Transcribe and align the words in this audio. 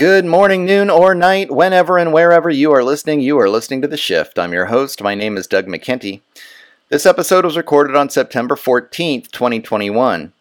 Good 0.00 0.24
morning, 0.24 0.64
noon, 0.64 0.88
or 0.88 1.14
night, 1.14 1.50
whenever 1.50 1.98
and 1.98 2.10
wherever 2.10 2.48
you 2.48 2.72
are 2.72 2.82
listening, 2.82 3.20
you 3.20 3.38
are 3.38 3.50
listening 3.50 3.82
to 3.82 3.86
The 3.86 3.98
Shift. 3.98 4.38
I'm 4.38 4.54
your 4.54 4.64
host. 4.64 5.02
My 5.02 5.14
name 5.14 5.36
is 5.36 5.46
Doug 5.46 5.66
McKenty. 5.66 6.22
This 6.88 7.04
episode 7.04 7.44
was 7.44 7.54
recorded 7.54 7.94
on 7.94 8.08
September 8.08 8.54
14th, 8.54 9.30
2021. 9.30 10.32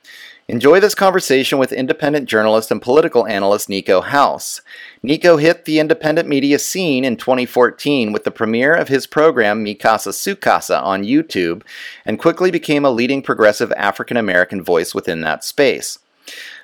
Enjoy 0.47 0.79
this 0.79 0.95
conversation 0.95 1.57
with 1.57 1.73
independent 1.73 2.29
journalist 2.29 2.71
and 2.71 2.81
political 2.81 3.27
analyst 3.27 3.67
Niko 3.67 4.01
House. 4.01 4.61
Niko 5.03 5.41
hit 5.41 5.65
the 5.65 5.79
independent 5.79 6.29
media 6.29 6.57
scene 6.57 7.03
in 7.03 7.17
2014 7.17 8.13
with 8.13 8.23
the 8.23 8.31
premiere 8.31 8.73
of 8.73 8.87
his 8.87 9.05
program 9.07 9.61
Mi 9.61 9.75
Casa 9.75 10.13
Su 10.13 10.37
Casa 10.37 10.79
on 10.79 11.03
YouTube 11.03 11.63
and 12.05 12.17
quickly 12.17 12.49
became 12.49 12.85
a 12.85 12.91
leading 12.91 13.21
progressive 13.21 13.73
African 13.73 14.15
American 14.15 14.63
voice 14.63 14.95
within 14.95 15.19
that 15.19 15.43
space. 15.43 15.99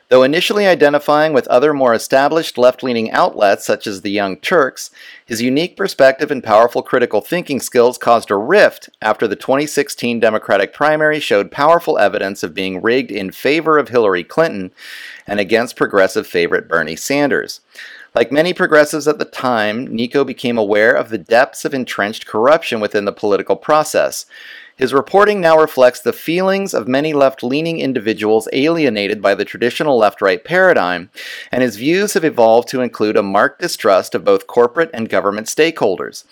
Though 0.10 0.22
initially 0.22 0.68
identifying 0.68 1.34
with 1.34 1.48
other 1.48 1.74
more 1.74 1.94
established 1.96 2.60
left 2.60 2.84
leaning 2.84 3.10
outlets 3.10 3.66
such 3.66 3.88
as 3.88 4.02
the 4.02 4.12
Young 4.12 4.38
Turks, 4.38 4.92
his 5.26 5.42
unique 5.42 5.76
perspective 5.76 6.30
and 6.30 6.44
powerful 6.44 6.84
critical 6.84 7.22
thinking 7.22 7.60
skills 7.60 7.98
caused 7.98 8.30
a 8.30 8.36
rift 8.36 8.88
after 9.02 9.28
the 9.28 9.36
2016 9.36 10.20
Democratic 10.20 10.74
primary 10.74 11.20
showed 11.20 11.50
powerful 11.50 11.98
evidence 11.98 12.44
of 12.44 12.54
being 12.54 12.84
rigged 12.84 13.10
in 13.10 13.32
favor 13.32 13.80
of 13.80 13.90
Hillary 13.90 14.24
Clinton 14.24 14.72
and 15.26 15.40
against 15.40 15.76
progressive 15.76 16.28
favorite 16.28 16.68
Bernie 16.68 16.96
Sanders. 16.96 17.62
Like 18.14 18.32
many 18.32 18.54
progressives 18.54 19.08
at 19.08 19.18
the 19.18 19.26
time, 19.26 19.88
Niko 19.88 20.26
became 20.26 20.58
aware 20.58 20.94
of 20.94 21.10
the 21.10 21.18
depths 21.18 21.66
of 21.66 21.74
entrenched 21.74 22.28
corruption 22.28 22.80
within 22.80 23.06
the 23.06 23.12
political 23.12 23.58
process. 23.58 24.26
His 24.78 24.94
reporting 24.94 25.40
now 25.40 25.58
reflects 25.58 26.02
the 26.02 26.12
feelings 26.12 26.74
of 26.74 26.86
many 26.86 27.14
left 27.14 27.44
leaning 27.44 27.80
individuals 27.80 28.50
alienated 28.52 29.22
by 29.22 29.34
the 29.34 29.46
traditional 29.46 29.98
left 29.98 30.22
right 30.22 30.44
paradigm, 30.44 31.10
and 31.50 31.64
his 31.64 31.78
views 31.78 32.14
have 32.14 32.26
evolved 32.26 32.68
to 32.70 32.82
include 32.82 33.16
a 33.16 33.24
marked 33.24 33.62
distrust 33.62 34.14
of 34.14 34.26
both 34.26 34.48
corporate 34.48 34.90
and 34.94 35.08
government 35.08 35.48
stakeholders. 35.48 36.26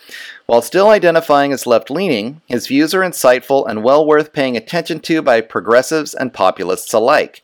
While 0.46 0.62
still 0.62 0.90
identifying 0.90 1.54
as 1.54 1.66
left 1.66 1.90
leaning, 1.90 2.42
his 2.46 2.68
views 2.68 2.94
are 2.94 3.00
insightful 3.00 3.66
and 3.66 3.82
well 3.82 4.06
worth 4.06 4.34
paying 4.34 4.58
attention 4.58 5.00
to 5.02 5.22
by 5.22 5.40
progressives 5.40 6.14
and 6.14 6.34
populists 6.34 6.94
alike. 6.94 7.44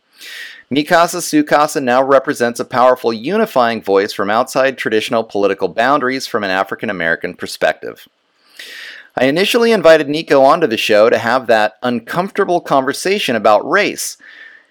Mi 0.70 0.84
Casa 0.84 1.22
Su 1.22 1.46
Casa 1.46 1.80
now 1.80 2.04
represents 2.04 2.60
a 2.60 2.66
powerful 2.66 3.14
unifying 3.14 3.82
voice 3.82 4.12
from 4.12 4.30
outside 4.30 4.78
traditional 4.78 5.24
political 5.24 5.70
boundaries 5.70 6.28
from 6.28 6.44
an 6.44 6.52
African 6.52 6.90
American 6.90 7.36
perspective. 7.36 8.06
I 9.20 9.26
initially 9.26 9.74
invited 9.74 10.08
Niko 10.08 10.42
onto 10.42 10.66
the 10.66 10.78
show 10.78 11.10
to 11.10 11.18
have 11.18 11.48
that 11.48 11.74
uncomfortable 11.84 12.62
conversation 12.62 13.36
about 13.36 13.70
race. 13.70 14.16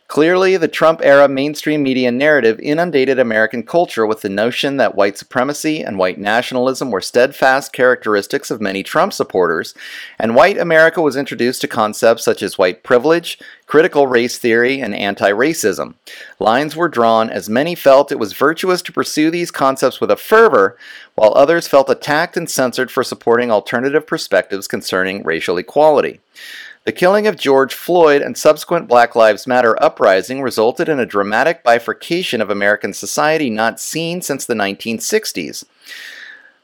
Clearly, 0.08 0.56
the 0.56 0.68
Trump 0.68 1.02
era 1.02 1.28
mainstream 1.28 1.82
media 1.82 2.10
narrative 2.10 2.58
inundated 2.60 3.18
American 3.18 3.62
culture 3.62 4.06
with 4.06 4.22
the 4.22 4.30
notion 4.30 4.78
that 4.78 4.94
white 4.94 5.18
supremacy 5.18 5.82
and 5.82 5.98
white 5.98 6.18
nationalism 6.18 6.90
were 6.90 7.02
steadfast 7.02 7.74
characteristics 7.74 8.50
of 8.50 8.58
many 8.58 8.82
Trump 8.82 9.12
supporters, 9.12 9.74
and 10.18 10.34
white 10.34 10.56
America 10.56 11.02
was 11.02 11.14
introduced 11.14 11.60
to 11.60 11.68
concepts 11.68 12.24
such 12.24 12.42
as 12.42 12.56
white 12.56 12.82
privilege, 12.82 13.38
critical 13.66 14.06
race 14.06 14.38
theory, 14.38 14.80
and 14.80 14.94
anti 14.94 15.30
racism. 15.30 15.92
Lines 16.38 16.74
were 16.74 16.88
drawn 16.88 17.28
as 17.28 17.50
many 17.50 17.74
felt 17.74 18.10
it 18.10 18.18
was 18.18 18.32
virtuous 18.32 18.80
to 18.80 18.92
pursue 18.92 19.30
these 19.30 19.50
concepts 19.50 20.00
with 20.00 20.10
a 20.10 20.16
fervor, 20.16 20.78
while 21.16 21.34
others 21.34 21.68
felt 21.68 21.90
attacked 21.90 22.34
and 22.34 22.48
censored 22.48 22.90
for 22.90 23.04
supporting 23.04 23.50
alternative 23.50 24.06
perspectives 24.06 24.66
concerning 24.66 25.22
racial 25.22 25.58
equality. 25.58 26.20
The 26.88 26.92
killing 26.92 27.26
of 27.26 27.36
George 27.36 27.74
Floyd 27.74 28.22
and 28.22 28.34
subsequent 28.34 28.88
Black 28.88 29.14
Lives 29.14 29.46
Matter 29.46 29.76
uprising 29.82 30.40
resulted 30.40 30.88
in 30.88 30.98
a 30.98 31.04
dramatic 31.04 31.62
bifurcation 31.62 32.40
of 32.40 32.48
American 32.48 32.94
society 32.94 33.50
not 33.50 33.78
seen 33.78 34.22
since 34.22 34.46
the 34.46 34.54
1960s. 34.54 35.66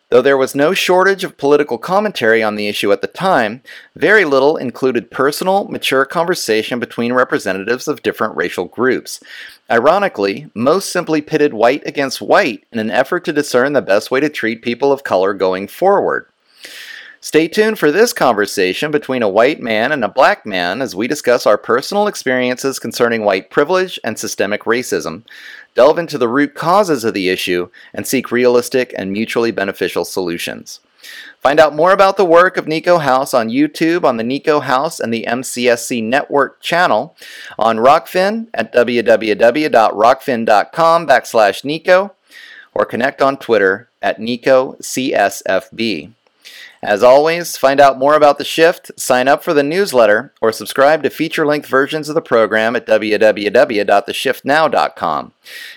Though 0.09 0.23
there 0.23 0.39
was 0.39 0.55
no 0.55 0.73
shortage 0.73 1.25
of 1.25 1.37
political 1.37 1.77
commentary 1.77 2.43
on 2.43 2.55
the 2.55 2.69
issue 2.69 2.91
at 2.91 3.03
the 3.03 3.07
time, 3.07 3.61
very 3.97 4.25
little 4.25 4.57
included 4.57 5.11
personal, 5.11 5.67
mature 5.67 6.07
conversation 6.07 6.79
between 6.81 7.13
representatives 7.13 7.87
of 7.87 8.03
different 8.03 8.35
racial 8.35 8.65
groups. 8.65 9.21
Ironically, 9.71 10.51
most 10.55 10.91
simply 10.91 11.21
pitted 11.21 11.53
white 11.53 11.83
against 11.85 12.23
white 12.23 12.65
in 12.73 12.79
an 12.79 12.91
effort 12.91 13.27
to 13.27 13.33
discern 13.35 13.75
the 13.75 13.83
best 13.83 14.11
way 14.11 14.21
to 14.21 14.31
treat 14.31 14.63
people 14.63 14.91
of 14.91 15.05
color 15.05 15.35
going 15.35 15.69
forward. 15.69 16.29
Stay 17.25 17.49
tuned 17.49 17.79
for 17.79 17.91
this 17.91 18.13
conversation 18.13 18.91
between 18.91 19.23
a 19.23 19.29
white 19.31 19.59
man 19.59 19.93
and 19.93 20.05
a 20.05 20.09
black 20.09 20.45
man 20.45 20.83
as 20.83 20.95
we 20.95 21.09
discuss 21.09 21.47
our 21.47 21.57
personal 21.57 22.07
experiences 22.07 22.79
concerning 22.79 23.25
white 23.25 23.49
privilege 23.49 23.99
and 24.05 24.19
systemic 24.19 24.65
racism, 24.65 25.23
delve 25.75 25.99
into 25.99 26.19
the 26.19 26.29
root 26.29 26.55
causes 26.55 27.03
of 27.03 27.15
the 27.15 27.31
issue, 27.31 27.71
and 27.95 28.07
seek 28.07 28.31
realistic 28.31 28.93
and 28.99 29.11
mutually 29.11 29.51
beneficial 29.51 30.05
solutions. 30.05 30.81
Find 31.41 31.59
out 31.59 31.75
more 31.75 31.93
about 31.93 32.19
the 32.19 32.27
work 32.27 32.59
of 32.59 32.67
Niko 32.67 33.01
House 33.01 33.33
on 33.33 33.49
YouTube 33.49 34.05
on 34.05 34.19
the 34.19 34.23
Niko 34.23 34.61
House 34.61 35.01
and 35.01 35.11
the 35.11 35.25
MCSC 35.27 36.05
Network 36.05 36.61
channel, 36.61 37.17
on 37.59 37.79
Rokfin 37.79 38.49
at 38.53 38.71
www.rokfin.com 38.75 41.07
backslash 41.07 41.65
Niko, 41.65 42.11
or 42.75 42.85
connect 42.85 43.23
on 43.23 43.39
Twitter 43.39 43.89
at 44.03 44.21
NikoCSFB. 44.21 46.13
As 46.85 47.03
always, 47.03 47.57
find 47.57 47.81
out 47.81 47.99
more 47.99 48.15
about 48.15 48.37
the 48.37 48.45
shift, 48.45 48.91
sign 49.01 49.27
up 49.27 49.43
for 49.43 49.55
the 49.55 49.63
newsletter, 49.63 50.35
or 50.43 50.53
subscribe 50.53 51.03
to 51.03 51.09
feature 51.09 51.47
length 51.47 51.67
versions 51.67 52.11
of 52.11 52.15
the 52.15 52.21
program 52.21 52.77
at 52.77 52.87
www.theshiftnow.com. 52.87 55.33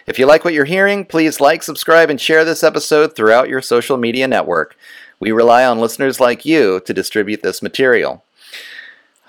If 0.06 0.19
you 0.19 0.25
like 0.25 0.44
what 0.44 0.53
you're 0.53 0.66
hearing, 0.66 1.06
please 1.06 1.40
like, 1.40 1.63
subscribe, 1.63 2.09
and 2.09 2.19
share 2.19 2.44
this 2.44 2.62
episode 2.62 3.16
throughout 3.16 3.47
your 3.47 3.62
social 3.62 3.95
media 3.95 4.28
network. 4.28 4.75
We 5.18 5.31
rely 5.31 5.63
on 5.63 5.79
listeners 5.79 6.19
like 6.19 6.44
you 6.44 6.81
to 6.81 6.94
distribute 6.94 7.41
this 7.41 7.62
material. 7.62 8.25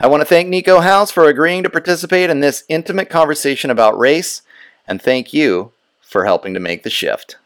I 0.00 0.08
want 0.08 0.22
to 0.22 0.26
thank 0.26 0.48
Niko 0.48 0.82
House 0.82 1.12
for 1.12 1.28
agreeing 1.28 1.62
to 1.62 1.70
participate 1.70 2.28
in 2.28 2.40
this 2.40 2.64
intimate 2.68 3.08
conversation 3.08 3.70
about 3.70 3.96
race, 3.96 4.42
and 4.88 5.00
thank 5.00 5.32
you 5.32 5.70
for 6.00 6.24
helping 6.24 6.54
to 6.54 6.60
make 6.60 6.82
the 6.82 6.90
shift. 6.90 7.36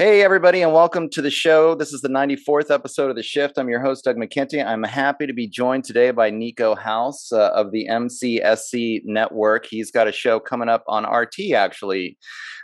Hey, 0.00 0.22
everybody, 0.22 0.62
and 0.62 0.72
welcome 0.72 1.10
to 1.10 1.20
the 1.20 1.30
show. 1.30 1.74
This 1.74 1.92
is 1.92 2.00
the 2.00 2.08
94th 2.08 2.70
episode 2.70 3.10
of 3.10 3.16
The 3.16 3.22
Shift. 3.22 3.58
I'm 3.58 3.68
your 3.68 3.82
host, 3.82 4.04
Doug 4.04 4.16
McKenty. 4.16 4.64
I'm 4.64 4.82
happy 4.82 5.26
to 5.26 5.34
be 5.34 5.46
joined 5.46 5.84
today 5.84 6.10
by 6.10 6.30
Niko 6.30 6.74
House 6.74 7.30
uh, 7.30 7.50
of 7.50 7.70
the 7.70 7.86
MCSC 7.86 9.02
Network. 9.04 9.66
He's 9.66 9.90
got 9.90 10.08
a 10.08 10.12
show 10.12 10.40
coming 10.40 10.70
up 10.70 10.84
on 10.88 11.04
RT 11.04 11.52
actually 11.54 12.16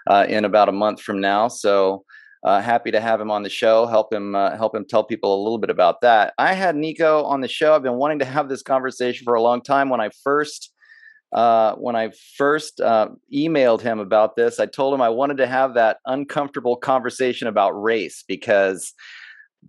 uh, 0.07 0.25
in 0.27 0.47
about 0.47 0.71
a 0.71 0.73
month 0.73 1.03
from 1.03 1.21
now. 1.21 1.49
So, 1.49 2.07
uh, 2.43 2.63
happy 2.63 2.91
to 2.93 3.03
have 3.03 3.21
him 3.21 3.31
on 3.31 3.43
the 3.43 3.51
show. 3.51 3.85
Help 3.85 4.15
him 4.15 4.35
uh, 4.35 4.57
help 4.57 4.75
him 4.75 4.87
tell 4.89 5.05
people 5.05 5.35
a 5.35 5.43
little 5.43 5.59
bit 5.59 5.69
about 5.69 6.01
that. 6.01 6.33
I 6.39 6.55
had 6.55 6.75
Niko 6.75 7.23
on 7.27 7.43
the 7.43 7.49
show. 7.49 7.75
I've 7.75 7.83
been 7.83 7.99
wanting 7.99 8.21
to 8.21 8.25
have 8.25 8.49
this 8.49 8.63
conversation 8.63 9.27
for 9.27 9.35
a 9.35 9.43
long 9.43 9.61
time. 9.61 9.91
When 9.91 10.01
I 10.01 10.09
first 10.25 10.73
uh, 11.37 11.75
when 11.75 11.95
I 11.95 12.13
first 12.39 12.81
uh, 12.81 13.11
emailed 13.33 13.83
him 13.83 13.99
about 13.99 14.37
this, 14.37 14.59
I 14.59 14.65
told 14.65 14.95
him 14.95 15.03
I 15.03 15.11
wanted 15.11 15.37
to 15.37 15.47
have 15.47 15.75
that 15.75 15.99
uncomfortable 16.07 16.77
conversation 16.77 17.47
about 17.47 17.73
race 17.73 18.25
because 18.27 18.95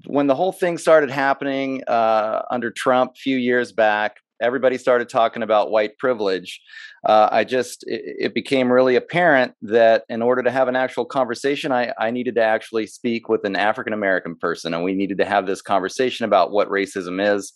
when 0.06 0.28
the 0.28 0.36
whole 0.36 0.54
thing 0.54 0.78
started 0.78 1.10
happening 1.10 1.84
uh, 1.86 2.44
under 2.50 2.72
Trump 2.72 3.12
a 3.16 3.20
few 3.20 3.36
years 3.36 3.74
back, 3.74 4.16
everybody 4.42 4.78
started 4.78 5.10
talking 5.10 5.44
about 5.44 5.70
white 5.70 5.98
privilege, 5.98 6.62
uh, 7.06 7.28
I 7.32 7.44
just 7.44 7.84
it, 7.86 8.02
it, 8.20 8.34
became 8.34 8.72
really 8.72 8.96
apparent 8.96 9.54
that 9.64 10.06
in 10.08 10.22
order 10.22 10.44
to 10.44 10.52
have 10.52 10.70
an 10.70 10.76
actual 10.78 11.06
conversation, 11.06 11.74
I, 11.74 11.92
I 12.00 12.12
needed 12.12 12.36
to 12.36 12.44
actually 12.44 12.88
speak 12.88 13.28
with 13.28 13.44
an 13.44 13.58
African 13.58 13.94
American 13.94 14.36
person, 14.36 14.74
and 14.74 14.84
we 14.84 14.94
needed 14.94 15.18
to 15.18 15.26
have 15.26 15.48
this 15.48 15.62
conversation 15.62 16.26
about 16.26 16.52
what 16.52 16.70
racism 16.70 17.36
is, 17.36 17.52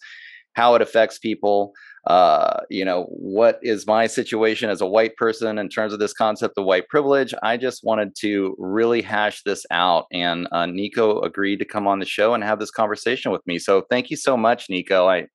how 0.53 0.75
it 0.75 0.81
affects 0.81 1.17
people. 1.17 1.73
Uh, 2.07 2.62
you 2.69 2.83
know, 2.83 3.03
what 3.09 3.59
is 3.62 3.86
my 3.86 4.07
situation 4.07 4.69
as 4.69 4.81
a 4.81 4.88
white 4.88 5.15
person 5.18 5.59
in 5.59 5.69
terms 5.69 5.94
of 5.94 6.00
this 6.00 6.13
concept 6.13 6.57
of 6.57 6.65
white 6.65 6.88
privilege? 6.88 7.33
I 7.44 7.57
just 7.57 7.83
wanted 7.83 8.15
to 8.21 8.56
really 8.57 9.03
hash 9.03 9.44
this 9.44 9.65
out, 9.69 10.06
and 10.12 10.48
uh, 10.51 10.65
Niko 10.65 11.24
agreed 11.24 11.57
to 11.57 11.65
come 11.65 11.88
on 11.88 12.00
the 12.00 12.06
show 12.06 12.33
and 12.33 12.44
have 12.44 12.59
this 12.59 12.71
conversation 12.71 13.31
with 13.31 13.45
me. 13.45 13.59
So 13.59 13.83
thank 13.89 14.09
you 14.09 14.18
so 14.18 14.36
much, 14.36 14.68
Niko. 14.68 15.07
I 15.07 15.27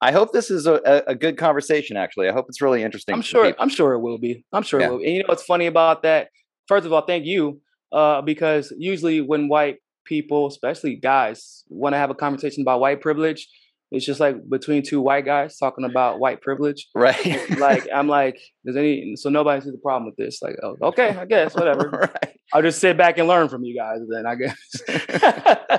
I 0.00 0.12
hope 0.12 0.32
this 0.32 0.50
is 0.50 0.66
a, 0.66 1.02
a 1.06 1.14
good 1.14 1.36
conversation. 1.36 1.96
Actually, 1.96 2.28
I 2.28 2.32
hope 2.32 2.46
it's 2.48 2.62
really 2.62 2.82
interesting. 2.82 3.14
I'm 3.14 3.22
sure. 3.22 3.54
I'm 3.58 3.68
sure 3.68 3.92
it 3.92 4.00
will 4.00 4.18
be. 4.18 4.44
I'm 4.52 4.62
sure 4.62 4.80
yeah. 4.80 4.86
it 4.86 4.90
will. 4.90 4.98
Be. 4.98 5.06
And 5.06 5.14
you 5.16 5.20
know 5.20 5.28
what's 5.28 5.44
funny 5.44 5.66
about 5.66 6.02
that? 6.02 6.28
First 6.66 6.86
of 6.86 6.92
all, 6.92 7.02
thank 7.02 7.26
you, 7.26 7.60
uh, 7.92 8.22
because 8.22 8.72
usually 8.78 9.20
when 9.20 9.48
white 9.48 9.76
people, 10.04 10.46
especially 10.46 10.96
guys, 10.96 11.64
want 11.68 11.94
to 11.94 11.98
have 11.98 12.10
a 12.10 12.14
conversation 12.14 12.62
about 12.62 12.80
white 12.80 13.00
privilege, 13.00 13.48
it's 13.92 14.04
just 14.04 14.18
like 14.18 14.36
between 14.48 14.82
two 14.82 15.00
white 15.00 15.24
guys 15.24 15.56
talking 15.58 15.84
about 15.84 16.18
white 16.18 16.40
privilege. 16.40 16.88
Right. 16.94 17.58
like 17.58 17.88
I'm 17.94 18.08
like, 18.08 18.40
does 18.64 18.76
any 18.76 19.14
so 19.16 19.30
nobody 19.30 19.60
sees 19.60 19.72
the 19.72 19.78
problem 19.78 20.06
with 20.06 20.16
this? 20.16 20.42
Like, 20.42 20.56
oh, 20.62 20.76
okay, 20.88 21.10
I 21.10 21.24
guess 21.24 21.54
whatever. 21.54 21.88
right. 22.24 22.36
I'll 22.52 22.62
just 22.62 22.80
sit 22.80 22.96
back 22.96 23.18
and 23.18 23.28
learn 23.28 23.48
from 23.48 23.64
you 23.64 23.76
guys. 23.76 24.00
Then 24.08 24.26
I 24.26 24.34
guess. 24.34 24.56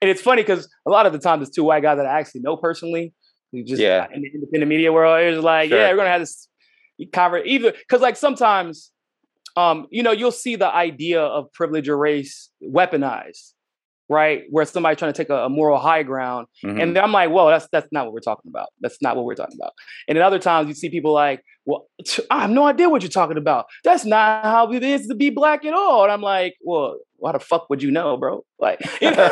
and 0.00 0.10
it's 0.10 0.22
funny 0.22 0.42
because 0.42 0.68
a 0.86 0.90
lot 0.90 1.06
of 1.06 1.12
the 1.12 1.18
time, 1.18 1.42
it's 1.42 1.50
two 1.50 1.64
white 1.64 1.82
guys 1.82 1.98
that 1.98 2.06
I 2.06 2.18
actually 2.18 2.42
know 2.42 2.56
personally. 2.56 3.12
You 3.52 3.64
just 3.64 3.80
yeah. 3.80 4.06
in 4.12 4.22
the 4.22 4.30
independent 4.34 4.68
media 4.68 4.92
world, 4.92 5.20
it's 5.22 5.42
like, 5.42 5.68
sure. 5.68 5.78
yeah, 5.78 5.90
we're 5.90 5.96
gonna 5.96 6.08
have 6.08 6.22
this 6.22 6.48
cover 7.12 7.38
either 7.38 7.72
because 7.72 8.00
like 8.00 8.16
sometimes, 8.16 8.90
um, 9.56 9.86
you 9.90 10.02
know, 10.02 10.12
you'll 10.12 10.32
see 10.32 10.56
the 10.56 10.72
idea 10.72 11.20
of 11.20 11.52
privilege 11.52 11.88
or 11.88 11.98
race 11.98 12.50
weaponized 12.62 13.53
right? 14.08 14.42
Where 14.50 14.64
somebody's 14.64 14.98
trying 14.98 15.12
to 15.12 15.16
take 15.16 15.30
a, 15.30 15.44
a 15.44 15.48
moral 15.48 15.78
high 15.78 16.02
ground, 16.02 16.46
mm-hmm. 16.64 16.80
and 16.80 16.98
I'm 16.98 17.12
like, 17.12 17.30
well, 17.30 17.48
that's 17.48 17.68
that's 17.72 17.88
not 17.92 18.06
what 18.06 18.14
we're 18.14 18.20
talking 18.20 18.48
about. 18.48 18.68
That's 18.80 19.00
not 19.00 19.16
what 19.16 19.24
we're 19.24 19.34
talking 19.34 19.56
about. 19.60 19.72
And 20.08 20.16
then 20.16 20.22
other 20.22 20.38
times 20.38 20.68
you 20.68 20.74
see 20.74 20.90
people 20.90 21.12
like, 21.12 21.42
well, 21.66 21.86
I 22.30 22.42
have 22.42 22.50
no 22.50 22.66
idea 22.66 22.88
what 22.88 23.02
you're 23.02 23.08
talking 23.08 23.38
about. 23.38 23.66
That's 23.84 24.04
not 24.04 24.44
how 24.44 24.72
it 24.72 24.82
is 24.82 25.06
to 25.08 25.14
be 25.14 25.30
black 25.30 25.64
at 25.64 25.74
all. 25.74 26.04
And 26.04 26.12
I'm 26.12 26.20
like, 26.20 26.56
well, 26.62 26.98
why 27.16 27.32
the 27.32 27.40
fuck 27.40 27.70
would 27.70 27.82
you 27.82 27.90
know, 27.90 28.16
bro? 28.16 28.44
Like, 28.58 28.80
you 29.00 29.10
know. 29.10 29.28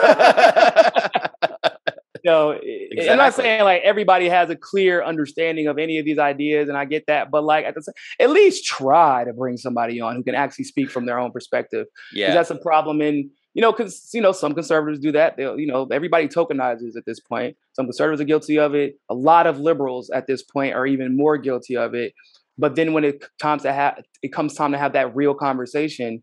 you 2.24 2.30
know, 2.30 2.50
exactly. 2.52 3.10
I'm 3.10 3.18
not 3.18 3.34
saying 3.34 3.64
like 3.64 3.82
everybody 3.82 4.28
has 4.28 4.48
a 4.48 4.56
clear 4.56 5.02
understanding 5.04 5.66
of 5.66 5.78
any 5.78 5.98
of 5.98 6.04
these 6.04 6.18
ideas, 6.18 6.68
and 6.68 6.78
I 6.78 6.84
get 6.84 7.04
that, 7.08 7.30
but 7.30 7.44
like 7.44 7.64
at, 7.66 7.74
the, 7.74 7.92
at 8.20 8.30
least 8.30 8.64
try 8.64 9.24
to 9.24 9.32
bring 9.32 9.56
somebody 9.56 10.00
on 10.00 10.16
who 10.16 10.22
can 10.22 10.34
actually 10.34 10.64
speak 10.64 10.90
from 10.90 11.06
their 11.06 11.18
own 11.18 11.32
perspective. 11.32 11.86
Yeah, 12.14 12.32
that's 12.32 12.50
a 12.50 12.56
problem 12.56 13.02
in 13.02 13.30
you 13.54 13.60
know, 13.60 13.72
because 13.72 14.08
you 14.14 14.20
know 14.20 14.32
some 14.32 14.54
conservatives 14.54 15.00
do 15.00 15.12
that. 15.12 15.36
They, 15.36 15.44
you 15.44 15.66
know, 15.66 15.86
everybody 15.92 16.28
tokenizes 16.28 16.96
at 16.96 17.04
this 17.06 17.20
point. 17.20 17.56
Some 17.74 17.86
conservatives 17.86 18.20
are 18.20 18.24
guilty 18.24 18.58
of 18.58 18.74
it. 18.74 18.96
A 19.10 19.14
lot 19.14 19.46
of 19.46 19.58
liberals 19.58 20.10
at 20.10 20.26
this 20.26 20.42
point 20.42 20.74
are 20.74 20.86
even 20.86 21.16
more 21.16 21.36
guilty 21.36 21.76
of 21.76 21.94
it. 21.94 22.14
But 22.58 22.76
then 22.76 22.92
when 22.92 23.04
it 23.04 23.24
comes 23.40 23.62
to 23.62 23.72
have, 23.72 24.02
it 24.22 24.32
comes 24.32 24.54
time 24.54 24.72
to 24.72 24.78
have 24.78 24.92
that 24.94 25.14
real 25.14 25.34
conversation. 25.34 26.22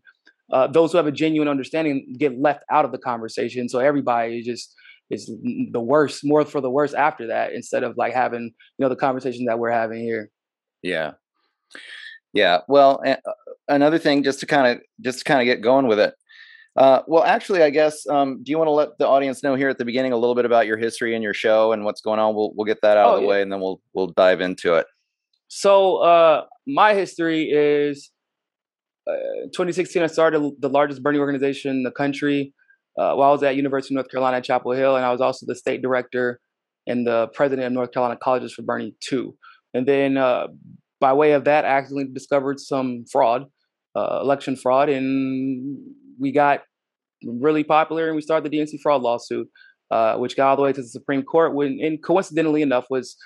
Uh, 0.52 0.66
those 0.66 0.90
who 0.90 0.96
have 0.96 1.06
a 1.06 1.12
genuine 1.12 1.48
understanding 1.48 2.14
get 2.18 2.38
left 2.38 2.64
out 2.70 2.84
of 2.84 2.90
the 2.92 2.98
conversation. 2.98 3.68
So 3.68 3.78
everybody 3.78 4.38
is 4.38 4.46
just 4.46 4.74
is 5.10 5.30
the 5.72 5.80
worst, 5.80 6.24
more 6.24 6.44
for 6.44 6.60
the 6.60 6.70
worst 6.70 6.94
after 6.94 7.26
that, 7.28 7.52
instead 7.52 7.82
of 7.82 7.96
like 7.96 8.14
having 8.14 8.42
you 8.42 8.82
know 8.82 8.88
the 8.88 8.96
conversation 8.96 9.44
that 9.46 9.58
we're 9.58 9.70
having 9.70 10.00
here. 10.00 10.30
Yeah, 10.82 11.12
yeah. 12.32 12.60
Well, 12.68 13.02
uh, 13.06 13.16
another 13.68 13.98
thing, 13.98 14.22
just 14.22 14.40
to 14.40 14.46
kind 14.46 14.66
of 14.66 14.82
just 15.00 15.18
to 15.18 15.24
kind 15.24 15.40
of 15.40 15.46
get 15.46 15.62
going 15.62 15.86
with 15.86 15.98
it. 16.00 16.14
Uh, 16.76 17.02
well, 17.06 17.24
actually, 17.24 17.62
I 17.62 17.70
guess. 17.70 18.06
Um, 18.06 18.42
do 18.42 18.50
you 18.50 18.58
want 18.58 18.68
to 18.68 18.72
let 18.72 18.98
the 18.98 19.06
audience 19.06 19.42
know 19.42 19.54
here 19.54 19.68
at 19.68 19.78
the 19.78 19.84
beginning 19.84 20.12
a 20.12 20.16
little 20.16 20.34
bit 20.34 20.44
about 20.44 20.66
your 20.66 20.76
history 20.76 21.14
and 21.14 21.22
your 21.22 21.34
show 21.34 21.72
and 21.72 21.84
what's 21.84 22.00
going 22.00 22.20
on? 22.20 22.34
We'll 22.34 22.52
we'll 22.54 22.66
get 22.66 22.80
that 22.82 22.96
out 22.96 23.08
oh, 23.08 23.14
of 23.14 23.16
the 23.16 23.22
yeah. 23.22 23.28
way, 23.28 23.42
and 23.42 23.52
then 23.52 23.60
we'll 23.60 23.80
we'll 23.92 24.08
dive 24.08 24.40
into 24.40 24.74
it. 24.74 24.86
So, 25.48 25.96
uh, 25.96 26.44
my 26.66 26.94
history 26.94 27.50
is 27.50 28.10
uh, 29.08 29.46
2016. 29.52 30.02
I 30.02 30.06
started 30.06 30.52
the 30.60 30.68
largest 30.68 31.02
Bernie 31.02 31.18
organization 31.18 31.72
in 31.72 31.82
the 31.82 31.90
country 31.90 32.54
uh, 32.98 33.14
while 33.14 33.30
I 33.30 33.32
was 33.32 33.42
at 33.42 33.56
University 33.56 33.94
of 33.94 33.96
North 33.96 34.10
Carolina 34.10 34.36
at 34.36 34.44
Chapel 34.44 34.72
Hill, 34.72 34.96
and 34.96 35.04
I 35.04 35.10
was 35.10 35.20
also 35.20 35.46
the 35.46 35.56
state 35.56 35.82
director 35.82 36.40
and 36.86 37.06
the 37.06 37.28
president 37.34 37.66
of 37.66 37.72
North 37.72 37.92
Carolina 37.92 38.18
Colleges 38.22 38.52
for 38.52 38.62
Bernie 38.62 38.94
too. 39.00 39.36
And 39.74 39.86
then, 39.86 40.16
uh, 40.16 40.48
by 41.00 41.12
way 41.12 41.32
of 41.32 41.44
that, 41.44 41.64
I 41.64 41.68
accidentally 41.68 42.12
discovered 42.12 42.60
some 42.60 43.04
fraud, 43.10 43.46
uh, 43.96 44.20
election 44.20 44.54
fraud, 44.54 44.88
and 44.88 45.78
we 46.20 46.32
got 46.32 46.60
really 47.24 47.64
popular 47.64 48.06
and 48.06 48.16
we 48.16 48.22
started 48.22 48.50
the 48.50 48.56
DNC 48.56 48.80
fraud 48.82 49.02
lawsuit, 49.02 49.48
uh, 49.90 50.16
which 50.16 50.36
got 50.36 50.50
all 50.50 50.56
the 50.56 50.62
way 50.62 50.72
to 50.72 50.82
the 50.82 50.88
Supreme 50.88 51.22
Court. 51.22 51.54
When, 51.54 51.78
and 51.82 52.02
coincidentally 52.02 52.62
enough, 52.62 52.86
was 52.90 53.16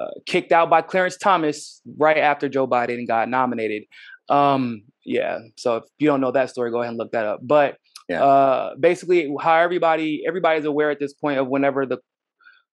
uh, 0.00 0.06
kicked 0.26 0.52
out 0.52 0.70
by 0.70 0.82
Clarence 0.82 1.16
Thomas 1.16 1.80
right 1.98 2.18
after 2.18 2.48
Joe 2.48 2.66
Biden 2.66 3.06
got 3.06 3.28
nominated. 3.28 3.82
Um, 4.28 4.82
yeah, 5.04 5.38
so 5.56 5.76
if 5.76 5.84
you 5.98 6.06
don't 6.06 6.20
know 6.20 6.32
that 6.32 6.50
story, 6.50 6.70
go 6.70 6.78
ahead 6.80 6.90
and 6.90 6.98
look 6.98 7.12
that 7.12 7.24
up. 7.24 7.40
But 7.42 7.76
yeah. 8.08 8.22
uh, 8.22 8.74
basically, 8.78 9.34
how 9.40 9.56
everybody 9.56 10.22
everybody 10.26 10.58
is 10.58 10.64
aware 10.64 10.90
at 10.90 11.00
this 11.00 11.14
point 11.14 11.38
of 11.38 11.48
whenever 11.48 11.86
the 11.86 11.98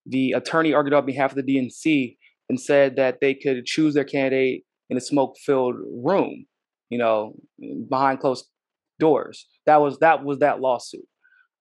the 0.05 0.33
attorney 0.33 0.73
argued 0.73 0.93
on 0.93 1.05
behalf 1.05 1.35
of 1.35 1.43
the 1.43 1.43
DNC 1.43 2.15
and 2.49 2.59
said 2.59 2.95
that 2.97 3.19
they 3.21 3.33
could 3.33 3.65
choose 3.65 3.95
their 3.95 4.03
candidate 4.03 4.63
in 4.89 4.97
a 4.97 5.01
smoke-filled 5.01 5.75
room, 6.03 6.45
you 6.89 6.97
know, 6.97 7.33
behind 7.89 8.19
closed 8.19 8.45
doors. 8.99 9.47
That 9.65 9.81
was 9.81 9.99
that 9.99 10.23
was 10.23 10.39
that 10.39 10.59
lawsuit. 10.61 11.07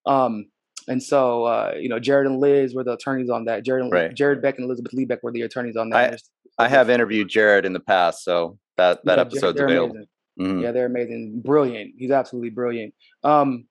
Um, 0.06 0.46
and 0.86 1.02
so 1.02 1.44
uh, 1.44 1.72
you 1.78 1.88
know, 1.88 1.98
Jared 1.98 2.26
and 2.26 2.38
Liz 2.38 2.75
were 2.75 2.84
the 2.84 2.92
attorneys 2.92 3.31
on 3.31 3.46
that. 3.46 3.64
Jared 3.64 3.84
and 3.84 3.92
right. 3.92 4.14
Jared 4.14 4.42
Beck 4.42 4.56
and 4.58 4.64
Elizabeth 4.64 4.92
Lee 4.92 5.04
Beck 5.04 5.22
were 5.22 5.32
the 5.32 5.42
attorneys 5.42 5.76
on 5.76 5.90
that. 5.90 6.20
I, 6.58 6.64
I 6.64 6.69
have 6.69 6.90
interviewed 6.90 7.28
Jared 7.28 7.64
in 7.64 7.72
the 7.72 7.81
past, 7.81 8.25
so 8.25 8.58
that 8.76 9.04
that 9.04 9.19
yeah, 9.19 9.22
episode's 9.22 9.60
available. 9.60 10.04
Mm-hmm. 10.40 10.60
Yeah, 10.60 10.72
they're 10.72 10.86
amazing, 10.86 11.42
brilliant. 11.44 11.94
He's 11.96 12.10
absolutely 12.10 12.50
brilliant. 12.50 12.92
Um, 13.22 13.66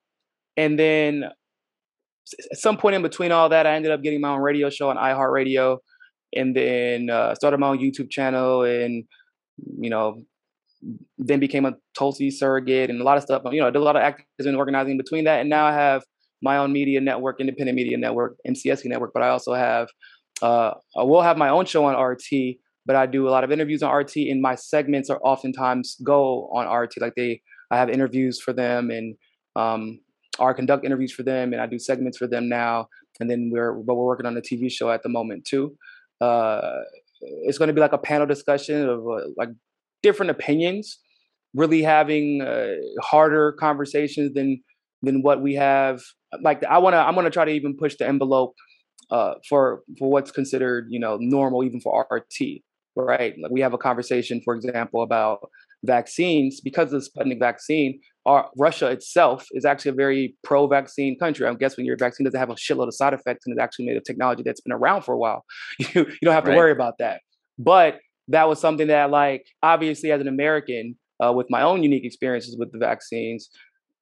and 0.56 0.80
then 0.80 1.26
at 2.52 2.58
some 2.58 2.78
point 2.78 2.96
in 2.96 3.02
between 3.02 3.32
all 3.32 3.50
that, 3.50 3.68
I 3.68 3.76
ended 3.76 3.92
up 3.92 4.02
getting 4.02 4.22
my 4.22 4.30
own 4.30 4.40
radio 4.40 4.70
show 4.70 4.90
on 4.90 4.98
iHeartRadio, 4.98 5.80
and 6.36 6.56
then 6.56 7.10
uh, 7.10 7.36
started 7.36 7.60
my 7.60 7.68
own 7.68 7.80
YouTube 7.80 8.10
channel, 8.10 8.64
and 8.64 9.04
you 9.80 9.90
know, 9.90 10.24
then 11.18 11.40
became 11.40 11.66
a 11.66 11.74
Tulsi 11.98 12.32
surrogate 12.32 12.90
and 12.90 13.00
a 13.02 13.04
lot 13.04 13.18
of 13.18 13.24
stuff. 13.24 13.44
You 13.52 13.62
know, 13.62 13.68
I 13.68 13.72
did 13.72 13.80
a 13.80 13.84
lot 13.84 13.96
of 13.96 14.02
activism 14.02 14.50
and 14.50 14.58
organizing 14.58 14.98
between 14.98 15.26
that, 15.26 15.40
and 15.40 15.50
now 15.50 15.66
I 15.66 15.74
have 15.74 16.04
my 16.42 16.58
own 16.58 16.74
media 16.74 17.00
network, 17.00 17.40
independent 17.40 17.76
media 17.76 17.98
network, 17.98 18.36
MCSC 18.48 18.86
network. 18.86 19.12
But 19.14 19.24
I 19.24 19.30
also 19.30 19.54
have, 19.54 19.88
uh, 20.42 20.74
I 20.98 21.04
will 21.04 21.22
have 21.22 21.38
my 21.38 21.50
own 21.50 21.66
show 21.66 21.86
on 21.86 21.96
RT, 21.96 22.58
but 22.86 22.96
I 22.96 23.06
do 23.06 23.28
a 23.28 23.32
lot 23.32 23.44
of 23.44 23.52
interviews 23.52 23.82
on 23.82 23.94
RT, 23.96 24.18
and 24.18 24.42
my 24.42 24.56
segments 24.56 25.10
are 25.10 25.20
oftentimes 25.24 25.98
go 26.04 26.50
on 26.54 26.68
RT. 26.68 27.00
Like 27.00 27.14
they, 27.16 27.42
I 27.72 27.78
have 27.78 27.90
interviews 27.90 28.42
for 28.42 28.54
them, 28.54 28.92
and 28.92 29.16
um, 29.56 30.00
or 30.40 30.54
conduct 30.54 30.86
interviews 30.86 31.14
for 31.14 31.24
them, 31.24 31.54
and 31.54 31.62
I 31.62 31.68
do 31.68 31.80
segments 31.80 32.18
for 32.18 32.28
them 32.28 32.50
now. 32.50 32.88
And 33.20 33.30
then 33.30 33.52
we're, 33.54 33.74
but 33.74 33.96
we're 33.96 34.06
working 34.06 34.26
on 34.26 34.36
a 34.36 34.42
TV 34.42 34.72
show 34.72 34.90
at 34.90 35.04
the 35.04 35.10
moment 35.10 35.46
too. 35.46 35.78
Uh, 36.20 36.80
it's 37.22 37.58
going 37.58 37.68
to 37.68 37.74
be 37.74 37.82
like 37.82 37.94
a 37.94 37.98
panel 37.98 38.28
discussion 38.28 38.90
of 38.90 39.00
uh, 39.08 39.28
like 39.38 39.50
different 40.04 40.30
opinions, 40.30 41.00
really 41.56 41.82
having 41.82 42.42
uh, 42.42 42.76
harder 43.02 43.54
conversations 43.54 44.34
than 44.34 44.62
than 45.02 45.22
what 45.22 45.42
we 45.42 45.56
have. 45.56 46.02
Like 46.42 46.64
I 46.64 46.78
want 46.78 46.94
to, 46.94 47.00
I'm 47.00 47.14
going 47.16 47.26
to 47.26 47.32
try 47.32 47.46
to 47.46 47.52
even 47.52 47.76
push 47.76 47.96
the 47.96 48.08
envelope 48.08 48.54
uh, 49.10 49.36
for 49.50 49.82
for 49.98 50.12
what's 50.12 50.32
considered, 50.32 50.88
you 50.90 51.00
know, 51.00 51.18
normal 51.20 51.64
even 51.64 51.80
for 51.80 52.06
RT. 52.12 52.62
Right? 52.96 53.34
Like 53.42 53.52
we 53.52 53.62
have 53.62 53.74
a 53.74 53.78
conversation, 53.78 54.42
for 54.46 54.54
example, 54.54 55.02
about 55.02 55.50
vaccines 55.84 56.62
because 56.62 56.94
of 56.94 57.04
the 57.04 57.10
Sputnik 57.10 57.40
vaccine. 57.40 58.00
Our, 58.26 58.50
Russia 58.58 58.88
itself 58.88 59.48
is 59.52 59.66
actually 59.66 59.90
a 59.90 59.96
very 59.96 60.36
pro-vaccine 60.44 61.18
country. 61.20 61.46
I 61.46 61.54
guess 61.56 61.76
when 61.76 61.86
your 61.86 61.98
vaccine 61.98 62.24
doesn't 62.24 62.40
have 62.40 62.50
a 62.50 62.56
shitload 62.56 62.88
of 62.88 62.94
side 62.94 63.14
effects 63.14 63.46
and 63.46 63.54
it's 63.54 63.62
actually 63.62 63.88
made 63.88 63.98
of 63.98 64.04
technology 64.04 64.44
that's 64.44 64.62
been 64.62 64.72
around 64.72 65.02
for 65.02 65.14
a 65.14 65.18
while, 65.18 65.44
you 65.80 65.88
you 65.96 66.18
don't 66.22 66.34
have 66.34 66.46
to 66.46 66.52
right. 66.52 66.58
worry 66.58 66.72
about 66.72 67.00
that. 67.00 67.22
But 67.58 68.00
that 68.30 68.48
was 68.48 68.60
something 68.60 68.88
that 68.88 69.10
like 69.10 69.46
obviously 69.62 70.12
as 70.12 70.22
an 70.22 70.28
American 70.28 70.98
uh, 71.24 71.32
with 71.32 71.48
my 71.50 71.62
own 71.62 71.84
unique 71.84 72.06
experiences 72.06 72.58
with 72.58 72.72
the 72.72 72.78
vaccines, 72.78 73.50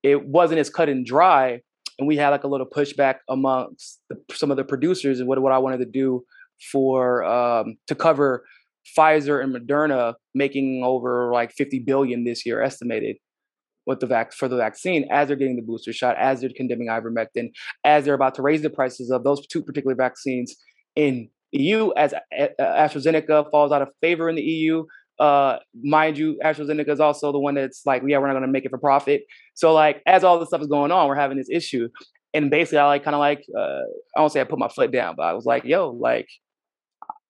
it 0.04 0.26
wasn't 0.26 0.60
as 0.60 0.70
cut 0.70 0.90
and 0.90 1.06
dry. 1.06 1.60
And 2.00 2.08
we 2.08 2.18
had 2.18 2.30
like 2.30 2.44
a 2.44 2.48
little 2.48 2.66
pushback 2.66 3.18
amongst 3.30 4.02
the, 4.10 4.18
some 4.32 4.50
of 4.50 4.58
the 4.58 4.64
producers 4.64 5.20
and 5.20 5.28
what, 5.28 5.42
what 5.42 5.52
I 5.52 5.58
wanted 5.58 5.80
to 5.80 5.86
do 5.86 6.24
for 6.72 7.24
um, 7.24 7.78
to 7.88 7.96
cover 7.96 8.44
Pfizer 8.98 9.44
and 9.44 9.56
Moderna 9.56 10.16
making 10.34 10.84
over 10.84 11.32
like 11.32 11.52
50 11.52 11.80
billion 11.80 12.24
this 12.24 12.46
year 12.46 12.62
estimated 12.62 13.18
with 13.86 14.00
the 14.00 14.08
vac 14.08 14.34
for 14.34 14.48
the 14.48 14.58
vaccine 14.58 15.08
as 15.12 15.28
they're 15.28 15.38
getting 15.38 15.56
the 15.56 15.62
booster 15.62 15.94
shot, 15.94 16.16
as 16.18 16.42
they're 16.42 16.52
condemning 16.56 16.88
ivermectin, 16.88 17.50
as 17.84 18.06
they're 18.06 18.14
about 18.14 18.36
to 18.36 18.42
raise 18.42 18.62
the 18.62 18.70
prices 18.70 19.10
of 19.12 19.24
those 19.24 19.46
two 19.48 19.62
particular 19.62 19.96
vaccines 19.96 20.56
in 20.96 21.30
EU 21.52 21.92
as 21.98 22.14
AstraZeneca 22.60 23.50
falls 23.52 23.72
out 23.72 23.82
of 23.82 23.90
favor 24.02 24.30
in 24.30 24.36
the 24.36 24.42
EU. 24.42 24.86
Uh, 25.20 25.60
mind 25.84 26.18
you, 26.18 26.40
AstraZeneca 26.44 26.90
is 26.90 27.00
also 27.00 27.32
the 27.32 27.40
one 27.40 27.54
that's 27.54 27.86
like, 27.86 28.02
yeah, 28.08 28.18
we're 28.18 28.28
not 28.28 28.34
going 28.34 28.44
to 28.44 28.52
make 28.52 28.66
it 28.66 28.72
for 28.72 28.78
profit. 28.78 29.24
So 29.54 29.74
like, 29.74 30.02
as 30.06 30.24
all 30.24 30.40
this 30.40 30.48
stuff 30.48 30.62
is 30.62 30.68
going 30.68 30.92
on, 30.92 31.08
we're 31.08 31.16
having 31.16 31.38
this 31.38 31.50
issue, 31.50 31.90
and 32.34 32.50
basically, 32.50 32.80
I 32.80 32.88
like 32.88 33.04
kind 33.04 33.16
of 33.16 33.20
like, 33.20 33.44
uh, 33.58 33.82
I 34.16 34.20
won't 34.20 34.32
say 34.32 34.42
I 34.42 34.46
put 34.46 34.60
my 34.60 34.70
foot 34.70 34.92
down, 34.92 35.16
but 35.18 35.24
I 35.24 35.34
was 35.34 35.46
like, 35.46 35.66
yo, 35.66 35.90
like, 35.90 36.30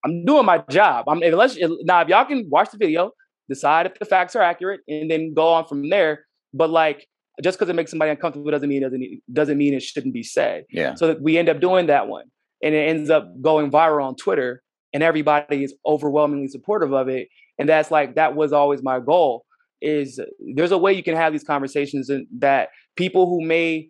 I'm 0.04 0.24
doing 0.24 0.46
my 0.46 0.58
job. 0.70 1.08
I'm 1.08 1.22
unless 1.22 1.56
now 1.82 2.00
if 2.00 2.08
y'all 2.08 2.24
can 2.24 2.46
watch 2.48 2.70
the 2.70 2.78
video, 2.78 3.12
decide 3.48 3.86
if 3.86 3.98
the 3.98 4.04
facts 4.04 4.36
are 4.36 4.42
accurate, 4.42 4.80
and 4.88 5.10
then 5.10 5.34
go 5.34 5.48
on 5.48 5.66
from 5.66 5.88
there. 5.90 6.24
But 6.54 6.70
like, 6.70 7.06
just 7.42 7.58
because 7.58 7.68
it 7.68 7.74
makes 7.74 7.90
somebody 7.90 8.10
uncomfortable 8.10 8.50
doesn't 8.50 8.68
mean 8.68 8.82
doesn't 8.82 9.02
doesn't 9.32 9.58
mean 9.58 9.74
it 9.74 9.82
shouldn't 9.82 10.14
be 10.14 10.22
said. 10.22 10.64
Yeah. 10.70 10.94
So 10.94 11.08
that 11.08 11.22
we 11.22 11.38
end 11.38 11.48
up 11.48 11.60
doing 11.60 11.86
that 11.86 12.08
one, 12.08 12.26
and 12.62 12.74
it 12.74 12.88
ends 12.88 13.10
up 13.10 13.28
going 13.40 13.70
viral 13.70 14.04
on 14.04 14.16
Twitter, 14.16 14.62
and 14.92 15.02
everybody 15.02 15.64
is 15.64 15.74
overwhelmingly 15.86 16.48
supportive 16.48 16.92
of 16.92 17.08
it. 17.08 17.28
And 17.58 17.68
that's 17.68 17.90
like 17.90 18.14
that 18.14 18.34
was 18.34 18.52
always 18.52 18.82
my 18.82 19.00
goal. 19.00 19.44
Is 19.80 20.20
there's 20.54 20.70
a 20.70 20.78
way 20.78 20.92
you 20.92 21.02
can 21.02 21.16
have 21.16 21.32
these 21.32 21.42
conversations 21.42 22.08
and 22.08 22.26
that 22.38 22.68
people 22.96 23.28
who 23.28 23.44
may 23.44 23.88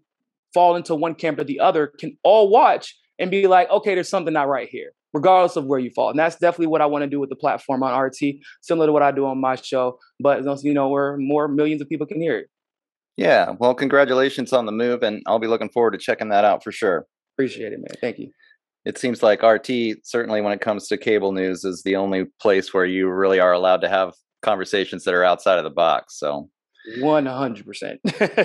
fall 0.54 0.76
into 0.76 0.94
one 0.94 1.14
camp 1.14 1.38
or 1.38 1.44
the 1.44 1.60
other 1.60 1.92
can 1.98 2.16
all 2.22 2.48
watch 2.48 2.96
and 3.18 3.30
be 3.30 3.46
like, 3.46 3.70
okay, 3.70 3.94
there's 3.94 4.08
something 4.08 4.32
not 4.32 4.48
right 4.48 4.68
here, 4.70 4.92
regardless 5.12 5.56
of 5.56 5.66
where 5.66 5.78
you 5.78 5.90
fall. 5.90 6.10
And 6.10 6.18
that's 6.18 6.36
definitely 6.36 6.68
what 6.68 6.80
I 6.80 6.86
want 6.86 7.02
to 7.02 7.08
do 7.08 7.20
with 7.20 7.28
the 7.28 7.36
platform 7.36 7.82
on 7.82 7.98
RT, 7.98 8.36
similar 8.62 8.86
to 8.86 8.92
what 8.92 9.02
I 9.02 9.12
do 9.12 9.26
on 9.26 9.40
my 9.40 9.54
show. 9.54 9.98
But 10.18 10.44
you 10.64 10.72
know, 10.74 10.88
where 10.88 11.16
more 11.18 11.46
millions 11.46 11.82
of 11.82 11.88
people 11.88 12.06
can 12.06 12.20
hear 12.20 12.38
it. 12.38 12.46
Yeah. 13.16 13.52
Well, 13.58 13.74
congratulations 13.74 14.52
on 14.52 14.64
the 14.64 14.72
move, 14.72 15.02
and 15.02 15.22
I'll 15.26 15.38
be 15.38 15.46
looking 15.46 15.68
forward 15.68 15.92
to 15.92 15.98
checking 15.98 16.30
that 16.30 16.44
out 16.44 16.64
for 16.64 16.72
sure. 16.72 17.06
Appreciate 17.36 17.72
it, 17.72 17.78
man. 17.78 17.94
Thank 18.00 18.18
you. 18.18 18.30
It 18.84 18.98
seems 18.98 19.22
like 19.22 19.42
RT, 19.42 19.70
certainly 20.02 20.40
when 20.40 20.52
it 20.52 20.60
comes 20.60 20.88
to 20.88 20.96
cable 20.96 21.32
news, 21.32 21.64
is 21.64 21.82
the 21.82 21.96
only 21.96 22.24
place 22.40 22.74
where 22.74 22.84
you 22.84 23.08
really 23.08 23.38
are 23.38 23.52
allowed 23.52 23.80
to 23.82 23.88
have 23.88 24.14
conversations 24.42 25.04
that 25.04 25.14
are 25.14 25.24
outside 25.24 25.58
of 25.58 25.64
the 25.64 25.70
box. 25.70 26.18
So, 26.18 26.48
one 26.98 27.26
hundred 27.26 27.64
percent. 27.64 28.00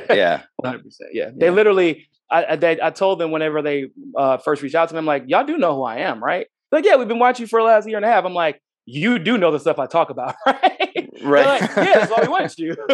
Yeah, 0.09 0.43
one 0.57 0.71
hundred 0.71 0.83
percent. 0.83 1.09
Yeah, 1.13 1.31
they 1.35 1.49
literally. 1.49 2.07
I, 2.29 2.57
they, 2.57 2.77
I 2.81 2.89
told 2.89 3.19
them 3.19 3.31
whenever 3.31 3.61
they 3.61 3.87
uh, 4.17 4.35
first 4.35 4.61
reached 4.61 4.75
out 4.75 4.89
to 4.89 4.95
me, 4.95 4.97
I'm 4.97 5.05
like, 5.05 5.23
y'all 5.27 5.45
do 5.45 5.57
know 5.57 5.73
who 5.75 5.83
I 5.83 5.99
am, 5.99 6.21
right? 6.21 6.45
Like, 6.73 6.83
yeah, 6.83 6.97
we've 6.97 7.07
been 7.07 7.19
watching 7.19 7.43
you 7.45 7.47
for 7.47 7.61
the 7.61 7.65
last 7.65 7.87
year 7.87 7.95
and 7.95 8.05
a 8.05 8.09
half. 8.09 8.25
I'm 8.25 8.33
like, 8.33 8.61
you 8.85 9.17
do 9.17 9.37
know 9.37 9.49
the 9.49 9.61
stuff 9.61 9.79
I 9.79 9.85
talk 9.85 10.09
about, 10.09 10.35
right? 10.45 11.09
Right. 11.23 11.61
Like, 11.61 11.61
yeah, 11.77 11.99
that's 11.99 12.11
why 12.11 12.19
we 12.23 12.27
watched 12.27 12.59
you. 12.59 12.75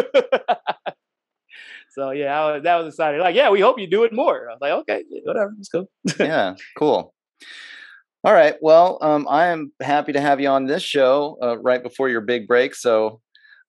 So 1.93 2.09
yeah, 2.09 2.41
I 2.41 2.53
was, 2.53 2.63
that 2.63 2.75
was 2.77 2.87
exciting. 2.87 3.19
Like, 3.19 3.35
yeah, 3.35 3.51
we 3.51 3.61
hope 3.61 3.77
you 3.77 3.85
do 3.85 4.03
it 4.03 4.11
more. 4.11 4.49
I 4.49 4.53
was 4.53 4.61
like, 4.61 4.71
okay, 4.71 5.03
whatever, 5.25 5.53
let's 5.55 5.69
go. 5.69 5.87
yeah, 6.19 6.55
cool. 6.75 7.12
All 8.25 8.33
right. 8.33 8.55
Well, 8.61 8.99
um, 9.01 9.27
I 9.29 9.47
am 9.47 9.73
happy 9.81 10.13
to 10.13 10.21
have 10.21 10.39
you 10.39 10.47
on 10.47 10.65
this 10.65 10.81
show 10.81 11.37
uh, 11.41 11.57
right 11.57 11.83
before 11.83 12.07
your 12.07 12.21
big 12.21 12.47
break. 12.47 12.73
So, 12.73 13.19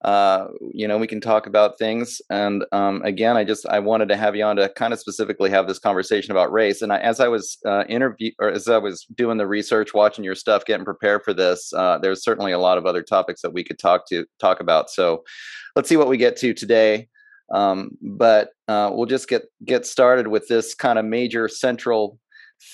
uh, 0.04 0.46
you 0.72 0.86
know, 0.86 0.96
we 0.96 1.08
can 1.08 1.20
talk 1.20 1.46
about 1.48 1.76
things. 1.76 2.20
And 2.30 2.64
um, 2.70 3.02
again, 3.02 3.36
I 3.36 3.42
just 3.42 3.66
I 3.66 3.80
wanted 3.80 4.08
to 4.10 4.16
have 4.16 4.36
you 4.36 4.44
on 4.44 4.54
to 4.56 4.68
kind 4.68 4.92
of 4.92 5.00
specifically 5.00 5.50
have 5.50 5.66
this 5.66 5.80
conversation 5.80 6.30
about 6.30 6.52
race. 6.52 6.82
And 6.82 6.92
I, 6.92 6.98
as 6.98 7.18
I 7.18 7.26
was 7.26 7.58
uh, 7.66 7.82
interview 7.88 8.30
or 8.38 8.48
as 8.48 8.68
I 8.68 8.78
was 8.78 9.04
doing 9.16 9.38
the 9.38 9.46
research, 9.46 9.92
watching 9.92 10.24
your 10.24 10.36
stuff, 10.36 10.64
getting 10.66 10.84
prepared 10.84 11.24
for 11.24 11.34
this, 11.34 11.72
uh, 11.72 11.98
there's 11.98 12.22
certainly 12.22 12.52
a 12.52 12.58
lot 12.58 12.78
of 12.78 12.86
other 12.86 13.02
topics 13.02 13.42
that 13.42 13.54
we 13.54 13.64
could 13.64 13.80
talk 13.80 14.06
to 14.10 14.24
talk 14.38 14.60
about. 14.60 14.88
So, 14.88 15.24
let's 15.74 15.88
see 15.88 15.96
what 15.96 16.08
we 16.08 16.16
get 16.16 16.36
to 16.36 16.54
today. 16.54 17.08
Um, 17.52 17.90
but 18.00 18.50
uh, 18.68 18.90
we'll 18.92 19.06
just 19.06 19.28
get 19.28 19.44
get 19.64 19.84
started 19.84 20.28
with 20.28 20.48
this 20.48 20.74
kind 20.74 20.98
of 20.98 21.04
major 21.04 21.48
central 21.48 22.18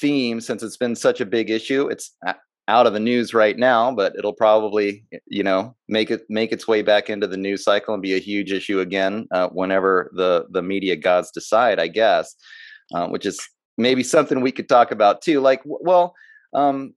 theme 0.00 0.40
since 0.40 0.62
it's 0.62 0.76
been 0.76 0.96
such 0.96 1.20
a 1.20 1.26
big 1.26 1.50
issue. 1.50 1.88
It's 1.88 2.16
out 2.68 2.86
of 2.86 2.92
the 2.92 3.00
news 3.00 3.34
right 3.34 3.58
now, 3.58 3.92
but 3.92 4.14
it'll 4.16 4.32
probably 4.32 5.04
you 5.26 5.42
know 5.42 5.74
make 5.88 6.10
it 6.10 6.22
make 6.28 6.52
its 6.52 6.68
way 6.68 6.82
back 6.82 7.10
into 7.10 7.26
the 7.26 7.36
news 7.36 7.64
cycle 7.64 7.94
and 7.94 8.02
be 8.02 8.14
a 8.14 8.20
huge 8.20 8.52
issue 8.52 8.80
again 8.80 9.26
uh, 9.32 9.48
whenever 9.48 10.10
the 10.14 10.46
the 10.50 10.62
media 10.62 10.96
gods 10.96 11.30
decide. 11.30 11.78
I 11.78 11.88
guess, 11.88 12.34
uh, 12.94 13.08
which 13.08 13.26
is 13.26 13.40
maybe 13.76 14.02
something 14.02 14.40
we 14.40 14.52
could 14.52 14.68
talk 14.68 14.90
about 14.92 15.22
too. 15.22 15.40
Like, 15.40 15.62
well, 15.64 16.14
um, 16.54 16.94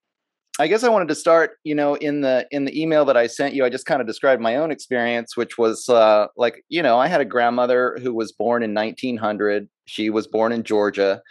I 0.60 0.68
guess 0.68 0.84
I 0.84 0.90
wanted 0.90 1.08
to 1.08 1.16
start, 1.16 1.58
you 1.63 1.74
know, 1.74 1.96
in 1.96 2.22
the 2.22 2.48
in 2.52 2.66
the 2.66 2.80
email 2.80 3.06
that 3.06 3.18
I 3.18 3.25
sent 3.25 3.56
you. 3.56 3.66
I 3.66 3.70
just 3.70 3.88
kind 3.88 4.02
of 4.02 4.08
described 4.08 4.42
my 4.42 4.58
own 4.58 4.70
experience, 4.70 5.36
which 5.36 5.58
was 5.58 5.90
uh, 5.90 6.28
like, 6.38 6.63
you 6.70 6.84
know, 6.84 7.00
I 7.00 7.08
had 7.08 7.22
a 7.22 7.25
grandmother 7.25 7.98
who 8.04 8.13
was 8.13 8.32
born 8.32 8.62
in 8.62 8.75
1900. 8.75 9.68
She 9.86 10.12
was 10.12 10.28
born 10.28 10.52
in 10.52 10.62
Georgia, 10.62 11.24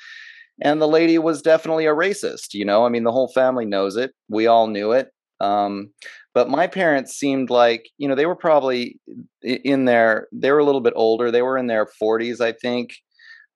and 0.63 0.81
the 0.81 0.89
lady 0.89 1.19
was 1.19 1.43
definitely 1.43 1.87
a 1.87 1.95
racist. 1.95 2.55
You 2.55 2.65
know, 2.65 2.85
I 2.85 2.89
mean, 2.89 3.05
the 3.05 3.13
whole 3.13 3.29
family 3.29 3.67
knows 3.67 3.97
it. 3.97 4.13
We 4.29 4.47
all 4.47 4.67
knew 4.67 4.93
it. 4.93 5.09
Um, 5.41 5.93
but 6.35 6.49
my 6.49 6.67
parents 6.67 7.15
seemed 7.15 7.51
like, 7.51 7.91
you 7.99 8.09
know, 8.09 8.15
they 8.15 8.27
were 8.27 8.37
probably 8.37 8.99
in 9.43 9.85
their. 9.85 10.29
They 10.33 10.51
were 10.51 10.61
a 10.61 10.65
little 10.65 10.81
bit 10.81 10.95
older. 10.97 11.31
They 11.31 11.43
were 11.43 11.59
in 11.59 11.67
their 11.67 11.87
40s, 12.01 12.41
I 12.41 12.53
think 12.53 12.95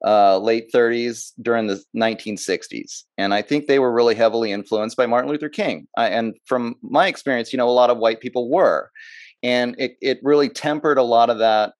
uh, 0.05 0.39
late 0.39 0.71
30s 0.73 1.33
during 1.41 1.67
the 1.67 1.83
1960s. 1.97 3.05
And 3.17 3.33
I 3.33 3.43
think 3.43 3.67
they 3.67 3.79
were 3.79 3.93
really 3.93 4.15
heavily 4.15 4.53
influenced 4.53 4.97
by 4.97 5.07
Martin 5.07 5.31
Luther 5.31 5.49
King. 5.49 5.87
I, 5.97 6.09
and 6.09 6.35
from 6.45 6.77
my 6.83 7.07
experience, 7.07 7.53
you 7.53 7.57
know, 7.57 7.69
a 7.69 7.71
lot 7.71 7.91
of 7.91 7.99
white 7.99 8.21
people 8.21 8.51
were. 8.51 8.91
And 9.43 9.75
it, 9.79 9.97
it 10.01 10.19
really 10.23 10.49
tempered 10.49 10.99
a 10.99 11.03
lot 11.03 11.31
of 11.31 11.39
that 11.39 11.75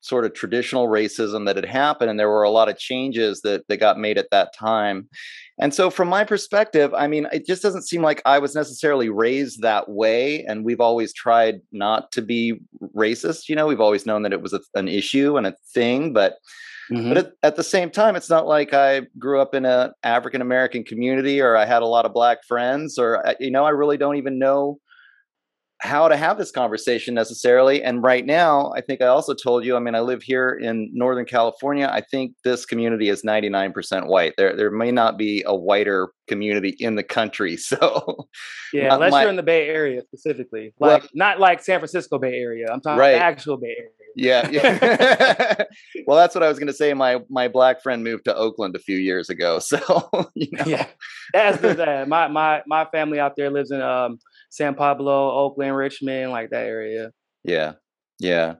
sort 0.00 0.24
of 0.24 0.34
traditional 0.34 0.88
racism 0.88 1.46
that 1.46 1.56
had 1.56 1.64
happened. 1.64 2.10
And 2.10 2.18
there 2.18 2.28
were 2.28 2.42
a 2.42 2.50
lot 2.50 2.68
of 2.68 2.78
changes 2.78 3.42
that, 3.42 3.66
that 3.68 3.78
got 3.78 3.98
made 3.98 4.18
at 4.18 4.30
that 4.30 4.54
time. 4.54 5.08
And 5.58 5.74
so, 5.74 5.90
from 5.90 6.08
my 6.08 6.24
perspective, 6.24 6.94
I 6.94 7.06
mean, 7.06 7.26
it 7.32 7.46
just 7.46 7.62
doesn't 7.62 7.82
seem 7.82 8.00
like 8.00 8.22
I 8.24 8.38
was 8.38 8.54
necessarily 8.54 9.10
raised 9.10 9.60
that 9.60 9.90
way. 9.90 10.42
And 10.44 10.64
we've 10.64 10.80
always 10.80 11.12
tried 11.12 11.60
not 11.70 12.12
to 12.12 12.22
be 12.22 12.60
racist. 12.96 13.48
You 13.48 13.56
know, 13.56 13.66
we've 13.66 13.80
always 13.80 14.06
known 14.06 14.22
that 14.22 14.32
it 14.32 14.40
was 14.40 14.54
a, 14.54 14.60
an 14.74 14.88
issue 14.88 15.36
and 15.36 15.46
a 15.46 15.54
thing. 15.74 16.12
But 16.12 16.38
Mm-hmm. 16.90 17.08
But 17.08 17.18
at, 17.18 17.32
at, 17.44 17.56
the 17.56 17.62
same 17.62 17.88
time, 17.88 18.16
it's 18.16 18.28
not 18.28 18.48
like 18.48 18.74
I 18.74 19.02
grew 19.16 19.40
up 19.40 19.54
in 19.54 19.64
an 19.64 19.92
African 20.02 20.42
American 20.42 20.82
community 20.82 21.40
or 21.40 21.56
I 21.56 21.64
had 21.64 21.82
a 21.82 21.86
lot 21.86 22.04
of 22.04 22.12
black 22.12 22.38
friends 22.44 22.98
or, 22.98 23.24
uh, 23.24 23.34
you 23.38 23.50
know, 23.50 23.64
I 23.64 23.70
really 23.70 23.96
don't 23.96 24.16
even 24.16 24.40
know 24.40 24.80
how 25.80 26.08
to 26.08 26.16
have 26.16 26.36
this 26.36 26.50
conversation 26.50 27.14
necessarily. 27.14 27.82
And 27.82 28.02
right 28.02 28.24
now, 28.24 28.72
I 28.76 28.82
think 28.82 29.00
I 29.00 29.06
also 29.06 29.32
told 29.32 29.64
you, 29.64 29.76
I 29.76 29.78
mean, 29.78 29.94
I 29.94 30.00
live 30.00 30.22
here 30.22 30.50
in 30.50 30.90
Northern 30.92 31.24
California. 31.24 31.88
I 31.90 32.02
think 32.02 32.34
this 32.44 32.66
community 32.66 33.08
is 33.08 33.22
99% 33.22 34.06
white. 34.06 34.34
There 34.36 34.54
there 34.54 34.70
may 34.70 34.92
not 34.92 35.16
be 35.16 35.42
a 35.46 35.54
whiter 35.54 36.12
community 36.28 36.76
in 36.78 36.96
the 36.96 37.02
country. 37.02 37.56
So 37.70 38.26
Yeah, 38.72 38.94
unless 38.94 39.12
my, 39.12 39.22
you're 39.22 39.30
in 39.30 39.36
the 39.36 39.44
Bay 39.44 39.68
Area 39.68 40.02
specifically. 40.02 40.74
Like 40.80 41.02
well, 41.02 41.10
not 41.14 41.38
like 41.38 41.62
San 41.62 41.78
Francisco 41.78 42.18
Bay 42.18 42.34
Area. 42.34 42.66
I'm 42.70 42.80
talking 42.80 42.98
right. 42.98 43.12
the 43.12 43.22
actual 43.22 43.56
Bay 43.58 43.76
Area. 43.78 43.90
Yeah. 44.16 44.48
yeah. 44.50 45.64
well, 46.06 46.16
that's 46.16 46.34
what 46.34 46.42
I 46.42 46.48
was 46.48 46.58
going 46.58 46.68
to 46.68 46.74
say. 46.74 46.92
My 46.94 47.20
my 47.28 47.48
black 47.48 47.82
friend 47.82 48.02
moved 48.02 48.24
to 48.24 48.34
Oakland 48.34 48.74
a 48.74 48.80
few 48.80 48.96
years 48.96 49.30
ago. 49.30 49.60
So, 49.60 49.78
you 50.34 50.48
know. 50.52 50.64
Yeah. 50.66 50.86
That's 51.32 51.60
the 51.60 52.04
my 52.08 52.26
my 52.26 52.62
my 52.66 52.86
family 52.86 53.20
out 53.20 53.36
there 53.36 53.50
lives 53.50 53.70
in 53.70 53.80
um 53.80 54.18
San 54.50 54.74
Pablo, 54.74 55.30
Oakland, 55.30 55.76
Richmond, 55.76 56.30
like 56.30 56.50
that 56.50 56.66
area. 56.66 57.12
Yeah. 57.44 57.72
Yeah. 58.18 58.54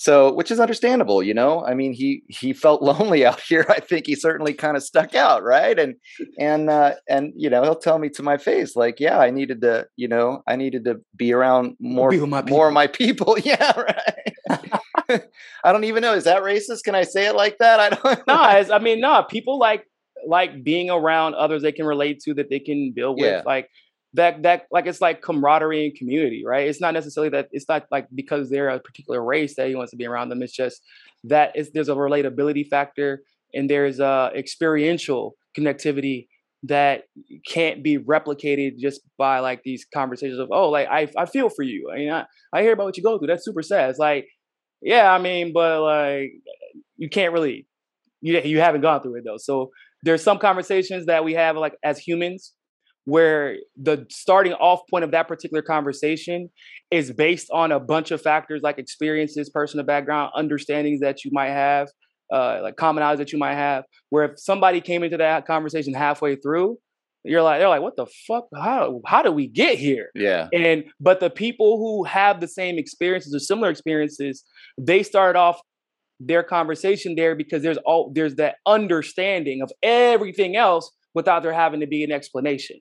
So, 0.00 0.32
which 0.32 0.50
is 0.50 0.60
understandable, 0.60 1.22
you 1.22 1.34
know. 1.34 1.62
I 1.62 1.74
mean, 1.74 1.92
he 1.92 2.22
he 2.28 2.54
felt 2.54 2.80
lonely 2.90 3.26
out 3.26 3.38
here. 3.38 3.66
I 3.68 3.80
think 3.80 4.06
he 4.06 4.14
certainly 4.14 4.54
kind 4.54 4.74
of 4.74 4.82
stuck 4.82 5.14
out, 5.14 5.42
right? 5.42 5.78
And 5.78 5.96
and 6.38 6.70
uh, 6.70 6.94
and 7.06 7.34
you 7.36 7.50
know, 7.50 7.62
he'll 7.62 7.76
tell 7.76 7.98
me 7.98 8.08
to 8.14 8.22
my 8.22 8.38
face, 8.38 8.74
like, 8.76 8.98
yeah, 8.98 9.18
I 9.18 9.30
needed 9.30 9.60
to, 9.60 9.86
you 9.96 10.08
know, 10.08 10.42
I 10.48 10.56
needed 10.56 10.86
to 10.86 11.02
be 11.14 11.34
around 11.34 11.76
more 11.80 12.08
be 12.08 12.18
more 12.18 12.68
of 12.68 12.72
my 12.72 12.86
people. 12.86 13.36
Yeah, 13.44 13.72
right. 13.78 15.22
I 15.64 15.72
don't 15.72 15.84
even 15.84 16.00
know. 16.00 16.14
Is 16.14 16.24
that 16.24 16.42
racist? 16.42 16.84
Can 16.84 16.94
I 16.94 17.02
say 17.02 17.26
it 17.26 17.34
like 17.34 17.58
that? 17.58 17.78
I 17.80 17.90
don't. 17.90 18.26
No, 18.26 18.34
I 18.34 18.78
mean, 18.78 19.00
no. 19.00 19.22
People 19.24 19.58
like 19.58 19.84
like 20.26 20.64
being 20.64 20.88
around 20.88 21.34
others 21.34 21.60
they 21.60 21.72
can 21.72 21.84
relate 21.84 22.20
to 22.20 22.32
that 22.34 22.48
they 22.48 22.60
can 22.60 22.92
build 22.94 23.20
with. 23.20 23.30
Yeah. 23.30 23.42
Like 23.44 23.68
that 24.14 24.42
that 24.42 24.66
like 24.70 24.86
it's 24.86 25.00
like 25.00 25.22
camaraderie 25.22 25.86
and 25.86 25.94
community, 25.94 26.42
right? 26.44 26.66
It's 26.68 26.80
not 26.80 26.94
necessarily 26.94 27.30
that 27.30 27.48
it's 27.52 27.68
not 27.68 27.86
like 27.90 28.08
because 28.14 28.50
they're 28.50 28.68
a 28.68 28.80
particular 28.80 29.22
race 29.22 29.54
that 29.56 29.68
he 29.68 29.74
wants 29.74 29.90
to 29.92 29.96
be 29.96 30.06
around 30.06 30.30
them. 30.30 30.42
It's 30.42 30.54
just 30.54 30.82
that 31.24 31.52
it's, 31.54 31.70
there's 31.72 31.88
a 31.88 31.94
relatability 31.94 32.66
factor 32.66 33.22
and 33.54 33.70
there's 33.70 34.00
a 34.00 34.30
experiential 34.34 35.36
connectivity 35.56 36.26
that 36.64 37.04
can't 37.46 37.82
be 37.82 37.98
replicated 37.98 38.78
just 38.78 39.00
by 39.16 39.38
like 39.38 39.62
these 39.62 39.86
conversations 39.94 40.38
of 40.38 40.48
oh 40.52 40.68
like 40.68 40.88
I 40.88 41.08
I 41.16 41.26
feel 41.26 41.48
for 41.48 41.62
you. 41.62 41.90
I 41.92 41.96
mean 41.96 42.10
I, 42.10 42.24
I 42.52 42.62
hear 42.62 42.72
about 42.72 42.86
what 42.86 42.96
you 42.96 43.02
go 43.02 43.18
through. 43.18 43.28
That's 43.28 43.44
super 43.44 43.62
sad. 43.62 43.90
It's 43.90 43.98
like 43.98 44.26
yeah, 44.82 45.12
I 45.12 45.18
mean, 45.18 45.52
but 45.52 45.82
like 45.82 46.32
you 46.96 47.08
can't 47.08 47.32
really 47.32 47.66
you 48.20 48.40
you 48.40 48.60
haven't 48.60 48.80
gone 48.80 49.02
through 49.02 49.16
it 49.16 49.24
though. 49.24 49.38
So 49.38 49.70
there's 50.02 50.22
some 50.22 50.38
conversations 50.38 51.06
that 51.06 51.24
we 51.24 51.34
have 51.34 51.56
like 51.56 51.76
as 51.84 51.98
humans 51.98 52.54
where 53.10 53.56
the 53.88 53.96
starting 54.08 54.54
off 54.54 54.80
point 54.90 55.04
of 55.06 55.10
that 55.16 55.26
particular 55.32 55.62
conversation 55.74 56.38
is 56.90 57.06
based 57.26 57.48
on 57.60 57.72
a 57.72 57.80
bunch 57.92 58.08
of 58.14 58.18
factors 58.30 58.60
like 58.62 58.78
experiences, 58.78 59.50
personal 59.60 59.84
background, 59.84 60.30
understandings 60.42 61.00
that 61.00 61.16
you 61.24 61.30
might 61.38 61.54
have, 61.66 61.86
uh, 62.36 62.60
like 62.62 62.76
commonalities 62.76 63.18
that 63.22 63.32
you 63.32 63.38
might 63.46 63.58
have. 63.66 63.82
Where 64.10 64.24
if 64.28 64.32
somebody 64.50 64.80
came 64.80 65.02
into 65.06 65.16
that 65.16 65.46
conversation 65.46 65.92
halfway 65.94 66.36
through, 66.36 66.68
You're 67.24 67.42
like, 67.42 67.60
they're 67.60 67.68
like, 67.68 67.82
what 67.82 67.96
the 67.96 68.06
fuck? 68.26 68.46
How 68.54 69.00
how 69.04 69.22
do 69.22 69.30
we 69.30 69.46
get 69.46 69.78
here? 69.78 70.08
Yeah. 70.14 70.48
And 70.52 70.84
but 71.00 71.20
the 71.20 71.28
people 71.30 71.76
who 71.76 72.04
have 72.04 72.40
the 72.40 72.48
same 72.48 72.78
experiences 72.78 73.34
or 73.34 73.40
similar 73.40 73.70
experiences, 73.70 74.44
they 74.78 75.02
start 75.02 75.36
off 75.36 75.60
their 76.18 76.42
conversation 76.42 77.14
there 77.16 77.34
because 77.34 77.62
there's 77.62 77.78
all 77.84 78.10
there's 78.14 78.36
that 78.36 78.56
understanding 78.66 79.60
of 79.62 79.70
everything 79.82 80.56
else 80.56 80.90
without 81.14 81.42
there 81.42 81.52
having 81.52 81.80
to 81.80 81.86
be 81.86 82.04
an 82.04 82.12
explanation. 82.12 82.78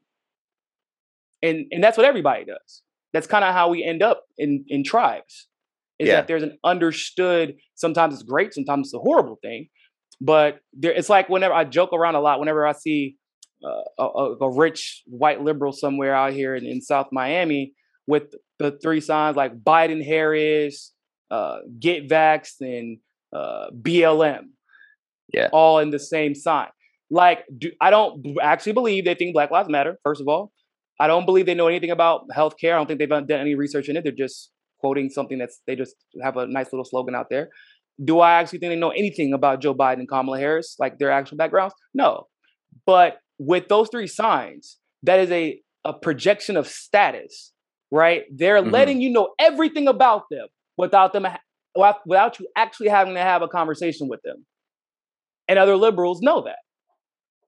And 1.41 1.65
and 1.72 1.84
that's 1.84 1.98
what 1.98 2.05
everybody 2.05 2.46
does. 2.46 2.81
That's 3.13 3.27
kind 3.27 3.43
of 3.43 3.53
how 3.53 3.69
we 3.69 3.84
end 3.84 4.03
up 4.03 4.24
in 4.38 4.65
in 4.67 4.84
tribes. 4.84 5.48
Is 6.00 6.08
Yeah. 6.08 6.15
that 6.17 6.27
there's 6.27 6.43
an 6.43 6.58
understood. 6.63 7.55
Sometimes 7.75 8.13
it's 8.13 8.24
great, 8.24 8.53
sometimes 8.53 8.88
it's 8.88 8.93
a 8.93 9.00
horrible 9.00 9.38
thing, 9.41 9.69
but 10.22 10.60
there 10.74 10.91
it's 10.91 11.10
like 11.10 11.29
whenever 11.29 11.53
I 11.53 11.63
joke 11.63 11.93
around 11.93 12.15
a 12.15 12.22
lot. 12.22 12.39
Whenever 12.39 12.65
I 12.65 12.74
see 12.74 13.15
uh, 13.63 14.03
a, 14.03 14.36
a, 14.41 14.50
rich 14.50 15.03
white 15.05 15.41
liberal 15.41 15.74
somewhere 15.74 16.15
out 16.15 16.31
here 16.31 16.55
in, 16.55 16.65
in 16.65 16.81
South 16.81 17.08
Miami 17.12 17.74
with 18.08 18.34
the 18.58 18.77
three 18.81 19.01
signs 19.01 19.36
like 19.36 19.53
Biden, 19.60 20.03
Harris, 20.03 20.93
uh, 21.29 21.58
Get 21.77 22.08
Vaxxed, 22.08 22.62
and 22.62 23.00
uh, 23.34 23.67
BLM. 23.72 24.46
Yeah. 25.34 25.50
All 25.51 25.79
in 25.79 25.89
the 25.89 26.00
same 26.00 26.34
sign. 26.36 26.69
Like, 27.12 27.43
do, 27.55 27.72
I 27.81 27.89
don't 27.89 28.38
actually 28.41 28.74
believe 28.74 29.05
they 29.05 29.15
think 29.15 29.34
Black 29.34 29.51
Lives 29.51 29.69
Matter, 29.69 30.00
first 30.03 30.22
of 30.22 30.27
all. 30.27 30.51
I 31.00 31.08
don't 31.08 31.25
believe 31.25 31.46
they 31.46 31.53
know 31.56 31.68
anything 31.68 31.91
about 31.91 32.27
healthcare. 32.36 32.74
I 32.74 32.77
don't 32.77 32.88
think 32.88 33.00
they've 33.00 33.10
done 33.10 33.32
any 33.32 33.56
research 33.56 33.88
in 33.89 33.96
it. 33.98 34.03
They're 34.03 34.12
just 34.12 34.51
quoting 34.79 35.10
something 35.10 35.38
that's, 35.38 35.62
they 35.65 35.75
just 35.75 35.96
have 36.22 36.38
a 36.38 36.46
nice 36.48 36.72
little 36.74 36.86
slogan 36.86 37.15
out 37.15 37.27
there. 37.29 37.50
Do 38.03 38.20
I 38.20 38.34
actually 38.34 38.60
think 38.60 38.72
they 38.72 38.75
know 38.77 38.89
anything 38.91 39.34
about 39.34 39.62
Joe 39.62 39.74
Biden 39.75 40.00
and 40.00 40.08
Kamala 40.10 40.39
Harris, 40.39 40.75
like 40.79 41.00
their 41.00 41.12
actual 41.12 41.38
backgrounds? 41.38 41.74
No. 41.94 42.27
But 42.86 43.18
with 43.38 43.68
those 43.68 43.89
three 43.89 44.08
signs, 44.08 44.77
that 45.03 45.20
is 45.20 45.32
a, 45.32 45.62
a 45.86 45.94
projection 45.94 46.58
of 46.58 46.68
status, 46.68 47.51
right? 47.91 48.24
They're 48.34 48.62
Mhm. 48.62 48.72
letting 48.72 49.01
you 49.01 49.10
know 49.12 49.29
everything 49.39 49.88
about 49.88 50.24
them 50.29 50.48
without 50.77 51.13
them 51.13 51.27
without 52.06 52.39
you 52.39 52.48
actually 52.58 52.89
having 52.89 53.13
to 53.13 53.22
have 53.22 53.41
a 53.41 53.48
conversation 53.48 54.08
with 54.10 54.22
them. 54.24 54.46
And 55.48 55.58
other 55.60 55.77
liberals 55.77 56.20
know 56.22 56.41
that. 56.41 56.58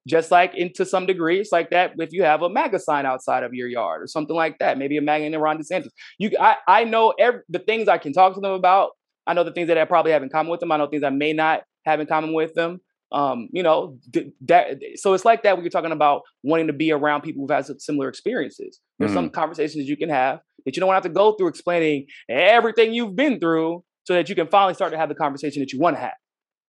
Just 0.07 0.31
like, 0.31 0.55
in 0.55 0.73
to 0.73 0.85
some 0.85 1.05
degree, 1.05 1.39
it's 1.39 1.51
like 1.51 1.69
that 1.69 1.93
if 1.99 2.11
you 2.11 2.23
have 2.23 2.41
a 2.41 2.49
MAGA 2.49 2.79
sign 2.79 3.05
outside 3.05 3.43
of 3.43 3.53
your 3.53 3.67
yard 3.67 4.01
or 4.01 4.07
something 4.07 4.35
like 4.35 4.57
that, 4.59 4.77
maybe 4.77 4.97
a 4.97 5.01
MAGA 5.01 5.25
and 5.25 5.35
a 5.35 5.39
Ron 5.39 5.59
DeSantis. 5.59 5.89
You, 6.17 6.31
I, 6.39 6.55
I 6.67 6.83
know 6.85 7.13
every, 7.19 7.41
the 7.49 7.59
things 7.59 7.87
I 7.87 7.97
can 7.97 8.11
talk 8.11 8.33
to 8.33 8.41
them 8.41 8.53
about. 8.53 8.91
I 9.27 9.33
know 9.33 9.43
the 9.43 9.51
things 9.51 9.67
that 9.67 9.77
I 9.77 9.85
probably 9.85 10.11
have 10.11 10.23
in 10.23 10.29
common 10.29 10.49
with 10.49 10.59
them. 10.59 10.71
I 10.71 10.77
know 10.77 10.87
things 10.87 11.03
I 11.03 11.11
may 11.11 11.33
not 11.33 11.61
have 11.85 11.99
in 11.99 12.07
common 12.07 12.33
with 12.33 12.55
them. 12.55 12.81
Um, 13.11 13.49
you 13.51 13.61
know, 13.61 13.97
th- 14.13 14.31
that. 14.47 14.79
So 14.95 15.13
it's 15.13 15.25
like 15.25 15.43
that 15.43 15.55
when 15.55 15.63
you're 15.63 15.69
talking 15.69 15.91
about 15.91 16.21
wanting 16.43 16.67
to 16.67 16.73
be 16.73 16.91
around 16.91 17.21
people 17.21 17.43
who've 17.43 17.51
had 17.51 17.65
similar 17.81 18.07
experiences. 18.07 18.79
There's 18.97 19.13
some 19.13 19.29
conversations 19.29 19.87
you 19.87 19.97
can 19.97 20.09
have 20.09 20.39
that 20.65 20.75
you 20.75 20.79
don't 20.79 20.93
have 20.93 21.03
to 21.03 21.09
go 21.09 21.33
through 21.33 21.49
explaining 21.49 22.07
everything 22.29 22.93
you've 22.93 23.15
been 23.15 23.39
through, 23.39 23.83
so 24.03 24.13
that 24.13 24.29
you 24.29 24.35
can 24.35 24.47
finally 24.47 24.73
start 24.73 24.91
to 24.93 24.97
have 24.97 25.09
the 25.09 25.15
conversation 25.15 25.61
that 25.61 25.71
you 25.73 25.79
want 25.79 25.95
to 25.97 26.01
have. 26.01 26.13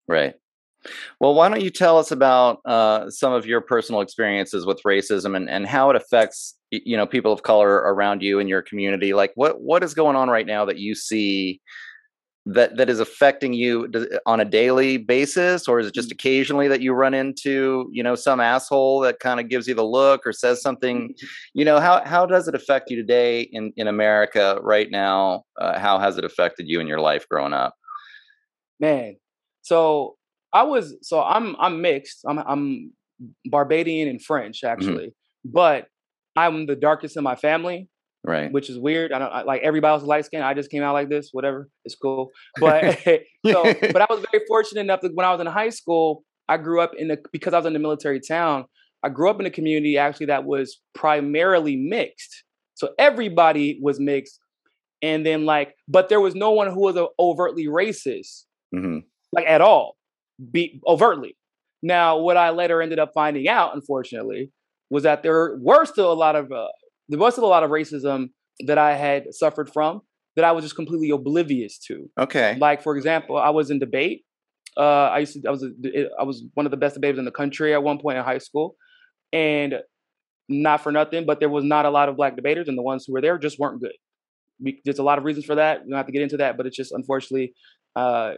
Right. 0.09 0.35
Well, 1.21 1.35
why 1.35 1.49
don't 1.49 1.63
you 1.63 1.71
tell 1.71 1.99
us 1.99 2.11
about 2.11 2.61
uh, 2.65 3.11
some 3.11 3.33
of 3.33 3.47
your 3.47 3.61
personal 3.61 4.01
experiences 4.01 4.67
with 4.67 4.83
racism 4.83 5.37
and, 5.37 5.49
and 5.49 5.67
how 5.67 5.91
it 5.91 5.97
affects 5.97 6.57
you 6.71 6.97
know 6.97 7.07
people 7.07 7.33
of 7.33 7.43
color 7.43 7.75
around 7.75 8.23
you 8.23 8.39
and 8.39 8.49
your 8.49 8.63
community? 8.63 9.15
Like, 9.15 9.33
what 9.35 9.61
what 9.61 9.83
is 9.83 9.95
going 9.95 10.17
on 10.17 10.29
right 10.29 10.47
now 10.47 10.65
that 10.65 10.79
you 10.79 10.95
see 10.95 11.61
that 12.45 12.77
that 12.77 12.91
is 12.91 12.99
affecting 12.99 13.53
you 13.53 13.89
on 14.27 14.41
a 14.41 14.45
daily 14.45 14.97
basis, 14.97 15.69
or 15.69 15.79
is 15.79 15.87
it 15.87 15.95
just 15.95 16.11
occasionally 16.11 16.67
that 16.67 16.81
you 16.81 16.93
run 16.93 17.15
into 17.15 17.89
you 17.93 18.03
know 18.03 18.15
some 18.15 18.41
asshole 18.41 19.01
that 19.01 19.21
kind 19.21 19.39
of 19.39 19.49
gives 19.49 19.69
you 19.69 19.75
the 19.75 19.85
look 19.85 20.27
or 20.27 20.33
says 20.33 20.61
something? 20.61 21.15
You 21.55 21.67
know 21.67 21.81
how 21.81 22.03
how 22.05 22.25
does 22.25 22.49
it 22.49 22.55
affect 22.55 22.91
you 22.91 22.97
today 22.97 23.43
in 23.43 23.73
in 23.77 23.87
America 23.87 24.59
right 24.63 24.91
now? 24.91 25.45
Uh, 25.61 25.79
how 25.79 25.99
has 25.99 26.17
it 26.17 26.25
affected 26.25 26.67
you 26.67 26.81
in 26.81 26.87
your 26.87 27.01
life 27.01 27.29
growing 27.29 27.53
up? 27.53 27.75
man 28.83 29.17
so 29.63 30.17
i 30.53 30.63
was 30.63 30.97
so 31.03 31.23
i'm 31.23 31.57
i'm 31.59 31.81
mixed. 31.81 32.25
I'm 32.27 32.39
i'm 32.39 32.93
barbadian 33.47 34.09
and 34.09 34.21
french 34.23 34.65
actually 34.65 35.15
but 35.45 35.87
i'm 36.37 36.67
the 36.67 36.75
darkest 36.77 37.17
in 37.17 37.25
my 37.25 37.37
family 37.37 37.89
Right. 38.25 38.53
which 38.53 38.71
is 38.71 38.79
weird. 38.79 39.11
I 39.13 39.19
don't 39.19 39.33
I, 39.33 39.43
like 39.43 39.63
everybody 39.63 39.91
else 39.91 40.03
is 40.03 40.07
light 40.07 40.25
skinned. 40.25 40.45
I 40.45 40.55
just 40.55 40.71
came 40.71 40.85
out 40.85 40.93
like 40.93 41.09
this 41.09 41.31
whatever. 41.33 41.69
It's 41.85 41.97
cool. 41.97 42.31
But 42.61 42.97
so 43.47 43.75
but 43.93 44.01
i 44.01 44.07
was 44.09 44.25
very 44.31 44.45
fortunate 44.47 44.81
enough 44.83 45.01
that 45.01 45.13
when 45.17 45.27
i 45.27 45.33
was 45.33 45.41
in 45.41 45.49
high 45.49 45.71
school 45.71 46.23
i 46.49 46.57
grew 46.57 46.81
up 46.81 46.93
in 46.97 47.09
the 47.09 47.19
because 47.33 47.53
i 47.53 47.57
was 47.57 47.67
in 47.67 47.73
the 47.73 47.81
military 47.81 48.21
town 48.21 48.67
i 49.03 49.09
grew 49.09 49.29
up 49.29 49.41
in 49.41 49.47
a 49.47 49.51
community 49.51 49.99
actually 49.99 50.27
that 50.27 50.45
was 50.45 50.81
primarily 50.95 51.75
mixed. 51.75 52.45
So 52.75 52.91
everybody 52.97 53.81
was 53.83 53.99
mixed 53.99 54.39
and 55.03 55.27
then 55.27 55.45
like 55.45 55.75
but 55.89 56.09
there 56.09 56.21
was 56.21 56.37
no 56.37 56.53
one 56.53 56.71
who 56.71 56.81
was 56.81 56.97
overtly 57.19 57.67
racist 57.67 58.45
hmm 58.71 58.99
like 59.33 59.47
at 59.49 59.61
all, 59.61 59.97
be 60.51 60.81
overtly. 60.87 61.37
Now, 61.83 62.19
what 62.19 62.37
I 62.37 62.51
later 62.51 62.81
ended 62.81 62.99
up 62.99 63.13
finding 63.15 63.49
out, 63.49 63.75
unfortunately, 63.75 64.51
was 64.91 65.03
that 65.03 65.23
there 65.23 65.57
were 65.61 65.85
still 65.85 66.13
a 66.13 66.15
lot 66.15 66.37
of 66.37 66.53
uh, 66.53 66.69
there 67.09 67.19
was 67.19 67.35
still 67.35 67.45
a 67.45 67.47
lot 67.47 67.63
of 67.63 67.71
racism 67.71 68.31
that 68.67 68.79
I 68.79 68.95
had 68.95 69.35
suffered 69.35 69.71
from 69.73 70.03
that 70.37 70.45
I 70.45 70.53
was 70.53 70.65
just 70.65 70.77
completely 70.77 71.11
oblivious 71.11 71.79
to. 71.87 72.09
Okay. 72.19 72.57
Like, 72.59 72.83
for 72.83 72.97
example, 72.97 73.37
I 73.37 73.51
was 73.51 73.71
in 73.71 73.79
debate. 73.79 74.25
Uh, 74.77 75.09
I 75.09 75.19
used 75.19 75.35
to, 75.35 75.49
I 75.49 75.51
was 75.51 75.63
a, 75.63 76.09
I 76.19 76.23
was 76.23 76.45
one 76.55 76.65
of 76.65 76.71
the 76.71 76.79
best 76.79 76.95
debaters 76.95 77.19
in 77.19 77.27
the 77.27 77.31
country 77.31 77.75
at 77.75 77.83
one 77.83 77.99
point 77.99 78.17
in 78.17 78.25
high 78.25 78.39
school, 78.39 78.77
and 79.33 79.75
not 80.49 80.83
for 80.83 80.93
nothing, 80.93 81.27
but 81.27 81.41
there 81.41 81.51
was 81.51 81.65
not 81.65 81.85
a 81.85 81.91
lot 81.91 82.09
of 82.09 82.17
black 82.17 82.37
debaters, 82.37 82.69
and 82.69 82.79
the 82.79 82.83
ones 82.83 83.05
who 83.07 83.13
were 83.13 83.21
there 83.21 83.37
just 83.39 83.59
weren't 83.59 83.83
good. 83.83 83.93
We, 84.63 84.81
there's 84.85 84.99
a 84.99 85.03
lot 85.03 85.19
of 85.19 85.25
reasons 85.25 85.45
for 85.45 85.57
that. 85.57 85.85
We 85.85 85.91
don't 85.91 85.97
have 85.99 86.07
to 86.07 86.13
get 86.13 86.23
into 86.23 86.39
that, 86.39 86.57
but 86.57 86.67
it's 86.67 86.77
just 86.77 86.93
unfortunately 86.93 87.53
uh, 87.97 88.35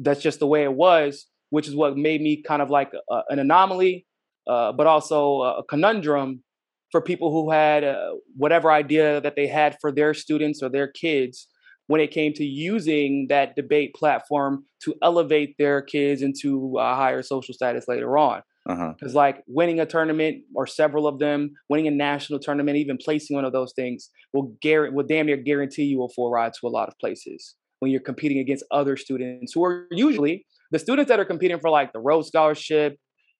that's 0.00 0.22
just 0.22 0.38
the 0.38 0.46
way 0.46 0.64
it 0.64 0.72
was, 0.72 1.26
which 1.50 1.68
is 1.68 1.74
what 1.74 1.96
made 1.96 2.20
me 2.20 2.42
kind 2.42 2.62
of 2.62 2.70
like 2.70 2.92
a, 3.10 3.20
an 3.28 3.38
anomaly, 3.38 4.06
uh, 4.46 4.72
but 4.72 4.86
also 4.86 5.42
a 5.42 5.64
conundrum 5.64 6.42
for 6.90 7.00
people 7.00 7.32
who 7.32 7.50
had 7.50 7.82
uh, 7.82 8.12
whatever 8.36 8.70
idea 8.70 9.20
that 9.20 9.36
they 9.36 9.46
had 9.46 9.76
for 9.80 9.90
their 9.90 10.14
students 10.14 10.62
or 10.62 10.68
their 10.68 10.88
kids 10.88 11.48
when 11.86 12.00
it 12.00 12.10
came 12.10 12.32
to 12.32 12.44
using 12.44 13.26
that 13.28 13.56
debate 13.56 13.94
platform 13.94 14.64
to 14.82 14.94
elevate 15.02 15.56
their 15.58 15.82
kids 15.82 16.22
into 16.22 16.76
a 16.78 16.94
higher 16.94 17.22
social 17.22 17.52
status 17.52 17.86
later 17.88 18.16
on. 18.16 18.42
Uh-huh. 18.66 18.94
Because 18.98 19.14
like 19.14 19.42
winning 19.46 19.80
a 19.80 19.86
tournament 19.86 20.42
or 20.54 20.66
several 20.66 21.06
of 21.06 21.18
them, 21.18 21.50
winning 21.68 21.86
a 21.86 21.90
national 21.90 22.38
tournament, 22.38 22.78
even 22.78 22.96
placing 22.96 23.34
one 23.34 23.44
of 23.44 23.52
those 23.52 23.72
things 23.74 24.08
will 24.32 24.54
guarantee 24.62 24.94
will 24.94 25.04
damn 25.04 25.26
near 25.26 25.36
guarantee 25.36 25.84
you 25.84 26.02
a 26.02 26.08
full 26.08 26.30
ride 26.30 26.54
to 26.54 26.66
a 26.66 26.68
lot 26.68 26.88
of 26.88 26.98
places 26.98 27.56
when 27.80 27.90
you're 27.90 28.00
competing 28.00 28.38
against 28.38 28.64
other 28.70 28.96
students 28.96 29.52
who 29.52 29.64
are 29.64 29.86
usually 29.90 30.46
the 30.74 30.78
students 30.80 31.08
that 31.08 31.20
are 31.20 31.24
competing 31.24 31.60
for 31.60 31.70
like 31.70 31.92
the 31.92 32.00
Rhodes 32.00 32.26
Scholarship, 32.28 32.98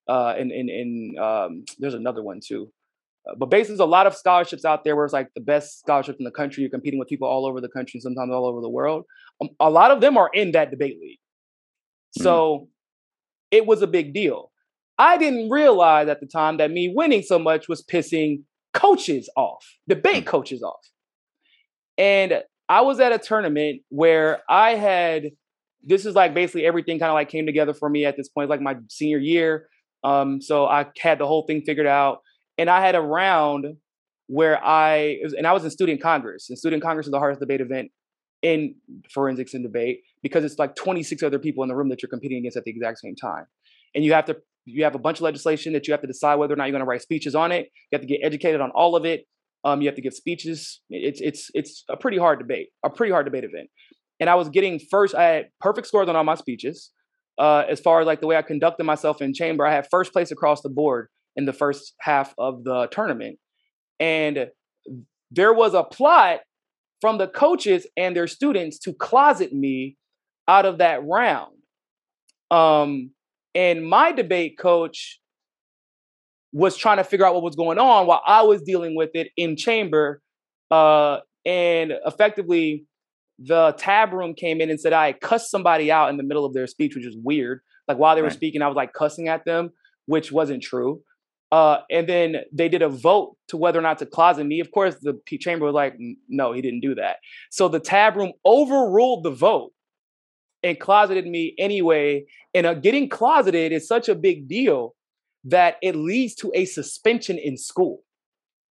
uh, 0.09 0.35
and 0.39 0.53
and, 0.53 0.71
and 0.71 1.19
um, 1.19 1.65
there's 1.81 1.95
another 1.95 2.23
one 2.23 2.39
too. 2.47 2.71
Uh, 3.29 3.35
but 3.37 3.47
basically, 3.47 3.73
there's 3.73 3.81
a 3.81 3.87
lot 3.87 4.07
of 4.07 4.15
scholarships 4.15 4.65
out 4.65 4.85
there 4.85 4.95
where 4.95 5.05
it's 5.05 5.13
like 5.13 5.29
the 5.35 5.41
best 5.41 5.81
scholarships 5.81 6.19
in 6.21 6.25
the 6.25 6.31
country. 6.31 6.63
You're 6.63 6.71
competing 6.71 7.01
with 7.01 7.09
people 7.09 7.27
all 7.27 7.45
over 7.45 7.61
the 7.61 7.69
country, 7.69 7.99
sometimes 7.99 8.31
all 8.33 8.47
over 8.47 8.61
the 8.61 8.69
world. 8.69 9.05
Um, 9.43 9.49
a 9.59 9.69
lot 9.69 9.91
of 9.91 10.01
them 10.01 10.17
are 10.17 10.31
in 10.33 10.53
that 10.53 10.71
debate 10.71 10.97
league. 11.01 11.19
So 12.17 12.69
it 13.51 13.67
was 13.67 13.83
a 13.83 13.89
big 13.89 14.15
deal. 14.15 14.53
I 14.97 15.19
didn't 15.19 15.51
realize 15.51 16.07
at 16.07 16.21
the 16.21 16.27
time 16.27 16.59
that 16.59 16.71
me 16.71 16.93
winning 16.95 17.23
so 17.23 17.41
much 17.41 17.69
was 17.69 17.83
pissing 17.83 18.45
coaches 18.73 19.29
off, 19.37 19.67
debate 19.89 20.25
coaches 20.25 20.63
off. 20.63 20.87
And 21.99 22.45
I 22.69 22.83
was 22.83 23.01
at 23.01 23.11
a 23.11 23.19
tournament 23.19 23.83
where 23.89 24.43
I 24.49 24.77
had 24.77 25.31
this 25.87 26.07
is 26.07 26.15
like 26.15 26.35
basically 26.35 26.65
everything 26.67 26.99
kind 26.99 27.11
of 27.11 27.15
like 27.15 27.29
came 27.29 27.47
together 27.47 27.75
for 27.75 27.89
me 27.89 28.05
at 28.05 28.17
this 28.17 28.29
point, 28.29 28.51
like 28.51 28.61
my 28.61 28.77
senior 28.89 29.19
year. 29.19 29.69
Um, 30.03 30.41
so 30.41 30.67
I 30.67 30.87
had 30.99 31.19
the 31.19 31.27
whole 31.27 31.47
thing 31.47 31.63
figured 31.63 31.87
out, 31.87 32.19
and 32.59 32.69
I 32.69 32.85
had 32.85 32.95
a 32.95 33.01
round 33.01 33.77
where 34.27 34.63
I 34.65 35.19
was- 35.23 35.35
and 35.35 35.47
I 35.47 35.53
was 35.53 35.65
in 35.65 35.71
student 35.71 36.01
congress, 36.01 36.49
and 36.49 36.59
student 36.59 36.83
congress 36.83 37.07
is 37.07 37.13
the 37.13 37.19
hardest 37.19 37.41
debate 37.41 37.61
event 37.61 37.91
in 38.43 38.75
forensics 39.13 39.55
and 39.55 39.63
debate 39.63 40.03
because 40.23 40.45
it's 40.45 40.59
like 40.59 40.75
26 40.75 41.23
other 41.23 41.39
people 41.39 41.63
in 41.63 41.69
the 41.69 41.75
room 41.77 41.89
that 41.89 42.03
you're 42.03 42.11
competing 42.11 42.39
against 42.39 42.57
at 42.57 42.65
the 42.65 42.71
exact 42.71 42.99
same 42.99 43.15
time, 43.17 43.47
and 43.95 44.05
you 44.05 44.13
have 44.13 44.25
to 44.27 44.37
you 44.67 44.83
have 44.85 44.95
a 44.95 44.99
bunch 44.99 45.19
of 45.19 45.23
legislation 45.23 45.75
that 45.75 45.87
you 45.87 45.93
have 45.93 46.01
to 46.01 46.07
decide 46.07 46.37
whether 46.37 46.55
or 46.55 46.57
not 46.57 46.65
you're 46.65 46.73
going 46.73 46.81
to 46.81 46.87
write 46.87 47.03
speeches 47.03 47.35
on 47.35 47.53
it. 47.53 47.67
You 47.91 47.97
have 47.97 48.01
to 48.01 48.07
get 48.07 48.21
educated 48.23 48.63
on 48.63 48.71
all 48.71 48.97
of 48.97 49.05
it. 49.05 49.27
Um, 49.63 49.83
you 49.83 49.89
have 49.89 49.95
to 49.97 50.01
give 50.03 50.15
speeches. 50.15 50.81
It's 50.91 51.21
it's 51.21 51.51
it's 51.55 51.85
a 51.91 51.97
pretty 51.97 52.19
hard 52.19 52.39
debate, 52.39 52.69
a 52.85 52.91
pretty 52.91 53.13
hard 53.13 53.27
debate 53.27 53.45
event. 53.45 53.69
And 54.25 54.31
I 54.31 54.37
was 54.37 54.49
getting 54.49 54.79
first. 54.79 55.15
I 55.15 55.25
had 55.25 55.49
perfect 55.61 55.87
scores 55.87 56.09
on 56.09 56.17
all 56.17 56.25
my 56.25 56.35
speeches. 56.35 56.91
Uh, 57.39 57.65
as 57.69 57.79
far 57.79 58.01
as 58.01 58.07
like 58.07 58.23
the 58.23 58.27
way 58.27 58.37
I 58.37 58.41
conducted 58.41 58.85
myself 58.85 59.21
in 59.21 59.35
chamber, 59.35 59.67
I 59.67 59.75
had 59.75 59.87
first 59.91 60.15
place 60.15 60.31
across 60.31 60.63
the 60.63 60.71
board 60.71 61.09
in 61.37 61.45
the 61.45 61.53
first 61.53 61.93
half 62.01 62.33
of 62.39 62.65
the 62.65 62.89
tournament. 62.91 63.39
And 64.01 64.47
there 65.31 65.53
was 65.53 65.75
a 65.75 65.85
plot 65.85 66.41
from 67.03 67.19
the 67.19 67.29
coaches 67.29 67.87
and 67.99 68.17
their 68.17 68.27
students 68.27 68.79
to 68.79 68.95
closet 68.95 69.53
me 69.53 69.99
out 70.49 70.65
of 70.65 70.79
that 70.79 71.05
round. 71.05 71.53
Um, 72.51 73.11
and 73.55 73.87
my 73.87 74.11
debate 74.11 74.57
coach 74.59 75.21
was 76.55 76.79
trying 76.79 76.97
to 76.97 77.05
figure 77.05 77.27
out 77.27 77.35
what 77.35 77.43
was 77.43 77.57
going 77.57 77.79
on 77.79 78.07
while 78.07 78.23
I 78.27 78.41
was 78.41 78.63
dealing 78.63 78.97
with 78.97 79.11
it 79.13 79.29
in 79.37 79.59
chamber. 79.59 80.23
Uh, 80.71 81.19
and 81.45 81.93
effectively, 82.07 82.87
the 83.39 83.75
tab 83.79 84.13
room 84.13 84.35
came 84.35 84.61
in 84.61 84.71
and 84.71 84.81
said 84.81 84.93
I 84.93 85.13
cussed 85.13 85.51
somebody 85.51 85.91
out 85.91 86.11
in 86.11 86.17
the 86.17 86.23
middle 86.23 86.45
of 86.45 86.55
their 86.55 86.67
speech, 86.67 86.95
which 86.95 87.07
is 87.07 87.17
weird. 87.23 87.61
Like 87.89 87.99
while 87.99 88.15
they 88.15 88.23
were 88.23 88.31
speaking, 88.31 88.63
I 88.63 88.69
was 88.69 88.77
like 88.77 88.93
cussing 88.93 89.29
at 89.29 89.45
them, 89.45 89.71
which 90.07 90.33
wasn't 90.33 90.63
true. 90.63 91.03
Uh, 91.53 91.79
and 91.91 92.09
then 92.09 92.37
they 92.53 92.69
did 92.69 92.83
a 92.83 92.89
vote 92.89 93.37
to 93.49 93.57
whether 93.57 93.79
or 93.79 93.83
not 93.83 93.99
to 93.99 94.07
closet 94.07 94.45
me. 94.45 94.61
Of 94.61 94.73
course, 94.73 94.97
the 95.03 95.21
chamber 95.39 95.67
was 95.67 95.75
like, 95.75 95.97
no, 96.29 96.53
he 96.53 96.61
didn't 96.63 96.81
do 96.81 96.95
that. 96.97 97.19
So 97.51 97.69
the 97.69 97.81
tab 97.81 98.17
room 98.17 98.33
overruled 98.45 99.25
the 99.25 99.31
vote 99.31 99.73
and 100.63 100.81
closeted 100.81 101.27
me 101.27 101.55
anyway. 101.59 102.25
And 102.55 102.67
uh, 102.67 102.75
getting 102.75 103.09
closeted 103.09 103.71
is 103.71 103.87
such 103.87 104.09
a 104.09 104.15
big 104.15 104.49
deal 104.49 104.95
that 105.45 105.77
it 105.83 105.95
leads 105.95 106.35
to 106.37 106.51
a 106.55 106.65
suspension 106.65 107.39
in 107.39 107.57
school. 107.57 108.01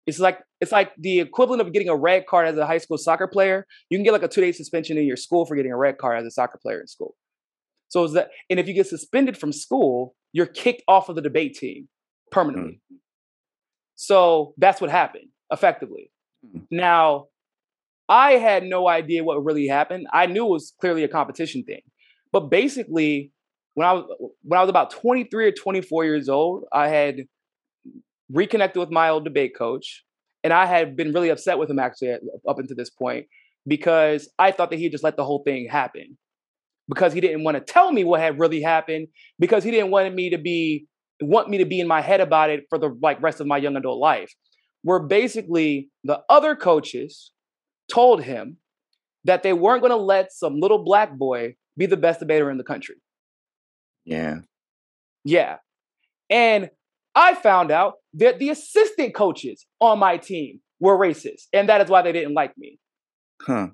It's 0.06 0.20
like 0.20 0.38
it's 0.60 0.72
like 0.72 0.92
the 0.98 1.20
equivalent 1.20 1.60
of 1.62 1.72
getting 1.72 1.88
a 1.88 1.96
red 1.96 2.26
card 2.26 2.48
as 2.48 2.56
a 2.56 2.66
high 2.66 2.78
school 2.78 2.98
soccer 2.98 3.28
player. 3.28 3.66
You 3.90 3.98
can 3.98 4.04
get 4.04 4.12
like 4.12 4.22
a 4.22 4.28
two 4.28 4.40
day 4.40 4.52
suspension 4.52 4.98
in 4.98 5.04
your 5.04 5.16
school 5.16 5.46
for 5.46 5.54
getting 5.56 5.72
a 5.72 5.76
red 5.76 5.98
card 5.98 6.18
as 6.18 6.26
a 6.26 6.30
soccer 6.30 6.58
player 6.60 6.80
in 6.80 6.86
school. 6.86 7.14
So 7.88 8.04
is 8.04 8.12
that, 8.12 8.30
and 8.50 8.60
if 8.60 8.68
you 8.68 8.74
get 8.74 8.86
suspended 8.86 9.36
from 9.38 9.52
school, 9.52 10.14
you're 10.32 10.46
kicked 10.46 10.82
off 10.88 11.08
of 11.08 11.16
the 11.16 11.22
debate 11.22 11.54
team 11.54 11.88
permanently. 12.30 12.80
Mm. 12.92 12.96
So 13.94 14.54
that's 14.58 14.80
what 14.80 14.90
happened 14.90 15.28
effectively. 15.50 16.10
Mm. 16.44 16.66
Now, 16.70 17.26
I 18.08 18.32
had 18.32 18.64
no 18.64 18.88
idea 18.88 19.24
what 19.24 19.44
really 19.44 19.66
happened. 19.66 20.06
I 20.12 20.26
knew 20.26 20.46
it 20.46 20.50
was 20.50 20.74
clearly 20.80 21.04
a 21.04 21.08
competition 21.08 21.62
thing. 21.64 21.80
But 22.32 22.50
basically, 22.50 23.32
when 23.74 23.86
I 23.86 23.92
was 23.92 24.04
when 24.42 24.58
I 24.58 24.62
was 24.62 24.70
about 24.70 24.90
23 24.90 25.46
or 25.46 25.52
24 25.52 26.04
years 26.04 26.28
old, 26.28 26.64
I 26.72 26.88
had 26.88 27.24
reconnected 28.30 28.80
with 28.80 28.90
my 28.90 29.08
old 29.08 29.24
debate 29.24 29.52
coach, 29.56 30.04
and 30.44 30.52
I 30.52 30.66
had 30.66 30.96
been 30.96 31.12
really 31.12 31.30
upset 31.30 31.58
with 31.58 31.70
him 31.70 31.78
actually 31.78 32.12
up 32.48 32.58
until 32.58 32.76
this 32.76 32.90
point 32.90 33.26
because 33.66 34.28
I 34.38 34.52
thought 34.52 34.70
that 34.70 34.78
he 34.78 34.88
just 34.88 35.04
let 35.04 35.16
the 35.16 35.24
whole 35.24 35.42
thing 35.44 35.68
happen 35.68 36.16
because 36.88 37.12
he 37.12 37.20
didn't 37.20 37.44
want 37.44 37.56
to 37.56 37.60
tell 37.60 37.92
me 37.92 38.04
what 38.04 38.20
had 38.20 38.38
really 38.38 38.62
happened 38.62 39.08
because 39.38 39.64
he 39.64 39.70
didn't 39.70 39.90
want 39.90 40.14
me 40.14 40.30
to 40.30 40.38
be 40.38 40.86
want 41.20 41.48
me 41.48 41.58
to 41.58 41.64
be 41.64 41.80
in 41.80 41.88
my 41.88 42.00
head 42.00 42.20
about 42.20 42.50
it 42.50 42.64
for 42.70 42.78
the 42.78 42.96
like 43.02 43.20
rest 43.20 43.40
of 43.40 43.46
my 43.46 43.56
young 43.56 43.76
adult 43.76 43.98
life. 43.98 44.32
Where 44.82 45.00
basically 45.00 45.90
the 46.04 46.20
other 46.28 46.54
coaches 46.54 47.32
told 47.92 48.22
him 48.22 48.58
that 49.24 49.42
they 49.42 49.52
weren't 49.52 49.82
going 49.82 49.90
to 49.90 49.96
let 49.96 50.32
some 50.32 50.60
little 50.60 50.84
black 50.84 51.12
boy 51.16 51.56
be 51.76 51.86
the 51.86 51.96
best 51.96 52.20
debater 52.20 52.50
in 52.50 52.58
the 52.58 52.64
country. 52.64 52.96
Yeah. 54.04 54.36
Yeah. 55.24 55.56
And 56.30 56.70
I 57.18 57.34
found 57.34 57.72
out 57.72 57.94
that 58.14 58.38
the 58.38 58.48
assistant 58.50 59.12
coaches 59.12 59.66
on 59.80 59.98
my 59.98 60.18
team 60.18 60.60
were 60.78 60.96
racist, 60.96 61.48
and 61.52 61.68
that 61.68 61.80
is 61.80 61.90
why 61.90 62.00
they 62.02 62.12
didn't 62.12 62.34
like 62.34 62.56
me. 62.56 62.78
Huh. 63.42 63.68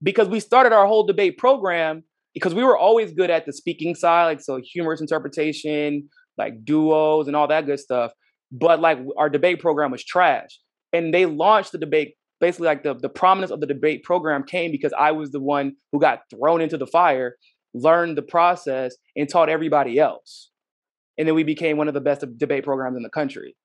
Because 0.00 0.28
we 0.28 0.38
started 0.38 0.72
our 0.72 0.86
whole 0.86 1.04
debate 1.04 1.36
program 1.36 2.04
because 2.34 2.54
we 2.54 2.62
were 2.62 2.78
always 2.78 3.12
good 3.12 3.30
at 3.30 3.46
the 3.46 3.52
speaking 3.52 3.96
side, 3.96 4.26
like 4.26 4.40
so 4.40 4.60
humorous 4.62 5.00
interpretation, 5.00 6.08
like 6.38 6.64
duos 6.64 7.26
and 7.26 7.34
all 7.34 7.48
that 7.48 7.66
good 7.66 7.80
stuff. 7.80 8.12
But 8.52 8.80
like 8.80 8.98
our 9.18 9.28
debate 9.28 9.58
program 9.58 9.90
was 9.90 10.04
trash. 10.04 10.60
And 10.92 11.12
they 11.12 11.26
launched 11.26 11.72
the 11.72 11.78
debate 11.78 12.14
basically 12.40 12.66
like 12.66 12.84
the, 12.84 12.94
the 12.94 13.08
prominence 13.08 13.50
of 13.50 13.60
the 13.60 13.66
debate 13.66 14.04
program 14.04 14.44
came 14.44 14.70
because 14.70 14.92
I 14.96 15.10
was 15.10 15.32
the 15.32 15.40
one 15.40 15.72
who 15.90 16.00
got 16.00 16.20
thrown 16.30 16.60
into 16.60 16.76
the 16.76 16.86
fire, 16.86 17.36
learned 17.72 18.16
the 18.16 18.22
process, 18.22 18.94
and 19.16 19.28
taught 19.28 19.48
everybody 19.48 19.98
else. 19.98 20.50
And 21.18 21.28
then 21.28 21.34
we 21.34 21.44
became 21.44 21.76
one 21.76 21.88
of 21.88 21.94
the 21.94 22.00
best 22.00 22.24
debate 22.38 22.64
programs 22.64 22.96
in 22.96 23.02
the 23.02 23.10
country. 23.10 23.56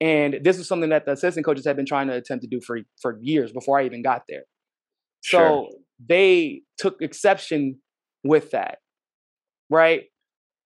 And 0.00 0.38
this 0.42 0.58
is 0.58 0.68
something 0.68 0.90
that 0.90 1.06
the 1.06 1.12
assistant 1.12 1.46
coaches 1.46 1.66
had 1.66 1.76
been 1.76 1.86
trying 1.86 2.08
to 2.08 2.14
attempt 2.14 2.42
to 2.42 2.48
do 2.48 2.60
for, 2.60 2.78
for 3.00 3.18
years 3.22 3.52
before 3.52 3.80
I 3.80 3.86
even 3.86 4.02
got 4.02 4.22
there. 4.28 4.42
So 5.22 5.38
sure. 5.38 5.68
they 6.08 6.62
took 6.78 7.00
exception 7.00 7.80
with 8.22 8.50
that. 8.50 8.78
Right. 9.70 10.04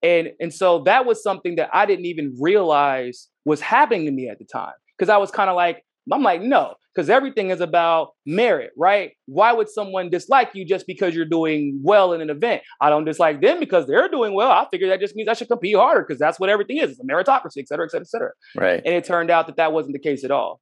And 0.03 0.31
and 0.41 0.53
so 0.53 0.83
that 0.85 1.07
was 1.07 1.23
something 1.23 1.57
that 1.57 1.69
I 1.73 1.87
didn't 1.87 2.07
even 2.07 2.35
realize 2.41 3.29
was 3.45 3.61
happening 3.61 4.07
to 4.07 4.13
me 4.13 4.29
at 4.29 4.39
the 4.39 4.47
time. 4.47 4.73
Cause 4.99 5.09
I 5.09 5.19
was 5.19 5.31
kind 5.31 5.49
of 5.49 5.57
like, 5.57 5.85
I'm 6.13 6.23
like, 6.23 6.43
no, 6.43 6.75
because 6.95 7.09
everything 7.11 7.51
is 7.51 7.61
about 7.61 8.11
merit, 8.27 8.73
right? 8.77 9.13
Why 9.27 9.53
would 9.53 9.69
someone 9.69 10.11
dislike 10.11 10.51
you 10.55 10.65
just 10.65 10.87
because 10.87 11.15
you're 11.15 11.25
doing 11.25 11.81
well 11.83 12.13
in 12.13 12.21
an 12.21 12.31
event? 12.31 12.63
I 12.81 12.91
don't 12.91 13.05
dislike 13.05 13.41
them 13.41 13.61
because 13.61 13.87
they're 13.87 14.09
doing 14.09 14.35
well. 14.35 14.51
I 14.51 14.67
figure 14.71 14.89
that 14.89 15.01
just 15.01 15.15
means 15.15 15.29
I 15.29 15.35
should 15.35 15.49
compete 15.49 15.77
harder 15.77 16.03
because 16.03 16.19
that's 16.19 16.41
what 16.41 16.51
everything 16.51 16.79
is. 16.79 16.91
It's 16.91 17.01
a 17.01 17.05
meritocracy, 17.05 17.59
et 17.59 17.69
cetera, 17.69 17.87
et 17.87 17.91
cetera, 17.91 18.01
et 18.01 18.09
cetera. 18.09 18.31
Right. 18.57 18.83
And 18.85 18.95
it 18.95 19.05
turned 19.05 19.31
out 19.31 19.47
that 19.47 19.57
that 19.57 19.73
wasn't 19.73 19.93
the 19.93 20.01
case 20.01 20.25
at 20.25 20.31
all. 20.31 20.61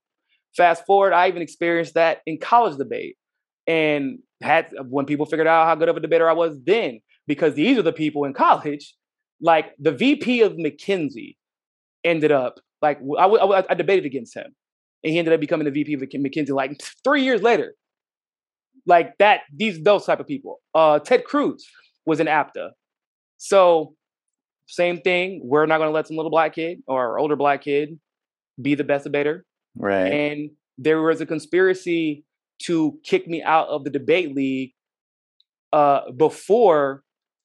Fast 0.57 0.85
forward, 0.87 1.13
I 1.13 1.29
even 1.29 1.43
experienced 1.43 1.95
that 1.95 2.21
in 2.27 2.39
college 2.39 2.77
debate 2.77 3.17
and 3.67 4.19
had 4.43 4.71
when 4.89 5.07
people 5.07 5.27
figured 5.27 5.47
out 5.47 5.67
how 5.67 5.75
good 5.75 5.89
of 5.89 5.97
a 5.97 6.01
debater 6.01 6.29
I 6.29 6.33
was 6.33 6.59
then, 6.65 7.01
because 7.27 7.55
these 7.55 7.79
are 7.79 7.83
the 7.83 7.93
people 7.93 8.25
in 8.25 8.35
college, 8.35 8.95
like 9.41 9.75
the 9.79 9.93
VP 9.93 10.43
of 10.43 10.55
McKinsey 10.55 11.37
ended 12.05 12.33
up 12.33 12.61
like 12.81 12.99
I, 13.19 13.25
I, 13.25 13.65
I 13.71 13.75
debated 13.75 14.05
against 14.05 14.35
him 14.35 14.55
and 15.05 15.13
he 15.13 15.19
ended 15.19 15.35
up 15.35 15.41
becoming 15.41 15.65
the 15.65 15.71
VP 15.71 15.95
of 15.95 16.01
McKinsey 16.01 16.51
like 16.51 16.81
three 17.05 17.23
years 17.23 17.43
later. 17.43 17.75
Like 18.87 19.19
that, 19.19 19.41
these 19.55 19.83
those 19.83 20.07
type 20.07 20.21
of 20.21 20.27
people. 20.27 20.61
Uh, 20.75 20.99
Ted 20.99 21.25
Cruz 21.25 21.67
was 22.07 22.21
an 22.21 22.27
APDA, 22.27 22.71
so 23.37 23.95
same 24.67 25.01
thing. 25.01 25.41
We're 25.45 25.67
not 25.67 25.79
going 25.79 25.89
to 25.89 25.95
let 25.95 26.07
some 26.07 26.17
little 26.17 26.31
black 26.31 26.55
kid 26.55 26.83
or 26.87 27.19
older 27.19 27.37
black 27.37 27.63
kid 27.63 27.99
be 28.61 28.75
the 28.75 28.85
best 28.85 29.05
debater, 29.05 29.45
right? 29.77 30.07
And 30.07 30.51
there 30.79 31.03
was 31.03 31.21
a 31.21 31.27
conspiracy 31.27 32.25
to 32.63 32.99
kick 33.05 33.27
me 33.27 33.43
out 33.43 33.69
of 33.69 33.85
the 33.85 33.91
debate 33.91 34.35
league 34.35 34.73
uh, 35.73 36.11
before 36.17 37.03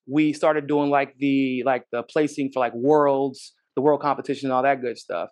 we 0.08 0.34
started 0.34 0.68
doing 0.68 0.90
like 0.90 1.16
the 1.18 1.64
like 1.66 1.86
the 1.92 2.04
placing 2.04 2.52
for 2.52 2.60
like 2.60 2.74
worlds, 2.74 3.54
the 3.76 3.82
world 3.82 4.02
competition, 4.02 4.48
and 4.48 4.54
all 4.54 4.64
that 4.64 4.82
good 4.82 4.98
stuff. 4.98 5.30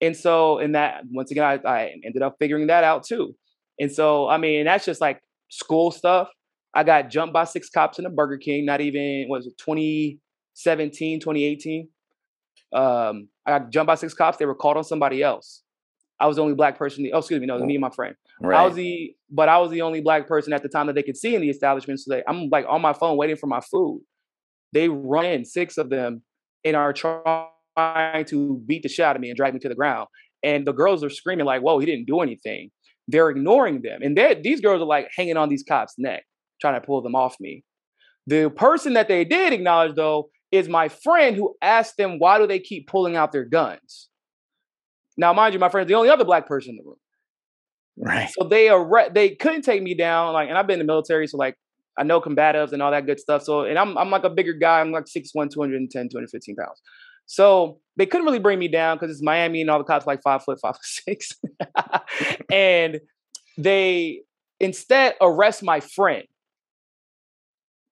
And 0.00 0.16
so, 0.16 0.58
in 0.58 0.72
that, 0.72 1.02
once 1.10 1.30
again, 1.30 1.44
I, 1.44 1.68
I 1.68 1.94
ended 2.04 2.22
up 2.22 2.36
figuring 2.38 2.66
that 2.66 2.84
out 2.84 3.04
too. 3.04 3.34
And 3.78 3.90
so, 3.90 4.28
I 4.28 4.38
mean, 4.38 4.64
that's 4.64 4.84
just 4.84 5.00
like 5.00 5.20
school 5.48 5.90
stuff. 5.90 6.28
I 6.74 6.84
got 6.84 7.10
jumped 7.10 7.32
by 7.32 7.44
six 7.44 7.70
cops 7.70 7.98
in 7.98 8.06
a 8.06 8.10
Burger 8.10 8.36
King, 8.36 8.66
not 8.66 8.80
even, 8.80 9.26
was 9.28 9.46
it 9.46 9.54
2017, 9.58 11.20
2018? 11.20 11.88
Um, 12.74 13.28
I 13.46 13.58
got 13.58 13.70
jumped 13.70 13.86
by 13.86 13.94
six 13.94 14.12
cops. 14.12 14.36
They 14.36 14.44
were 14.44 14.54
called 14.54 14.76
on 14.76 14.84
somebody 14.84 15.22
else. 15.22 15.62
I 16.18 16.26
was 16.26 16.36
the 16.36 16.42
only 16.42 16.54
black 16.54 16.78
person. 16.78 17.08
Oh, 17.12 17.18
excuse 17.18 17.40
me, 17.40 17.46
no, 17.46 17.58
me 17.58 17.74
and 17.74 17.80
my 17.80 17.90
friend. 17.90 18.14
Right. 18.40 18.58
I 18.58 18.64
was 18.64 18.74
the, 18.74 19.14
but 19.30 19.48
I 19.48 19.58
was 19.58 19.70
the 19.70 19.82
only 19.82 20.00
black 20.00 20.26
person 20.26 20.52
at 20.52 20.62
the 20.62 20.68
time 20.68 20.86
that 20.86 20.94
they 20.94 21.02
could 21.02 21.16
see 21.16 21.34
in 21.34 21.40
the 21.40 21.50
establishment. 21.50 22.00
So 22.00 22.14
they, 22.14 22.22
I'm 22.26 22.48
like 22.50 22.66
on 22.68 22.82
my 22.82 22.92
phone 22.92 23.16
waiting 23.16 23.36
for 23.36 23.46
my 23.46 23.60
food. 23.60 24.02
They 24.72 24.88
run 24.88 25.26
in 25.26 25.44
six 25.44 25.78
of 25.78 25.90
them 25.90 26.22
and 26.64 26.76
are 26.76 26.92
trying 26.92 27.48
trying 27.76 28.24
to 28.26 28.62
beat 28.66 28.82
the 28.82 28.88
shit 28.88 29.04
out 29.04 29.16
of 29.16 29.22
me 29.22 29.28
and 29.30 29.36
drag 29.36 29.54
me 29.54 29.60
to 29.60 29.68
the 29.68 29.74
ground. 29.74 30.08
And 30.42 30.66
the 30.66 30.72
girls 30.72 31.02
are 31.04 31.10
screaming 31.10 31.46
like, 31.46 31.62
"Whoa, 31.62 31.78
he 31.78 31.86
didn't 31.86 32.06
do 32.06 32.20
anything." 32.20 32.70
They're 33.08 33.30
ignoring 33.30 33.82
them, 33.82 34.00
and 34.02 34.16
these 34.42 34.60
girls 34.60 34.80
are 34.82 34.86
like 34.86 35.08
hanging 35.16 35.36
on 35.36 35.48
these 35.48 35.62
cops' 35.62 35.94
neck, 35.98 36.24
trying 36.60 36.80
to 36.80 36.86
pull 36.86 37.02
them 37.02 37.14
off 37.14 37.36
me. 37.40 37.64
The 38.26 38.50
person 38.50 38.94
that 38.94 39.08
they 39.08 39.24
did 39.24 39.52
acknowledge, 39.52 39.94
though, 39.96 40.30
is 40.52 40.68
my 40.68 40.88
friend 40.88 41.36
who 41.36 41.56
asked 41.62 41.96
them, 41.98 42.18
"Why 42.18 42.38
do 42.38 42.46
they 42.46 42.60
keep 42.60 42.88
pulling 42.88 43.16
out 43.16 43.32
their 43.32 43.44
guns?" 43.44 44.08
Now, 45.16 45.32
mind 45.32 45.54
you, 45.54 45.60
my 45.60 45.68
friend 45.68 45.86
is 45.86 45.88
the 45.88 45.94
only 45.96 46.10
other 46.10 46.24
black 46.24 46.46
person 46.46 46.70
in 46.70 46.76
the 46.76 46.84
room. 46.84 46.96
Right. 47.98 48.28
So 48.38 48.46
they 48.48 48.68
are 48.68 49.10
they 49.10 49.34
couldn't 49.36 49.62
take 49.62 49.82
me 49.82 49.94
down. 49.94 50.32
Like, 50.34 50.48
and 50.48 50.58
I've 50.58 50.66
been 50.66 50.80
in 50.80 50.86
the 50.86 50.92
military, 50.92 51.26
so 51.26 51.38
like 51.38 51.56
I 51.98 52.02
know 52.04 52.20
combatives 52.20 52.72
and 52.72 52.82
all 52.82 52.90
that 52.90 53.06
good 53.06 53.18
stuff. 53.18 53.42
So, 53.42 53.62
and 53.62 53.78
I'm 53.78 53.96
I'm 53.96 54.10
like 54.10 54.24
a 54.24 54.30
bigger 54.30 54.52
guy. 54.52 54.80
I'm 54.80 54.92
like 54.92 55.08
6'1", 55.08 55.48
210, 55.48 56.08
215 56.10 56.56
pounds. 56.56 56.80
So 57.26 57.80
they 57.96 58.06
couldn't 58.06 58.26
really 58.26 58.38
bring 58.38 58.58
me 58.58 58.68
down 58.68 58.96
because 58.96 59.10
it's 59.10 59.22
Miami 59.22 59.60
and 59.60 59.70
all 59.70 59.78
the 59.78 59.84
cops 59.84 60.06
like 60.06 60.22
five 60.22 60.42
foot, 60.44 60.58
five 60.60 60.76
foot 60.76 60.84
six. 60.84 61.32
and 62.52 63.00
they 63.58 64.22
instead 64.60 65.14
arrest 65.20 65.62
my 65.62 65.80
friend. 65.80 66.24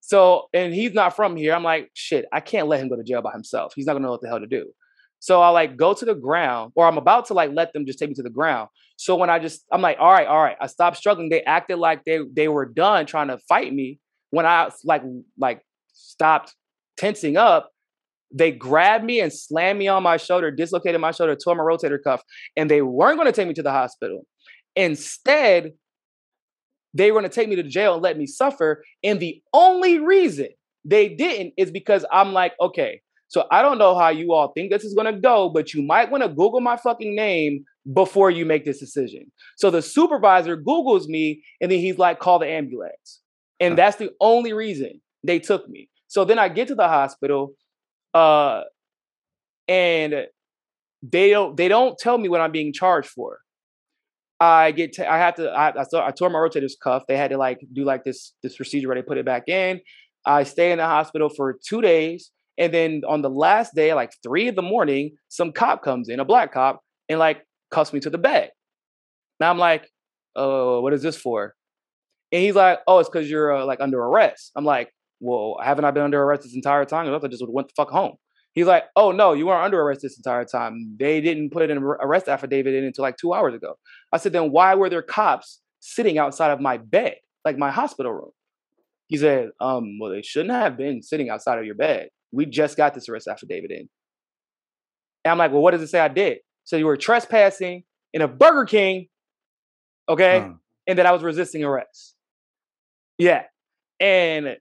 So, 0.00 0.48
and 0.52 0.74
he's 0.74 0.92
not 0.92 1.16
from 1.16 1.34
here. 1.34 1.54
I'm 1.54 1.62
like, 1.62 1.90
shit, 1.94 2.26
I 2.30 2.40
can't 2.40 2.68
let 2.68 2.80
him 2.80 2.88
go 2.88 2.96
to 2.96 3.02
jail 3.02 3.22
by 3.22 3.32
himself. 3.32 3.72
He's 3.74 3.86
not 3.86 3.94
gonna 3.94 4.04
know 4.04 4.10
what 4.10 4.20
the 4.20 4.28
hell 4.28 4.40
to 4.40 4.46
do. 4.46 4.70
So 5.18 5.40
I 5.40 5.48
like 5.48 5.78
go 5.78 5.94
to 5.94 6.04
the 6.04 6.14
ground, 6.14 6.72
or 6.74 6.86
I'm 6.86 6.98
about 6.98 7.26
to 7.26 7.34
like 7.34 7.50
let 7.54 7.72
them 7.72 7.86
just 7.86 7.98
take 7.98 8.10
me 8.10 8.14
to 8.16 8.22
the 8.22 8.28
ground. 8.28 8.68
So 8.96 9.16
when 9.16 9.30
I 9.30 9.38
just, 9.38 9.64
I'm 9.72 9.80
like, 9.80 9.96
all 9.98 10.12
right, 10.12 10.26
all 10.26 10.42
right, 10.42 10.58
I 10.60 10.66
stopped 10.66 10.98
struggling. 10.98 11.30
They 11.30 11.42
acted 11.42 11.78
like 11.78 12.04
they 12.04 12.20
they 12.30 12.48
were 12.48 12.66
done 12.66 13.06
trying 13.06 13.28
to 13.28 13.38
fight 13.48 13.72
me. 13.72 13.98
When 14.30 14.44
I 14.44 14.68
like 14.84 15.02
like 15.38 15.62
stopped 15.94 16.54
tensing 16.98 17.38
up, 17.38 17.70
they 18.34 18.50
grabbed 18.50 19.04
me 19.04 19.20
and 19.20 19.32
slammed 19.32 19.78
me 19.78 19.88
on 19.88 20.02
my 20.02 20.16
shoulder, 20.16 20.50
dislocated 20.50 21.00
my 21.00 21.12
shoulder, 21.12 21.36
tore 21.36 21.54
my 21.54 21.62
rotator 21.62 21.98
cuff, 22.02 22.20
and 22.56 22.70
they 22.70 22.82
weren't 22.82 23.16
going 23.16 23.26
to 23.26 23.32
take 23.32 23.48
me 23.48 23.54
to 23.54 23.62
the 23.62 23.70
hospital. 23.70 24.26
Instead, 24.74 25.72
they 26.92 27.12
were 27.12 27.20
going 27.20 27.30
to 27.30 27.34
take 27.34 27.48
me 27.48 27.56
to 27.56 27.62
jail 27.62 27.94
and 27.94 28.02
let 28.02 28.18
me 28.18 28.26
suffer. 28.26 28.82
And 29.02 29.20
the 29.20 29.40
only 29.52 30.00
reason 30.00 30.48
they 30.84 31.08
didn't 31.08 31.54
is 31.56 31.70
because 31.70 32.04
I'm 32.12 32.32
like, 32.32 32.52
okay, 32.60 33.00
So 33.34 33.46
I 33.50 33.62
don't 33.62 33.78
know 33.78 33.98
how 33.98 34.10
you 34.10 34.32
all 34.32 34.52
think 34.52 34.70
this 34.70 34.84
is 34.84 34.94
gonna 34.94 35.18
go, 35.18 35.48
but 35.48 35.74
you 35.74 35.82
might 35.82 36.08
want 36.08 36.22
to 36.22 36.28
Google 36.28 36.60
my 36.60 36.76
fucking 36.76 37.16
name 37.16 37.64
before 37.92 38.30
you 38.30 38.46
make 38.46 38.64
this 38.64 38.78
decision. 38.78 39.30
So 39.56 39.70
the 39.70 39.82
supervisor 39.82 40.56
Googles 40.56 41.08
me 41.08 41.42
and 41.60 41.68
then 41.68 41.80
he's 41.80 41.98
like, 41.98 42.20
call 42.20 42.38
the 42.38 42.46
ambulance. 42.46 43.22
And 43.58 43.76
that's 43.76 43.96
the 43.96 44.10
only 44.20 44.52
reason 44.52 45.00
they 45.24 45.40
took 45.40 45.68
me. 45.68 45.88
So 46.06 46.24
then 46.24 46.38
I 46.38 46.48
get 46.48 46.68
to 46.68 46.76
the 46.76 46.86
hospital, 46.86 47.54
uh, 48.14 48.62
and 49.68 50.26
they 51.02 51.30
don't 51.30 51.56
they 51.56 51.68
don't 51.68 51.98
tell 51.98 52.16
me 52.16 52.28
what 52.28 52.40
I'm 52.40 52.52
being 52.52 52.72
charged 52.72 53.08
for. 53.08 53.38
I 54.40 54.72
get 54.72 54.92
t- 54.92 55.04
I 55.04 55.18
have 55.18 55.34
to 55.36 55.50
I 55.50 55.70
I, 55.70 56.06
I 56.06 56.10
tore 56.10 56.30
my 56.30 56.38
rotator 56.38 56.70
cuff. 56.82 57.04
They 57.06 57.16
had 57.16 57.30
to 57.30 57.38
like 57.38 57.60
do 57.72 57.84
like 57.84 58.04
this 58.04 58.32
this 58.42 58.56
procedure 58.56 58.88
where 58.88 58.96
they 58.96 59.02
put 59.02 59.18
it 59.18 59.24
back 59.24 59.48
in. 59.48 59.80
I 60.26 60.44
stay 60.44 60.72
in 60.72 60.78
the 60.78 60.86
hospital 60.86 61.28
for 61.28 61.58
two 61.66 61.82
days, 61.82 62.30
and 62.56 62.72
then 62.72 63.02
on 63.06 63.22
the 63.22 63.30
last 63.30 63.74
day, 63.74 63.92
like 63.94 64.12
three 64.22 64.48
in 64.48 64.54
the 64.54 64.62
morning, 64.62 65.16
some 65.28 65.52
cop 65.52 65.82
comes 65.82 66.08
in, 66.08 66.20
a 66.20 66.24
black 66.24 66.52
cop, 66.52 66.80
and 67.08 67.18
like 67.18 67.42
cuffs 67.70 67.92
me 67.92 68.00
to 68.00 68.10
the 68.10 68.18
bed. 68.18 68.50
Now 69.40 69.50
I'm 69.50 69.58
like, 69.58 69.88
oh, 70.36 70.80
what 70.80 70.92
is 70.92 71.02
this 71.02 71.16
for? 71.16 71.54
And 72.32 72.42
he's 72.42 72.54
like, 72.54 72.80
oh, 72.86 72.98
it's 73.00 73.08
because 73.08 73.30
you're 73.30 73.54
uh, 73.54 73.64
like 73.64 73.80
under 73.80 74.00
arrest. 74.00 74.52
I'm 74.56 74.64
like, 74.64 74.90
well, 75.24 75.56
haven't 75.62 75.84
I 75.84 75.90
been 75.90 76.02
under 76.02 76.22
arrest 76.22 76.42
this 76.42 76.54
entire 76.54 76.84
time? 76.84 77.12
I 77.12 77.28
just 77.28 77.42
went 77.48 77.68
the 77.68 77.74
fuck 77.76 77.90
home. 77.90 78.16
He's 78.52 78.66
like, 78.66 78.84
oh 78.94 79.10
no, 79.10 79.32
you 79.32 79.46
weren't 79.46 79.64
under 79.64 79.80
arrest 79.80 80.02
this 80.02 80.16
entire 80.16 80.44
time. 80.44 80.96
They 80.98 81.20
didn't 81.20 81.50
put 81.50 81.68
an 81.68 81.78
arrest 81.78 82.28
affidavit 82.28 82.74
in 82.74 82.84
until 82.84 83.02
like 83.02 83.16
two 83.16 83.34
hours 83.34 83.54
ago. 83.54 83.74
I 84.12 84.18
said, 84.18 84.32
then 84.32 84.52
why 84.52 84.74
were 84.74 84.88
there 84.88 85.02
cops 85.02 85.60
sitting 85.80 86.18
outside 86.18 86.50
of 86.52 86.60
my 86.60 86.76
bed, 86.76 87.16
like 87.44 87.58
my 87.58 87.70
hospital 87.70 88.12
room? 88.12 88.30
He 89.08 89.16
said, 89.16 89.48
um, 89.60 89.98
well, 90.00 90.12
they 90.12 90.22
shouldn't 90.22 90.54
have 90.54 90.76
been 90.76 91.02
sitting 91.02 91.30
outside 91.30 91.58
of 91.58 91.64
your 91.64 91.74
bed. 91.74 92.10
We 92.32 92.46
just 92.46 92.76
got 92.76 92.94
this 92.94 93.08
arrest 93.08 93.26
affidavit 93.26 93.70
in. 93.70 93.88
And 95.24 95.32
I'm 95.32 95.38
like, 95.38 95.50
well, 95.50 95.62
what 95.62 95.72
does 95.72 95.82
it 95.82 95.88
say 95.88 96.00
I 96.00 96.08
did? 96.08 96.38
So 96.64 96.76
you 96.76 96.86
were 96.86 96.96
trespassing 96.96 97.82
in 98.12 98.22
a 98.22 98.28
Burger 98.28 98.66
King, 98.66 99.08
okay, 100.08 100.48
and 100.86 100.98
that 100.98 101.06
I 101.06 101.12
was 101.12 101.22
resisting 101.22 101.64
arrest. 101.64 102.14
Yeah, 103.18 103.42
and 104.00 104.56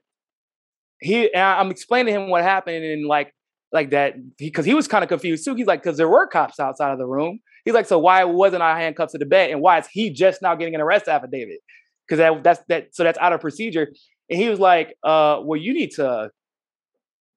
he, 1.04 1.34
I'm 1.34 1.70
explaining 1.70 2.14
to 2.14 2.20
him 2.20 2.30
what 2.30 2.42
happened, 2.42 2.84
and 2.84 3.06
like, 3.06 3.32
like 3.72 3.90
that, 3.90 4.14
because 4.38 4.64
he, 4.64 4.70
he, 4.70 4.74
was 4.74 4.88
kind 4.88 5.02
of 5.02 5.08
confused 5.08 5.44
too. 5.44 5.54
He's 5.54 5.66
like, 5.66 5.82
because 5.82 5.98
there 5.98 6.08
were 6.08 6.26
cops 6.26 6.58
outside 6.58 6.92
of 6.92 6.98
the 6.98 7.06
room. 7.06 7.40
He's 7.64 7.74
like, 7.74 7.86
so 7.86 7.98
why 7.98 8.24
wasn't 8.24 8.62
I 8.62 8.80
handcuffed 8.80 9.12
to 9.12 9.18
the 9.18 9.26
bed, 9.26 9.50
and 9.50 9.60
why 9.60 9.78
is 9.78 9.86
he 9.90 10.10
just 10.10 10.40
now 10.42 10.54
getting 10.54 10.74
an 10.74 10.80
arrest 10.80 11.08
affidavit? 11.08 11.58
Because 12.06 12.18
that, 12.18 12.42
that's 12.42 12.60
that, 12.68 12.94
so 12.94 13.04
that's 13.04 13.18
out 13.18 13.32
of 13.32 13.40
procedure. 13.40 13.88
And 14.30 14.40
he 14.40 14.48
was 14.48 14.58
like, 14.58 14.94
uh, 15.04 15.40
well, 15.42 15.60
you 15.60 15.74
need 15.74 15.90
to 15.96 16.30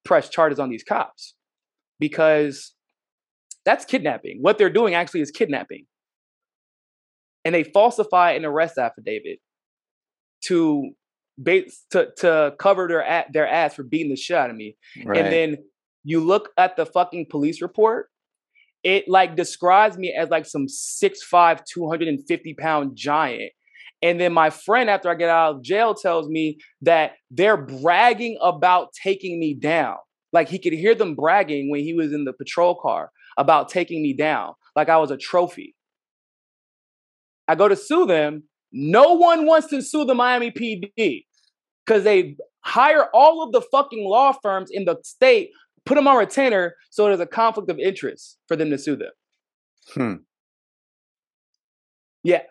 press 0.06 0.30
charges 0.30 0.60
on 0.60 0.69
these 0.69 0.84
cops 0.84 1.36
because 1.99 2.73
that's 3.65 3.84
kidnapping. 3.84 4.39
What 4.41 4.58
they're 4.58 4.69
doing 4.69 4.93
actually 4.93 5.21
is 5.21 5.32
kidnapping. 5.32 5.86
And 7.43 7.53
they 7.53 7.63
falsify 7.63 8.32
an 8.32 8.45
arrest 8.45 8.77
affidavit 8.77 9.39
to 10.45 10.91
base 11.41 11.86
to 11.91 12.10
to 12.17 12.54
cover 12.60 12.88
their 12.88 13.04
at 13.04 13.32
their 13.34 13.47
ass 13.47 13.76
for 13.76 13.84
beating 13.84 14.10
the 14.10 14.15
shit 14.15 14.38
out 14.38 14.50
of 14.50 14.56
me. 14.56 14.76
Right. 15.06 15.19
And 15.19 15.32
then 15.34 15.58
you 16.04 16.19
look 16.19 16.50
at 16.58 16.76
the 16.78 16.86
fucking 16.86 17.28
police 17.30 17.62
report, 17.62 18.10
it 18.84 19.06
like 19.08 19.36
describes 19.36 19.97
me 19.97 20.15
as 20.17 20.30
like 20.30 20.45
some 20.45 20.67
6'5, 20.67 21.62
250 21.65 22.54
pound 22.54 22.95
giant. 22.95 23.52
And 24.02 24.21
then 24.21 24.32
my 24.32 24.50
friend, 24.52 24.89
after 24.89 25.10
I 25.10 25.15
get 25.15 25.30
out 25.30 25.56
of 25.56 25.63
jail, 25.63 25.95
tells 25.95 26.30
me 26.30 26.60
that 26.82 27.13
they're 27.32 27.58
bragging 27.58 28.38
about 28.41 28.89
taking 28.93 29.39
me 29.39 29.56
down. 29.56 29.97
Like 30.32 30.50
he 30.50 30.60
could 30.60 30.73
hear 30.73 30.93
them 30.93 31.15
bragging 31.15 31.69
when 31.71 31.82
he 31.82 31.93
was 31.93 32.13
in 32.13 32.26
the 32.26 32.34
patrol 32.34 32.76
car 32.76 33.12
about 33.38 33.69
taking 33.69 34.02
me 34.02 34.13
down, 34.13 34.54
like 34.76 34.89
I 34.89 34.97
was 34.97 35.12
a 35.12 35.17
trophy. 35.17 35.76
I 37.47 37.56
go 37.56 37.67
to 37.67 37.76
sue 37.76 38.06
them. 38.06 38.43
No 38.71 39.13
one 39.13 39.45
wants 39.45 39.67
to 39.67 39.82
sue 39.82 40.06
the 40.06 40.15
Miami 40.15 40.51
PD 40.51 41.25
because 41.86 42.03
they 42.03 42.36
hire 42.62 43.08
all 43.13 43.43
of 43.43 43.53
the 43.53 43.62
fucking 43.71 44.08
law 44.08 44.34
firms 44.34 44.69
in 44.71 44.86
the 44.86 44.97
state, 45.03 45.51
put 45.86 45.95
them 45.95 46.08
on 46.08 46.17
retainer, 46.17 46.75
so 46.89 47.06
there's 47.06 47.19
a 47.19 47.25
conflict 47.25 47.69
of 47.69 47.80
interest 47.80 48.38
for 48.47 48.56
them 48.56 48.69
to 48.69 48.77
sue 48.77 48.97
them. 48.97 49.12
Hmm. 49.93 50.13
Yeah. 52.23 52.41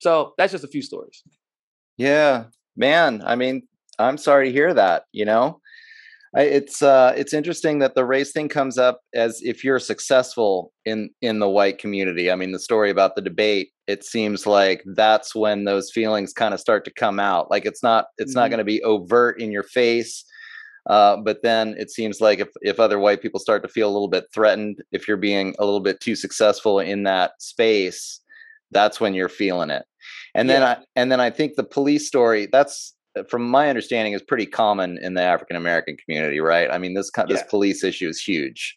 So 0.00 0.34
that's 0.36 0.52
just 0.52 0.64
a 0.64 0.68
few 0.68 0.82
stories. 0.82 1.22
Yeah, 1.96 2.44
man. 2.76 3.22
I 3.24 3.36
mean, 3.36 3.62
I'm 3.98 4.18
sorry 4.18 4.48
to 4.48 4.52
hear 4.52 4.74
that. 4.74 5.04
You 5.12 5.24
know, 5.24 5.60
I, 6.36 6.42
it's 6.42 6.82
uh, 6.82 7.14
it's 7.16 7.32
interesting 7.32 7.78
that 7.78 7.94
the 7.94 8.04
race 8.04 8.32
thing 8.32 8.48
comes 8.48 8.76
up 8.76 9.00
as 9.14 9.40
if 9.42 9.64
you're 9.64 9.78
successful 9.78 10.72
in 10.84 11.10
in 11.22 11.38
the 11.38 11.48
white 11.48 11.78
community. 11.78 12.30
I 12.30 12.36
mean, 12.36 12.52
the 12.52 12.58
story 12.58 12.90
about 12.90 13.16
the 13.16 13.22
debate. 13.22 13.70
It 13.86 14.04
seems 14.04 14.46
like 14.46 14.82
that's 14.94 15.34
when 15.34 15.64
those 15.64 15.90
feelings 15.92 16.32
kind 16.32 16.52
of 16.52 16.60
start 16.60 16.84
to 16.86 16.92
come 16.92 17.20
out. 17.20 17.50
Like 17.50 17.64
it's 17.64 17.82
not 17.82 18.06
it's 18.18 18.32
mm-hmm. 18.32 18.40
not 18.40 18.48
going 18.50 18.58
to 18.58 18.64
be 18.64 18.82
overt 18.82 19.40
in 19.40 19.52
your 19.52 19.62
face. 19.62 20.24
Uh, 20.88 21.16
but 21.16 21.42
then 21.42 21.74
it 21.78 21.90
seems 21.90 22.20
like 22.20 22.38
if, 22.38 22.48
if 22.60 22.78
other 22.78 22.98
white 22.98 23.20
people 23.20 23.40
start 23.40 23.62
to 23.62 23.68
feel 23.68 23.88
a 23.88 23.92
little 23.92 24.08
bit 24.08 24.26
threatened, 24.32 24.78
if 24.92 25.08
you're 25.08 25.16
being 25.16 25.52
a 25.58 25.64
little 25.64 25.80
bit 25.80 25.98
too 26.00 26.14
successful 26.14 26.78
in 26.78 27.02
that 27.02 27.32
space, 27.40 28.20
that's 28.70 29.00
when 29.00 29.12
you're 29.12 29.28
feeling 29.28 29.70
it. 29.70 29.84
And 30.34 30.48
yeah. 30.48 30.54
then 30.54 30.62
I 30.62 30.76
and 30.94 31.12
then 31.12 31.20
I 31.20 31.30
think 31.30 31.56
the 31.56 31.64
police 31.64 32.06
story 32.06 32.46
that's 32.50 32.94
from 33.28 33.48
my 33.48 33.68
understanding 33.68 34.12
is 34.12 34.22
pretty 34.22 34.46
common 34.46 34.98
in 34.98 35.14
the 35.14 35.22
African 35.22 35.56
American 35.56 35.96
community, 35.96 36.40
right? 36.40 36.70
I 36.70 36.78
mean 36.78 36.94
this 36.94 37.10
this 37.28 37.40
yeah. 37.40 37.50
police 37.50 37.82
issue 37.82 38.08
is 38.08 38.20
huge. 38.20 38.76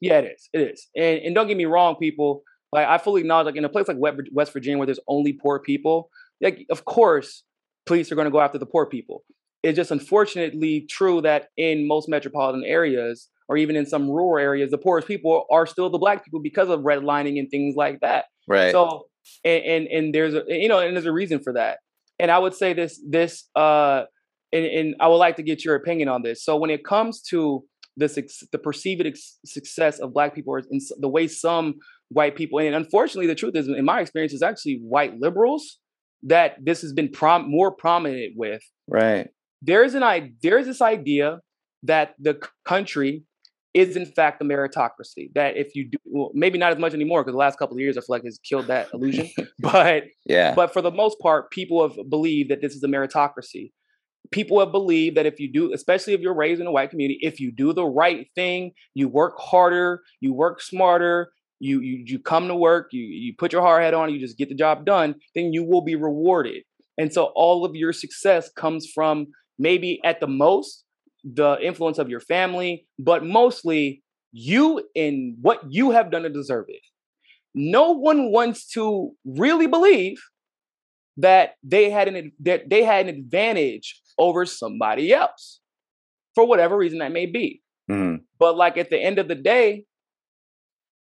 Yeah, 0.00 0.18
it 0.20 0.32
is. 0.36 0.48
It 0.52 0.60
is. 0.60 0.88
And 0.96 1.18
and 1.18 1.34
don't 1.34 1.48
get 1.48 1.56
me 1.56 1.66
wrong, 1.66 1.96
people. 1.96 2.42
Like 2.72 2.86
I 2.86 2.98
fully 2.98 3.22
acknowledge, 3.22 3.46
like 3.46 3.56
in 3.56 3.64
a 3.64 3.68
place 3.68 3.88
like 3.88 3.96
West 3.98 4.52
Virginia 4.52 4.78
where 4.78 4.86
there's 4.86 5.00
only 5.08 5.32
poor 5.32 5.58
people, 5.58 6.10
like 6.40 6.66
of 6.70 6.84
course 6.84 7.42
police 7.86 8.12
are 8.12 8.14
going 8.14 8.26
to 8.26 8.30
go 8.30 8.40
after 8.40 8.58
the 8.58 8.66
poor 8.66 8.86
people. 8.86 9.24
It's 9.62 9.76
just 9.76 9.90
unfortunately 9.90 10.86
true 10.88 11.20
that 11.22 11.48
in 11.56 11.86
most 11.86 12.08
metropolitan 12.08 12.64
areas, 12.64 13.28
or 13.48 13.56
even 13.56 13.76
in 13.76 13.84
some 13.84 14.08
rural 14.08 14.38
areas, 14.38 14.70
the 14.70 14.78
poorest 14.78 15.08
people 15.08 15.44
are 15.50 15.66
still 15.66 15.90
the 15.90 15.98
black 15.98 16.24
people 16.24 16.40
because 16.40 16.68
of 16.68 16.80
redlining 16.80 17.38
and 17.38 17.50
things 17.50 17.74
like 17.76 18.00
that. 18.00 18.26
Right. 18.48 18.72
So 18.72 19.06
and 19.44 19.64
and, 19.64 19.86
and 19.88 20.14
there's 20.14 20.34
a 20.34 20.44
you 20.48 20.68
know 20.68 20.78
and 20.78 20.94
there's 20.96 21.06
a 21.06 21.12
reason 21.12 21.40
for 21.40 21.52
that. 21.54 21.78
And 22.18 22.30
I 22.30 22.38
would 22.38 22.54
say 22.54 22.72
this 22.72 23.00
this 23.08 23.48
uh 23.56 24.04
and, 24.52 24.64
and 24.64 24.94
I 25.00 25.08
would 25.08 25.16
like 25.16 25.36
to 25.36 25.42
get 25.42 25.64
your 25.64 25.74
opinion 25.74 26.08
on 26.08 26.22
this. 26.22 26.44
So 26.44 26.56
when 26.56 26.70
it 26.70 26.84
comes 26.84 27.20
to 27.30 27.64
the 27.96 28.46
the 28.52 28.58
perceived 28.58 29.18
success 29.44 29.98
of 29.98 30.14
black 30.14 30.34
people 30.34 30.56
in 30.56 30.80
the 30.98 31.08
way 31.08 31.26
some 31.28 31.74
white 32.10 32.36
people 32.36 32.58
and 32.58 32.74
unfortunately 32.74 33.26
the 33.26 33.34
truth 33.34 33.54
is 33.54 33.68
in 33.68 33.84
my 33.84 34.00
experience 34.00 34.32
is 34.32 34.42
actually 34.42 34.80
white 34.82 35.18
liberals 35.18 35.78
that 36.22 36.56
this 36.60 36.82
has 36.82 36.92
been 36.92 37.08
prom- 37.08 37.50
more 37.50 37.70
prominent 37.70 38.32
with 38.36 38.62
right 38.88 39.28
there's 39.62 39.94
an 39.94 40.02
i 40.02 40.30
there's 40.42 40.66
this 40.66 40.82
idea 40.82 41.38
that 41.82 42.14
the 42.18 42.38
country 42.64 43.22
is 43.74 43.96
in 43.96 44.06
fact 44.06 44.42
a 44.42 44.44
meritocracy. 44.44 45.32
That 45.34 45.56
if 45.56 45.74
you 45.74 45.88
do, 45.90 45.98
well, 46.04 46.30
maybe 46.34 46.58
not 46.58 46.72
as 46.72 46.78
much 46.78 46.94
anymore 46.94 47.22
because 47.22 47.34
the 47.34 47.38
last 47.38 47.58
couple 47.58 47.76
of 47.76 47.80
years 47.80 47.96
I 47.96 48.00
feel 48.00 48.06
like 48.16 48.24
has 48.24 48.38
killed 48.38 48.66
that 48.66 48.88
illusion. 48.92 49.30
but 49.58 50.04
yeah, 50.26 50.54
but 50.54 50.72
for 50.72 50.82
the 50.82 50.90
most 50.90 51.18
part, 51.20 51.50
people 51.50 51.86
have 51.86 51.96
believed 52.08 52.50
that 52.50 52.60
this 52.60 52.74
is 52.74 52.82
a 52.82 52.88
meritocracy. 52.88 53.72
People 54.30 54.60
have 54.60 54.70
believed 54.70 55.16
that 55.16 55.26
if 55.26 55.40
you 55.40 55.52
do, 55.52 55.72
especially 55.72 56.12
if 56.12 56.20
you're 56.20 56.34
raised 56.34 56.60
in 56.60 56.66
a 56.66 56.72
white 56.72 56.90
community, 56.90 57.18
if 57.22 57.40
you 57.40 57.50
do 57.50 57.72
the 57.72 57.84
right 57.84 58.28
thing, 58.34 58.72
you 58.94 59.08
work 59.08 59.34
harder, 59.38 60.02
you 60.20 60.32
work 60.32 60.60
smarter, 60.60 61.32
you 61.60 61.80
you 61.80 62.02
you 62.06 62.18
come 62.18 62.48
to 62.48 62.54
work, 62.54 62.88
you 62.92 63.02
you 63.02 63.34
put 63.38 63.52
your 63.52 63.62
hard 63.62 63.82
hat 63.82 63.94
on, 63.94 64.12
you 64.12 64.18
just 64.18 64.38
get 64.38 64.48
the 64.48 64.54
job 64.54 64.84
done, 64.84 65.14
then 65.34 65.52
you 65.52 65.62
will 65.62 65.82
be 65.82 65.94
rewarded. 65.94 66.62
And 66.98 67.12
so 67.12 67.32
all 67.34 67.64
of 67.64 67.74
your 67.74 67.92
success 67.92 68.50
comes 68.56 68.90
from 68.92 69.28
maybe 69.58 70.00
at 70.04 70.20
the 70.20 70.26
most 70.26 70.84
the 71.22 71.58
influence 71.62 71.98
of 71.98 72.08
your 72.08 72.20
family, 72.20 72.86
but 72.98 73.24
mostly 73.24 74.02
you 74.32 74.82
and 74.96 75.36
what 75.40 75.60
you 75.68 75.90
have 75.90 76.10
done 76.10 76.22
to 76.22 76.30
deserve 76.30 76.66
it. 76.68 76.80
No 77.54 77.92
one 77.92 78.32
wants 78.32 78.66
to 78.72 79.12
really 79.24 79.66
believe 79.66 80.18
that 81.16 81.54
they 81.62 81.90
had 81.90 82.08
an 82.08 82.32
that 82.40 82.70
they 82.70 82.84
had 82.84 83.06
an 83.06 83.14
advantage 83.14 84.00
over 84.18 84.46
somebody 84.46 85.12
else 85.12 85.60
for 86.34 86.46
whatever 86.46 86.76
reason 86.76 87.00
that 87.00 87.12
may 87.12 87.26
be. 87.26 87.60
Mm-hmm. 87.90 88.22
But 88.38 88.56
like 88.56 88.78
at 88.78 88.90
the 88.90 88.98
end 88.98 89.18
of 89.18 89.28
the 89.28 89.34
day, 89.34 89.84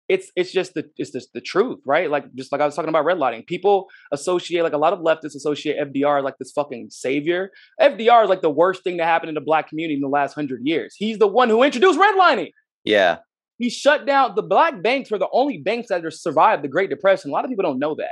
it's 0.07 0.31
it's 0.35 0.51
just 0.51 0.73
the 0.73 0.89
it's 0.97 1.11
just 1.11 1.33
the 1.33 1.41
truth, 1.41 1.79
right? 1.85 2.09
Like 2.09 2.33
just 2.35 2.51
like 2.51 2.61
I 2.61 2.65
was 2.65 2.75
talking 2.75 2.89
about 2.89 3.05
redlining. 3.05 3.45
People 3.47 3.87
associate 4.11 4.61
like 4.61 4.73
a 4.73 4.77
lot 4.77 4.93
of 4.93 4.99
leftists 4.99 5.35
associate 5.35 5.77
FDR 5.77 6.23
like 6.23 6.37
this 6.37 6.51
fucking 6.51 6.89
savior. 6.91 7.51
FDR 7.81 8.23
is 8.23 8.29
like 8.29 8.41
the 8.41 8.49
worst 8.49 8.83
thing 8.83 8.97
to 8.97 9.03
happen 9.03 9.29
in 9.29 9.35
the 9.35 9.41
black 9.41 9.69
community 9.69 9.95
in 9.95 10.01
the 10.01 10.07
last 10.07 10.33
hundred 10.33 10.61
years. 10.63 10.95
He's 10.97 11.17
the 11.17 11.27
one 11.27 11.49
who 11.49 11.63
introduced 11.63 11.99
redlining. 11.99 12.51
Yeah. 12.83 13.17
He 13.57 13.69
shut 13.69 14.05
down 14.05 14.33
the 14.35 14.43
black 14.43 14.83
banks 14.83 15.09
were 15.09 15.17
the 15.17 15.29
only 15.31 15.57
banks 15.57 15.87
that 15.89 16.01
survived 16.13 16.63
the 16.63 16.67
Great 16.67 16.89
Depression. 16.89 17.31
A 17.31 17.33
lot 17.33 17.45
of 17.45 17.49
people 17.49 17.63
don't 17.63 17.79
know 17.79 17.95
that. 17.95 18.11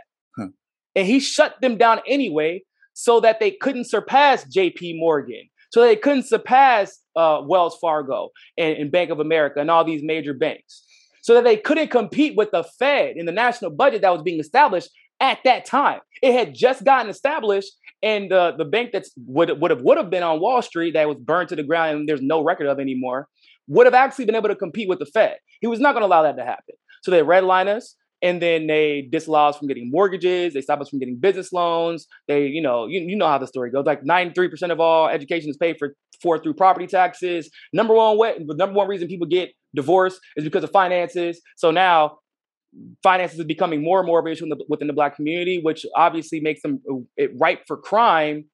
And 0.96 1.08
he 1.08 1.20
shut 1.20 1.56
them 1.62 1.78
down 1.78 2.02
anyway 2.08 2.64
so 2.94 3.20
that 3.20 3.40
they 3.40 3.52
couldn't 3.52 3.86
surpass 3.86 4.46
JP 4.46 5.00
Morgan, 5.00 5.50
So 5.72 5.82
they 5.82 5.96
couldn't 5.96 6.24
surpass 6.24 7.00
uh, 7.16 7.42
Wells 7.44 7.78
Fargo 7.82 8.30
and, 8.58 8.78
and 8.78 8.92
Bank 8.92 9.10
of 9.10 9.20
America 9.20 9.60
and 9.60 9.72
all 9.72 9.84
these 9.84 10.02
major 10.04 10.34
banks. 10.34 10.84
So 11.24 11.34
that 11.34 11.44
they 11.44 11.58
couldn't 11.58 11.90
compete 11.90 12.36
with 12.38 12.52
the 12.52 12.64
Fed 12.78 13.16
in 13.16 13.26
the 13.26 13.32
national 13.32 13.72
budget 13.72 14.04
that 14.04 14.14
was 14.14 14.22
being 14.22 14.40
established 14.40 14.90
at 15.20 15.40
that 15.46 15.66
time. 15.66 16.00
It 16.22 16.34
had 16.34 16.54
just 16.54 16.84
gotten 16.84 17.10
established, 17.10 17.72
and 18.04 18.30
the 18.30 18.54
the 18.58 18.66
bank 18.66 18.92
that's 18.94 19.12
would 19.26 19.50
would 19.60 19.72
have 19.72 19.82
would 19.82 19.98
have 19.98 20.12
been 20.12 20.24
on 20.24 20.40
Wall 20.40 20.62
Street 20.62 20.94
that 20.94 21.08
was 21.08 21.18
burned 21.18 21.50
to 21.50 21.56
the 21.56 21.64
ground 21.64 21.98
and 21.98 22.08
there's 22.08 22.22
no 22.22 22.44
record 22.44 22.68
of 22.68 22.80
anymore 22.80 23.28
would 23.68 23.86
have 23.86 23.94
actually 23.94 24.26
been 24.26 24.36
able 24.36 24.50
to 24.50 24.56
compete 24.56 24.90
with 24.90 25.00
the 25.00 25.06
Fed. 25.06 25.38
He 25.62 25.68
was 25.68 25.80
not 25.80 25.94
going 25.94 26.02
to 26.02 26.08
allow 26.08 26.24
that 26.24 26.38
to 26.38 26.44
happen. 26.44 26.76
So 27.02 27.12
they 27.12 27.22
redline 27.22 27.68
us 27.68 27.96
and 28.22 28.42
then 28.42 28.68
they 28.68 29.08
disallow 29.12 29.50
us 29.50 29.58
from 29.58 29.68
getting 29.68 29.90
mortgages. 29.92 30.54
They 30.54 30.62
stop 30.62 30.82
us 30.82 30.90
from 30.90 31.00
getting 31.00 31.18
business 31.18 31.52
loans. 31.52 32.08
They, 32.28 32.48
you 32.48 32.62
know, 32.62 32.88
you, 32.88 33.02
you 33.02 33.16
know 33.16 33.28
how 33.28 33.38
the 33.38 33.48
story 33.48 33.72
goes. 33.72 33.86
Like 33.86 34.04
93% 34.04 34.72
of 34.72 34.80
all 34.80 35.08
education 35.08 35.50
is 35.50 35.58
paid 35.58 35.78
for 35.78 35.96
for 36.24 36.40
through 36.42 36.56
property 36.56 36.88
taxes. 36.88 37.50
Number 37.74 37.94
one 37.94 38.18
way, 38.18 38.36
the 38.44 38.56
number 38.56 38.76
one 38.76 38.88
reason 38.88 39.08
people 39.08 39.28
get 39.28 39.50
divorced 39.76 40.20
is 40.36 40.44
because 40.44 40.64
of 40.64 40.72
finances. 40.72 41.42
So 41.58 41.70
now 41.70 42.18
finances 43.04 43.40
is 43.40 43.46
becoming 43.46 43.84
more 43.84 44.00
and 44.00 44.08
more 44.08 44.20
of 44.20 44.26
an 44.26 44.32
issue 44.32 44.48
the, 44.48 44.64
within 44.70 44.88
the 44.88 44.94
black 44.94 45.16
community, 45.16 45.60
which 45.62 45.86
obviously 45.96 46.40
makes 46.40 46.62
them 46.62 46.82
uh, 46.92 46.98
it 47.18 47.32
ripe 47.40 47.62
for 47.68 47.78
crime. 47.78 48.46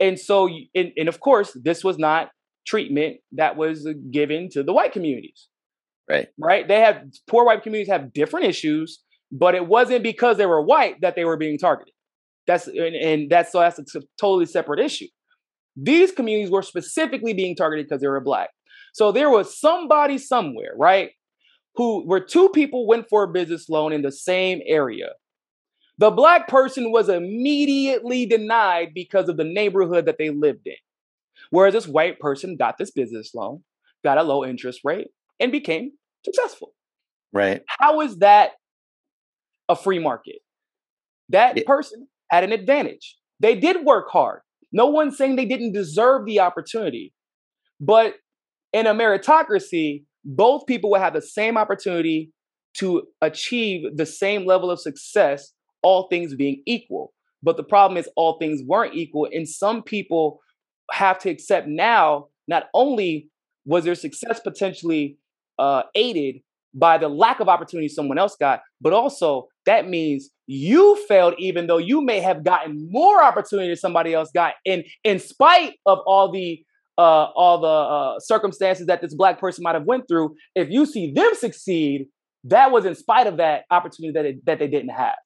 And 0.00 0.18
so, 0.18 0.48
and, 0.74 0.92
and 0.96 1.08
of 1.08 1.20
course, 1.20 1.56
this 1.64 1.82
was 1.82 1.98
not 1.98 2.30
treatment 2.66 3.18
that 3.32 3.56
was 3.56 3.88
given 4.10 4.48
to 4.50 4.62
the 4.62 4.72
white 4.72 4.92
communities. 4.92 5.48
Right. 6.08 6.28
Right. 6.38 6.66
They 6.66 6.80
have 6.80 7.02
poor 7.26 7.44
white 7.44 7.62
communities 7.62 7.92
have 7.92 8.12
different 8.12 8.46
issues, 8.46 9.02
but 9.30 9.54
it 9.54 9.66
wasn't 9.66 10.02
because 10.02 10.36
they 10.36 10.46
were 10.46 10.62
white 10.62 11.00
that 11.02 11.16
they 11.16 11.24
were 11.24 11.36
being 11.36 11.58
targeted. 11.58 11.92
That's 12.46 12.66
and, 12.66 12.94
and 12.96 13.30
that's 13.30 13.52
so 13.52 13.60
that's 13.60 13.78
a 13.94 14.00
totally 14.18 14.46
separate 14.46 14.80
issue. 14.80 15.08
These 15.76 16.12
communities 16.12 16.50
were 16.50 16.62
specifically 16.62 17.32
being 17.32 17.54
targeted 17.54 17.86
because 17.86 18.00
they 18.00 18.08
were 18.08 18.20
black. 18.20 18.50
So 18.92 19.12
there 19.12 19.30
was 19.30 19.58
somebody 19.58 20.18
somewhere, 20.18 20.72
right, 20.76 21.10
who 21.76 22.04
where 22.04 22.20
two 22.20 22.48
people 22.50 22.86
went 22.86 23.08
for 23.08 23.22
a 23.22 23.28
business 23.28 23.68
loan 23.68 23.92
in 23.92 24.02
the 24.02 24.12
same 24.12 24.60
area. 24.66 25.10
The 25.98 26.10
black 26.10 26.48
person 26.48 26.92
was 26.92 27.08
immediately 27.08 28.24
denied 28.24 28.92
because 28.94 29.28
of 29.28 29.36
the 29.36 29.44
neighborhood 29.44 30.06
that 30.06 30.16
they 30.18 30.30
lived 30.30 30.66
in. 30.66 30.76
Whereas 31.50 31.74
this 31.74 31.88
white 31.88 32.18
person 32.20 32.56
got 32.56 32.78
this 32.78 32.90
business 32.90 33.34
loan, 33.34 33.62
got 34.04 34.18
a 34.18 34.22
low 34.22 34.44
interest 34.44 34.80
rate, 34.84 35.08
and 35.40 35.50
became 35.50 35.92
successful. 36.24 36.72
Right. 37.32 37.62
How 37.66 38.00
is 38.00 38.18
that 38.18 38.52
a 39.68 39.76
free 39.76 39.98
market? 39.98 40.40
That 41.30 41.56
yeah. 41.56 41.62
person 41.66 42.08
had 42.30 42.44
an 42.44 42.52
advantage. 42.52 43.16
They 43.40 43.54
did 43.54 43.84
work 43.84 44.08
hard. 44.10 44.40
No 44.72 44.86
one's 44.86 45.16
saying 45.16 45.36
they 45.36 45.44
didn't 45.44 45.72
deserve 45.72 46.26
the 46.26 46.40
opportunity. 46.40 47.12
But 47.80 48.14
in 48.72 48.86
a 48.86 48.94
meritocracy, 48.94 50.04
both 50.24 50.66
people 50.66 50.90
will 50.90 51.00
have 51.00 51.14
the 51.14 51.22
same 51.22 51.56
opportunity 51.56 52.32
to 52.74 53.04
achieve 53.20 53.96
the 53.96 54.06
same 54.06 54.46
level 54.46 54.70
of 54.70 54.80
success, 54.80 55.52
all 55.82 56.08
things 56.08 56.34
being 56.34 56.62
equal. 56.66 57.12
But 57.42 57.56
the 57.56 57.64
problem 57.64 57.96
is, 57.96 58.08
all 58.16 58.38
things 58.38 58.62
weren't 58.66 58.94
equal. 58.94 59.28
And 59.32 59.48
some 59.48 59.82
people 59.82 60.40
have 60.90 61.18
to 61.20 61.30
accept 61.30 61.68
now 61.68 62.26
not 62.46 62.64
only 62.74 63.28
was 63.64 63.84
their 63.84 63.94
success 63.94 64.40
potentially 64.40 65.18
uh, 65.58 65.82
aided 65.94 66.36
by 66.74 66.98
the 66.98 67.08
lack 67.08 67.40
of 67.40 67.48
opportunity 67.48 67.88
someone 67.88 68.18
else 68.18 68.36
got, 68.38 68.60
but 68.80 68.92
also 68.92 69.48
that 69.68 69.86
means 69.86 70.30
you 70.46 70.96
failed 71.06 71.34
even 71.38 71.66
though 71.66 71.76
you 71.76 72.00
may 72.00 72.20
have 72.20 72.42
gotten 72.42 72.88
more 72.90 73.22
opportunity 73.22 73.68
than 73.68 73.76
somebody 73.76 74.14
else 74.14 74.30
got. 74.34 74.54
In 74.64 74.82
in 75.04 75.18
spite 75.18 75.74
of 75.84 75.98
all 76.06 76.32
the 76.32 76.58
uh, 76.96 77.28
all 77.36 77.60
the 77.60 77.66
uh, 77.66 78.18
circumstances 78.18 78.86
that 78.86 79.02
this 79.02 79.14
black 79.14 79.38
person 79.38 79.62
might 79.62 79.74
have 79.74 79.84
went 79.84 80.08
through 80.08 80.34
if 80.56 80.68
you 80.68 80.84
see 80.84 81.12
them 81.12 81.30
succeed 81.34 82.06
that 82.44 82.72
was 82.72 82.86
in 82.86 82.94
spite 82.94 83.26
of 83.26 83.36
that 83.36 83.64
opportunity 83.70 84.12
that, 84.12 84.24
it, 84.24 84.44
that 84.46 84.58
they 84.58 84.68
didn't 84.68 84.90
have. 84.90 85.16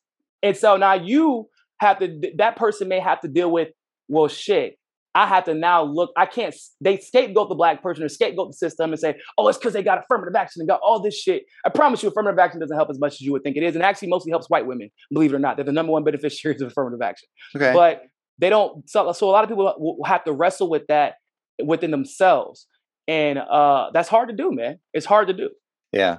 And 0.42 0.56
so 0.56 0.76
now 0.76 0.94
you 0.94 1.48
have 1.78 1.98
to 2.00 2.20
that 2.36 2.56
person 2.56 2.88
may 2.88 2.98
have 2.98 3.20
to 3.20 3.28
deal 3.28 3.50
with 3.50 3.68
well 4.08 4.28
shit 4.28 4.76
I 5.14 5.26
have 5.26 5.44
to 5.44 5.54
now 5.54 5.82
look, 5.82 6.10
I 6.16 6.26
can't, 6.26 6.54
they 6.80 6.96
scapegoat 6.98 7.48
the 7.48 7.54
black 7.54 7.82
person 7.82 8.02
or 8.02 8.08
scapegoat 8.08 8.48
the 8.48 8.56
system 8.56 8.92
and 8.92 8.98
say, 8.98 9.20
oh, 9.36 9.46
it's 9.48 9.58
because 9.58 9.74
they 9.74 9.82
got 9.82 9.98
affirmative 9.98 10.34
action 10.34 10.60
and 10.60 10.68
got 10.68 10.80
all 10.82 11.00
this 11.00 11.18
shit. 11.18 11.44
I 11.66 11.68
promise 11.68 12.02
you, 12.02 12.08
affirmative 12.08 12.38
action 12.38 12.60
doesn't 12.60 12.76
help 12.76 12.88
as 12.88 12.98
much 12.98 13.14
as 13.14 13.20
you 13.20 13.32
would 13.32 13.42
think 13.42 13.56
it 13.56 13.62
is. 13.62 13.74
And 13.74 13.84
actually 13.84 14.08
mostly 14.08 14.30
helps 14.30 14.48
white 14.48 14.66
women, 14.66 14.90
believe 15.12 15.32
it 15.32 15.36
or 15.36 15.38
not. 15.38 15.56
They're 15.56 15.66
the 15.66 15.72
number 15.72 15.92
one 15.92 16.02
beneficiaries 16.02 16.62
of 16.62 16.68
affirmative 16.68 17.02
action. 17.02 17.28
Okay. 17.54 17.72
But 17.74 18.04
they 18.38 18.48
don't, 18.48 18.88
so, 18.88 19.12
so 19.12 19.28
a 19.28 19.32
lot 19.32 19.44
of 19.44 19.50
people 19.50 19.74
will 19.78 20.04
have 20.06 20.24
to 20.24 20.32
wrestle 20.32 20.70
with 20.70 20.86
that 20.88 21.16
within 21.62 21.90
themselves. 21.90 22.66
And 23.06 23.38
uh, 23.38 23.90
that's 23.92 24.08
hard 24.08 24.30
to 24.30 24.34
do, 24.34 24.50
man. 24.50 24.78
It's 24.94 25.06
hard 25.06 25.28
to 25.28 25.34
do. 25.34 25.50
Yeah. 25.92 26.18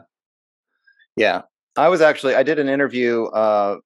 Yeah. 1.15 1.41
I 1.75 1.89
was 1.89 2.01
actually, 2.01 2.35
I 2.35 2.43
did 2.43 2.59
an 2.59 2.69
interview, 2.69 3.25
uh, 3.25 3.77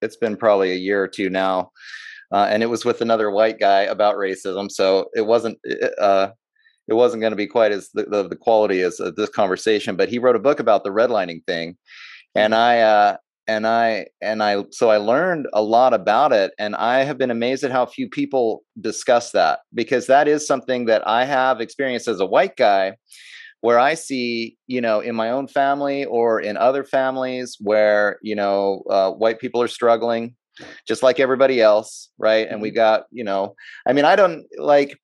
it's 0.00 0.16
been 0.16 0.36
probably 0.36 0.70
a 0.70 0.76
year 0.76 1.02
or 1.02 1.08
two 1.08 1.30
now 1.30 1.70
uh, 2.32 2.46
and 2.48 2.62
it 2.62 2.70
was 2.70 2.84
with 2.84 3.00
another 3.00 3.30
white 3.30 3.58
guy 3.60 3.82
about 3.82 4.16
racism. 4.16 4.70
So 4.70 5.10
it 5.14 5.26
wasn't 5.26 5.58
uh, 6.00 6.28
it 6.88 6.94
wasn't 6.94 7.20
going 7.20 7.32
to 7.32 7.36
be 7.36 7.46
quite 7.46 7.72
as 7.72 7.90
the, 7.94 8.04
the, 8.04 8.28
the 8.28 8.36
quality 8.36 8.80
as 8.80 8.98
uh, 8.98 9.12
this 9.16 9.30
conversation. 9.30 9.96
But 9.96 10.08
he 10.08 10.18
wrote 10.18 10.36
a 10.36 10.40
book 10.40 10.58
about 10.58 10.82
the 10.82 10.90
redlining 10.90 11.44
thing, 11.46 11.76
and 12.34 12.52
mm-hmm. 12.52 12.60
I 12.60 12.80
uh, 12.80 13.16
and 13.46 13.66
I 13.66 14.06
and 14.20 14.42
I 14.42 14.64
so 14.70 14.90
I 14.90 14.96
learned 14.96 15.46
a 15.52 15.62
lot 15.62 15.92
about 15.92 16.32
it, 16.32 16.52
and 16.58 16.74
I 16.76 17.04
have 17.04 17.18
been 17.18 17.30
amazed 17.30 17.64
at 17.64 17.70
how 17.70 17.86
few 17.86 18.08
people 18.08 18.62
discuss 18.80 19.32
that 19.32 19.60
because 19.74 20.06
that 20.06 20.26
is 20.26 20.46
something 20.46 20.86
that 20.86 21.06
I 21.06 21.24
have 21.24 21.60
experienced 21.60 22.08
as 22.08 22.20
a 22.20 22.26
white 22.26 22.56
guy 22.56 22.96
where 23.60 23.78
I 23.78 23.94
see, 23.94 24.56
you 24.66 24.80
know, 24.80 24.98
in 24.98 25.14
my 25.14 25.30
own 25.30 25.46
family 25.46 26.04
or 26.04 26.40
in 26.40 26.56
other 26.56 26.82
families 26.82 27.56
where, 27.60 28.18
you 28.20 28.34
know, 28.34 28.82
uh, 28.90 29.12
white 29.12 29.38
people 29.38 29.62
are 29.62 29.68
struggling 29.68 30.34
just 30.86 31.02
like 31.02 31.20
everybody 31.20 31.60
else, 31.60 32.10
right? 32.18 32.48
And 32.48 32.60
we 32.60 32.70
mm-hmm. 32.70 32.76
got, 32.76 33.04
you 33.10 33.24
know, 33.24 33.54
I 33.86 33.92
mean, 33.92 34.04
I 34.04 34.16
don't 34.16 34.46
like, 34.58 34.98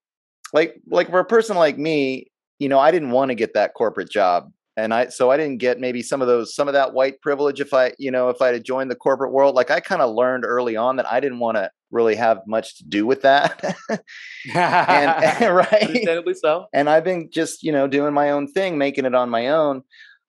like, 0.52 0.80
like 0.86 1.10
for 1.10 1.20
a 1.20 1.24
person 1.24 1.56
like 1.56 1.78
me, 1.78 2.30
you 2.58 2.68
know, 2.68 2.78
I 2.78 2.90
didn't 2.90 3.10
want 3.10 3.30
to 3.30 3.34
get 3.34 3.54
that 3.54 3.74
corporate 3.74 4.10
job. 4.10 4.50
And 4.76 4.94
I, 4.94 5.08
so 5.08 5.30
I 5.30 5.36
didn't 5.36 5.58
get 5.58 5.80
maybe 5.80 6.02
some 6.02 6.22
of 6.22 6.28
those, 6.28 6.54
some 6.54 6.68
of 6.68 6.74
that 6.74 6.92
white 6.92 7.20
privilege 7.20 7.60
if 7.60 7.74
I, 7.74 7.92
you 7.98 8.12
know, 8.12 8.28
if 8.28 8.40
I 8.40 8.48
had 8.52 8.64
joined 8.64 8.92
the 8.92 8.96
corporate 8.96 9.32
world. 9.32 9.56
Like 9.56 9.72
I 9.72 9.80
kind 9.80 10.00
of 10.00 10.14
learned 10.14 10.44
early 10.44 10.76
on 10.76 10.96
that 10.96 11.10
I 11.10 11.18
didn't 11.18 11.40
want 11.40 11.56
to 11.56 11.70
really 11.90 12.14
have 12.14 12.42
much 12.46 12.78
to 12.78 12.84
do 12.84 13.04
with 13.04 13.22
that. 13.22 13.64
and, 13.90 14.00
and, 14.54 15.54
right. 15.54 15.82
Understandably 15.82 16.34
so. 16.34 16.66
And 16.72 16.88
I've 16.88 17.04
been 17.04 17.28
just, 17.32 17.64
you 17.64 17.72
know, 17.72 17.88
doing 17.88 18.14
my 18.14 18.30
own 18.30 18.46
thing, 18.46 18.78
making 18.78 19.04
it 19.04 19.16
on 19.16 19.30
my 19.30 19.48
own. 19.48 19.82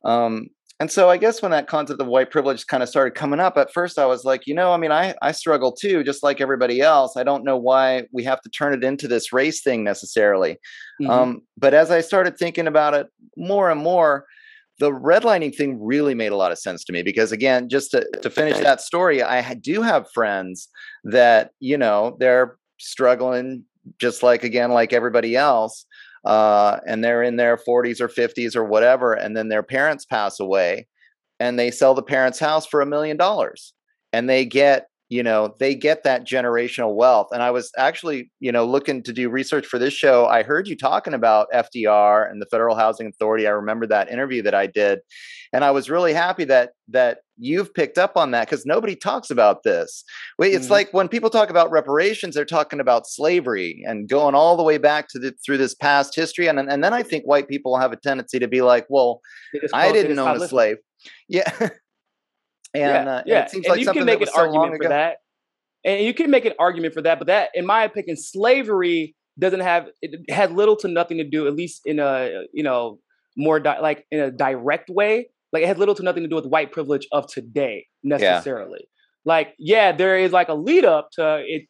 Um, 0.04 0.48
and 0.80 0.90
so 0.90 1.10
I 1.10 1.18
guess 1.18 1.42
when 1.42 1.52
that 1.52 1.68
concept 1.68 2.00
of 2.00 2.08
white 2.08 2.32
privilege 2.32 2.66
kind 2.68 2.82
of 2.82 2.88
started 2.88 3.14
coming 3.14 3.40
up, 3.40 3.58
at 3.58 3.74
first 3.74 4.00
I 4.00 4.06
was 4.06 4.24
like, 4.24 4.48
you 4.48 4.54
know, 4.54 4.72
I 4.72 4.78
mean, 4.78 4.94
I, 4.94 5.14
I 5.22 5.34
struggle 5.34 5.74
too, 5.74 6.04
just 6.06 6.24
like 6.24 6.40
everybody 6.40 6.80
else. 6.80 7.18
I 7.18 7.24
don't 7.24 7.44
know 7.44 7.58
why 7.58 8.08
we 8.14 8.24
have 8.24 8.42
to 8.42 8.50
turn 8.50 8.74
it 8.74 8.84
into 8.84 9.08
this 9.08 9.34
race 9.34 9.62
thing 9.62 9.84
necessarily. 9.84 10.54
Mm-hmm. 11.02 11.10
Um, 11.10 11.42
but 11.58 11.74
as 11.74 11.92
I 11.92 12.00
started 12.00 12.38
thinking 12.38 12.66
about 12.66 12.94
it 12.94 13.08
more 13.36 13.70
and 13.70 13.82
more, 13.82 14.26
the 14.80 14.92
redlining 14.92 15.54
thing 15.54 15.78
really 15.84 16.16
made 16.16 16.32
a 16.32 16.38
lot 16.38 16.54
of 16.54 16.58
sense 16.58 16.86
to 16.86 16.94
me 16.94 17.04
because 17.04 17.34
again 17.34 17.68
just 17.68 17.92
to, 17.92 18.10
to 18.22 18.30
finish 18.30 18.58
that 18.60 18.80
story 18.80 19.22
i 19.22 19.54
do 19.54 19.82
have 19.82 20.10
friends 20.14 20.70
that 21.04 21.52
you 21.60 21.78
know 21.78 22.16
they're 22.20 22.58
struggling 22.78 23.66
just 24.00 24.24
like 24.24 24.44
again 24.44 24.72
like 24.72 24.94
everybody 24.94 25.36
else 25.36 25.86
uh, 26.30 26.80
and 26.86 27.04
they're 27.04 27.24
in 27.24 27.38
their 27.38 27.58
40s 27.58 28.00
or 28.00 28.08
50s 28.08 28.56
or 28.56 28.64
whatever, 28.64 29.14
and 29.14 29.36
then 29.36 29.50
their 29.50 29.64
parents 29.64 30.06
pass 30.06 30.40
away, 30.40 30.86
and 31.40 31.58
they 31.58 31.72
sell 31.72 31.96
the 31.96 32.04
parents' 32.04 32.38
house 32.38 32.68
for 32.68 32.82
a 32.82 32.86
million 32.86 33.18
dollars, 33.18 33.74
and 34.14 34.30
they 34.30 34.46
get 34.46 34.90
you 35.10 35.24
know 35.24 35.56
they 35.60 35.76
get 35.76 36.04
that 36.04 36.26
generational 36.26 36.96
wealth 36.96 37.28
and 37.32 37.44
i 37.44 37.52
was 37.52 37.72
actually 37.78 38.32
you 38.40 38.52
know 38.52 38.66
looking 38.66 39.04
to 39.04 39.12
do 39.12 39.30
research 39.30 39.66
for 39.66 39.78
this 39.78 39.94
show 39.94 40.26
i 40.28 40.44
heard 40.44 40.68
you 40.68 40.78
talking 40.78 41.14
about 41.14 41.48
fdr 41.54 42.30
and 42.30 42.42
the 42.42 42.46
federal 42.46 42.76
housing 42.76 43.08
authority 43.08 43.48
i 43.48 43.52
remember 43.52 43.86
that 43.86 44.10
interview 44.10 44.42
that 44.42 44.54
i 44.54 44.66
did 44.66 45.00
and 45.52 45.66
i 45.66 45.72
was 45.72 45.90
really 45.90 46.14
happy 46.14 46.46
that 46.46 46.72
that 46.88 47.20
you've 47.40 47.74
picked 47.74 47.98
up 47.98 48.18
on 48.18 48.32
that 48.32 48.48
because 48.48 48.66
nobody 48.66 48.96
talks 48.96 49.30
about 49.30 49.64
this. 49.64 50.04
It's 50.40 50.66
mm-hmm. 50.66 50.74
like 50.74 50.94
when 50.94 51.08
people 51.08 51.30
talk 51.30 51.50
about 51.50 51.72
reparations 51.72 52.36
they're 52.36 52.46
talking 52.46 52.80
about 52.80 53.08
slavery 53.08 53.84
and 53.88 54.10
going 54.10 54.36
all 54.36 54.58
the 54.58 54.64
way 54.64 54.78
back 54.78 55.08
to 55.10 55.20
the 55.20 55.34
through 55.46 55.58
this 55.58 55.74
past 55.74 56.16
history 56.16 56.48
and 56.48 56.60
and 56.60 56.84
then 56.84 56.94
i 56.94 57.02
think 57.02 57.24
white 57.24 57.48
people 57.48 57.78
have 57.78 57.94
a 57.94 57.96
tendency 57.96 58.40
to 58.40 58.48
be 58.48 58.62
like 58.62 58.86
well 58.90 59.22
i 59.74 59.92
didn't 59.92 60.20
own 60.20 60.42
a 60.42 60.48
slave. 60.48 60.78
Yeah 61.28 61.50
and 62.74 63.06
yeah, 63.08 63.14
uh, 63.14 63.24
yeah. 63.26 63.48
And, 63.54 63.66
and 63.66 63.82
you 63.82 63.92
can 63.92 64.06
make 64.06 64.22
an 64.22 64.30
argument 64.36 64.82
for 64.82 64.90
that. 64.90 65.18
And 65.86 66.06
you 66.06 66.14
can 66.14 66.30
make 66.30 66.46
an 66.46 66.54
argument 66.60 66.94
for 66.94 67.02
that, 67.04 67.20
but 67.20 67.28
that, 67.28 67.52
in 67.54 67.66
my 67.66 67.84
opinion, 67.86 68.18
slavery 68.18 69.16
doesn't 69.40 69.62
have 69.62 69.88
it 70.02 70.30
had 70.30 70.52
little 70.52 70.76
to 70.78 70.88
nothing 70.88 71.18
to 71.18 71.24
do, 71.24 71.48
at 71.48 71.56
least 71.56 71.82
in 71.86 72.00
a 72.00 72.44
you 72.54 72.64
know 72.64 73.00
more 73.38 73.60
di- 73.60 73.80
like 73.80 74.06
in 74.12 74.20
a 74.20 74.32
direct 74.32 74.90
way. 74.90 75.30
Like 75.54 75.64
it 75.64 75.68
had 75.68 75.80
little 75.80 75.96
to 75.96 76.04
nothing 76.04 76.24
to 76.24 76.30
do 76.30 76.36
with 76.36 76.46
white 76.46 76.72
privilege 76.72 77.08
of 77.12 77.28
today 77.28 77.88
necessarily. 78.04 78.80
Yeah. 78.82 78.86
Like 79.26 79.54
yeah, 79.58 79.92
there 79.92 80.18
is 80.18 80.32
like 80.32 80.50
a 80.50 80.54
lead 80.54 80.86
up 80.86 81.10
to 81.14 81.44
it. 81.46 81.64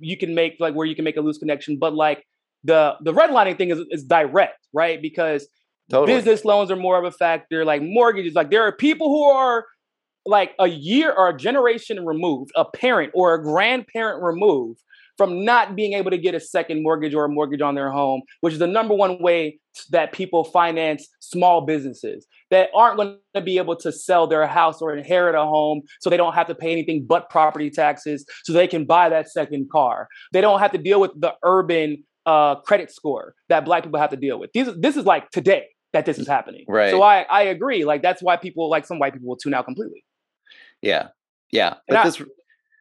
You 0.00 0.16
can 0.16 0.34
make 0.34 0.56
like 0.60 0.74
where 0.74 0.86
you 0.86 0.94
can 0.94 1.04
make 1.04 1.16
a 1.16 1.20
loose 1.20 1.38
connection, 1.38 1.78
but 1.78 1.94
like 1.94 2.24
the 2.62 2.94
the 3.00 3.12
redlining 3.12 3.56
thing 3.56 3.70
is 3.70 3.80
is 3.90 4.04
direct, 4.04 4.66
right? 4.72 5.00
Because 5.00 5.48
totally. 5.90 6.16
business 6.16 6.44
loans 6.44 6.70
are 6.70 6.76
more 6.76 6.98
of 6.98 7.04
a 7.04 7.10
factor, 7.10 7.64
like 7.64 7.82
mortgages. 7.82 8.34
Like 8.34 8.50
there 8.50 8.62
are 8.62 8.72
people 8.72 9.08
who 9.08 9.24
are 9.24 9.64
like 10.26 10.52
a 10.58 10.68
year 10.68 11.12
or 11.12 11.28
a 11.28 11.36
generation 11.36 12.04
removed, 12.04 12.50
a 12.56 12.64
parent 12.64 13.12
or 13.14 13.34
a 13.34 13.42
grandparent 13.42 14.22
removed 14.22 14.80
from 15.16 15.44
not 15.44 15.76
being 15.76 15.92
able 15.92 16.10
to 16.10 16.18
get 16.18 16.34
a 16.34 16.40
second 16.40 16.82
mortgage 16.82 17.14
or 17.14 17.26
a 17.26 17.28
mortgage 17.28 17.60
on 17.60 17.74
their 17.74 17.90
home, 17.90 18.22
which 18.40 18.52
is 18.52 18.58
the 18.58 18.66
number 18.66 18.94
one 18.94 19.20
way 19.20 19.58
that 19.90 20.12
people 20.12 20.44
finance 20.44 21.08
small 21.20 21.60
businesses 21.60 22.26
that 22.50 22.68
aren't 22.74 22.96
going 22.96 23.18
to 23.34 23.40
be 23.40 23.58
able 23.58 23.76
to 23.76 23.92
sell 23.92 24.26
their 24.26 24.46
house 24.46 24.80
or 24.80 24.96
inherit 24.96 25.34
a 25.34 25.44
home 25.44 25.82
so 26.00 26.10
they 26.10 26.16
don't 26.16 26.34
have 26.34 26.46
to 26.46 26.54
pay 26.54 26.72
anything 26.72 27.04
but 27.08 27.28
property 27.30 27.70
taxes 27.70 28.24
so 28.44 28.52
they 28.52 28.66
can 28.66 28.84
buy 28.84 29.08
that 29.08 29.28
second 29.28 29.68
car. 29.70 30.08
They 30.32 30.40
don't 30.40 30.60
have 30.60 30.72
to 30.72 30.78
deal 30.78 31.00
with 31.00 31.12
the 31.20 31.34
urban 31.42 32.04
uh, 32.26 32.56
credit 32.56 32.90
score 32.90 33.34
that 33.48 33.64
black 33.64 33.84
people 33.84 34.00
have 34.00 34.10
to 34.10 34.16
deal 34.16 34.38
with. 34.38 34.50
These, 34.52 34.68
this 34.76 34.96
is 34.96 35.04
like 35.04 35.30
today 35.30 35.66
that 35.92 36.06
this 36.06 36.18
is 36.18 36.26
happening. 36.26 36.64
Right. 36.68 36.90
So 36.90 37.02
I, 37.02 37.22
I 37.22 37.42
agree. 37.42 37.84
Like 37.84 38.02
that's 38.02 38.22
why 38.22 38.36
people 38.36 38.68
like 38.68 38.86
some 38.86 38.98
white 38.98 39.12
people 39.12 39.28
will 39.28 39.36
tune 39.36 39.54
out 39.54 39.64
completely. 39.64 40.04
Yeah. 40.84 41.08
Yeah. 41.50 41.74
But 41.88 41.98
I, 41.98 42.04
this 42.04 42.22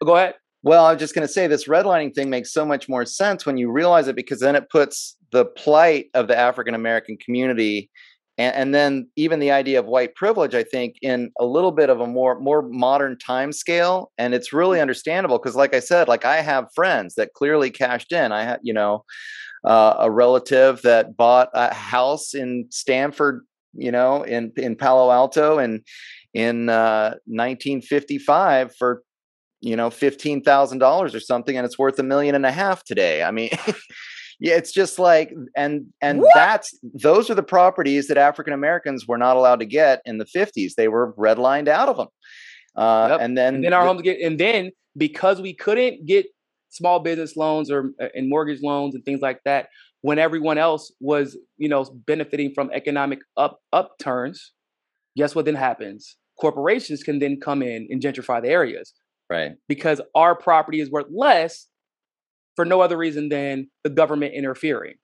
go 0.03 0.15
ahead. 0.15 0.35
Well, 0.63 0.85
I'm 0.85 0.97
just 0.97 1.13
going 1.13 1.27
to 1.27 1.33
say 1.33 1.47
this 1.47 1.67
redlining 1.67 2.15
thing 2.15 2.29
makes 2.29 2.53
so 2.53 2.65
much 2.65 2.87
more 2.87 3.05
sense 3.05 3.45
when 3.45 3.57
you 3.57 3.69
realize 3.69 4.07
it 4.07 4.15
because 4.15 4.39
then 4.39 4.55
it 4.55 4.69
puts 4.69 5.17
the 5.31 5.45
plight 5.45 6.05
of 6.13 6.27
the 6.27 6.37
African 6.37 6.73
American 6.73 7.17
community 7.17 7.89
and, 8.37 8.55
and, 8.55 8.75
then 8.75 9.09
even 9.15 9.39
the 9.39 9.51
idea 9.51 9.79
of 9.79 9.85
white 9.85 10.15
privilege, 10.15 10.55
I 10.55 10.63
think, 10.63 10.95
in 11.03 11.31
a 11.39 11.45
little 11.45 11.71
bit 11.71 11.91
of 11.91 12.01
a 12.01 12.07
more 12.07 12.39
more 12.39 12.63
modern 12.63 13.17
time 13.19 13.51
scale. 13.51 14.11
And 14.17 14.33
it's 14.33 14.51
really 14.51 14.81
understandable 14.81 15.37
because, 15.37 15.55
like 15.55 15.75
I 15.75 15.79
said, 15.79 16.07
like 16.07 16.25
I 16.25 16.41
have 16.41 16.73
friends 16.73 17.13
that 17.15 17.33
clearly 17.33 17.69
cashed 17.69 18.11
in. 18.11 18.31
I 18.31 18.43
had, 18.43 18.59
you 18.63 18.73
know, 18.73 19.05
uh, 19.63 19.97
a 19.99 20.09
relative 20.09 20.81
that 20.81 21.15
bought 21.15 21.49
a 21.53 21.73
house 21.73 22.33
in 22.33 22.65
Stanford, 22.71 23.45
you 23.73 23.91
know, 23.91 24.23
in 24.23 24.51
in 24.57 24.75
Palo 24.75 25.11
Alto, 25.11 25.59
and 25.59 25.81
in 26.33 26.69
uh, 26.69 27.15
1955 27.25 28.75
for 28.75 29.03
you 29.61 29.75
know 29.75 29.89
fifteen 29.89 30.41
thousand 30.43 30.79
dollars 30.79 31.15
or 31.15 31.19
something, 31.19 31.55
and 31.55 31.65
it's 31.65 31.79
worth 31.79 31.97
a 31.99 32.03
million 32.03 32.35
and 32.35 32.45
a 32.45 32.51
half 32.51 32.83
today. 32.83 33.23
I 33.23 33.31
mean. 33.31 33.49
yeah, 34.39 34.55
it's 34.55 34.73
just 34.73 34.99
like 34.99 35.33
and 35.55 35.85
and 36.01 36.19
what? 36.19 36.31
that's 36.35 36.77
those 37.01 37.29
are 37.29 37.35
the 37.35 37.43
properties 37.43 38.07
that 38.07 38.17
African 38.17 38.53
Americans 38.53 39.07
were 39.07 39.17
not 39.17 39.37
allowed 39.37 39.59
to 39.59 39.65
get 39.65 40.01
in 40.05 40.17
the 40.17 40.25
50s. 40.25 40.73
They 40.75 40.89
were 40.89 41.13
redlined 41.13 41.69
out 41.69 41.87
of 41.87 41.97
them. 41.97 42.07
Uh, 42.75 43.07
yep. 43.11 43.21
and 43.21 43.37
then 43.37 43.55
and 43.55 43.63
then 43.63 43.73
our 43.73 43.83
the, 43.83 43.87
homes 43.87 44.01
get 44.01 44.19
and 44.19 44.39
then 44.39 44.71
because 44.97 45.39
we 45.39 45.53
couldn't 45.53 46.05
get 46.05 46.25
small 46.69 46.99
business 46.99 47.37
loans 47.37 47.69
or 47.69 47.91
uh, 48.01 48.07
and 48.15 48.27
mortgage 48.27 48.61
loans 48.61 48.95
and 48.95 49.05
things 49.05 49.21
like 49.21 49.39
that 49.45 49.69
when 50.01 50.17
everyone 50.17 50.57
else 50.57 50.91
was 50.99 51.37
you 51.57 51.69
know 51.69 51.85
benefiting 52.07 52.51
from 52.53 52.71
economic 52.73 53.19
up 53.37 53.59
upturns 53.71 54.53
guess 55.15 55.35
what 55.35 55.45
then 55.45 55.55
happens 55.55 56.17
corporations 56.43 57.03
can 57.03 57.19
then 57.19 57.39
come 57.39 57.61
in 57.61 57.87
and 57.89 58.01
gentrify 58.01 58.41
the 58.41 58.49
areas. 58.49 58.93
Right. 59.29 59.53
Because 59.69 60.01
our 60.13 60.35
property 60.35 60.81
is 60.81 60.91
worth 60.91 61.05
less 61.09 61.69
for 62.57 62.65
no 62.65 62.81
other 62.81 62.97
reason 62.97 63.29
than 63.29 63.69
the 63.85 63.89
government 63.89 64.33
interfering. 64.35 64.95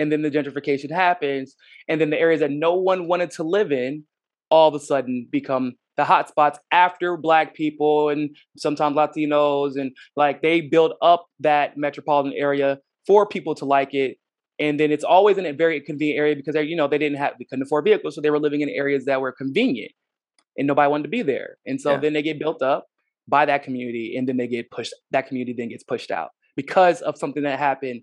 And 0.00 0.10
then 0.10 0.22
the 0.22 0.30
gentrification 0.30 0.90
happens. 0.90 1.54
And 1.88 2.00
then 2.00 2.10
the 2.10 2.18
areas 2.18 2.40
that 2.40 2.50
no 2.50 2.74
one 2.74 3.06
wanted 3.06 3.30
to 3.32 3.44
live 3.44 3.70
in 3.70 4.04
all 4.50 4.68
of 4.68 4.74
a 4.74 4.80
sudden 4.80 5.28
become 5.30 5.74
the 5.96 6.02
hotspots 6.02 6.56
after 6.72 7.16
black 7.16 7.54
people 7.54 8.08
and 8.08 8.30
sometimes 8.56 8.96
Latinos 8.96 9.80
and 9.80 9.92
like 10.16 10.42
they 10.42 10.60
build 10.60 10.94
up 11.00 11.26
that 11.38 11.76
metropolitan 11.76 12.32
area 12.36 12.78
for 13.06 13.24
people 13.24 13.54
to 13.54 13.64
like 13.64 13.94
it. 13.94 14.16
And 14.58 14.80
then 14.80 14.90
it's 14.90 15.04
always 15.04 15.38
in 15.38 15.46
a 15.46 15.52
very 15.52 15.80
convenient 15.80 16.18
area 16.18 16.34
because 16.34 16.54
they, 16.54 16.64
you 16.64 16.76
know, 16.76 16.88
they 16.88 16.98
didn't 16.98 17.18
have, 17.18 17.34
they 17.38 17.44
couldn't 17.44 17.62
afford 17.62 17.84
vehicles. 17.84 18.16
So 18.16 18.20
they 18.20 18.30
were 18.30 18.40
living 18.40 18.62
in 18.62 18.68
areas 18.68 19.04
that 19.04 19.20
were 19.20 19.30
convenient 19.30 19.92
and 20.58 20.66
nobody 20.66 20.90
wanted 20.90 21.04
to 21.04 21.08
be 21.08 21.22
there. 21.22 21.56
And 21.66 21.80
so 21.80 21.92
yeah. 21.92 21.98
then 21.98 22.12
they 22.12 22.22
get 22.22 22.38
built 22.38 22.62
up 22.62 22.86
by 23.28 23.44
that 23.46 23.62
community 23.62 24.14
and 24.16 24.28
then 24.28 24.36
they 24.36 24.46
get 24.46 24.70
pushed, 24.70 24.94
that 25.10 25.26
community 25.26 25.54
then 25.56 25.68
gets 25.68 25.84
pushed 25.84 26.10
out 26.10 26.30
because 26.56 27.02
of 27.02 27.18
something 27.18 27.42
that 27.42 27.58
happened 27.58 28.02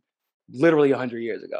literally 0.51 0.89
100 0.89 1.19
years 1.19 1.43
ago. 1.43 1.59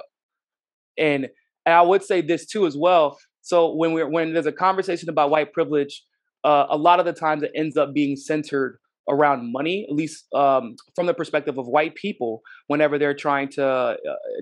And, 0.98 1.30
and 1.66 1.76
I 1.76 1.82
would 1.82 2.04
say 2.04 2.22
this 2.22 2.46
too 2.46 2.66
as 2.66 2.78
well. 2.78 3.18
So 3.42 3.74
when 3.74 3.94
we're 3.94 4.10
when 4.10 4.34
there's 4.34 4.46
a 4.46 4.52
conversation 4.52 5.10
about 5.10 5.30
white 5.30 5.52
privilege, 5.52 6.04
uh, 6.44 6.66
a 6.70 6.78
lot 6.78 7.00
of 7.00 7.06
the 7.06 7.14
times 7.14 7.44
it 7.44 7.52
ends 7.56 7.78
up 7.78 7.94
being 7.94 8.16
centered 8.16 8.80
around 9.10 9.52
money, 9.52 9.86
at 9.90 9.96
least 9.96 10.34
um, 10.34 10.76
from 10.96 11.08
the 11.08 11.14
perspective 11.14 11.58
of 11.58 11.68
white 11.68 11.96
people, 11.96 12.42
whenever 12.68 12.98
they're 12.98 13.14
trying 13.14 13.50
to 13.50 13.66
uh, 13.66 13.96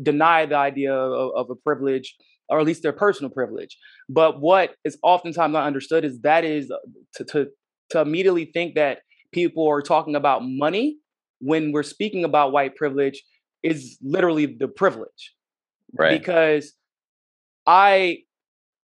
deny 0.04 0.45
the 0.45 0.56
idea 0.56 0.93
of, 0.93 1.32
of, 1.36 1.49
a 1.49 1.56
privilege 1.56 2.16
or 2.52 2.60
at 2.60 2.66
least 2.66 2.84
their 2.84 2.93
personal 2.93 3.32
privilege. 3.32 3.78
But 4.10 4.41
what 4.41 4.76
is 4.84 4.97
oftentimes 5.02 5.54
not 5.54 5.66
understood 5.66 6.04
is 6.04 6.20
that 6.22 6.43
is 6.43 6.70
uh, 6.70 6.78
to, 7.16 7.24
to, 7.24 7.47
to 7.91 8.02
immediately 8.02 8.52
think 8.54 8.76
that 8.76 8.99
people 9.32 9.68
are 9.68 9.82
talking 9.82 10.16
about 10.16 10.41
money 10.43 10.97
when 11.39 11.72
we're 11.72 11.82
speaking 11.82 12.26
about 12.26 12.52
white 12.52 12.76
privilege 12.76 13.24
is 13.64 13.97
literally 14.04 14.45
the 14.45 14.68
privilege. 14.68 15.34
Right. 15.97 16.20
Because 16.20 16.74
I, 17.66 18.20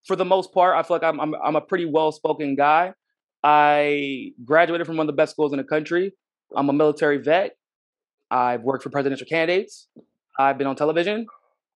for 0.07 0.15
the 0.15 0.25
most 0.25 0.53
part, 0.53 0.75
I 0.75 0.83
feel 0.83 0.95
like 0.95 1.03
I'm, 1.03 1.19
I'm, 1.19 1.35
I'm 1.43 1.55
a 1.57 1.61
pretty 1.61 1.85
well 1.85 2.11
spoken 2.13 2.55
guy. 2.55 2.93
I 3.43 4.31
graduated 4.45 4.87
from 4.87 4.97
one 4.97 5.07
of 5.07 5.13
the 5.13 5.17
best 5.17 5.33
schools 5.33 5.51
in 5.51 5.57
the 5.57 5.63
country. 5.63 6.13
I'm 6.55 6.69
a 6.69 6.73
military 6.73 7.17
vet. 7.17 7.51
I've 8.31 8.61
worked 8.61 8.83
for 8.83 8.89
presidential 8.89 9.27
candidates. 9.27 9.87
I've 10.37 10.57
been 10.57 10.67
on 10.67 10.75
television. 10.75 11.27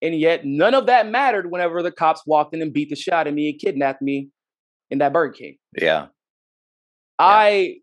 And 0.03 0.19
yet 0.19 0.41
none 0.43 0.73
of 0.75 0.85
that 0.87 1.07
mattered 1.07 1.49
whenever 1.49 1.81
the 1.81 1.91
cops 1.91 2.21
walked 2.27 2.53
in 2.53 2.61
and 2.61 2.73
beat 2.73 2.89
the 2.89 2.95
shit 2.95 3.13
out 3.13 3.25
of 3.25 3.33
me 3.33 3.49
and 3.49 3.59
kidnapped 3.59 4.01
me 4.01 4.29
in 4.91 4.97
that 4.99 5.13
Burger 5.13 5.31
King. 5.31 5.57
Yeah. 5.79 6.07
I 7.17 7.77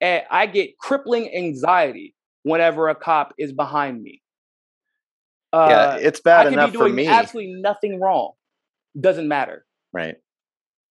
yeah. 0.00 0.24
I 0.30 0.46
get 0.46 0.78
crippling 0.78 1.34
anxiety 1.34 2.14
whenever 2.44 2.88
a 2.88 2.94
cop 2.94 3.34
is 3.36 3.52
behind 3.52 4.00
me. 4.00 4.22
Uh, 5.52 5.66
yeah, 5.68 5.96
it's 5.96 6.20
bad 6.20 6.52
enough 6.52 6.72
for 6.72 6.88
me. 6.88 7.08
Absolutely 7.08 7.54
nothing 7.54 8.00
wrong. 8.00 8.32
Doesn't 8.98 9.26
matter. 9.26 9.64
Right. 9.92 10.16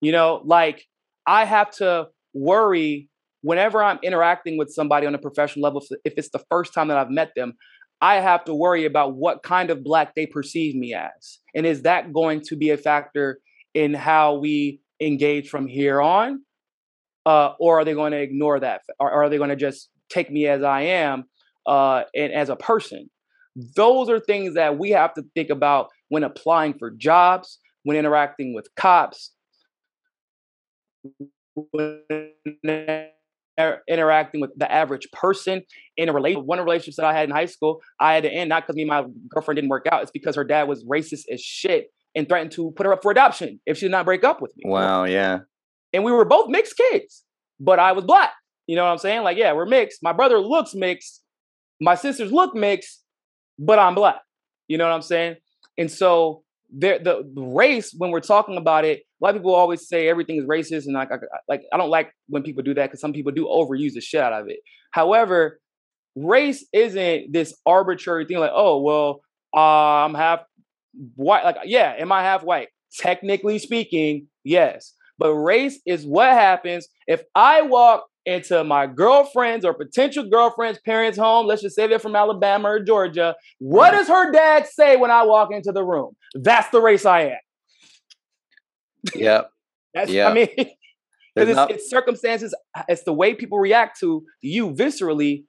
You 0.01 0.11
know, 0.11 0.41
like 0.43 0.85
I 1.25 1.45
have 1.45 1.71
to 1.77 2.07
worry 2.33 3.09
whenever 3.41 3.81
I'm 3.81 3.99
interacting 4.03 4.57
with 4.57 4.71
somebody 4.71 5.07
on 5.07 5.15
a 5.15 5.19
professional 5.19 5.63
level. 5.63 5.85
If 6.03 6.13
it's 6.17 6.29
the 6.29 6.43
first 6.49 6.73
time 6.73 6.89
that 6.89 6.97
I've 6.97 7.09
met 7.09 7.31
them, 7.35 7.53
I 8.01 8.15
have 8.15 8.45
to 8.45 8.53
worry 8.53 8.85
about 8.85 9.15
what 9.15 9.43
kind 9.43 9.69
of 9.69 9.83
black 9.83 10.15
they 10.15 10.25
perceive 10.25 10.75
me 10.75 10.93
as. 10.93 11.39
And 11.53 11.65
is 11.65 11.83
that 11.83 12.13
going 12.13 12.41
to 12.41 12.55
be 12.55 12.69
a 12.69 12.77
factor 12.77 13.39
in 13.73 13.93
how 13.93 14.35
we 14.35 14.81
engage 15.01 15.49
from 15.49 15.67
here 15.67 16.01
on? 16.01 16.41
Uh, 17.25 17.53
or 17.59 17.79
are 17.79 17.85
they 17.85 17.93
going 17.93 18.11
to 18.11 18.21
ignore 18.21 18.59
that? 18.59 18.81
Or, 18.99 19.09
are 19.09 19.29
they 19.29 19.37
going 19.37 19.49
to 19.49 19.55
just 19.55 19.89
take 20.09 20.29
me 20.29 20.47
as 20.47 20.61
I 20.61 20.81
am 20.81 21.25
uh, 21.65 22.03
and 22.13 22.31
as 22.31 22.49
a 22.49 22.55
person? 22.55 23.09
Those 23.75 24.09
are 24.09 24.19
things 24.19 24.53
that 24.55 24.77
we 24.77 24.91
have 24.91 25.13
to 25.15 25.23
think 25.33 25.49
about 25.49 25.89
when 26.09 26.23
applying 26.23 26.77
for 26.77 26.91
jobs, 26.91 27.57
when 27.83 27.97
interacting 27.97 28.53
with 28.53 28.67
cops, 28.75 29.31
when 31.71 32.01
Er, 33.57 33.81
interacting 33.87 34.41
with 34.41 34.51
the 34.57 34.69
average 34.69 35.09
person 35.13 35.61
in 35.95 36.09
a 36.09 36.13
relationship. 36.13 36.45
One 36.45 36.59
of 36.59 36.63
the 36.63 36.65
relationships 36.65 36.97
that 36.97 37.05
I 37.05 37.13
had 37.13 37.29
in 37.29 37.33
high 37.33 37.45
school, 37.45 37.79
I 38.01 38.13
had 38.13 38.23
to 38.23 38.29
end 38.29 38.49
not 38.49 38.63
because 38.63 38.75
me 38.75 38.81
and 38.81 38.89
my 38.89 39.05
girlfriend 39.29 39.55
didn't 39.55 39.69
work 39.69 39.85
out. 39.89 40.01
It's 40.01 40.11
because 40.11 40.35
her 40.35 40.43
dad 40.43 40.67
was 40.67 40.83
racist 40.83 41.23
as 41.31 41.39
shit 41.39 41.87
and 42.15 42.27
threatened 42.27 42.51
to 42.53 42.71
put 42.71 42.85
her 42.85 42.91
up 42.91 43.01
for 43.01 43.11
adoption 43.11 43.61
if 43.65 43.77
she 43.77 43.85
did 43.85 43.91
not 43.91 44.03
break 44.03 44.25
up 44.25 44.41
with 44.41 44.51
me. 44.57 44.69
Wow, 44.69 45.05
yeah. 45.05 45.39
And 45.93 46.03
we 46.03 46.11
were 46.11 46.25
both 46.25 46.49
mixed 46.49 46.75
kids, 46.75 47.23
but 47.57 47.79
I 47.79 47.93
was 47.93 48.03
black. 48.03 48.31
You 48.67 48.75
know 48.75 48.83
what 48.83 48.91
I'm 48.91 48.97
saying? 48.97 49.23
Like, 49.23 49.37
yeah, 49.37 49.53
we're 49.53 49.65
mixed. 49.65 49.99
My 50.03 50.11
brother 50.11 50.39
looks 50.39 50.75
mixed. 50.75 51.21
My 51.79 51.95
sisters 51.95 52.33
look 52.33 52.55
mixed, 52.55 53.03
but 53.57 53.79
I'm 53.79 53.95
black. 53.95 54.19
You 54.67 54.77
know 54.77 54.85
what 54.85 54.93
I'm 54.93 55.01
saying? 55.01 55.35
And 55.77 55.89
so 55.89 56.43
there, 56.69 56.99
the, 56.99 57.23
the 57.33 57.41
race, 57.41 57.95
when 57.97 58.11
we're 58.11 58.19
talking 58.19 58.57
about 58.57 58.83
it, 58.83 59.03
a 59.21 59.25
lot 59.25 59.35
of 59.35 59.41
people 59.41 59.55
always 59.55 59.87
say 59.87 60.07
everything 60.07 60.37
is 60.37 60.45
racist, 60.45 60.85
and 60.85 60.93
like, 60.93 61.11
I, 61.11 61.17
like 61.47 61.63
I 61.71 61.77
don't 61.77 61.89
like 61.89 62.11
when 62.27 62.43
people 62.43 62.63
do 62.63 62.73
that 62.73 62.87
because 62.87 62.99
some 62.99 63.13
people 63.13 63.31
do 63.31 63.45
overuse 63.45 63.93
the 63.93 64.01
shit 64.01 64.21
out 64.21 64.33
of 64.33 64.47
it. 64.49 64.59
However, 64.91 65.59
race 66.15 66.65
isn't 66.73 67.31
this 67.31 67.53
arbitrary 67.65 68.25
thing 68.25 68.37
like, 68.37 68.51
oh 68.53 68.81
well, 68.81 69.21
uh, 69.55 70.05
I'm 70.05 70.13
half 70.13 70.41
white. 71.15 71.43
Like, 71.43 71.57
yeah, 71.65 71.93
am 71.97 72.11
I 72.11 72.23
half 72.23 72.43
white? 72.43 72.69
Technically 72.97 73.59
speaking, 73.59 74.27
yes. 74.43 74.93
But 75.17 75.33
race 75.33 75.79
is 75.85 76.05
what 76.05 76.31
happens 76.33 76.87
if 77.07 77.23
I 77.35 77.61
walk 77.61 78.05
into 78.25 78.63
my 78.63 78.87
girlfriend's 78.87 79.63
or 79.63 79.73
potential 79.73 80.27
girlfriend's 80.29 80.79
parents' 80.83 81.17
home. 81.17 81.45
Let's 81.45 81.61
just 81.61 81.75
say 81.75 81.87
they're 81.87 81.99
from 81.99 82.15
Alabama 82.15 82.69
or 82.69 82.79
Georgia. 82.79 83.35
What 83.59 83.91
does 83.91 84.07
her 84.07 84.31
dad 84.31 84.67
say 84.67 84.97
when 84.97 85.11
I 85.11 85.23
walk 85.23 85.49
into 85.51 85.71
the 85.71 85.83
room? 85.83 86.15
That's 86.33 86.69
the 86.69 86.81
race 86.81 87.05
I 87.05 87.21
am. 87.21 87.37
Yep. 89.13 89.49
That's 89.93 90.11
yep. 90.11 90.31
I 90.31 90.33
mean, 90.33 90.47
because 90.57 91.49
it's, 91.49 91.55
not... 91.55 91.71
it's 91.71 91.89
circumstances, 91.89 92.53
it's 92.87 93.03
the 93.03 93.13
way 93.13 93.33
people 93.33 93.59
react 93.59 93.99
to 93.99 94.23
you 94.41 94.71
viscerally 94.71 95.45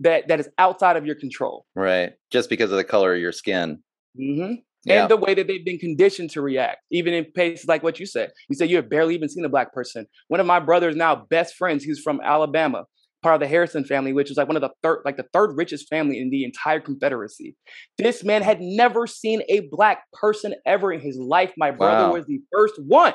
that 0.00 0.28
that 0.28 0.40
is 0.40 0.48
outside 0.58 0.96
of 0.96 1.06
your 1.06 1.14
control. 1.14 1.64
Right. 1.74 2.12
Just 2.30 2.50
because 2.50 2.70
of 2.70 2.76
the 2.76 2.84
color 2.84 3.14
of 3.14 3.20
your 3.20 3.32
skin. 3.32 3.82
Mm-hmm. 4.20 4.54
Yeah. 4.84 5.02
And 5.02 5.10
the 5.10 5.16
way 5.16 5.34
that 5.34 5.48
they've 5.48 5.64
been 5.64 5.78
conditioned 5.78 6.30
to 6.30 6.40
react, 6.40 6.78
even 6.92 7.12
in 7.12 7.26
places 7.34 7.66
like 7.66 7.82
what 7.82 7.98
you 7.98 8.06
said. 8.06 8.30
You 8.48 8.54
said 8.54 8.70
you 8.70 8.76
have 8.76 8.88
barely 8.88 9.14
even 9.14 9.28
seen 9.28 9.44
a 9.44 9.48
black 9.48 9.72
person. 9.72 10.06
One 10.28 10.38
of 10.38 10.46
my 10.46 10.60
brothers 10.60 10.94
now 10.94 11.26
best 11.28 11.56
friends, 11.56 11.82
he's 11.82 11.98
from 11.98 12.20
Alabama, 12.22 12.84
part 13.26 13.34
of 13.34 13.40
the 13.40 13.48
Harrison 13.48 13.84
family, 13.84 14.12
which 14.12 14.30
is 14.30 14.36
like 14.36 14.46
one 14.46 14.56
of 14.56 14.62
the 14.62 14.70
third, 14.84 15.02
like 15.04 15.16
the 15.16 15.26
third 15.32 15.56
richest 15.56 15.88
family 15.88 16.20
in 16.20 16.30
the 16.30 16.44
entire 16.44 16.78
Confederacy. 16.78 17.56
This 17.98 18.22
man 18.22 18.42
had 18.42 18.60
never 18.60 19.08
seen 19.08 19.42
a 19.48 19.66
black 19.70 20.02
person 20.12 20.54
ever 20.64 20.92
in 20.92 21.00
his 21.00 21.18
life. 21.18 21.52
My 21.56 21.72
brother 21.72 22.06
wow. 22.06 22.12
was 22.12 22.26
the 22.26 22.38
first 22.52 22.74
one, 22.86 23.14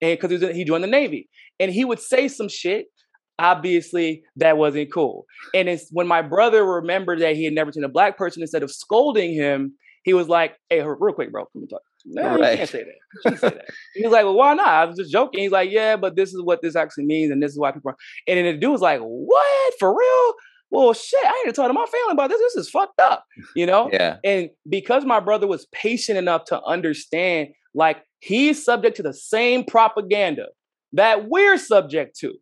and 0.00 0.16
because 0.16 0.40
he, 0.40 0.52
he 0.52 0.64
joined 0.64 0.84
the 0.84 0.88
Navy, 0.88 1.28
and 1.58 1.72
he 1.72 1.84
would 1.84 1.98
say 1.98 2.28
some 2.28 2.48
shit 2.48 2.86
obviously 3.40 4.22
that 4.36 4.58
wasn't 4.58 4.92
cool. 4.92 5.24
And 5.54 5.68
it's 5.68 5.88
when 5.90 6.06
my 6.06 6.20
brother 6.20 6.62
remembered 6.62 7.20
that 7.20 7.36
he 7.36 7.44
had 7.44 7.54
never 7.54 7.72
seen 7.72 7.84
a 7.84 7.88
black 7.88 8.18
person, 8.18 8.42
instead 8.42 8.62
of 8.62 8.70
scolding 8.70 9.34
him, 9.34 9.74
he 10.04 10.14
was 10.14 10.28
like, 10.28 10.56
"Hey, 10.68 10.82
real 10.82 11.14
quick, 11.14 11.32
bro, 11.32 11.46
come 11.46 11.66
talk." 11.66 11.82
No, 12.04 12.38
right. 12.38 12.52
you 12.52 12.56
can't 12.58 12.70
say 12.70 12.84
that. 12.84 13.30
You 13.30 13.36
say 13.36 13.48
that. 13.50 13.64
He's 13.94 14.10
like, 14.10 14.24
"Well, 14.24 14.34
why 14.34 14.54
not?" 14.54 14.68
I 14.68 14.84
was 14.84 14.96
just 14.96 15.12
joking. 15.12 15.42
He's 15.42 15.52
like, 15.52 15.70
"Yeah, 15.70 15.96
but 15.96 16.16
this 16.16 16.32
is 16.32 16.42
what 16.42 16.62
this 16.62 16.76
actually 16.76 17.06
means, 17.06 17.30
and 17.30 17.42
this 17.42 17.52
is 17.52 17.58
why 17.58 17.72
people." 17.72 17.90
Are... 17.90 17.96
And 18.26 18.38
then 18.38 18.44
the 18.46 18.60
dude 18.60 18.70
was 18.70 18.80
like, 18.80 19.00
"What? 19.00 19.74
For 19.78 19.96
real?" 19.96 20.34
Well, 20.72 20.92
shit, 20.92 21.24
I 21.24 21.44
ain't 21.44 21.54
talking 21.54 21.70
to 21.70 21.74
my 21.74 21.86
family 21.86 22.12
about 22.12 22.30
this. 22.30 22.38
This 22.38 22.64
is 22.64 22.70
fucked 22.70 23.00
up, 23.00 23.24
you 23.56 23.66
know? 23.66 23.90
Yeah. 23.92 24.18
And 24.22 24.50
because 24.68 25.04
my 25.04 25.18
brother 25.18 25.48
was 25.48 25.66
patient 25.72 26.16
enough 26.16 26.44
to 26.44 26.62
understand, 26.62 27.48
like, 27.74 28.04
he's 28.20 28.64
subject 28.64 28.96
to 28.98 29.02
the 29.02 29.12
same 29.12 29.64
propaganda 29.64 30.46
that 30.92 31.28
we're 31.28 31.58
subject 31.58 32.16
to 32.20 32.34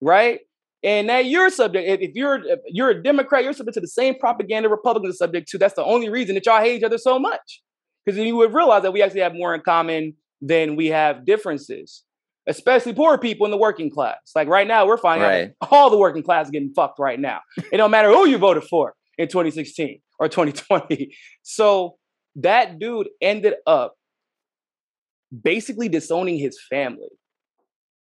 right? 0.00 0.40
And 0.82 1.08
that 1.10 1.26
you're 1.26 1.50
subject. 1.50 2.02
If 2.02 2.12
you're 2.14 2.42
if 2.42 2.60
you're 2.66 2.90
a 2.90 3.02
Democrat, 3.02 3.44
you're 3.44 3.52
subject 3.52 3.74
to 3.74 3.80
the 3.80 3.88
same 3.88 4.14
propaganda 4.18 4.68
Republicans 4.68 5.14
are 5.14 5.16
subject 5.16 5.48
to. 5.50 5.58
That's 5.58 5.74
the 5.74 5.84
only 5.84 6.08
reason 6.08 6.34
that 6.36 6.46
y'all 6.46 6.60
hate 6.60 6.78
each 6.78 6.82
other 6.82 6.96
so 6.96 7.18
much. 7.18 7.62
Because 8.04 8.16
then 8.16 8.26
you 8.26 8.36
would 8.36 8.54
realize 8.54 8.82
that 8.82 8.92
we 8.92 9.02
actually 9.02 9.20
have 9.20 9.34
more 9.34 9.54
in 9.54 9.60
common 9.60 10.14
than 10.40 10.76
we 10.76 10.86
have 10.86 11.24
differences. 11.24 12.04
Especially 12.46 12.94
poor 12.94 13.18
people 13.18 13.44
in 13.44 13.50
the 13.50 13.58
working 13.58 13.90
class. 13.90 14.32
Like 14.34 14.48
right 14.48 14.66
now, 14.66 14.86
we're 14.86 14.96
finding 14.96 15.28
right. 15.28 15.50
out 15.62 15.68
all 15.70 15.90
the 15.90 15.98
working 15.98 16.22
class 16.22 16.50
getting 16.50 16.72
fucked 16.74 16.98
right 16.98 17.20
now. 17.20 17.40
It 17.70 17.76
don't 17.76 17.90
matter 17.90 18.08
who 18.08 18.26
you 18.26 18.38
voted 18.38 18.64
for 18.64 18.94
in 19.18 19.28
2016 19.28 20.00
or 20.18 20.28
2020. 20.28 21.14
So 21.42 21.96
that 22.36 22.78
dude 22.78 23.08
ended 23.20 23.54
up 23.66 23.94
basically 25.42 25.88
disowning 25.88 26.38
his 26.38 26.58
family 26.68 27.08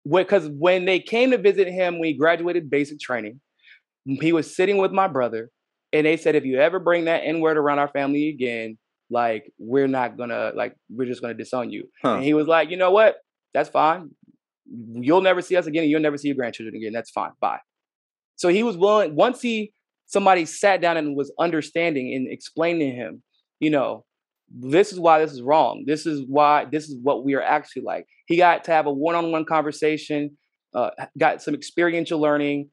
because 0.09 0.49
when 0.49 0.86
they 0.86 0.99
came 0.99 1.31
to 1.31 1.38
visit 1.38 1.67
him 1.67 1.99
when 1.99 2.07
he 2.07 2.13
graduated 2.13 2.69
basic 2.69 2.99
training, 2.99 3.41
he 4.05 4.31
was 4.31 4.55
sitting 4.55 4.77
with 4.77 4.91
my 4.91 5.07
brother, 5.07 5.49
and 5.91 6.05
they 6.05 6.17
said, 6.17 6.36
if 6.36 6.45
you 6.45 6.59
ever 6.59 6.79
bring 6.79 7.05
that 7.05 7.21
N 7.23 7.39
word 7.39 7.57
around 7.57 7.79
our 7.79 7.88
family 7.88 8.29
again, 8.29 8.77
like 9.10 9.51
we're 9.58 9.88
not 9.88 10.18
gonna 10.18 10.51
like 10.56 10.76
we're 10.89 11.08
just 11.08 11.22
gonna 11.22 11.34
disown 11.34 11.70
you. 11.70 11.88
Huh. 12.03 12.16
And 12.16 12.24
he 12.24 12.34
was 12.34 12.47
like, 12.47 12.70
you 12.70 12.78
know 12.78 12.91
what? 12.91 13.18
That's 13.53 13.70
fine. 13.70 14.10
You'll 14.68 15.22
never 15.22 15.41
see 15.41 15.56
us 15.56 15.68
again, 15.68 15.84
and 15.84 15.91
you'll 15.91 16.01
never 16.01 16.18
see 16.18 16.30
your 16.30 16.36
grandchildren 16.36 16.76
again. 16.76 16.91
That's 16.93 17.12
fine. 17.12 17.32
Bye. 17.39 17.60
So 18.36 18.49
he 18.49 18.64
was 18.64 18.78
willing. 18.78 19.16
Once 19.16 19.41
he 19.41 19.72
somebody 20.08 20.45
sat 20.45 20.82
down 20.82 20.97
and 20.97 21.16
was 21.16 21.32
understanding 21.39 22.14
and 22.14 22.32
explained 22.32 22.80
to 22.80 22.89
him, 22.89 23.24
you 23.60 23.70
know, 23.70 24.06
this 24.49 24.91
is 24.91 24.99
why 24.99 25.20
this 25.20 25.32
is 25.32 25.41
wrong. 25.41 25.84
This 25.86 26.06
is 26.06 26.24
why 26.28 26.66
this 26.72 26.89
is 26.89 26.97
what 27.01 27.24
we 27.24 27.36
are 27.36 27.41
actually 27.41 27.84
like. 27.84 28.06
He 28.28 28.38
got 28.38 28.64
to 28.66 28.72
have 28.72 28.88
a 28.88 28.91
one-on-one 28.91 29.45
conversation, 29.45 30.38
uh, 30.74 30.91
got 31.18 31.41
some 31.41 31.53
experiential 31.53 32.20
learning, 32.20 32.70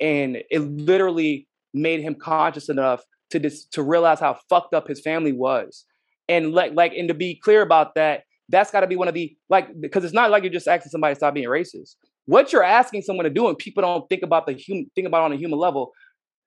and 0.00 0.38
it 0.50 0.60
literally 0.60 1.48
made 1.74 2.00
him 2.00 2.14
conscious 2.14 2.68
enough 2.68 3.02
to 3.30 3.38
dis- 3.38 3.66
to 3.66 3.82
realize 3.82 4.20
how 4.20 4.38
fucked 4.48 4.74
up 4.74 4.88
his 4.88 5.00
family 5.00 5.32
was, 5.32 5.84
and 6.28 6.52
like 6.52 6.72
like 6.74 6.92
and 6.94 7.08
to 7.08 7.14
be 7.14 7.34
clear 7.34 7.62
about 7.62 7.94
that, 7.94 8.24
that's 8.48 8.70
got 8.70 8.80
to 8.80 8.86
be 8.86 8.96
one 8.96 9.08
of 9.08 9.14
the 9.14 9.36
like 9.48 9.68
because 9.80 10.04
it's 10.04 10.14
not 10.14 10.30
like 10.30 10.42
you're 10.42 10.52
just 10.52 10.68
asking 10.68 10.90
somebody 10.90 11.14
to 11.14 11.18
stop 11.18 11.34
being 11.34 11.48
racist. 11.48 11.96
What 12.26 12.52
you're 12.52 12.62
asking 12.62 13.02
someone 13.02 13.24
to 13.24 13.30
do, 13.30 13.48
and 13.48 13.56
people 13.56 13.82
don't 13.82 14.08
think 14.08 14.22
about 14.22 14.46
the 14.46 14.52
human 14.52 14.90
think 14.94 15.06
about 15.06 15.22
on 15.22 15.32
a 15.32 15.36
human 15.36 15.58
level. 15.58 15.92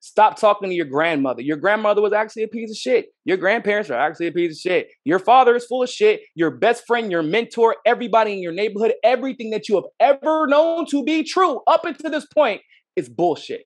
Stop 0.02 0.40
talking 0.40 0.70
to 0.70 0.76
your 0.76 0.86
grandmother. 0.86 1.42
Your 1.42 1.58
grandmother 1.58 2.02
was 2.02 2.14
actually 2.14 2.44
a 2.44 2.48
piece 2.48 2.72
of 2.72 2.78
shit. 2.78 3.08
Your 3.26 3.36
grandparents 3.36 3.90
are 3.90 4.00
actually 4.00 4.28
a 4.28 4.32
piece 4.32 4.54
of 4.54 4.62
shit. 4.62 4.88
Your 5.04 5.20
father 5.20 5.58
is 5.58 5.66
full 5.66 5.84
of 5.84 5.90
shit. 5.90 6.22
Your 6.36 6.52
best 6.52 6.86
friend, 6.88 7.12
your 7.12 7.22
mentor, 7.22 7.76
everybody 7.86 8.32
in 8.32 8.42
your 8.42 8.54
neighborhood, 8.54 8.94
everything 9.04 9.50
that 9.50 9.68
you 9.68 9.76
have 9.76 9.84
ever 10.00 10.48
known 10.48 10.86
to 10.92 11.04
be 11.04 11.24
true 11.24 11.60
up 11.68 11.84
until 11.84 12.12
this 12.12 12.26
point 12.28 12.62
is 12.96 13.10
bullshit. 13.10 13.66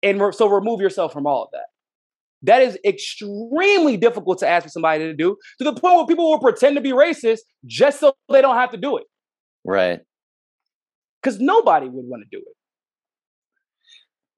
And 0.00 0.20
re- 0.20 0.32
so 0.32 0.48
remove 0.48 0.80
yourself 0.80 1.12
from 1.12 1.26
all 1.26 1.42
of 1.42 1.48
that. 1.52 1.66
That 2.46 2.62
is 2.62 2.78
extremely 2.84 3.96
difficult 3.96 4.38
to 4.38 4.48
ask 4.48 4.64
for 4.64 4.70
somebody 4.70 5.04
to 5.04 5.14
do 5.14 5.36
to 5.58 5.64
the 5.64 5.72
point 5.72 5.96
where 5.96 6.06
people 6.06 6.30
will 6.30 6.38
pretend 6.38 6.76
to 6.76 6.80
be 6.80 6.92
racist 6.92 7.40
just 7.64 8.00
so 8.00 8.14
they 8.32 8.40
don't 8.40 8.56
have 8.56 8.70
to 8.70 8.76
do 8.76 8.96
it. 8.96 9.04
Right. 9.64 10.00
Because 11.20 11.40
nobody 11.40 11.86
would 11.86 12.06
want 12.06 12.22
to 12.22 12.28
do 12.30 12.40
it. 12.40 12.56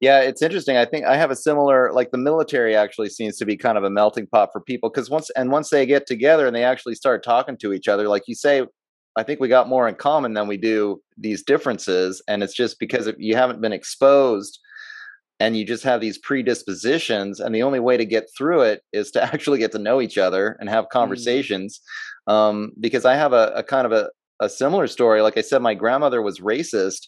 Yeah, 0.01 0.21
it's 0.21 0.43
interesting. 0.43 0.77
I 0.77 0.85
think 0.85 1.05
I 1.05 1.17
have 1.17 1.31
a 1.31 1.37
similar 1.37 1.93
like 1.93 2.11
the 2.13 2.19
military 2.19 2.75
actually 2.75 3.11
seems 3.11 3.37
to 3.39 3.45
be 3.45 3.57
kind 3.57 3.77
of 3.77 3.85
a 3.85 3.91
melting 3.91 4.27
pot 4.27 4.51
for 4.53 4.61
people 4.61 4.89
because 4.89 5.11
once 5.11 5.29
and 5.31 5.51
once 5.51 5.71
they 5.71 5.85
get 5.85 6.07
together 6.07 6.47
and 6.47 6.55
they 6.55 6.65
actually 6.65 6.95
start 6.95 7.23
talking 7.25 7.59
to 7.59 7.73
each 7.73 7.89
other, 7.89 8.09
like 8.09 8.23
you 8.27 8.35
say, 8.35 8.65
I 9.17 9.23
think 9.25 9.41
we 9.41 9.49
got 9.49 9.69
more 9.69 9.89
in 9.89 9.97
common 9.97 10.33
than 10.33 10.47
we 10.47 10.57
do 10.57 11.03
these 11.19 11.43
differences, 11.43 12.23
and 12.29 12.43
it's 12.43 12.55
just 12.55 12.79
because 12.79 13.11
you 13.19 13.35
haven't 13.35 13.61
been 13.61 13.73
exposed 13.73 14.61
and 15.41 15.57
you 15.57 15.65
just 15.65 15.85
have 15.85 16.01
these 16.01 16.19
predispositions 16.19 17.41
and 17.41 17.55
the 17.55 17.63
only 17.63 17.81
way 17.81 17.97
to 17.97 18.05
get 18.05 18.29
through 18.37 18.63
it 18.63 18.83
is 18.93 19.11
to 19.13 19.23
actually 19.35 19.59
get 19.59 19.73
to 19.73 19.79
know 19.79 20.01
each 20.01 20.19
other 20.19 20.57
and 20.61 20.69
have 20.69 20.85
mm. 20.85 20.91
conversations 20.91 21.81
mm. 22.29 22.33
um, 22.33 22.73
because 22.81 23.05
i 23.05 23.15
have 23.15 23.33
a, 23.33 23.53
a 23.55 23.63
kind 23.63 23.87
of 23.87 23.93
a, 23.93 24.11
a, 24.41 24.49
similar 24.49 24.87
story 24.87 25.23
like 25.23 25.37
i 25.37 25.43
said 25.43 25.63
my 25.63 25.75
grandmother 25.75 26.23
was 26.23 26.41
racist 26.41 27.07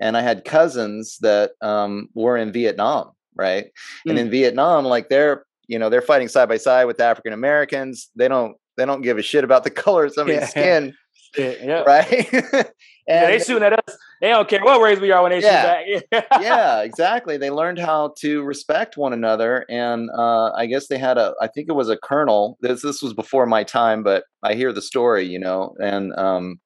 and 0.00 0.16
I 0.16 0.22
had 0.22 0.44
cousins 0.44 1.18
that 1.20 1.52
um, 1.60 2.08
were 2.14 2.36
in 2.36 2.52
Vietnam, 2.52 3.12
right? 3.34 3.66
Mm. 4.06 4.10
And 4.10 4.18
in 4.18 4.30
Vietnam, 4.30 4.84
like 4.84 5.08
they're 5.08 5.44
you 5.68 5.78
know 5.78 5.88
they're 5.88 6.02
fighting 6.02 6.28
side 6.28 6.48
by 6.48 6.58
side 6.58 6.84
with 6.84 7.00
African 7.00 7.32
Americans. 7.32 8.10
They 8.16 8.28
don't 8.28 8.56
they 8.76 8.84
don't 8.84 9.02
give 9.02 9.18
a 9.18 9.22
shit 9.22 9.44
about 9.44 9.64
the 9.64 9.70
color 9.82 10.06
of 10.06 10.12
somebody's 10.12 10.42
yeah. 10.42 10.46
skin, 10.46 10.94
yeah. 11.38 11.82
right? 11.82 12.32
and 12.32 13.32
they 13.32 13.38
shooting 13.38 13.62
at 13.62 13.72
us. 13.72 13.96
They 14.20 14.28
don't 14.28 14.48
care 14.48 14.62
what 14.62 14.80
race 14.80 14.98
we 14.98 15.10
are 15.10 15.22
when 15.22 15.32
they 15.32 15.42
yeah, 15.42 15.84
shoot 15.84 16.10
back. 16.10 16.26
yeah, 16.40 16.80
exactly. 16.80 17.36
They 17.36 17.50
learned 17.50 17.78
how 17.78 18.14
to 18.20 18.42
respect 18.42 18.96
one 18.96 19.12
another, 19.12 19.66
and 19.68 20.08
uh, 20.16 20.52
I 20.52 20.66
guess 20.66 20.86
they 20.88 20.98
had 20.98 21.18
a. 21.18 21.34
I 21.40 21.48
think 21.48 21.68
it 21.68 21.74
was 21.74 21.90
a 21.90 21.98
colonel. 21.98 22.56
This 22.60 22.82
this 22.82 23.02
was 23.02 23.12
before 23.12 23.44
my 23.44 23.62
time, 23.62 24.02
but 24.02 24.24
I 24.42 24.54
hear 24.54 24.72
the 24.72 24.80
story, 24.80 25.26
you 25.26 25.38
know, 25.38 25.74
and 25.82 26.14
um, 26.18 26.60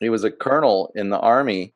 he 0.00 0.10
was 0.10 0.24
a 0.24 0.30
colonel 0.30 0.92
in 0.94 1.10
the 1.10 1.18
army 1.18 1.72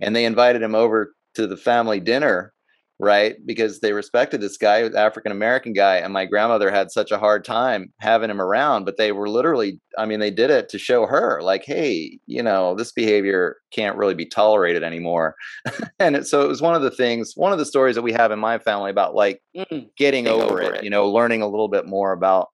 and 0.00 0.14
they 0.14 0.24
invited 0.24 0.62
him 0.62 0.74
over 0.74 1.14
to 1.34 1.46
the 1.46 1.56
family 1.56 2.00
dinner 2.00 2.52
right? 2.98 3.36
Because 3.44 3.80
they 3.80 3.92
respected 3.92 4.40
this 4.40 4.56
guy 4.56 4.82
african 4.96 5.32
american 5.32 5.72
guy 5.72 5.96
and 5.96 6.12
my 6.12 6.24
grandmother 6.24 6.70
had 6.70 6.90
such 6.90 7.10
a 7.10 7.18
hard 7.18 7.44
time 7.44 7.92
having 8.00 8.30
him 8.30 8.40
around 8.40 8.84
but 8.84 8.96
they 8.96 9.12
were 9.12 9.28
literally 9.28 9.78
i 9.98 10.06
mean 10.06 10.20
they 10.20 10.30
did 10.30 10.50
it 10.50 10.68
to 10.68 10.78
show 10.78 11.06
her 11.06 11.40
like 11.42 11.64
hey 11.64 12.18
you 12.26 12.42
know 12.42 12.74
this 12.74 12.92
behavior 12.92 13.56
can't 13.76 13.96
really 13.96 14.14
be 14.14 14.26
tolerated 14.26 14.82
anymore. 14.82 15.36
And 15.98 16.14
it, 16.14 16.26
so 16.26 16.42
it 16.42 16.48
was 16.48 16.60
one 16.60 16.74
of 16.74 16.82
the 16.82 16.90
things 16.90 17.32
one 17.36 17.52
of 17.52 17.58
the 17.58 17.64
stories 17.64 17.94
that 17.94 18.02
we 18.02 18.12
have 18.12 18.30
in 18.30 18.38
my 18.38 18.58
family 18.58 18.90
about 18.90 19.14
like 19.14 19.40
mm, 19.56 19.88
getting 19.96 20.28
over, 20.28 20.44
over 20.44 20.62
it, 20.62 20.74
it, 20.76 20.84
you 20.84 20.90
know 20.90 21.08
learning 21.08 21.40
a 21.40 21.48
little 21.48 21.68
bit 21.68 21.86
more 21.86 22.12
about 22.12 22.48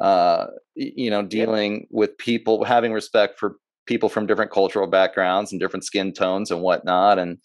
uh 0.00 0.46
you 0.74 1.08
know 1.08 1.22
dealing 1.22 1.74
yep. 1.74 1.88
with 1.90 2.18
people 2.18 2.64
having 2.64 2.92
respect 2.92 3.38
for 3.38 3.56
people 3.86 4.08
from 4.08 4.26
different 4.26 4.50
cultural 4.50 4.88
backgrounds 4.88 5.52
and 5.52 5.60
different 5.60 5.84
skin 5.84 6.12
tones 6.12 6.50
and 6.50 6.60
whatnot 6.60 7.18
and 7.18 7.38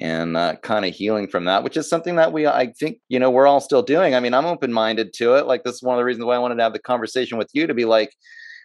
and 0.00 0.36
uh, 0.36 0.54
kind 0.56 0.84
of 0.84 0.94
healing 0.94 1.28
from 1.28 1.44
that 1.44 1.62
which 1.62 1.76
is 1.76 1.88
something 1.88 2.16
that 2.16 2.32
we 2.32 2.46
i 2.46 2.72
think 2.78 2.98
you 3.08 3.18
know 3.18 3.30
we're 3.30 3.46
all 3.46 3.60
still 3.60 3.82
doing 3.82 4.14
i 4.14 4.20
mean 4.20 4.34
i'm 4.34 4.46
open-minded 4.46 5.12
to 5.12 5.34
it 5.34 5.46
like 5.46 5.64
this 5.64 5.76
is 5.76 5.82
one 5.82 5.96
of 5.96 5.98
the 5.98 6.04
reasons 6.04 6.24
why 6.24 6.34
i 6.34 6.38
wanted 6.38 6.56
to 6.56 6.62
have 6.62 6.72
the 6.72 6.78
conversation 6.78 7.38
with 7.38 7.50
you 7.52 7.66
to 7.66 7.74
be 7.74 7.84
like 7.84 8.14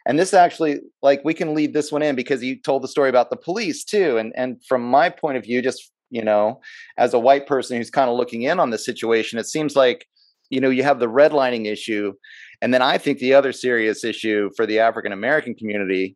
and 0.06 0.20
this 0.20 0.34
actually 0.34 0.80
like 1.02 1.22
we 1.24 1.34
can 1.34 1.54
lead 1.54 1.74
this 1.74 1.92
one 1.92 2.04
in 2.04 2.16
because 2.16 2.44
you 2.44 2.60
told 2.60 2.84
the 2.84 2.88
story 2.88 3.10
about 3.10 3.30
the 3.30 3.38
police 3.38 3.84
too 3.84 4.18
and 4.18 4.34
and 4.36 4.64
from 4.66 4.84
my 4.84 5.10
point 5.10 5.38
of 5.38 5.44
view 5.44 5.62
just 5.62 5.92
you 6.10 6.24
know 6.24 6.60
as 6.98 7.14
a 7.14 7.20
white 7.20 7.48
person 7.48 7.78
who's 7.78 7.90
kind 7.90 8.10
of 8.10 8.18
looking 8.18 8.44
in 8.44 8.60
on 8.60 8.70
the 8.70 8.78
situation 8.78 9.40
it 9.40 9.48
seems 9.48 9.76
like 9.76 10.06
you 10.50 10.60
know 10.60 10.70
you 10.70 10.84
have 10.84 11.00
the 11.00 11.08
redlining 11.08 11.66
issue 11.66 12.14
and 12.62 12.74
then 12.74 12.82
i 12.82 12.98
think 12.98 13.20
the 13.20 13.34
other 13.34 13.52
serious 13.52 14.04
issue 14.04 14.50
for 14.56 14.66
the 14.66 14.80
african 14.80 15.12
american 15.12 15.56
community 15.56 16.16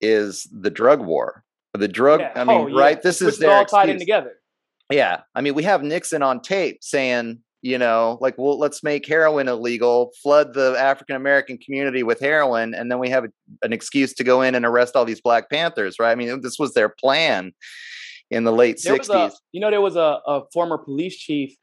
is 0.00 0.48
the 0.52 0.70
drug 0.70 1.00
war. 1.00 1.44
The 1.78 1.88
drug, 1.88 2.20
yeah. 2.20 2.32
I 2.34 2.44
mean, 2.44 2.60
oh, 2.60 2.66
yeah. 2.66 2.80
right? 2.80 3.02
This 3.02 3.22
is 3.22 3.38
their 3.38 3.50
all 3.50 3.64
tied 3.64 3.88
in 3.88 3.98
together. 3.98 4.34
Yeah, 4.90 5.20
I 5.34 5.42
mean, 5.42 5.54
we 5.54 5.64
have 5.64 5.82
Nixon 5.82 6.22
on 6.22 6.40
tape 6.40 6.78
saying, 6.82 7.40
you 7.60 7.76
know, 7.76 8.18
like, 8.20 8.36
well, 8.38 8.58
let's 8.58 8.82
make 8.82 9.06
heroin 9.06 9.48
illegal, 9.48 10.12
flood 10.22 10.54
the 10.54 10.76
African 10.78 11.16
American 11.16 11.58
community 11.58 12.02
with 12.02 12.20
heroin, 12.20 12.74
and 12.74 12.90
then 12.90 12.98
we 12.98 13.10
have 13.10 13.24
a, 13.24 13.28
an 13.62 13.72
excuse 13.72 14.14
to 14.14 14.24
go 14.24 14.42
in 14.42 14.54
and 14.54 14.64
arrest 14.64 14.96
all 14.96 15.04
these 15.04 15.20
Black 15.20 15.50
Panthers, 15.50 15.96
right? 15.98 16.10
I 16.10 16.14
mean, 16.14 16.40
this 16.40 16.58
was 16.58 16.74
their 16.74 16.88
plan 16.88 17.52
in 18.30 18.44
the 18.44 18.52
late 18.52 18.80
there 18.82 18.96
60s. 18.96 19.30
A, 19.30 19.32
you 19.52 19.60
know, 19.60 19.70
there 19.70 19.80
was 19.80 19.96
a, 19.96 20.20
a 20.26 20.42
former 20.52 20.78
police 20.78 21.16
chief. 21.16 21.54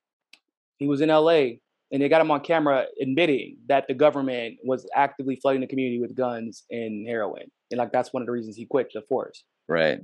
He 0.78 0.88
was 0.88 1.02
in 1.02 1.10
LA 1.10 1.58
and 1.92 2.02
they 2.02 2.10
got 2.10 2.22
him 2.22 2.32
on 2.32 2.42
camera 2.42 2.86
admitting 3.02 3.58
that 3.68 3.88
the 3.88 3.94
government 3.94 4.58
was 4.64 4.86
actively 4.96 5.38
flooding 5.38 5.62
the 5.62 5.68
community 5.68 6.00
with 6.00 6.16
guns 6.16 6.64
and 6.70 7.08
heroin, 7.08 7.50
and 7.72 7.78
like 7.78 7.92
that's 7.92 8.12
one 8.14 8.22
of 8.22 8.26
the 8.26 8.32
reasons 8.32 8.56
he 8.56 8.66
quit 8.66 8.92
the 8.94 9.02
force. 9.02 9.44
Right. 9.68 10.00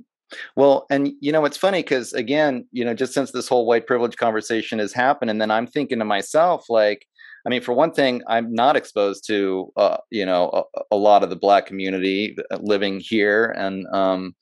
Well, 0.55 0.86
and 0.89 1.12
you 1.20 1.32
know, 1.32 1.45
it's 1.45 1.57
funny 1.57 1.82
because 1.82 2.14
again, 2.14 2.68
you 2.72 2.86
know, 2.86 2.93
just 2.93 3.14
since 3.14 3.32
this 3.32 3.47
whole 3.47 3.66
white 3.66 3.86
privilege 3.86 4.16
conversation 4.16 4.80
has 4.80 4.93
happened, 4.93 5.30
and 5.30 5.41
then 5.41 5.51
I'm 5.51 5.68
thinking 5.68 5.99
to 5.99 6.05
myself, 6.05 6.66
like, 6.70 7.05
I 7.45 7.49
mean, 7.49 7.62
for 7.62 7.74
one 7.74 7.91
thing, 7.91 8.22
I'm 8.28 8.53
not 8.53 8.76
exposed 8.76 9.26
to, 9.28 9.72
uh, 9.76 9.97
you 10.09 10.26
know, 10.26 10.49
a, 10.76 10.82
a, 10.91 10.95
lot 10.95 11.24
of 11.24 11.30
the 11.30 11.36
black 11.36 11.66
community 11.66 12.38
uh, 12.49 12.59
living 12.62 13.01
here, 13.03 13.53
and 13.57 13.86
um, 13.93 14.36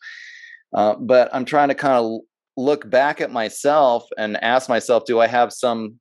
uh, 0.73 0.95
but 0.95 1.29
I'm 1.33 1.45
trying 1.45 1.69
to 1.69 1.75
kind 1.75 1.93
of 1.93 2.19
look 2.55 2.89
back 2.89 3.21
at 3.21 3.31
myself 3.31 4.07
and 4.17 4.41
ask 4.43 4.69
myself, 4.69 5.05
do 5.05 5.19
I 5.19 5.27
have 5.27 5.51
some, 5.53 5.99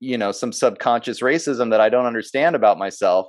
you 0.00 0.18
know, 0.18 0.32
some 0.32 0.52
subconscious 0.52 1.20
racism 1.20 1.70
that 1.70 1.80
I 1.80 1.90
don't 1.90 2.06
understand 2.06 2.56
about 2.56 2.78
myself? 2.78 3.26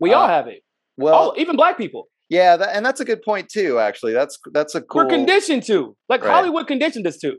We 0.00 0.12
all 0.12 0.24
uh, 0.24 0.28
have 0.28 0.48
it. 0.48 0.62
Well, 0.96 1.32
oh, 1.34 1.40
even 1.40 1.56
black 1.56 1.78
people. 1.78 2.09
Yeah, 2.30 2.56
that, 2.56 2.76
and 2.76 2.86
that's 2.86 3.00
a 3.00 3.04
good 3.04 3.22
point 3.22 3.48
too. 3.48 3.80
Actually, 3.80 4.12
that's 4.12 4.38
that's 4.52 4.76
a 4.76 4.80
cool. 4.80 5.02
We're 5.02 5.10
conditioned 5.10 5.64
to, 5.64 5.96
like 6.08 6.22
right. 6.22 6.32
Hollywood 6.32 6.68
conditioned 6.68 7.06
us 7.08 7.18
to, 7.18 7.36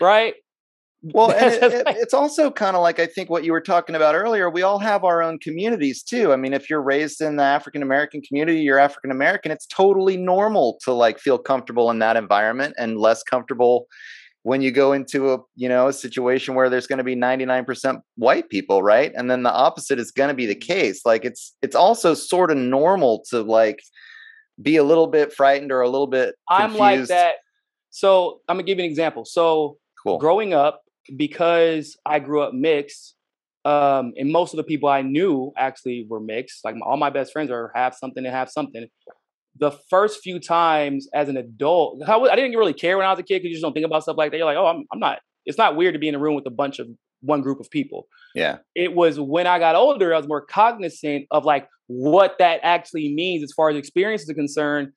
right? 0.00 0.34
Well, 1.02 1.30
and 1.30 1.52
it, 1.62 1.62
it, 1.62 1.86
it's 1.88 2.14
also 2.14 2.50
kind 2.50 2.74
of 2.74 2.82
like 2.82 2.98
I 2.98 3.06
think 3.06 3.28
what 3.28 3.44
you 3.44 3.52
were 3.52 3.60
talking 3.60 3.94
about 3.94 4.14
earlier. 4.14 4.48
We 4.48 4.62
all 4.62 4.78
have 4.78 5.04
our 5.04 5.22
own 5.22 5.38
communities 5.40 6.02
too. 6.02 6.32
I 6.32 6.36
mean, 6.36 6.54
if 6.54 6.70
you're 6.70 6.82
raised 6.82 7.20
in 7.20 7.36
the 7.36 7.42
African 7.42 7.82
American 7.82 8.22
community, 8.22 8.60
you're 8.60 8.78
African 8.78 9.10
American. 9.10 9.52
It's 9.52 9.66
totally 9.66 10.16
normal 10.16 10.78
to 10.84 10.92
like 10.92 11.18
feel 11.18 11.36
comfortable 11.36 11.90
in 11.90 11.98
that 11.98 12.16
environment 12.16 12.74
and 12.78 12.98
less 12.98 13.22
comfortable 13.22 13.88
when 14.42 14.62
you 14.62 14.70
go 14.70 14.94
into 14.94 15.34
a 15.34 15.38
you 15.54 15.68
know 15.68 15.88
a 15.88 15.92
situation 15.92 16.54
where 16.54 16.70
there's 16.70 16.86
going 16.86 16.96
to 16.96 17.04
be 17.04 17.14
99% 17.14 18.00
white 18.16 18.48
people 18.48 18.82
right 18.82 19.12
and 19.14 19.30
then 19.30 19.42
the 19.42 19.52
opposite 19.52 19.98
is 19.98 20.10
going 20.10 20.28
to 20.28 20.34
be 20.34 20.46
the 20.46 20.54
mm-hmm. 20.54 20.72
case 20.72 21.02
like 21.04 21.26
it's 21.26 21.54
it's 21.60 21.76
also 21.76 22.14
sort 22.14 22.50
of 22.50 22.56
normal 22.56 23.22
to 23.28 23.42
like 23.42 23.80
be 24.60 24.76
a 24.76 24.84
little 24.84 25.06
bit 25.06 25.32
frightened 25.32 25.72
or 25.72 25.80
a 25.80 25.88
little 25.88 26.06
bit 26.06 26.34
confused. 26.50 26.74
i'm 26.74 26.78
like 26.78 27.06
that 27.06 27.34
so 27.90 28.40
i'm 28.48 28.56
gonna 28.56 28.64
give 28.64 28.78
you 28.78 28.84
an 28.84 28.90
example 28.90 29.24
so 29.24 29.78
cool. 30.02 30.18
growing 30.18 30.52
up 30.54 30.82
because 31.16 31.96
I 32.04 32.18
grew 32.18 32.42
up 32.42 32.54
mixed, 32.54 33.16
um, 33.64 34.12
and 34.16 34.30
most 34.30 34.52
of 34.52 34.56
the 34.58 34.64
people 34.64 34.88
I 34.88 35.02
knew 35.02 35.52
actually 35.56 36.06
were 36.08 36.20
mixed. 36.20 36.64
Like 36.64 36.76
all 36.84 36.96
my 36.96 37.10
best 37.10 37.32
friends 37.32 37.50
are 37.50 37.70
half 37.74 37.96
something 37.96 38.24
and 38.24 38.34
half 38.34 38.50
something. 38.50 38.86
The 39.58 39.72
first 39.90 40.20
few 40.22 40.38
times 40.38 41.08
as 41.12 41.28
an 41.28 41.36
adult, 41.36 42.02
I 42.08 42.36
didn't 42.36 42.52
really 42.52 42.72
care 42.72 42.96
when 42.96 43.06
I 43.06 43.10
was 43.10 43.18
a 43.18 43.22
kid 43.22 43.40
because 43.40 43.48
you 43.48 43.54
just 43.54 43.62
don't 43.62 43.72
think 43.72 43.84
about 43.84 44.02
stuff 44.02 44.16
like 44.16 44.30
that. 44.30 44.38
You're 44.38 44.46
like, 44.46 44.56
oh, 44.56 44.66
I'm, 44.66 44.84
I'm 44.92 44.98
not. 44.98 45.18
It's 45.44 45.58
not 45.58 45.76
weird 45.76 45.94
to 45.94 45.98
be 45.98 46.08
in 46.08 46.14
a 46.14 46.18
room 46.18 46.34
with 46.34 46.46
a 46.46 46.50
bunch 46.50 46.78
of 46.78 46.86
one 47.20 47.42
group 47.42 47.60
of 47.60 47.68
people. 47.70 48.06
Yeah. 48.34 48.58
It 48.74 48.94
was 48.94 49.18
when 49.18 49.46
I 49.46 49.58
got 49.58 49.74
older, 49.74 50.14
I 50.14 50.16
was 50.16 50.28
more 50.28 50.40
cognizant 50.40 51.26
of 51.30 51.44
like 51.44 51.68
what 51.90 52.36
that 52.38 52.60
actually 52.62 53.12
means 53.12 53.42
as 53.42 53.52
far 53.52 53.68
as 53.68 53.76
experiences 53.76 54.30
are 54.30 54.34
concerned. 54.34 54.92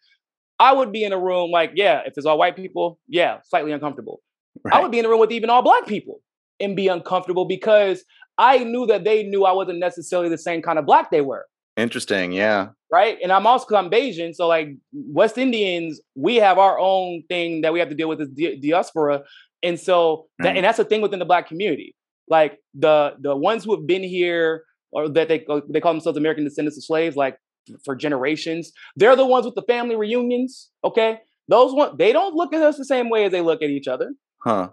I 0.60 0.72
would 0.74 0.91
be 0.91 1.04
in 1.04 1.12
a 1.12 1.20
room 1.20 1.50
like, 1.50 1.72
yeah, 1.74 2.02
if 2.06 2.14
it's 2.16 2.28
all 2.28 2.38
white 2.38 2.56
people, 2.56 3.00
yeah, 3.08 3.39
slightly 3.46 3.72
uncomfortable. 3.72 4.22
Right. 4.64 4.76
I 4.76 4.80
would 4.80 4.91
be 4.91 5.00
in 5.00 5.06
a 5.06 5.10
room 5.10 5.20
with 5.20 5.32
even 5.32 5.50
all 5.50 5.64
black 5.64 5.88
people 5.88 6.22
and 6.60 6.76
be 6.76 6.88
uncomfortable 6.88 7.46
because 7.46 8.04
I 8.38 8.60
knew 8.60 8.86
that 8.86 9.06
they 9.06 9.24
knew 9.24 9.44
I 9.44 9.54
wasn't 9.54 9.80
necessarily 9.80 10.30
the 10.30 10.38
same 10.38 10.62
kind 10.62 10.78
of 10.78 10.86
black 10.86 11.10
they 11.10 11.22
were. 11.22 11.48
Interesting, 11.78 12.32
yeah. 12.32 12.70
Right, 12.91 13.18
and 13.24 13.32
I'm 13.32 13.48
also 13.48 13.76
I'm 13.76 13.89
Bajan, 13.89 14.36
so 14.36 14.48
like 14.48 14.70
West 14.94 15.39
Indians, 15.39 16.00
we 16.14 16.36
have 16.36 16.60
our 16.60 16.78
own 16.78 17.24
thing 17.28 17.62
that 17.62 17.74
we 17.74 17.80
have 17.80 17.89
to 17.89 17.96
deal 17.96 18.08
with 18.08 18.22
as 18.22 18.30
di- 18.30 18.58
diaspora, 18.58 19.24
and 19.64 19.80
so 19.80 20.28
that, 20.38 20.50
right. 20.50 20.58
and 20.58 20.64
that's 20.64 20.78
a 20.78 20.86
thing 20.86 21.02
within 21.02 21.18
the 21.18 21.26
black 21.26 21.48
community. 21.48 21.96
Like 22.28 22.60
the 22.76 23.16
the 23.20 23.36
ones 23.36 23.64
who 23.64 23.76
have 23.76 23.88
been 23.88 24.04
here 24.04 24.64
or 24.94 25.10
that 25.10 25.28
they 25.28 25.46
uh, 25.50 25.62
they 25.70 25.80
call 25.80 25.94
themselves 25.94 26.18
American 26.18 26.44
descendants 26.44 26.78
of 26.78 26.84
slaves, 26.84 27.16
like 27.16 27.38
for 27.84 27.96
generations, 27.96 28.72
they're 28.96 29.16
the 29.16 29.26
ones 29.26 29.46
with 29.46 29.56
the 29.56 29.64
family 29.64 29.96
reunions. 29.96 30.70
Okay, 30.84 31.20
those 31.48 31.74
one 31.74 31.98
they 31.98 32.14
don't 32.14 32.36
look 32.36 32.54
at 32.54 32.62
us 32.62 32.78
the 32.78 32.86
same 32.86 33.10
way 33.10 33.26
as 33.26 33.32
they 33.32 33.41
look 33.41 33.62
at 33.62 33.70
each 33.70 33.88
other. 33.88 34.14
Huh. 34.44 34.70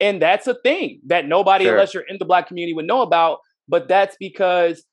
And 0.00 0.20
that's 0.20 0.46
a 0.46 0.54
thing 0.54 1.00
that 1.06 1.26
nobody, 1.26 1.64
sure. 1.64 1.74
unless 1.74 1.92
you're 1.92 2.04
in 2.04 2.16
the 2.18 2.24
black 2.24 2.48
community, 2.48 2.72
would 2.72 2.86
know 2.86 3.02
about. 3.02 3.38
But 3.68 3.86
that's 3.86 4.16
because 4.18 4.84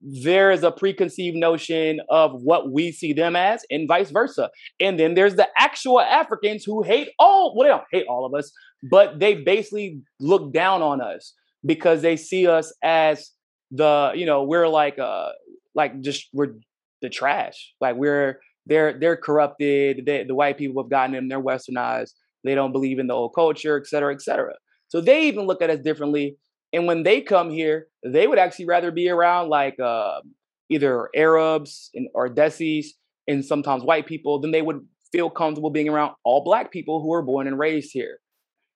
there 0.00 0.50
is 0.50 0.62
a 0.62 0.70
preconceived 0.70 1.36
notion 1.36 2.00
of 2.10 2.42
what 2.42 2.70
we 2.70 2.92
see 2.92 3.12
them 3.12 3.36
as, 3.36 3.64
and 3.70 3.88
vice 3.88 4.10
versa. 4.10 4.50
And 4.80 4.98
then 4.98 5.14
there's 5.14 5.36
the 5.36 5.48
actual 5.58 6.00
Africans 6.00 6.64
who 6.64 6.82
hate 6.82 7.08
all, 7.18 7.54
well, 7.56 7.64
they 7.64 7.70
don't 7.70 7.84
hate 7.90 8.06
all 8.08 8.26
of 8.26 8.34
us, 8.34 8.52
but 8.82 9.18
they 9.18 9.34
basically 9.34 10.00
look 10.20 10.52
down 10.52 10.82
on 10.82 11.00
us 11.00 11.32
because 11.64 12.02
they 12.02 12.16
see 12.16 12.46
us 12.46 12.72
as 12.82 13.30
the, 13.74 14.12
you 14.14 14.26
know, 14.26 14.44
we're 14.44 14.68
like, 14.68 14.98
uh, 14.98 15.30
like 15.74 16.00
just 16.00 16.28
we're 16.32 16.54
the 17.02 17.08
trash. 17.08 17.74
Like 17.80 17.96
we're 17.96 18.40
they're 18.66 18.98
they're 18.98 19.16
corrupted. 19.16 20.04
They, 20.06 20.24
the 20.24 20.34
white 20.34 20.56
people 20.56 20.82
have 20.82 20.90
gotten 20.90 21.14
them. 21.14 21.28
They're 21.28 21.42
westernized. 21.42 22.12
They 22.44 22.54
don't 22.54 22.72
believe 22.72 22.98
in 22.98 23.06
the 23.08 23.14
old 23.14 23.34
culture, 23.34 23.76
et 23.80 23.86
cetera, 23.86 24.14
et 24.14 24.22
cetera. 24.22 24.54
So 24.88 25.00
they 25.00 25.28
even 25.28 25.46
look 25.46 25.62
at 25.62 25.70
us 25.70 25.80
differently. 25.80 26.36
And 26.72 26.86
when 26.86 27.02
they 27.02 27.20
come 27.20 27.50
here, 27.50 27.88
they 28.04 28.26
would 28.26 28.38
actually 28.38 28.66
rather 28.66 28.90
be 28.90 29.08
around 29.08 29.48
like 29.48 29.78
uh, 29.80 30.20
either 30.68 31.08
Arabs 31.14 31.90
and, 31.94 32.08
or 32.14 32.28
Desis 32.28 32.86
and 33.26 33.44
sometimes 33.44 33.82
white 33.82 34.06
people 34.06 34.40
than 34.40 34.50
they 34.50 34.62
would 34.62 34.80
feel 35.12 35.30
comfortable 35.30 35.70
being 35.70 35.88
around 35.88 36.12
all 36.24 36.44
black 36.44 36.70
people 36.70 37.00
who 37.00 37.12
are 37.12 37.22
born 37.22 37.46
and 37.46 37.58
raised 37.58 37.92
here. 37.92 38.18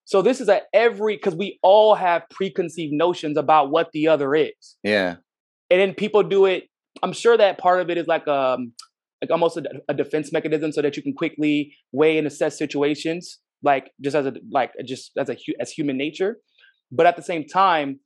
So 0.09 0.23
this 0.23 0.41
is 0.41 0.49
at 0.49 0.69
every 0.73 1.17
because 1.17 1.35
we 1.35 1.59
all 1.63 1.95
have 1.95 2.23
preconceived 2.31 2.95
notions 2.95 3.37
about 3.37 3.71
what 3.71 3.93
the 3.93 4.09
other 4.09 4.35
is. 4.35 4.79
Yeah. 4.83 5.17
And 5.71 5.81
then 5.83 5.93
people 5.93 6.23
do 6.23 6.47
it. 6.47 6.65
I'm 7.03 7.13
sure 7.13 7.37
that 7.37 7.59
part 7.59 7.83
of 7.83 7.91
it 7.91 7.99
is 7.99 8.07
like 8.07 8.27
um 8.27 8.73
like 9.21 9.31
almost 9.31 9.59
a, 9.59 9.65
a 9.87 9.93
defense 9.93 10.33
mechanism 10.33 10.73
so 10.73 10.81
that 10.81 10.97
you 10.97 11.03
can 11.03 11.13
quickly 11.13 11.75
weigh 11.93 12.17
and 12.17 12.27
assess 12.27 12.57
situations 12.57 13.39
like 13.63 13.91
just 14.01 14.17
as 14.17 14.25
a 14.25 14.33
like 14.51 14.73
just 14.87 15.13
as 15.19 15.29
a 15.29 15.37
as 15.61 15.73
human 15.73 15.99
nature 15.99 16.39
but 16.91 17.05
at 17.05 17.17
the 17.17 17.23
same 17.23 17.45
time 17.45 18.01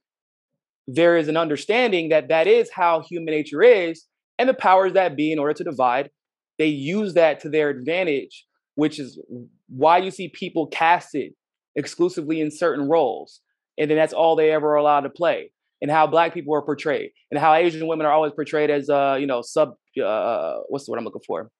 there 0.88 1.16
is 1.16 1.28
an 1.28 1.36
understanding 1.36 2.08
that 2.08 2.26
that 2.28 2.48
is 2.48 2.68
how 2.74 3.04
human 3.08 3.32
nature 3.32 3.62
is 3.62 4.06
and 4.40 4.48
the 4.48 4.54
powers 4.54 4.94
that 4.94 5.16
be 5.16 5.30
in 5.30 5.38
order 5.38 5.54
to 5.54 5.62
divide 5.62 6.10
they 6.58 6.66
use 6.66 7.14
that 7.14 7.38
to 7.38 7.48
their 7.48 7.68
advantage 7.68 8.44
which 8.74 8.98
is 8.98 9.20
why 9.68 9.98
you 9.98 10.10
see 10.10 10.28
people 10.28 10.66
casted 10.66 11.32
exclusively 11.76 12.40
in 12.40 12.50
certain 12.50 12.88
roles 12.88 13.40
and 13.78 13.90
then 13.90 13.96
that's 13.96 14.12
all 14.12 14.36
they 14.36 14.50
ever 14.50 14.74
allowed 14.74 15.00
to 15.00 15.10
play 15.10 15.50
and 15.80 15.90
how 15.90 16.06
black 16.06 16.34
people 16.34 16.54
are 16.54 16.62
portrayed 16.62 17.10
and 17.30 17.40
how 17.40 17.54
asian 17.54 17.86
women 17.86 18.06
are 18.06 18.12
always 18.12 18.32
portrayed 18.32 18.70
as 18.70 18.90
uh 18.90 19.16
you 19.18 19.26
know 19.26 19.42
sub 19.42 19.74
uh 20.02 20.56
what's 20.68 20.86
the 20.86 20.90
word 20.90 20.98
i'm 20.98 21.04
looking 21.04 21.22
for 21.26 21.50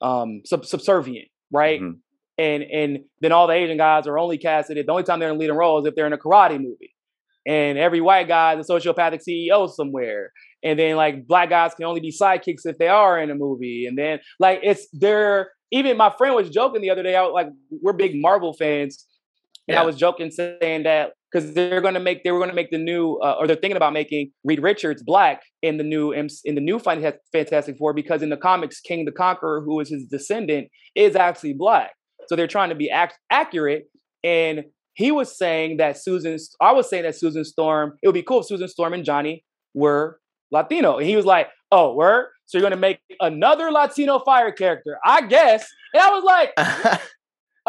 um 0.00 0.40
sub- 0.44 0.64
subservient 0.64 1.28
right 1.52 1.80
mm-hmm 1.80 1.98
and 2.40 2.62
and 2.62 2.98
then 3.20 3.32
all 3.32 3.46
the 3.46 3.52
Asian 3.52 3.76
guys 3.76 4.06
are 4.06 4.18
only 4.18 4.38
casted. 4.38 4.78
The 4.78 4.90
only 4.90 5.02
time 5.02 5.20
they're 5.20 5.28
in 5.28 5.36
a 5.36 5.38
leading 5.38 5.56
roles 5.56 5.86
if 5.86 5.94
they're 5.94 6.06
in 6.06 6.14
a 6.14 6.18
karate 6.18 6.58
movie, 6.58 6.94
and 7.46 7.76
every 7.76 8.00
white 8.00 8.28
guy 8.28 8.58
is 8.58 8.68
a 8.68 8.72
sociopathic 8.72 9.22
CEO 9.28 9.70
somewhere. 9.70 10.32
And 10.62 10.78
then 10.78 10.96
like 10.96 11.26
black 11.26 11.50
guys 11.50 11.74
can 11.74 11.84
only 11.84 12.00
be 12.00 12.12
sidekicks 12.12 12.64
if 12.64 12.78
they 12.78 12.88
are 12.88 13.20
in 13.20 13.30
a 13.30 13.34
movie. 13.34 13.86
And 13.86 13.96
then 13.96 14.20
like 14.38 14.60
it's 14.62 14.88
they're 14.92 15.50
even 15.70 15.98
my 15.98 16.12
friend 16.16 16.34
was 16.34 16.48
joking 16.48 16.80
the 16.80 16.90
other 16.90 17.02
day. 17.02 17.14
I 17.14 17.22
was 17.22 17.32
like, 17.34 17.48
we're 17.82 17.92
big 17.92 18.12
Marvel 18.14 18.54
fans, 18.54 19.04
and 19.70 19.74
yeah. 19.74 19.82
I 19.82 19.84
was 19.84 19.96
joking 19.96 20.30
saying 20.30 20.82
that 20.82 21.12
because 21.30 21.54
they're 21.54 21.80
going 21.80 21.94
to 21.94 22.00
make 22.00 22.24
they 22.24 22.32
were 22.32 22.38
going 22.38 22.50
to 22.50 22.56
make 22.56 22.70
the 22.70 22.78
new 22.78 23.18
uh, 23.22 23.36
or 23.38 23.46
they're 23.46 23.54
thinking 23.54 23.76
about 23.76 23.92
making 23.92 24.32
Reed 24.44 24.60
Richards 24.60 25.02
black 25.02 25.42
in 25.62 25.76
the 25.76 25.84
new 25.84 26.10
in 26.10 26.28
the 26.44 26.60
new 26.60 26.78
Fantastic 26.78 27.78
Four 27.78 27.92
because 27.94 28.22
in 28.22 28.30
the 28.30 28.36
comics 28.36 28.80
Kang 28.80 29.04
the 29.04 29.12
Conqueror 29.12 29.60
who 29.60 29.78
is 29.80 29.90
his 29.90 30.04
descendant 30.04 30.68
is 30.94 31.14
actually 31.14 31.52
black. 31.52 31.92
So 32.28 32.36
they're 32.36 32.46
trying 32.46 32.70
to 32.70 32.74
be 32.74 32.90
ac- 32.92 33.14
accurate. 33.30 33.84
And 34.22 34.64
he 34.94 35.10
was 35.10 35.36
saying 35.36 35.78
that 35.78 35.96
Susan, 35.96 36.36
I 36.60 36.72
was 36.72 36.88
saying 36.88 37.04
that 37.04 37.16
Susan 37.16 37.44
Storm, 37.44 37.96
it 38.02 38.08
would 38.08 38.14
be 38.14 38.22
cool 38.22 38.40
if 38.40 38.46
Susan 38.46 38.68
Storm 38.68 38.92
and 38.92 39.04
Johnny 39.04 39.44
were 39.74 40.20
Latino. 40.50 40.98
And 40.98 41.06
he 41.06 41.16
was 41.16 41.24
like, 41.24 41.48
oh, 41.72 41.94
word? 41.94 42.28
So 42.46 42.58
you're 42.58 42.62
going 42.62 42.72
to 42.72 42.76
make 42.76 42.98
another 43.20 43.70
Latino 43.70 44.18
fire 44.18 44.52
character, 44.52 44.98
I 45.04 45.22
guess. 45.22 45.66
And 45.94 46.02
I 46.02 46.10
was 46.10 46.24
like, 46.24 47.00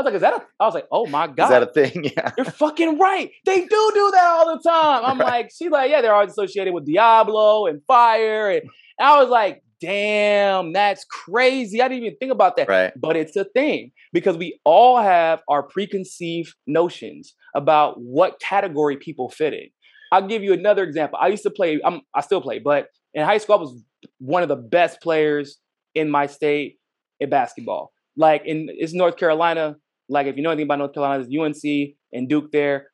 was 0.02 0.06
like, 0.06 0.16
is 0.16 0.22
that 0.22 0.34
a, 0.34 0.44
I 0.60 0.66
was 0.66 0.74
like, 0.74 0.88
oh 0.92 1.06
my 1.08 1.28
God. 1.28 1.46
Is 1.46 1.50
that 1.50 1.64
a 1.64 1.68
thing? 1.68 2.04
Yeah. 2.16 2.32
You're 2.38 2.46
fucking 2.46 2.98
right. 3.00 3.32
They 3.46 3.62
do 3.62 3.92
do 3.94 4.12
that 4.14 4.26
all 4.26 4.58
the 4.58 4.70
time. 4.70 5.04
I'm 5.06 5.20
right. 5.20 5.28
like, 5.28 5.52
she's 5.58 5.72
like, 5.72 5.92
yeah, 5.92 6.02
they're 6.02 6.14
always 6.14 6.32
associated 6.32 6.74
with 6.74 6.86
Diablo 6.86 7.68
and 7.68 7.82
fire. 7.88 8.50
And, 8.50 8.62
and 9.00 9.08
I 9.08 9.22
was 9.22 9.30
like, 9.30 9.64
damn, 9.80 10.74
that's 10.74 11.06
crazy. 11.06 11.82
I 11.82 11.88
didn't 11.88 12.06
even 12.06 12.18
think 12.18 12.32
about 12.32 12.56
that. 12.58 12.70
Right. 12.70 12.94
But 12.96 13.16
it's 13.16 13.36
a 13.36 13.46
thing 13.46 13.92
because 14.14 14.38
we 14.38 14.60
all 14.64 15.02
have 15.02 15.42
our 15.50 15.64
preconceived 15.64 16.54
notions 16.68 17.34
about 17.56 18.00
what 18.00 18.40
category 18.40 18.98
people 18.98 19.30
fit 19.30 19.54
in. 19.54 19.70
I'll 20.12 20.28
give 20.28 20.44
you 20.44 20.54
another 20.54 20.84
example. 20.84 21.18
I 21.22 21.28
used 21.28 21.44
to 21.44 21.50
play, 21.50 21.80
I'm, 21.84 22.02
I 22.14 22.22
still 22.22 22.42
play, 22.42 22.60
but 22.60 22.88
in 23.14 23.26
high 23.26 23.38
school, 23.38 23.56
I 23.56 23.60
was 23.60 23.84
one 24.20 24.44
of 24.44 24.50
the 24.50 24.56
best 24.56 25.02
players 25.02 25.58
in 25.96 26.10
my 26.10 26.28
state 26.28 26.78
in 27.20 27.30
basketball. 27.30 27.92
Like 28.18 28.44
in 28.46 28.68
it's 28.70 28.94
North 28.94 29.18
Carolina. 29.18 29.78
Like 30.12 30.28
if 30.28 30.36
you 30.38 30.44
know 30.44 30.52
anything 30.52 30.68
about 30.68 30.80
North 30.80 30.94
Carolina, 30.94 31.24
it's 31.24 31.64
UNC 31.66 31.96
and 32.14 32.30
Duke 32.30 32.52
there. 32.52 32.88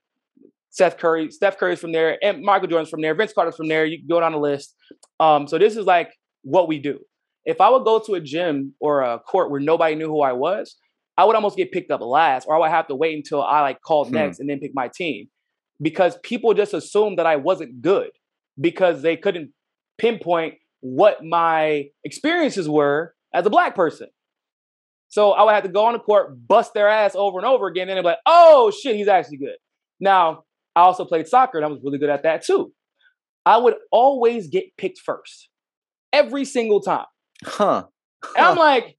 Seth 0.69 0.97
Curry, 0.97 1.31
Steph 1.31 1.57
Curry's 1.57 1.79
from 1.79 1.91
there, 1.91 2.23
and 2.23 2.43
Michael 2.43 2.67
Jordan's 2.67 2.89
from 2.89 3.01
there, 3.01 3.15
Vince 3.15 3.33
Carter's 3.33 3.55
from 3.55 3.67
there. 3.67 3.85
You 3.85 3.97
can 3.97 4.07
go 4.07 4.19
down 4.19 4.33
the 4.33 4.37
list. 4.37 4.75
Um, 5.19 5.47
so 5.47 5.57
this 5.57 5.75
is 5.75 5.85
like 5.85 6.13
what 6.43 6.67
we 6.67 6.77
do. 6.77 6.99
If 7.45 7.61
I 7.61 7.69
would 7.69 7.83
go 7.83 7.99
to 7.99 8.13
a 8.13 8.21
gym 8.21 8.75
or 8.79 9.01
a 9.01 9.17
court 9.19 9.49
where 9.49 9.59
nobody 9.59 9.95
knew 9.95 10.07
who 10.07 10.21
I 10.21 10.33
was, 10.33 10.75
I 11.17 11.25
would 11.25 11.35
almost 11.35 11.57
get 11.57 11.71
picked 11.71 11.89
up 11.89 12.01
last, 12.01 12.45
or 12.47 12.55
I 12.55 12.59
would 12.59 12.69
have 12.69 12.87
to 12.87 12.95
wait 12.95 13.15
until 13.15 13.41
I 13.41 13.61
like 13.61 13.81
called 13.81 14.09
hmm. 14.09 14.15
next 14.15 14.39
and 14.39 14.49
then 14.49 14.59
pick 14.59 14.71
my 14.75 14.87
team, 14.87 15.27
because 15.81 16.17
people 16.21 16.53
just 16.53 16.73
assumed 16.73 17.17
that 17.17 17.25
I 17.25 17.37
wasn't 17.37 17.81
good 17.81 18.11
because 18.59 19.01
they 19.01 19.17
couldn't 19.17 19.51
pinpoint 19.97 20.55
what 20.81 21.23
my 21.23 21.85
experiences 22.03 22.69
were 22.69 23.15
as 23.33 23.45
a 23.45 23.49
black 23.49 23.75
person. 23.75 24.09
So 25.09 25.31
I 25.31 25.43
would 25.43 25.53
have 25.53 25.63
to 25.63 25.69
go 25.69 25.85
on 25.85 25.93
the 25.93 25.99
court, 25.99 26.47
bust 26.47 26.73
their 26.73 26.87
ass 26.89 27.15
over 27.15 27.37
and 27.37 27.47
over 27.47 27.67
again, 27.67 27.89
and 27.89 27.97
they're 27.97 28.03
like, 28.03 28.19
"Oh 28.25 28.71
shit, 28.71 28.95
he's 28.95 29.07
actually 29.07 29.37
good." 29.37 29.55
Now 29.99 30.43
I 30.75 30.81
also 30.81 31.05
played 31.05 31.27
soccer, 31.27 31.57
and 31.57 31.65
I 31.65 31.69
was 31.69 31.79
really 31.83 31.97
good 31.97 32.09
at 32.09 32.23
that 32.23 32.43
too. 32.43 32.73
I 33.45 33.57
would 33.57 33.75
always 33.91 34.47
get 34.47 34.65
picked 34.77 34.99
first, 34.99 35.49
every 36.11 36.43
single 36.45 36.81
time. 36.81 37.05
Huh. 37.43 37.85
And 38.35 38.45
I'm 38.45 38.57
like, 38.57 38.97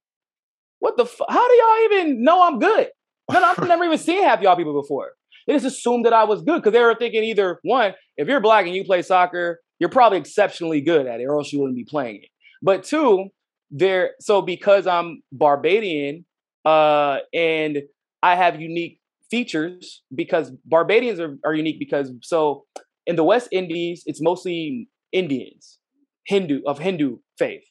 "What 0.78 0.96
the? 0.96 1.04
F- 1.04 1.20
How 1.28 1.48
do 1.48 1.54
y'all 1.54 1.84
even 1.92 2.22
know 2.22 2.42
I'm 2.42 2.59
good?" 2.59 2.88
No, 3.30 3.40
no, 3.40 3.46
I've 3.46 3.68
never 3.68 3.84
even 3.84 3.98
seen 3.98 4.22
half 4.22 4.40
y'all 4.40 4.56
people 4.56 4.80
before. 4.80 5.12
They 5.46 5.52
just 5.54 5.66
assumed 5.66 6.06
that 6.06 6.12
I 6.12 6.24
was 6.24 6.42
good 6.42 6.56
because 6.56 6.72
they 6.72 6.80
were 6.80 6.94
thinking 6.94 7.24
either 7.24 7.59
one, 7.62 7.94
if 8.16 8.28
you're 8.28 8.40
black 8.40 8.66
and 8.66 8.74
you 8.74 8.84
play 8.84 9.02
soccer, 9.02 9.61
you're 9.78 9.90
probably 9.90 10.18
exceptionally 10.18 10.80
good 10.80 11.06
at 11.06 11.20
it, 11.20 11.24
or 11.24 11.36
else 11.38 11.52
you 11.52 11.59
wouldn't 11.59 11.76
be 11.76 11.84
playing 11.84 12.16
it. 12.16 12.28
But 12.62 12.84
two, 12.84 13.28
there 13.71 14.12
so 14.21 14.43
because 14.43 14.87
I'm 14.87 15.23
Barbadian, 15.33 16.25
uh, 16.64 17.19
and 17.33 17.83
I 18.23 18.35
have 18.35 18.61
unique 18.61 19.01
features 19.31 20.03
because 20.14 20.51
Barbadians 20.64 21.21
are, 21.21 21.37
are 21.45 21.55
unique 21.55 21.79
because 21.79 22.12
so 22.23 22.64
in 23.07 23.16
the 23.16 23.25
West 23.25 23.49
Indies, 23.53 24.03
it's 24.07 24.21
mostly 24.21 24.89
Indians, 25.12 25.79
Hindu 26.27 26.62
of 26.66 26.79
Hindu 26.79 27.19
faith. 27.39 27.64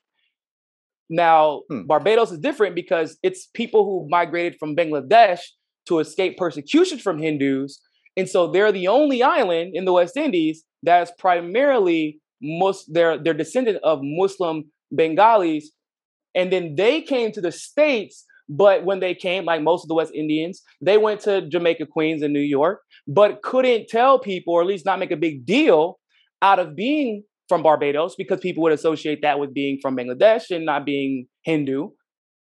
Now, 1.09 1.61
hmm. 1.69 1.83
Barbados 1.83 2.31
is 2.31 2.39
different 2.39 2.75
because 2.75 3.17
it's 3.23 3.47
people 3.53 3.85
who 3.85 4.07
migrated 4.09 4.57
from 4.59 4.75
Bangladesh 4.75 5.39
to 5.87 5.99
escape 5.99 6.37
persecution 6.37 6.99
from 6.99 7.17
Hindus. 7.17 7.79
And 8.17 8.27
so 8.27 8.47
they're 8.51 8.71
the 8.71 8.87
only 8.87 9.23
island 9.23 9.71
in 9.73 9.85
the 9.85 9.93
West 9.93 10.17
Indies 10.17 10.63
that's 10.83 11.11
primarily 11.17 12.19
most 12.41 12.93
they're, 12.93 13.17
they're 13.17 13.33
descendant 13.33 13.79
of 13.83 13.99
Muslim 14.01 14.65
Bengalis. 14.91 15.71
And 16.37 16.53
then 16.53 16.75
they 16.75 17.01
came 17.01 17.31
to 17.33 17.41
the 17.41 17.51
States, 17.51 18.23
but 18.47 18.85
when 18.85 18.99
they 18.99 19.15
came, 19.15 19.43
like 19.43 19.63
most 19.63 19.83
of 19.83 19.89
the 19.89 19.95
West 19.95 20.13
Indians, 20.13 20.61
they 20.79 20.97
went 20.97 21.19
to 21.21 21.41
Jamaica, 21.49 21.87
Queens, 21.87 22.21
and 22.21 22.31
New 22.31 22.39
York, 22.39 22.81
but 23.07 23.41
couldn't 23.41 23.87
tell 23.89 24.19
people, 24.19 24.53
or 24.53 24.61
at 24.61 24.67
least 24.67 24.85
not 24.85 24.99
make 24.99 25.11
a 25.11 25.17
big 25.17 25.45
deal 25.45 25.99
out 26.43 26.59
of 26.59 26.75
being 26.75 27.23
from 27.49 27.63
Barbados 27.63 28.15
because 28.15 28.39
people 28.39 28.61
would 28.63 28.71
associate 28.71 29.19
that 29.23 29.39
with 29.39 29.53
being 29.53 29.79
from 29.81 29.97
Bangladesh 29.97 30.51
and 30.51 30.63
not 30.63 30.85
being 30.85 31.25
Hindu, 31.43 31.89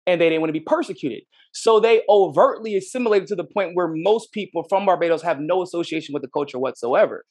and 0.06 0.20
they 0.20 0.28
didn't 0.28 0.40
want 0.40 0.48
to 0.48 0.58
be 0.58 0.64
persecuted. 0.66 1.22
So 1.52 1.78
they 1.78 2.02
overtly 2.08 2.74
assimilated 2.74 3.28
to 3.28 3.36
the 3.36 3.44
point 3.44 3.70
where 3.74 3.88
most 3.94 4.32
people 4.32 4.64
from 4.68 4.86
Barbados 4.86 5.22
have 5.22 5.38
no 5.38 5.62
association 5.62 6.12
with 6.12 6.22
the 6.22 6.28
culture 6.28 6.58
whatsoever. 6.58 7.24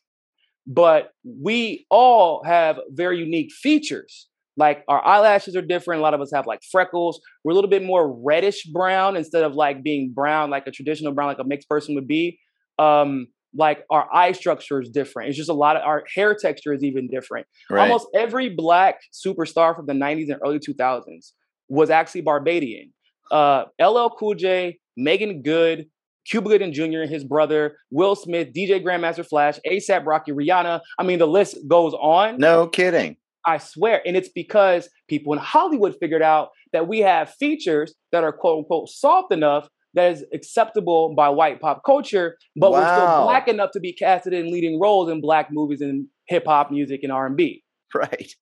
But 0.65 1.09
we 1.25 1.85
all 1.89 2.41
have 2.45 2.79
very 2.91 3.19
unique 3.19 3.51
features. 3.51 4.29
Like 4.55 4.83
our 4.87 5.03
eyelashes 5.05 5.55
are 5.55 5.61
different. 5.61 5.99
A 5.99 6.03
lot 6.03 6.13
of 6.13 6.21
us 6.21 6.31
have 6.33 6.45
like 6.45 6.59
freckles. 6.71 7.19
We're 7.43 7.53
a 7.53 7.55
little 7.55 7.69
bit 7.69 7.83
more 7.83 8.11
reddish 8.23 8.65
brown 8.65 9.15
instead 9.15 9.43
of 9.43 9.55
like 9.55 9.83
being 9.83 10.11
brown 10.13 10.49
like 10.49 10.67
a 10.67 10.71
traditional 10.71 11.11
brown, 11.13 11.27
like 11.27 11.39
a 11.39 11.43
mixed 11.43 11.67
person 11.69 11.95
would 11.95 12.07
be. 12.07 12.39
Um, 12.77 13.27
like 13.55 13.83
our 13.89 14.07
eye 14.13 14.31
structure 14.31 14.81
is 14.81 14.89
different. 14.89 15.29
It's 15.29 15.37
just 15.37 15.49
a 15.49 15.53
lot 15.53 15.75
of 15.75 15.83
our 15.83 16.03
hair 16.15 16.35
texture 16.35 16.73
is 16.73 16.83
even 16.83 17.07
different. 17.07 17.45
Right. 17.69 17.83
Almost 17.83 18.07
every 18.15 18.49
black 18.49 18.99
superstar 19.13 19.75
from 19.75 19.85
the 19.85 19.93
90s 19.93 20.29
and 20.29 20.39
early 20.43 20.59
2000s 20.59 21.33
was 21.69 21.89
actually 21.89 22.21
Barbadian 22.21 22.91
uh, 23.31 23.65
LL 23.81 24.09
Cool 24.17 24.35
J, 24.35 24.79
Meagan 24.97 25.41
Good, 25.41 25.87
Cuba 26.25 26.49
Gooding 26.49 26.73
Jr., 26.73 27.01
his 27.01 27.23
brother, 27.23 27.77
Will 27.91 28.15
Smith, 28.15 28.49
DJ 28.53 28.83
Grandmaster 28.83 29.27
Flash, 29.27 29.59
ASAP 29.69 30.05
Rocky, 30.05 30.31
Rihanna. 30.31 30.81
I 30.97 31.03
mean, 31.03 31.19
the 31.19 31.27
list 31.27 31.57
goes 31.67 31.93
on. 31.93 32.37
No 32.37 32.67
kidding. 32.67 33.17
I 33.45 33.57
swear. 33.57 34.01
And 34.05 34.15
it's 34.15 34.29
because 34.29 34.89
people 35.07 35.33
in 35.33 35.39
Hollywood 35.39 35.95
figured 35.99 36.21
out 36.21 36.49
that 36.71 36.87
we 36.87 36.99
have 36.99 37.29
features 37.29 37.93
that 38.11 38.23
are 38.23 38.31
quote 38.31 38.59
unquote 38.59 38.89
soft 38.89 39.33
enough 39.33 39.67
that 39.93 40.11
is 40.11 40.25
acceptable 40.33 41.13
by 41.15 41.29
white 41.29 41.61
pop 41.61 41.83
culture, 41.85 42.37
but 42.55 42.71
wow. 42.71 42.79
we're 42.79 42.95
still 42.95 43.23
black 43.25 43.47
enough 43.47 43.71
to 43.71 43.79
be 43.79 43.93
casted 43.93 44.33
in 44.33 44.51
leading 44.51 44.79
roles 44.79 45.09
in 45.09 45.21
black 45.21 45.49
movies 45.51 45.81
and 45.81 46.07
hip 46.27 46.45
hop 46.47 46.71
music 46.71 47.01
and 47.03 47.11
R&B. 47.11 47.63
Right. 47.95 48.33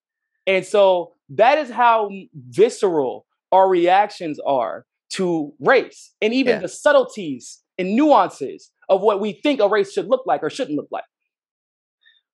And 0.48 0.66
so 0.66 1.12
that 1.28 1.58
is 1.58 1.70
how 1.70 2.10
visceral 2.34 3.26
our 3.52 3.68
reactions 3.68 4.40
are 4.48 4.86
to 5.12 5.52
race 5.60 6.14
and 6.22 6.34
even 6.34 6.54
yeah. 6.54 6.60
the 6.60 6.70
subtleties 6.70 7.62
and 7.78 7.94
nuances 7.94 8.72
of 8.88 9.02
what 9.02 9.20
we 9.20 9.34
think 9.34 9.60
a 9.60 9.68
race 9.68 9.92
should 9.92 10.08
look 10.08 10.24
like 10.26 10.42
or 10.42 10.50
shouldn't 10.50 10.78
look 10.78 10.88
like. 10.90 11.04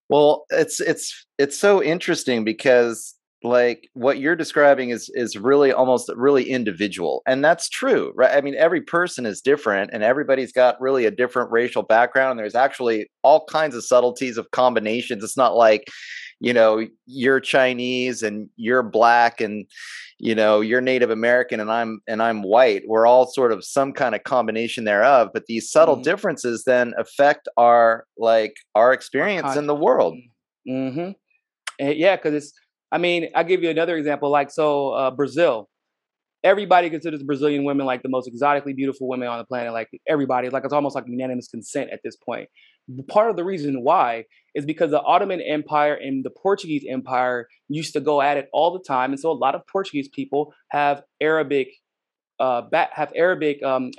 Well, 0.10 0.46
it's 0.50 0.80
it's 0.80 1.26
it's 1.38 1.58
so 1.60 1.84
interesting 1.84 2.44
because 2.44 3.16
like 3.44 3.90
what 3.94 4.20
you're 4.20 4.36
describing 4.36 4.90
is 4.90 5.10
is 5.14 5.38
really 5.38 5.72
almost 5.72 6.10
really 6.16 6.50
individual 6.50 7.22
and 7.28 7.46
that's 7.46 7.70
true 7.70 8.12
right? 8.16 8.36
I 8.36 8.42
mean 8.42 8.56
every 8.56 8.82
person 8.82 9.28
is 9.28 9.42
different 9.42 9.92
and 9.94 10.04
everybody's 10.04 10.52
got 10.52 10.82
really 10.82 11.06
a 11.06 11.12
different 11.12 11.52
racial 11.52 11.84
background 11.84 12.32
and 12.32 12.40
there's 12.40 12.56
actually 12.56 13.08
all 13.24 13.46
kinds 13.46 13.76
of 13.76 13.86
subtleties 13.86 14.38
of 14.38 14.50
combinations. 14.52 15.24
It's 15.24 15.38
not 15.38 15.56
like 15.56 15.86
you 16.40 16.54
know 16.54 16.86
you're 17.06 17.40
chinese 17.40 18.22
and 18.22 18.50
you're 18.56 18.84
black 18.84 19.42
and 19.42 19.66
you 20.20 20.36
know 20.36 20.62
you're 20.62 20.82
native 20.82 21.10
american 21.10 21.60
and 21.60 21.72
i'm 21.72 22.00
and 22.08 22.22
i'm 22.22 22.44
white 22.44 22.84
we're 22.88 23.08
all 23.08 23.28
sort 23.28 23.52
of 23.52 23.64
some 23.64 23.92
kind 23.92 24.14
of 24.16 24.24
combination 24.24 24.84
thereof 24.84 25.30
but 25.34 25.46
these 25.48 25.70
subtle 25.70 25.96
mm-hmm. 25.96 26.04
differences 26.04 26.64
then 26.66 26.94
affect 26.98 27.48
our 27.58 28.06
like 28.18 28.56
our 28.76 28.94
experience 28.94 29.56
in 29.56 29.68
the 29.68 29.76
world 29.76 30.16
mm-hmm. 30.68 31.12
yeah 31.80 32.16
because 32.16 32.34
it's 32.34 32.54
i 32.92 32.98
mean 32.98 33.30
i'll 33.36 33.44
give 33.44 33.64
you 33.64 33.70
another 33.70 33.98
example 33.98 34.30
like 34.30 34.52
so 34.52 34.92
uh, 34.92 35.12
brazil 35.12 35.70
everybody 36.44 36.90
considers 36.90 37.24
Brazilian 37.24 37.64
women 37.64 37.86
like 37.86 38.04
the 38.04 38.10
most 38.10 38.28
exotically 38.28 38.72
beautiful 38.72 39.08
women 39.08 39.28
on 39.28 39.38
the 39.38 39.44
planet. 39.44 39.74
Like 39.74 39.90
everybody, 40.08 40.50
like 40.50 40.64
it's 40.64 40.74
almost 40.74 40.96
like 40.96 41.06
unanimous 41.08 41.48
consent 41.48 41.90
at 41.92 42.00
this 42.04 42.16
point. 42.16 42.48
Part 43.10 43.30
of 43.30 43.36
the 43.36 43.44
reason 43.44 43.84
why 43.84 44.26
is 44.56 44.66
because 44.66 44.92
the 44.92 45.02
Ottoman 45.02 45.42
Empire 45.42 45.94
and 45.94 46.24
the 46.24 46.30
Portuguese 46.30 46.86
Empire 46.90 47.48
used 47.68 47.94
to 47.94 48.00
go 48.00 48.22
at 48.22 48.38
it 48.38 48.48
all 48.54 48.72
the 48.72 48.84
time, 48.84 49.12
and 49.12 49.20
so 49.20 49.30
a 49.30 49.34
lot 49.34 49.56
of 49.56 49.62
Portuguese 49.68 50.08
people 50.08 50.54
have 50.70 51.04
Arabic, 51.20 51.68
uh, 52.40 52.62
have 52.94 53.12
Arabic. 53.16 53.62
Um, 53.64 53.92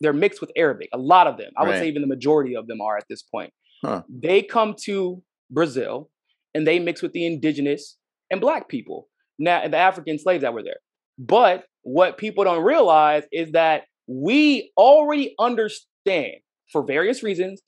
they're 0.00 0.12
mixed 0.12 0.40
with 0.40 0.50
Arabic. 0.56 0.90
A 0.92 0.98
lot 0.98 1.26
of 1.26 1.38
them, 1.38 1.52
I 1.56 1.64
would 1.64 1.76
say, 1.76 1.88
even 1.88 2.02
the 2.02 2.08
majority 2.08 2.54
of 2.54 2.66
them 2.66 2.80
are 2.80 2.98
at 2.98 3.04
this 3.08 3.22
point. 3.22 3.52
Huh. 3.82 4.02
They 4.08 4.42
come 4.42 4.74
to 4.84 5.22
Brazil 5.50 6.10
and 6.54 6.66
they 6.66 6.78
mix 6.78 7.00
with 7.00 7.12
the 7.12 7.24
indigenous 7.26 7.96
and 8.30 8.40
black 8.40 8.68
people. 8.68 9.08
Now, 9.38 9.66
the 9.66 9.76
African 9.76 10.18
slaves 10.18 10.42
that 10.42 10.52
were 10.52 10.62
there. 10.62 10.78
But 11.18 11.64
what 11.82 12.18
people 12.18 12.44
don't 12.44 12.64
realize 12.64 13.22
is 13.32 13.52
that 13.52 13.84
we 14.06 14.72
already 14.76 15.34
understand, 15.38 16.34
for 16.72 16.82
various 16.82 17.22
reasons, 17.22 17.62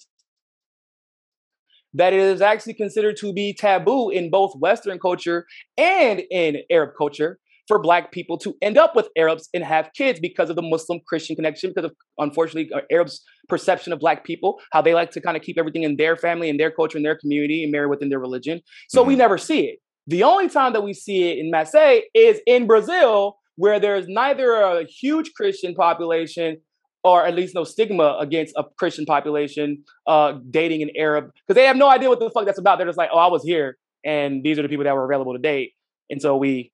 that 1.96 2.12
it 2.12 2.20
is 2.20 2.40
actually 2.40 2.74
considered 2.74 3.16
to 3.18 3.32
be 3.32 3.54
taboo 3.54 4.10
in 4.10 4.30
both 4.30 4.52
Western 4.58 4.98
culture 4.98 5.46
and 5.76 6.22
in 6.30 6.58
Arab 6.70 6.90
culture 6.96 7.38
for 7.66 7.80
Black 7.80 8.12
people 8.12 8.38
to 8.38 8.54
end 8.62 8.78
up 8.78 8.94
with 8.94 9.08
Arabs 9.16 9.48
and 9.52 9.64
have 9.64 9.90
kids 9.96 10.20
because 10.20 10.50
of 10.50 10.56
the 10.56 10.62
Muslim 10.62 11.00
Christian 11.08 11.34
connection, 11.34 11.70
because 11.70 11.90
of 11.90 11.96
unfortunately 12.18 12.70
uh, 12.72 12.82
Arabs' 12.92 13.22
perception 13.48 13.92
of 13.92 13.98
Black 13.98 14.24
people, 14.24 14.60
how 14.72 14.82
they 14.82 14.94
like 14.94 15.10
to 15.12 15.20
kind 15.20 15.36
of 15.36 15.42
keep 15.42 15.58
everything 15.58 15.82
in 15.82 15.96
their 15.96 16.16
family 16.16 16.48
and 16.48 16.60
their 16.60 16.70
culture 16.70 16.96
and 16.98 17.04
their 17.04 17.18
community 17.18 17.64
and 17.64 17.72
marry 17.72 17.88
within 17.88 18.08
their 18.08 18.20
religion. 18.20 18.60
So 18.88 19.00
mm-hmm. 19.00 19.08
we 19.08 19.16
never 19.16 19.38
see 19.38 19.66
it. 19.66 19.78
The 20.06 20.22
only 20.22 20.48
time 20.48 20.72
that 20.74 20.84
we 20.84 20.94
see 20.94 21.30
it 21.30 21.38
in 21.38 21.50
Marseille 21.50 22.02
is 22.14 22.40
in 22.46 22.66
Brazil 22.66 23.38
where 23.56 23.80
there's 23.80 24.06
neither 24.06 24.52
a 24.54 24.84
huge 24.84 25.32
Christian 25.34 25.74
population 25.74 26.58
or 27.06 27.24
at 27.24 27.36
least 27.36 27.54
no 27.54 27.62
stigma 27.62 28.16
against 28.18 28.52
a 28.56 28.64
Christian 28.78 29.06
population 29.06 29.84
uh, 30.08 30.32
dating 30.50 30.82
an 30.82 30.90
Arab 30.96 31.30
because 31.46 31.54
they 31.54 31.64
have 31.64 31.76
no 31.76 31.88
idea 31.88 32.08
what 32.08 32.18
the 32.18 32.28
fuck 32.30 32.46
that's 32.46 32.58
about. 32.58 32.78
They're 32.78 32.86
just 32.88 32.98
like, 32.98 33.10
oh, 33.12 33.18
I 33.18 33.28
was 33.28 33.44
here, 33.44 33.78
and 34.04 34.42
these 34.42 34.58
are 34.58 34.62
the 34.62 34.68
people 34.68 34.84
that 34.84 34.94
were 34.94 35.04
available 35.04 35.32
to 35.32 35.38
date, 35.38 35.74
and 36.10 36.20
so 36.20 36.36
we 36.36 36.72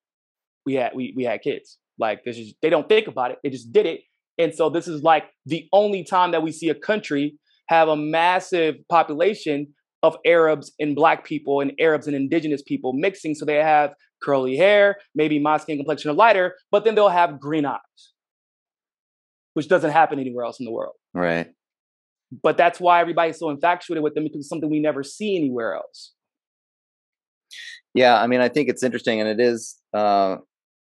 we 0.64 0.74
had 0.74 0.93
we 0.95 1.12
we 1.14 1.24
had 1.24 1.43
kids. 1.43 1.78
Like 1.99 2.24
this 2.24 2.39
is 2.39 2.55
they 2.62 2.70
don't 2.70 2.89
think 2.89 3.09
about 3.09 3.30
it; 3.30 3.41
they 3.45 3.51
just 3.51 3.72
did 3.72 3.85
it, 3.85 4.01
and 4.39 4.55
so 4.55 4.70
this 4.70 4.89
is 4.89 5.03
like 5.03 5.24
the 5.45 5.68
only 5.70 6.03
time 6.03 6.30
that 6.33 6.43
we 6.43 6.51
see 6.51 6.70
a 6.70 6.74
country 6.74 7.39
have 7.68 7.89
a 7.89 7.97
massive 7.97 8.76
population 8.89 9.66
of 10.03 10.16
Arabs 10.24 10.72
and 10.80 10.97
Black 10.97 11.26
people 11.26 11.61
and 11.61 11.72
Arabs 11.78 12.07
and 12.07 12.16
Indigenous 12.16 12.62
people 12.62 12.95
mixing, 12.95 13.35
so 13.35 13.45
they 13.45 13.57
have 13.57 13.93
curly 14.22 14.57
hair, 14.57 14.97
maybe 15.14 15.39
my 15.39 15.59
skin 15.59 15.76
complexion 15.76 16.11
or 16.11 16.14
lighter, 16.14 16.55
but 16.70 16.85
then 16.85 16.95
they'll 16.95 17.09
have 17.11 17.39
green 17.39 17.66
eyes, 17.66 18.12
which 19.55 19.68
doesn't 19.68 19.90
happen 19.90 20.18
anywhere 20.18 20.44
else 20.44 20.59
in 20.61 20.66
the 20.66 20.72
world. 20.72 20.94
Right. 21.14 21.48
but 22.42 22.57
that's 22.57 22.80
why 22.80 23.00
everybody's 23.00 23.38
so 23.38 23.50
infatuated 23.50 24.03
with 24.03 24.14
them 24.14 24.24
because 24.24 24.40
it's 24.40 24.48
something 24.48 24.70
we 24.70 24.80
never 24.80 25.03
see 25.03 25.36
anywhere 25.36 25.74
else. 25.74 26.12
Yeah, 27.94 28.20
I 28.20 28.26
mean, 28.26 28.40
I 28.40 28.48
think 28.48 28.68
it's 28.68 28.82
interesting, 28.82 29.20
and 29.20 29.28
it 29.28 29.38
is. 29.40 29.76
Uh, 29.92 30.36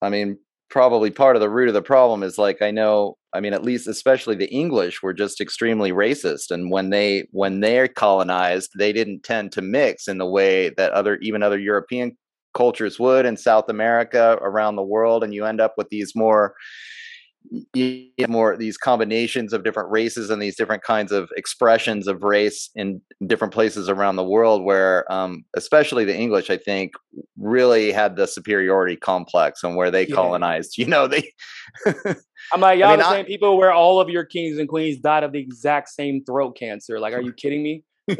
I 0.01 0.09
mean, 0.09 0.37
probably 0.69 1.09
part 1.09 1.37
of 1.37 1.41
the 1.41 1.49
root 1.49 1.69
of 1.69 1.73
the 1.73 1.81
problem 1.81 2.21
is 2.23 2.37
like 2.37 2.61
I 2.61 2.71
know. 2.71 3.17
I 3.33 3.39
mean, 3.39 3.53
at 3.53 3.63
least 3.63 3.87
especially 3.87 4.35
the 4.35 4.51
English 4.51 5.01
were 5.01 5.13
just 5.13 5.39
extremely 5.39 5.91
racist, 5.91 6.51
and 6.51 6.69
when 6.69 6.89
they 6.89 7.27
when 7.31 7.61
they're 7.61 7.87
colonized, 7.87 8.71
they 8.77 8.91
didn't 8.91 9.23
tend 9.23 9.53
to 9.53 9.61
mix 9.61 10.07
in 10.09 10.17
the 10.17 10.25
way 10.25 10.69
that 10.75 10.91
other 10.91 11.17
even 11.21 11.43
other 11.43 11.59
European 11.59 12.17
cultures 12.53 12.99
would 12.99 13.25
in 13.25 13.37
South 13.37 13.69
America 13.69 14.37
around 14.41 14.75
the 14.75 14.83
world, 14.83 15.23
and 15.23 15.33
you 15.33 15.45
end 15.45 15.61
up 15.61 15.75
with 15.77 15.87
these 15.89 16.13
more 16.13 16.55
more 18.27 18.57
these 18.57 18.77
combinations 18.77 19.53
of 19.53 19.63
different 19.63 19.89
races 19.89 20.29
and 20.29 20.41
these 20.41 20.55
different 20.55 20.83
kinds 20.83 21.11
of 21.11 21.29
expressions 21.37 22.07
of 22.07 22.23
race 22.23 22.69
in 22.75 23.01
different 23.25 23.53
places 23.53 23.89
around 23.89 24.15
the 24.15 24.23
world 24.23 24.63
where 24.63 25.09
um, 25.11 25.43
especially 25.55 26.03
the 26.03 26.15
english 26.15 26.49
i 26.49 26.57
think 26.57 26.93
really 27.37 27.91
had 27.91 28.15
the 28.15 28.27
superiority 28.27 28.95
complex 28.95 29.63
and 29.63 29.75
where 29.75 29.91
they 29.91 30.05
yeah. 30.07 30.15
colonized 30.15 30.77
you 30.77 30.85
know 30.85 31.07
they 31.07 31.31
i'm 32.53 32.61
like 32.61 32.79
y'all 32.79 32.89
I 32.89 32.91
mean, 32.91 32.99
the 32.99 33.09
same 33.11 33.25
people 33.25 33.57
where 33.57 33.71
all 33.71 33.99
of 33.99 34.09
your 34.09 34.25
kings 34.25 34.57
and 34.57 34.67
queens 34.67 34.99
died 34.99 35.23
of 35.23 35.31
the 35.31 35.39
exact 35.39 35.89
same 35.89 36.23
throat 36.23 36.57
cancer. 36.57 36.99
Like 36.99 37.13
are 37.13 37.21
you 37.21 37.33
kidding 37.33 37.63
me? 37.63 37.83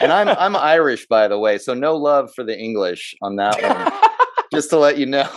And 0.00 0.12
i'm 0.12 0.28
i'm 0.28 0.56
irish 0.56 1.06
by 1.06 1.28
the 1.28 1.38
way 1.38 1.58
so 1.58 1.74
no 1.74 1.96
love 1.96 2.32
for 2.34 2.44
the 2.44 2.58
english 2.58 3.14
on 3.22 3.36
that 3.36 3.60
one 3.62 4.09
just 4.52 4.70
to 4.70 4.78
let 4.78 4.98
you 4.98 5.06
know. 5.06 5.28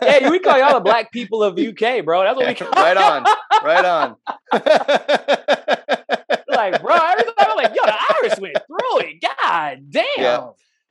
hey, 0.00 0.28
we 0.30 0.38
call 0.38 0.58
y'all 0.58 0.74
the 0.74 0.80
black 0.80 1.12
people 1.12 1.42
of 1.42 1.58
UK, 1.58 2.04
bro. 2.04 2.22
That's 2.22 2.36
what 2.36 2.46
we 2.46 2.54
call. 2.54 2.70
right 2.70 2.96
on, 2.96 3.24
right 3.64 3.84
on. 3.84 4.16
like, 6.48 6.80
bro, 6.82 6.94
every 6.94 7.24
time 7.24 7.48
I'm 7.50 7.56
like, 7.56 7.74
yo, 7.74 7.84
the 7.84 7.96
Irish 8.16 8.38
went 8.38 8.56
through 8.66 9.00
it. 9.00 9.22
God 9.22 9.90
damn. 9.90 10.04
Yeah. 10.16 10.48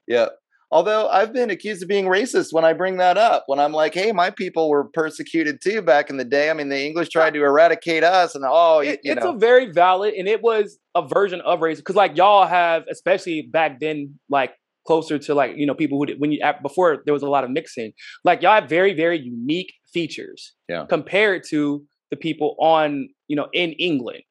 yeah. 0.08 0.28
Although 0.72 1.08
I've 1.08 1.32
been 1.32 1.50
accused 1.52 1.84
of 1.84 1.88
being 1.88 2.06
racist 2.06 2.52
when 2.52 2.66
I 2.66 2.74
bring 2.74 2.98
that 2.98 3.18
up, 3.18 3.44
when 3.46 3.60
I'm 3.60 3.72
like, 3.72 3.94
"Hey, 3.94 4.12
my 4.12 4.32
people 4.32 4.68
were 4.68 4.84
persecuted 4.84 5.62
too 5.62 5.82
back 5.82 6.10
in 6.10 6.18
the 6.18 6.26
day." 6.26 6.50
I 6.50 6.54
mean, 6.54 6.70
the 6.70 6.84
English 6.84 7.10
tried 7.10 7.34
to 7.36 7.44
eradicate 7.44 8.04
us, 8.04 8.34
and 8.36 8.44
oh, 8.46 8.80
it, 8.80 9.00
it's 9.04 9.24
know. 9.24 9.36
a 9.36 9.38
very 9.38 9.72
valid, 9.72 10.16
and 10.16 10.28
it 10.28 10.42
was 10.42 10.80
a 10.96 11.08
version 11.08 11.40
of 11.42 11.60
racism 11.60 11.78
because, 11.78 11.96
like, 11.96 12.18
y'all 12.18 12.48
have, 12.48 12.84
especially 12.90 13.44
back 13.44 13.80
then, 13.80 14.20
like 14.28 14.54
closer 14.86 15.18
to 15.18 15.34
like 15.34 15.56
you 15.56 15.66
know 15.66 15.74
people 15.74 15.98
who 15.98 16.14
when 16.18 16.32
you 16.32 16.40
before 16.62 17.02
there 17.06 17.14
was 17.14 17.24
a 17.24 17.30
lot 17.30 17.44
of 17.44 17.50
mixing 17.50 17.92
like 18.24 18.42
y'all 18.42 18.54
have 18.54 18.70
very 18.70 18.94
very 18.94 19.20
unique 19.20 19.74
features 19.92 20.54
yeah. 20.70 20.86
compared 20.88 21.44
to 21.50 21.84
the 22.12 22.18
people 22.18 22.56
on 22.60 23.10
you 23.28 23.36
know 23.36 23.48
in 23.54 23.72
england. 23.74 24.24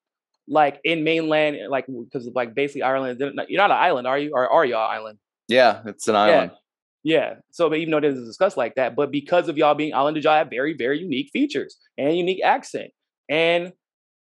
Like 0.46 0.78
in 0.84 1.05
mainland 1.05 1.57
eh, 1.57 1.68
like 1.70 1.86
because 1.86 2.28
like 2.34 2.55
basically 2.55 2.82
ireland 2.82 3.18
you're 3.18 3.32
not 3.32 3.70
an 3.70 3.78
island 3.78 4.07
are 4.07 4.18
you? 4.18 4.32
Or 4.34 4.46
are 4.46 4.66
y'all 4.66 4.86
island? 4.86 5.18
Yeah 5.48 5.80
it's 5.86 6.07
an 6.07 6.16
island. 6.16 6.52
Yeah, 7.02 7.16
yeah. 7.16 7.34
so 7.50 7.70
but 7.70 7.78
even 7.78 7.92
though 7.92 7.96
it 7.96 8.05
isn't 8.05 8.26
discussed 8.26 8.59
like 8.59 8.74
that 8.74 8.94
but 8.94 9.11
because 9.11 9.48
of 9.48 9.57
y'all 9.57 9.74
being 9.74 9.94
islanders 9.94 10.24
y'all 10.24 10.36
have 10.36 10.50
very 10.50 10.74
very 10.74 10.98
unique 11.00 11.30
features 11.32 11.78
and 11.96 12.14
unique 12.14 12.42
accent. 12.44 12.90
And 13.30 13.72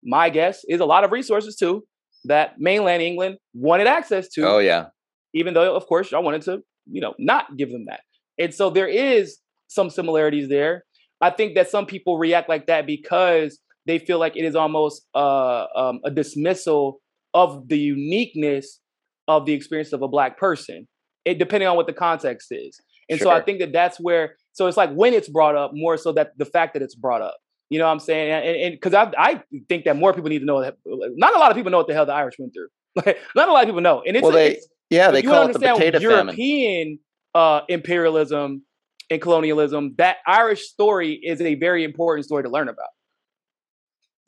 my 0.05 0.29
guess 0.29 0.63
is 0.69 0.81
a 0.81 0.85
lot 0.85 1.05
of 1.05 1.11
resources 1.11 1.57
too 1.57 1.85
that 2.25 2.59
mainland 2.59 3.03
england 3.03 3.39
wanted 3.55 3.87
access 3.87 4.29
to 4.29 4.47
oh 4.47 4.59
yeah 4.59 4.87
even 5.35 5.55
though 5.55 5.75
of 5.75 5.87
course 5.87 6.11
y'all 6.11 6.23
wanted 6.23 6.43
to 6.43 6.61
you 6.91 7.01
know 7.01 7.15
not 7.19 7.57
give 7.57 7.71
them 7.71 7.85
that. 7.87 8.01
And 8.39 8.55
so 8.55 8.71
there 8.71 8.89
is 8.89 9.39
some 9.69 9.91
similarities 9.91 10.49
there. 10.49 10.85
I 11.21 11.31
think 11.31 11.55
that 11.55 11.71
some 11.71 11.87
people 11.87 12.19
react 12.19 12.49
like 12.49 12.67
that 12.67 12.87
because 12.87 13.61
they 13.87 13.99
feel 13.99 14.19
like 14.19 14.37
it 14.37 14.45
is 14.45 14.57
almost 14.57 15.07
uh, 15.15 15.67
um, 15.77 16.01
a 16.05 16.11
dismissal 16.11 17.01
of 17.35 17.69
the 17.69 17.79
uniqueness 17.79 18.81
of 19.29 19.45
the 19.45 19.53
experience 19.53 19.93
of 19.93 20.03
a 20.03 20.09
black 20.09 20.39
person 20.39 20.89
it 21.25 21.39
depending 21.39 21.69
on 21.69 21.77
what 21.77 21.87
the 21.87 21.93
context 21.93 22.49
is. 22.51 22.81
And 23.09 23.19
sure. 23.19 23.27
so 23.27 23.31
i 23.31 23.41
think 23.41 23.59
that 23.59 23.73
that's 23.73 23.99
where 23.99 24.37
so 24.53 24.67
it's 24.67 24.77
like 24.77 24.93
when 24.93 25.15
it's 25.15 25.29
brought 25.29 25.57
up 25.57 25.73
more 25.75 25.97
so 25.97 26.13
that 26.13 26.33
the 26.39 26.45
fact 26.45 26.75
that 26.75 26.83
it's 26.83 26.95
brought 26.95 27.23
up 27.23 27.37
you 27.71 27.79
know 27.79 27.87
what 27.87 27.93
i'm 27.93 28.01
saying? 28.01 28.31
And 28.65 28.75
because 28.75 28.95
I, 28.95 29.13
I 29.17 29.43
think 29.69 29.85
that 29.85 29.97
more 29.97 30.13
people 30.13 30.29
need 30.29 30.41
to 30.41 30.45
know 30.45 30.61
that 30.61 30.77
not 30.85 31.35
a 31.35 31.39
lot 31.39 31.51
of 31.51 31.57
people 31.57 31.71
know 31.71 31.79
what 31.79 31.87
the 31.87 31.95
hell 31.95 32.05
the 32.05 32.13
irish 32.13 32.35
went 32.39 32.53
through. 32.53 32.69
Like, 32.97 33.19
not 33.37 33.49
a 33.49 33.53
lot 33.53 33.63
of 33.63 33.69
people 33.69 33.83
know. 33.83 34.03
And 34.05 34.17
it's, 34.17 34.25
well, 34.25 34.33
they, 34.33 34.55
it's 34.55 34.69
yeah, 34.91 35.11
they 35.11 35.23
call 35.23 35.49
it 35.49 35.53
the 35.53 35.59
potato 35.61 35.99
European 35.99 36.99
uh, 37.35 37.61
imperialism 37.69 38.63
and 39.11 39.21
colonialism. 39.21 39.95
That 39.99 40.19
Irish 40.27 40.69
story 40.69 41.13
is 41.23 41.41
a 41.41 41.55
very 41.55 41.85
important 41.85 42.27
story 42.27 42.43
to 42.43 42.51
learn 42.51 42.69
about. 42.69 42.89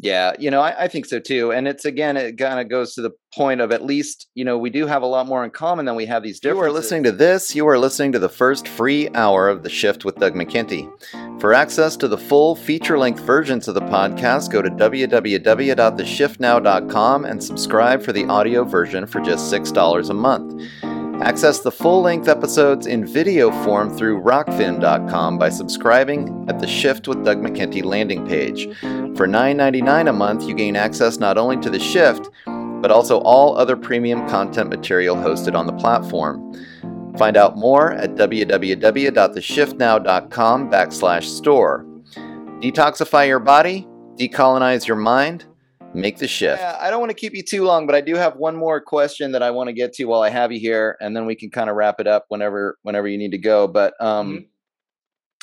Yeah, 0.03 0.33
you 0.37 0.51
know, 0.51 0.61
I, 0.61 0.85
I, 0.85 0.89
think 0.89 1.07
so 1.07 1.21
too. 1.21 1.53
And 1.53 1.69
it's 1.69 1.85
again, 1.85 2.17
it 2.17 2.37
kind 2.37 2.59
of 2.59 2.69
goes 2.69 2.95
to 2.95 3.03
the 3.03 3.13
point 3.33 3.61
of 3.61 3.71
at 3.71 3.85
least, 3.85 4.27
you 4.35 4.45
know, 4.45 4.59
we 4.59 4.69
do 4.69 4.89
have 4.89 5.03
a 5.03 5.07
lot 5.07 5.29
more 5.29 5.45
in 5.45 5.51
common 5.53 5.85
than 5.85 5.95
we 5.95 6.07
have 6.07 6.25
these 6.25 6.41
differences. 6.41 6.61
You 6.61 6.69
are 6.69 6.73
listening 6.73 7.03
to 7.05 7.13
this, 7.13 7.55
you 7.55 7.69
are 7.69 7.79
listening 7.79 8.11
to 8.11 8.19
the 8.19 8.29
first 8.29 8.67
free 8.67 9.09
hour 9.15 9.49
of 9.49 9.63
The 9.63 9.71
Shift 9.71 10.05
with 10.05 10.17
Doug 10.17 10.35
McKenty. 10.35 10.91
For 11.43 11.53
access 11.53 11.97
to 11.97 12.07
the 12.07 12.17
full 12.17 12.55
feature 12.55 12.97
length 12.97 13.19
versions 13.23 13.67
of 13.67 13.75
the 13.75 13.81
podcast, 13.81 14.53
go 14.53 14.63
to 14.63 14.71
www.theshiftnow.com 14.71 17.25
and 17.25 17.43
subscribe 17.43 18.01
for 18.01 18.13
the 18.13 18.25
audio 18.27 18.63
version 18.63 19.09
for 19.09 19.21
just 19.21 19.53
$6 19.53 20.09
a 20.09 20.15
month. 20.15 20.63
Access 21.21 21.59
the 21.59 21.73
full 21.73 22.01
length 22.01 22.29
episodes 22.29 22.87
in 22.87 23.05
video 23.05 23.51
form 23.65 23.91
through 23.91 24.23
rokfin.com 24.23 25.37
by 25.37 25.49
subscribing 25.49 26.47
at 26.49 26.61
the 26.61 26.69
Shift 26.69 27.09
with 27.09 27.25
Doug 27.25 27.39
McKenty 27.39 27.83
landing 27.83 28.25
page. 28.25 28.67
For 29.17 29.27
$9.99 29.27 30.11
a 30.11 30.13
month, 30.13 30.45
you 30.45 30.55
gain 30.55 30.77
access 30.77 31.19
not 31.19 31.39
only 31.39 31.57
to 31.57 31.71
the 31.71 31.81
Shift, 31.81 32.31
but 32.47 32.93
also 32.93 33.19
all 33.23 33.59
other 33.59 33.77
premium 33.77 34.29
content 34.29 34.71
material 34.71 35.17
hosted 35.17 35.57
on 35.57 35.67
the 35.67 35.73
platform. 35.73 36.55
Find 37.19 37.37
out 37.37 37.59
more 37.59 37.93
at 37.93 38.15
www.theshiftnow.com 38.15 40.71
backslash 40.71 41.25
store. 41.25 41.85
Detoxify 42.61 43.29
your 43.29 43.39
body, 43.39 43.87
decolonize 44.17 44.87
your 44.87 44.97
mind, 44.97 45.45
make 45.95 46.19
the 46.19 46.29
shift. 46.29 46.61
Yeah, 46.61 46.79
I 46.81 46.91
don't 46.91 47.01
want 47.01 47.11
to 47.11 47.17
keep 47.17 47.35
you 47.35 47.43
too 47.43 47.65
long, 47.65 47.87
but 47.87 47.95
I 47.95 48.01
do 48.01 48.17
have 48.17 48.37
one 48.37 48.57
more 48.57 48.81
question 48.81 49.33
that 49.33 49.43
I 49.43 49.51
want 49.51 49.69
to 49.69 49.75
get 49.75 49.93
to 49.95 50.05
while 50.05 50.23
I 50.23 50.31
have 50.31 50.53
you 50.53 50.61
here, 50.61 50.97
and 51.01 51.17
then 51.17 51.27
we 51.27 51.35
can 51.35 51.51
kind 51.51 51.69
of 51.69 51.77
wrap 51.77 52.01
it 52.01 52.07
up 52.07 52.27
whenever 52.29 52.79
whenever 52.83 53.09
you 53.09 53.19
need 53.19 53.33
to 53.33 53.39
go. 53.39 53.69
But 53.69 53.95
um, 54.01 54.47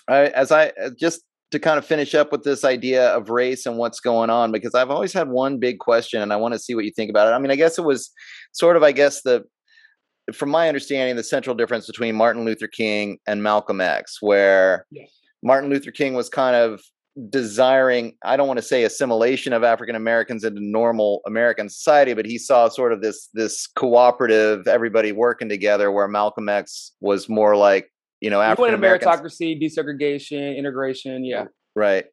mm-hmm. 0.07 0.13
I, 0.13 0.27
as 0.27 0.51
I 0.51 0.69
uh, 0.69 0.89
just 0.99 1.21
to 1.51 1.59
kind 1.59 1.77
of 1.77 1.85
finish 1.85 2.15
up 2.15 2.31
with 2.31 2.43
this 2.43 2.63
idea 2.63 3.09
of 3.09 3.29
race 3.29 3.65
and 3.65 3.77
what's 3.77 3.99
going 3.99 4.29
on, 4.29 4.51
because 4.51 4.75
I've 4.75 4.91
always 4.91 5.13
had 5.13 5.29
one 5.29 5.59
big 5.59 5.79
question, 5.79 6.21
and 6.21 6.33
I 6.33 6.37
want 6.37 6.53
to 6.53 6.59
see 6.59 6.73
what 6.73 6.85
you 6.85 6.91
think 6.91 7.09
about 7.09 7.27
it. 7.27 7.31
I 7.31 7.39
mean, 7.39 7.51
I 7.51 7.55
guess 7.55 7.77
it 7.77 7.83
was 7.83 8.11
sort 8.53 8.77
of, 8.77 8.83
I 8.83 8.91
guess 8.91 9.21
the 9.21 9.43
from 10.31 10.49
my 10.49 10.67
understanding, 10.67 11.15
the 11.15 11.23
central 11.23 11.55
difference 11.55 11.87
between 11.87 12.15
Martin 12.15 12.45
Luther 12.45 12.67
King 12.67 13.19
and 13.27 13.43
Malcolm 13.43 13.81
X, 13.81 14.21
where 14.21 14.85
yes. 14.91 15.09
Martin 15.43 15.69
Luther 15.69 15.91
King 15.91 16.13
was 16.13 16.29
kind 16.29 16.55
of 16.55 16.81
desiring 17.29 18.15
i 18.23 18.37
don't 18.37 18.47
want 18.47 18.57
to 18.57 18.65
say 18.65 18.83
assimilation 18.83 19.51
of 19.51 19.63
african 19.63 19.95
americans 19.95 20.43
into 20.43 20.61
normal 20.61 21.21
american 21.25 21.67
society 21.67 22.13
but 22.13 22.25
he 22.25 22.37
saw 22.37 22.69
sort 22.69 22.93
of 22.93 23.01
this 23.01 23.29
this 23.33 23.67
cooperative 23.67 24.67
everybody 24.67 25.11
working 25.11 25.49
together 25.49 25.91
where 25.91 26.07
malcolm 26.07 26.47
x 26.47 26.93
was 27.01 27.27
more 27.27 27.57
like 27.57 27.91
you 28.21 28.29
know 28.29 28.41
african 28.41 28.79
meritocracy 28.79 29.61
desegregation 29.61 30.55
integration 30.55 31.25
yeah 31.25 31.45
right 31.75 32.05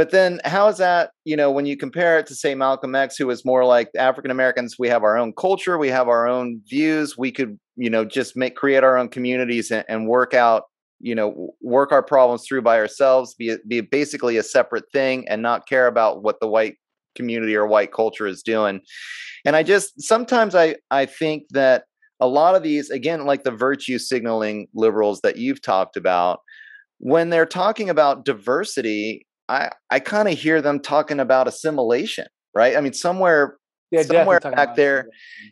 but 0.00 0.12
then 0.12 0.40
how 0.46 0.66
is 0.66 0.78
that 0.78 1.10
you 1.26 1.36
know 1.36 1.50
when 1.50 1.66
you 1.66 1.76
compare 1.76 2.18
it 2.18 2.26
to 2.26 2.34
say 2.34 2.54
malcolm 2.54 2.94
x 2.94 3.18
who 3.18 3.26
was 3.26 3.44
more 3.44 3.66
like 3.66 3.90
african 3.98 4.30
americans 4.30 4.76
we 4.78 4.88
have 4.88 5.02
our 5.02 5.18
own 5.18 5.30
culture 5.34 5.76
we 5.76 5.88
have 5.88 6.08
our 6.08 6.26
own 6.26 6.58
views 6.66 7.18
we 7.18 7.30
could 7.30 7.58
you 7.76 7.90
know 7.90 8.02
just 8.02 8.34
make 8.34 8.56
create 8.56 8.82
our 8.82 8.96
own 8.96 9.10
communities 9.10 9.70
and, 9.70 9.84
and 9.90 10.08
work 10.08 10.32
out 10.32 10.62
you 11.00 11.14
know 11.14 11.50
work 11.60 11.92
our 11.92 12.02
problems 12.02 12.46
through 12.46 12.62
by 12.62 12.78
ourselves 12.78 13.34
be 13.34 13.56
be 13.68 13.82
basically 13.82 14.38
a 14.38 14.42
separate 14.42 14.84
thing 14.90 15.28
and 15.28 15.42
not 15.42 15.68
care 15.68 15.86
about 15.86 16.22
what 16.22 16.40
the 16.40 16.48
white 16.48 16.76
community 17.14 17.56
or 17.56 17.66
white 17.66 17.92
culture 17.92 18.26
is 18.26 18.42
doing. 18.42 18.80
And 19.44 19.56
i 19.56 19.62
just 19.62 20.00
sometimes 20.00 20.54
i 20.54 20.76
i 20.90 21.06
think 21.06 21.44
that 21.50 21.84
a 22.20 22.28
lot 22.28 22.54
of 22.54 22.62
these 22.62 22.90
again 22.90 23.24
like 23.24 23.44
the 23.44 23.50
virtue 23.50 23.98
signaling 23.98 24.68
liberals 24.74 25.20
that 25.22 25.36
you've 25.36 25.62
talked 25.62 25.96
about 25.96 26.40
when 26.98 27.30
they're 27.30 27.46
talking 27.46 27.88
about 27.88 28.26
diversity 28.26 29.26
i 29.50 29.70
i 29.90 29.98
kind 29.98 30.28
of 30.28 30.38
hear 30.38 30.62
them 30.62 30.80
talking 30.80 31.20
about 31.20 31.48
assimilation 31.48 32.26
right 32.54 32.76
i 32.76 32.80
mean 32.80 32.92
somewhere 32.92 33.58
yeah, 33.90 34.02
somewhere 34.02 34.38
back 34.38 34.76
there. 34.76 35.08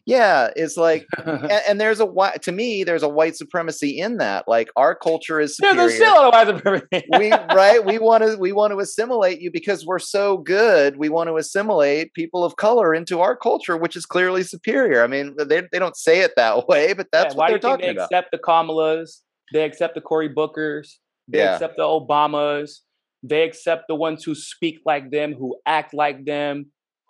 Yeah, 0.07 0.51
it's 0.55 0.76
like, 0.76 1.07
and, 1.26 1.51
and, 1.68 1.80
there's 1.80 1.99
a 1.99 2.07
white. 2.07 2.40
To 2.42 2.53
me, 2.53 2.84
there's 2.84 3.03
a 3.03 3.09
white 3.09 3.36
supremacy 3.36 3.99
in 3.99 4.18
that. 4.18 4.46
Like 4.46 4.68
our 4.76 4.94
culture 4.94 5.40
is 5.40 5.57
superior. 5.57 5.76
There's 5.76 5.96
still 5.96 6.14
a 6.14 6.30
white 6.30 6.46
supremacy. 6.46 7.05
we 7.18 7.32
right. 7.32 7.84
We 7.84 7.99
want 7.99 8.22
to 8.22 8.36
we 8.36 8.53
want 8.53 8.72
to 8.72 8.78
assimilate 8.78 9.40
you 9.40 9.51
because 9.51 9.84
we're 9.84 9.99
so 9.99 10.38
good. 10.38 10.99
We 10.99 11.09
want 11.09 11.28
to 11.28 11.36
assimilate 11.36 12.14
people 12.14 12.44
of 12.44 12.57
color 12.57 12.94
into 12.94 13.20
our 13.20 13.36
culture, 13.36 13.76
which 13.76 13.96
is 13.96 14.07
clearly 14.07 14.44
superior. 14.44 15.03
I 15.03 15.09
mean, 15.09 15.34
they 15.36 15.62
they 15.72 15.78
don't 15.80 15.96
say 15.96 16.20
it 16.20 16.32
that 16.36 16.68
way, 16.68 16.92
but 16.92 17.09
that's 17.11 17.34
yeah, 17.34 17.38
what 17.38 17.49
they're 17.49 17.59
talking 17.59 17.86
they 17.86 17.92
about. 17.92 18.05
Accept 18.05 18.30
the 18.30 18.38
Kamalas. 18.38 19.22
They 19.53 19.64
accept 19.64 19.94
the 19.94 20.01
Cory 20.01 20.28
Bookers. 20.28 20.96
They 21.26 21.38
yeah. 21.38 21.55
accept 21.55 21.76
the 21.76 21.82
Obamas. 21.82 22.80
They 23.22 23.42
accept 23.42 23.84
the 23.88 23.94
ones 23.94 24.24
who 24.24 24.34
speak 24.34 24.80
like 24.86 25.10
them, 25.10 25.34
who 25.34 25.56
act 25.66 25.92
like 25.94 26.24
them 26.24 26.66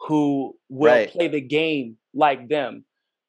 who 0.06 0.54
will 0.68 0.86
Right. 0.92 1.11
play 1.11 1.28
the 1.28 1.40
game 1.40 1.96
like 2.14 2.48
them. 2.48 2.84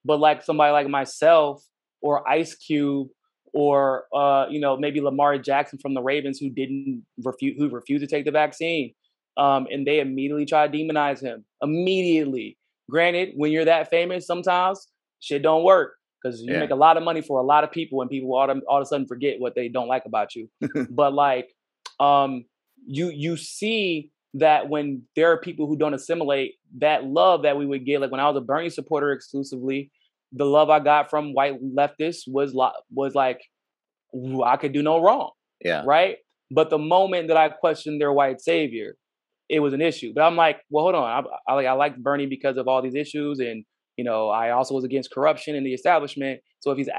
But 0.05 0.19
like 0.19 0.43
somebody 0.43 0.71
like 0.71 0.87
myself 0.87 1.63
or 2.01 2.27
Ice 2.29 2.55
Cube 2.55 3.07
or 3.53 4.05
uh, 4.15 4.45
you 4.49 4.59
know, 4.59 4.77
maybe 4.77 5.01
Lamar 5.01 5.37
Jackson 5.39 5.79
from 5.81 5.93
the 5.95 6.01
Ravens 6.01 6.39
who 6.39 6.49
didn't 6.49 7.03
refuse 7.23 7.55
who 7.57 7.69
refused 7.69 8.01
to 8.01 8.07
take 8.07 8.25
the 8.25 8.31
vaccine. 8.31 8.93
Um, 9.37 9.67
and 9.71 9.85
they 9.87 9.99
immediately 9.99 10.45
try 10.45 10.67
to 10.67 10.71
demonize 10.77 11.21
him. 11.21 11.45
Immediately. 11.61 12.57
Granted, 12.89 13.29
when 13.35 13.51
you're 13.51 13.65
that 13.65 13.89
famous, 13.89 14.25
sometimes 14.27 14.87
shit 15.19 15.41
don't 15.41 15.63
work 15.63 15.93
because 16.21 16.41
you 16.41 16.53
Yeah. 16.53 16.59
make 16.59 16.71
a 16.71 16.75
lot 16.75 16.97
of 16.97 17.03
money 17.03 17.21
for 17.21 17.39
a 17.39 17.43
lot 17.43 17.63
of 17.63 17.71
people, 17.71 18.01
and 18.01 18.09
people 18.09 18.35
all, 18.35 18.49
of- 18.49 18.63
all 18.67 18.77
of 18.77 18.81
a 18.83 18.85
sudden 18.85 19.07
forget 19.07 19.39
what 19.39 19.55
they 19.55 19.67
don't 19.69 19.87
like 19.87 20.05
about 20.05 20.35
you. 20.35 20.49
but 20.89 21.13
like, 21.13 21.53
um, 21.99 22.45
you 22.87 23.09
you 23.09 23.37
see 23.37 24.11
that 24.35 24.69
when 24.69 25.03
there 25.15 25.31
are 25.31 25.37
people 25.39 25.67
who 25.67 25.77
don't 25.77 25.93
assimilate, 25.93 26.53
that 26.77 27.03
love 27.05 27.43
that 27.43 27.57
we 27.57 27.65
would 27.65 27.85
get, 27.85 27.99
like 28.01 28.11
when 28.11 28.19
I 28.19 28.27
was 28.27 28.37
a 28.37 28.41
Bernie 28.41 28.69
supporter 28.69 29.11
exclusively, 29.11 29.91
the 30.31 30.45
love 30.45 30.69
I 30.69 30.79
got 30.79 31.09
from 31.09 31.33
white 31.33 31.55
leftists 31.61 32.23
was 32.27 32.53
like 32.53 32.73
was 32.91 33.15
like 33.15 33.41
I 34.45 34.57
could 34.57 34.73
do 34.73 34.81
no 34.81 35.01
wrong 35.01 35.31
Yeah. 35.63 35.83
right? 35.85 36.17
But 36.51 36.69
the 36.69 36.77
moment 36.79 37.27
that 37.27 37.37
I 37.37 37.49
questioned 37.49 38.01
their 38.01 38.11
white 38.11 38.41
savior, 38.41 38.95
it 39.49 39.59
was 39.59 39.73
an 39.73 39.81
issue. 39.81 40.13
But 40.15 40.23
I'm 40.23 40.35
like, 40.35 40.61
well, 40.69 40.83
hold 40.85 40.95
on. 40.95 41.25
I, 41.47 41.51
I 41.51 41.55
like 41.55 41.65
I 41.67 41.73
like 41.73 41.97
Bernie 41.97 42.25
because 42.25 42.57
of 42.57 42.67
all 42.67 42.81
these 42.81 42.95
issues, 42.95 43.39
and 43.39 43.63
you 43.97 44.03
know, 44.03 44.29
I 44.29 44.51
also 44.51 44.73
was 44.75 44.83
against 44.83 45.11
corruption 45.11 45.55
in 45.55 45.63
the 45.63 45.73
establishment. 45.73 46.39
So 46.59 46.71
if 46.71 46.77
he's 46.77 46.89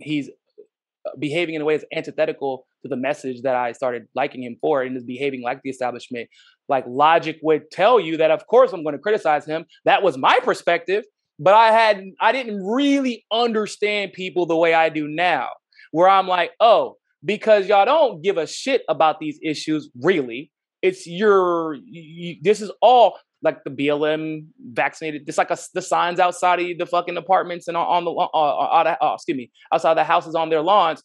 he's 0.00 0.28
uh, 0.28 1.10
behaving 1.18 1.54
in 1.54 1.62
a 1.62 1.64
way 1.64 1.76
that's 1.76 1.86
antithetical 1.94 2.66
to 2.82 2.88
the 2.88 2.96
message 2.96 3.42
that 3.42 3.54
I 3.54 3.72
started 3.72 4.06
liking 4.14 4.42
him 4.42 4.56
for, 4.60 4.82
and 4.82 4.96
is 4.96 5.04
behaving 5.04 5.42
like 5.42 5.60
the 5.62 5.70
establishment, 5.70 6.28
like 6.68 6.84
logic 6.86 7.38
would 7.42 7.70
tell 7.70 8.00
you 8.00 8.16
that 8.18 8.30
of 8.30 8.46
course 8.46 8.72
I'm 8.72 8.82
going 8.82 8.94
to 8.94 9.00
criticize 9.00 9.46
him. 9.46 9.64
That 9.84 10.02
was 10.02 10.16
my 10.16 10.38
perspective, 10.42 11.04
but 11.38 11.54
I 11.54 11.72
had 11.72 12.02
I 12.20 12.32
didn't 12.32 12.64
really 12.64 13.24
understand 13.32 14.12
people 14.12 14.46
the 14.46 14.56
way 14.56 14.74
I 14.74 14.88
do 14.88 15.08
now, 15.08 15.48
where 15.92 16.08
I'm 16.08 16.28
like, 16.28 16.52
oh, 16.60 16.96
because 17.24 17.66
y'all 17.66 17.84
don't 17.84 18.22
give 18.22 18.38
a 18.38 18.46
shit 18.46 18.82
about 18.88 19.20
these 19.20 19.38
issues 19.42 19.90
really. 20.02 20.50
It's 20.82 21.06
your 21.06 21.76
you, 21.84 22.36
this 22.42 22.60
is 22.60 22.70
all 22.80 23.18
like 23.42 23.64
the 23.64 23.70
blm 23.70 24.44
vaccinated 24.72 25.22
It's 25.26 25.38
like 25.38 25.50
a, 25.50 25.58
the 25.74 25.82
signs 25.82 26.20
outside 26.20 26.60
of 26.60 26.78
the 26.78 26.86
fucking 26.86 27.16
apartments 27.16 27.68
and 27.68 27.76
on, 27.76 28.04
the 28.04 28.10
uh, 28.10 28.28
uh, 28.34 28.38
uh, 28.38 28.96
uh, 29.00 29.14
excuse 29.14 29.36
me 29.36 29.50
outside 29.72 29.94
the 29.94 30.04
houses 30.04 30.34
on 30.34 30.50
their 30.50 30.62
lawns 30.62 31.02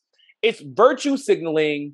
it's 0.47 0.61
virtue 0.61 1.17
signaling 1.17 1.93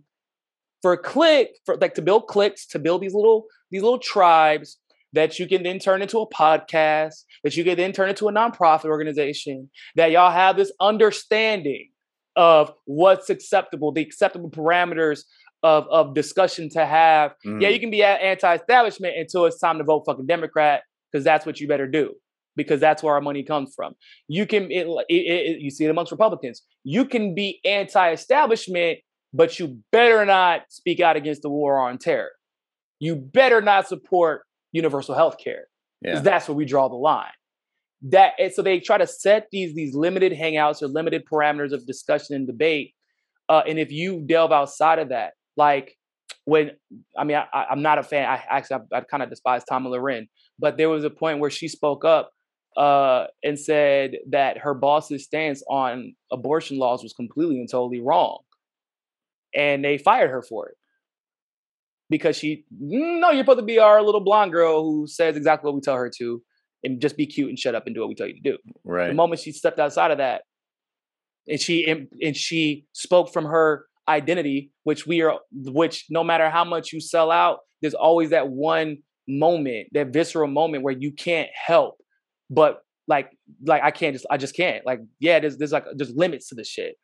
for 0.82 0.97
click 0.97 1.47
for 1.66 1.78
like 1.78 1.93
to 1.95 2.02
build 2.02 2.24
clicks 2.28 2.66
to 2.68 2.80
build 2.80 3.02
these 3.02 3.14
little 3.14 3.45
these 3.72 3.82
little 3.84 3.99
tribes 3.99 4.78
that 5.14 5.38
you 5.39 5.45
can 5.47 5.62
then 5.64 5.78
turn 5.80 6.02
into 6.02 6.20
a 6.20 6.30
podcast 6.30 7.24
that 7.43 7.56
you 7.58 7.64
can 7.64 7.76
then 7.78 7.91
turn 7.91 8.10
into 8.10 8.28
a 8.28 8.32
nonprofit 8.32 8.86
organization 8.86 9.70
that 9.95 10.12
y'all 10.12 10.32
have 10.32 10.56
this 10.58 10.72
understanding 10.80 11.89
of 12.38 12.72
what's 12.86 13.30
acceptable, 13.30 13.91
the 13.91 14.02
acceptable 14.02 14.49
parameters 14.49 15.24
of, 15.64 15.86
of 15.89 16.16
discussion 16.16 16.70
to 16.70 16.86
have. 16.86 17.34
Yeah, 17.43 17.52
Mhm. 17.52 17.74
you 17.74 17.80
can 17.80 17.91
be 17.91 18.04
anti-establishment 18.04 19.14
until 19.18 19.45
it's 19.45 19.60
time 19.60 19.78
to 19.80 19.84
vote 19.84 20.04
fucking 20.06 20.28
Democrat 20.28 20.84
because 21.12 21.24
that's 21.26 21.45
what 21.45 21.60
you 21.60 21.68
better 21.68 21.88
do 21.88 22.14
because 22.56 22.80
that's 22.80 23.02
where 23.04 23.14
our 23.14 23.22
money 23.22 23.43
comes 23.43 23.74
from. 23.76 23.93
You 24.28 24.45
can 24.45 24.72
it, 24.72 24.88
it, 25.10 25.14
it, 25.16 25.62
you 25.62 25.72
see 25.72 25.86
it 25.86 25.89
amongst 25.89 26.12
Republicans. 26.12 26.62
You 26.84 27.06
can 27.06 27.34
be 27.36 27.60
anti-establishment, 27.66 28.99
but 29.34 29.60
you 29.60 29.80
better 29.91 30.26
not 30.26 30.62
speak 30.70 30.99
out 30.99 31.16
against 31.16 31.41
the 31.41 31.49
war 31.49 31.78
on 31.80 31.97
terror. 31.97 32.32
You 32.99 33.16
better 33.16 33.62
not 33.62 33.88
support 33.88 34.43
universal 34.72 35.16
health 35.16 35.38
care 35.43 35.66
because 36.02 36.18
Yeah. 36.18 36.22
that's 36.22 36.47
where 36.47 36.56
we 36.56 36.66
draw 36.66 36.88
the 36.88 36.95
line 36.95 37.32
that 38.04 38.34
and 38.39 38.52
so 38.52 38.62
they 38.64 38.80
try 38.80 38.97
to 38.97 39.06
set 39.06 39.47
these 39.52 39.76
these 39.76 39.93
limited 39.93 40.32
hangouts 40.32 40.82
or 40.82 40.88
limited 40.88 41.24
parameters 41.32 41.72
of 41.72 41.86
discussion 41.86 42.36
and 42.36 42.47
debate 42.47 42.95
uh, 43.49 43.62
and 43.68 43.78
if 43.78 43.91
you 43.91 44.22
delve 44.26 44.52
outside 44.52 44.97
of 44.97 45.10
that 45.10 45.34
like 45.56 45.95
when 46.45 46.72
i 47.16 47.24
mean 47.24 47.38
I, 47.38 47.66
i'm 47.70 47.84
not 47.84 47.99
a 47.99 48.04
fan 48.04 48.28
i 48.28 48.41
actually 48.49 48.80
i, 48.91 48.97
I 48.97 49.02
kind 49.02 49.22
of 49.22 49.30
despise 49.30 49.64
Tomi 49.70 49.89
Lahren, 49.89 50.28
but 50.58 50.78
there 50.78 50.89
was 50.89 51.04
a 51.04 51.12
point 51.12 51.38
where 51.39 51.52
she 51.52 51.68
spoke 51.68 52.04
up 52.04 52.32
uh, 52.78 53.26
and 53.43 53.59
said 53.59 54.17
that 54.30 54.57
her 54.59 54.74
boss's 54.74 55.24
stance 55.24 55.63
on 55.69 56.15
abortion 56.32 56.78
laws 56.78 57.03
was 57.03 57.13
completely 57.13 57.59
and 57.59 57.69
totally 57.69 58.01
wrong. 58.01 58.39
And 59.53 59.84
they 59.84 59.97
fired 59.97 60.30
her 60.30 60.41
for 60.41 60.69
it. 60.69 60.76
Because 62.09 62.38
she 62.38 62.65
no 62.69 63.32
you're 63.32 63.43
supposed 63.43 63.59
to 63.59 63.65
be 63.65 63.80
our 63.80 64.01
little 64.01 64.19
blonde 64.19 64.51
girl 64.51 64.84
who 64.84 65.07
says 65.07 65.38
exactly 65.38 65.67
what 65.67 65.76
we 65.76 65.82
tell 65.82 65.95
her 65.95 66.11
to 66.17 66.41
and 66.84 67.01
just 67.01 67.15
be 67.15 67.26
cute 67.26 67.47
and 67.47 67.57
shut 67.57 67.74
up 67.74 67.86
and 67.86 67.95
do 67.95 68.01
what 68.01 68.09
we 68.09 68.15
tell 68.15 68.28
you 68.28 68.34
to 68.34 68.41
do. 68.41 68.57
Right. 68.84 69.07
the 69.07 69.13
moment 69.13 69.39
she 69.39 69.53
stepped 69.53 69.80
outside 69.80 70.11
of 70.11 70.17
that 70.17 70.41
and 71.47 71.59
she 71.59 71.86
and, 71.86 72.07
and 72.22 72.36
she 72.36 72.86
spoke 72.91 73.32
from 73.32 73.45
her 73.45 73.86
identity 74.09 74.72
which 74.84 75.07
we 75.07 75.22
are 75.22 75.39
which 75.53 76.05
no 76.09 76.22
matter 76.22 76.49
how 76.49 76.65
much 76.65 76.91
you 76.91 76.99
sell 76.99 77.32
out 77.32 77.59
there's 77.82 77.93
always 77.93 78.32
that 78.32 78.49
one 78.49 78.97
moment 79.28 79.88
that 79.93 80.11
visceral 80.11 80.49
moment 80.49 80.84
where 80.84 80.93
you 80.93 81.13
can't 81.13 81.49
help 81.53 82.01
but 82.52 82.84
like 83.08 83.32
like 83.66 83.82
i 83.84 83.89
can't 83.89 84.14
just 84.14 84.28
i 84.30 84.38
just 84.38 84.56
can't 84.56 84.86
like 84.86 84.99
yeah 85.20 85.39
there's 85.39 85.58
there's 85.58 85.72
like 85.72 85.86
there's 85.95 86.12
limits 86.16 86.49
to 86.49 86.56
the 86.56 86.64
shit. 86.64 86.95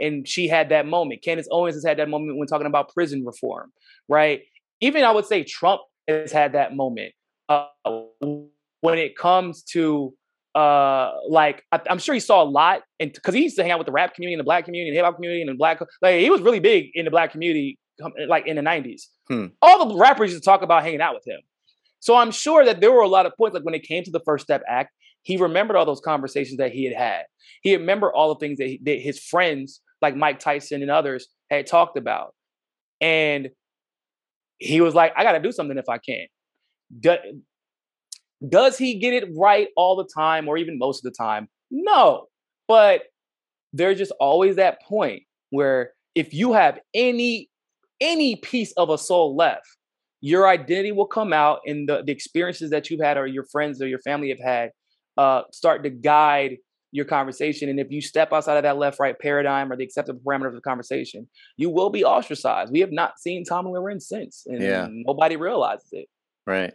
And 0.00 0.28
she 0.28 0.46
had 0.46 0.68
that 0.68 0.86
moment. 0.86 1.24
Candace 1.24 1.48
owens 1.50 1.74
has 1.74 1.84
had 1.84 1.98
that 1.98 2.08
moment 2.08 2.38
when 2.38 2.46
talking 2.46 2.68
about 2.68 2.92
prison 2.94 3.24
reform 3.24 3.72
right? 4.08 4.42
Even 4.80 5.02
i 5.04 5.10
would 5.10 5.26
say 5.26 5.42
trump 5.42 5.80
has 6.06 6.30
had 6.30 6.52
that 6.52 6.76
moment 6.76 7.12
uh, 7.48 7.66
when 8.80 8.98
it 8.98 9.16
comes 9.16 9.62
to 9.62 10.14
uh 10.54 11.12
like 11.28 11.62
I, 11.72 11.80
i'm 11.90 11.98
sure 11.98 12.14
he 12.14 12.20
saw 12.20 12.42
a 12.42 12.44
lot 12.44 12.82
and 12.98 13.12
because 13.12 13.34
he 13.34 13.42
used 13.42 13.56
to 13.56 13.62
hang 13.62 13.70
out 13.70 13.78
with 13.78 13.86
the 13.86 13.92
rap 13.92 14.14
community 14.14 14.34
and 14.34 14.40
the 14.40 14.44
black 14.44 14.64
community 14.64 14.88
and 14.88 14.96
hip 14.96 15.04
hop 15.04 15.16
community 15.16 15.42
and 15.42 15.50
the 15.50 15.54
black 15.54 15.80
like 16.00 16.20
he 16.20 16.30
was 16.30 16.40
really 16.40 16.58
big 16.58 16.90
in 16.94 17.04
the 17.04 17.10
black 17.10 17.30
community 17.32 17.78
like 18.28 18.46
in 18.46 18.56
the 18.56 18.62
90s 18.62 19.02
Hmm. 19.28 19.46
all 19.60 19.86
the 19.86 19.96
rappers 19.96 20.30
used 20.30 20.42
to 20.42 20.44
talk 20.44 20.62
about 20.62 20.82
hanging 20.82 21.02
out 21.02 21.14
with 21.14 21.26
him 21.26 21.40
so 22.00 22.16
i'm 22.16 22.30
sure 22.30 22.64
that 22.64 22.80
there 22.80 22.92
were 22.92 23.02
a 23.02 23.08
lot 23.08 23.26
of 23.26 23.32
points 23.36 23.54
like 23.54 23.64
when 23.64 23.74
it 23.74 23.82
came 23.82 24.02
to 24.02 24.10
the 24.10 24.20
first 24.24 24.44
step 24.44 24.62
act 24.68 24.90
he 25.22 25.36
remembered 25.36 25.76
all 25.76 25.84
those 25.84 26.00
conversations 26.00 26.56
that 26.58 26.72
he 26.72 26.84
had 26.84 26.96
had 26.96 27.22
he 27.62 27.76
remembered 27.76 28.12
all 28.12 28.28
the 28.28 28.38
things 28.38 28.58
that, 28.58 28.66
he, 28.66 28.80
that 28.84 29.00
his 29.00 29.18
friends 29.18 29.80
like 30.00 30.16
mike 30.16 30.38
tyson 30.38 30.82
and 30.82 30.90
others 30.90 31.28
had 31.50 31.66
talked 31.66 31.96
about 31.96 32.34
and 33.00 33.48
he 34.58 34.80
was 34.80 34.94
like 34.94 35.12
i 35.16 35.22
gotta 35.22 35.40
do 35.40 35.52
something 35.52 35.78
if 35.78 35.88
i 35.88 35.98
can 35.98 36.26
Do- 37.00 37.42
does 38.46 38.78
he 38.78 38.98
get 38.98 39.14
it 39.14 39.28
right 39.36 39.68
all 39.76 39.96
the 39.96 40.08
time 40.14 40.48
or 40.48 40.56
even 40.56 40.78
most 40.78 41.04
of 41.04 41.12
the 41.12 41.16
time? 41.16 41.48
No. 41.70 42.26
But 42.68 43.02
there's 43.72 43.98
just 43.98 44.12
always 44.20 44.56
that 44.56 44.82
point 44.82 45.22
where 45.50 45.92
if 46.14 46.32
you 46.32 46.52
have 46.52 46.78
any 46.94 47.48
any 48.00 48.36
piece 48.36 48.72
of 48.72 48.90
a 48.90 48.98
soul 48.98 49.34
left, 49.34 49.66
your 50.20 50.48
identity 50.48 50.92
will 50.92 51.06
come 51.06 51.32
out 51.32 51.60
and 51.66 51.88
the, 51.88 52.02
the 52.04 52.12
experiences 52.12 52.70
that 52.70 52.90
you've 52.90 53.00
had 53.00 53.16
or 53.16 53.26
your 53.26 53.44
friends 53.44 53.80
or 53.80 53.86
your 53.86 54.00
family 54.00 54.30
have 54.30 54.40
had 54.40 54.70
uh, 55.16 55.42
start 55.52 55.84
to 55.84 55.90
guide 55.90 56.58
your 56.90 57.04
conversation. 57.04 57.68
And 57.68 57.78
if 57.78 57.90
you 57.90 58.00
step 58.00 58.32
outside 58.32 58.56
of 58.56 58.62
that 58.62 58.78
left 58.78 58.98
right 58.98 59.18
paradigm 59.18 59.70
or 59.70 59.76
the 59.76 59.84
acceptable 59.84 60.20
parameters 60.24 60.48
of 60.48 60.54
the 60.54 60.60
conversation, 60.60 61.28
you 61.56 61.70
will 61.70 61.90
be 61.90 62.04
ostracized. 62.04 62.72
We 62.72 62.80
have 62.80 62.92
not 62.92 63.18
seen 63.20 63.44
Tomi 63.44 63.70
Lahren 63.70 64.00
since, 64.00 64.44
and 64.46 64.62
Yeah. 64.62 64.88
nobody 64.90 65.36
realizes 65.36 65.88
it. 65.92 66.08
Right. 66.46 66.72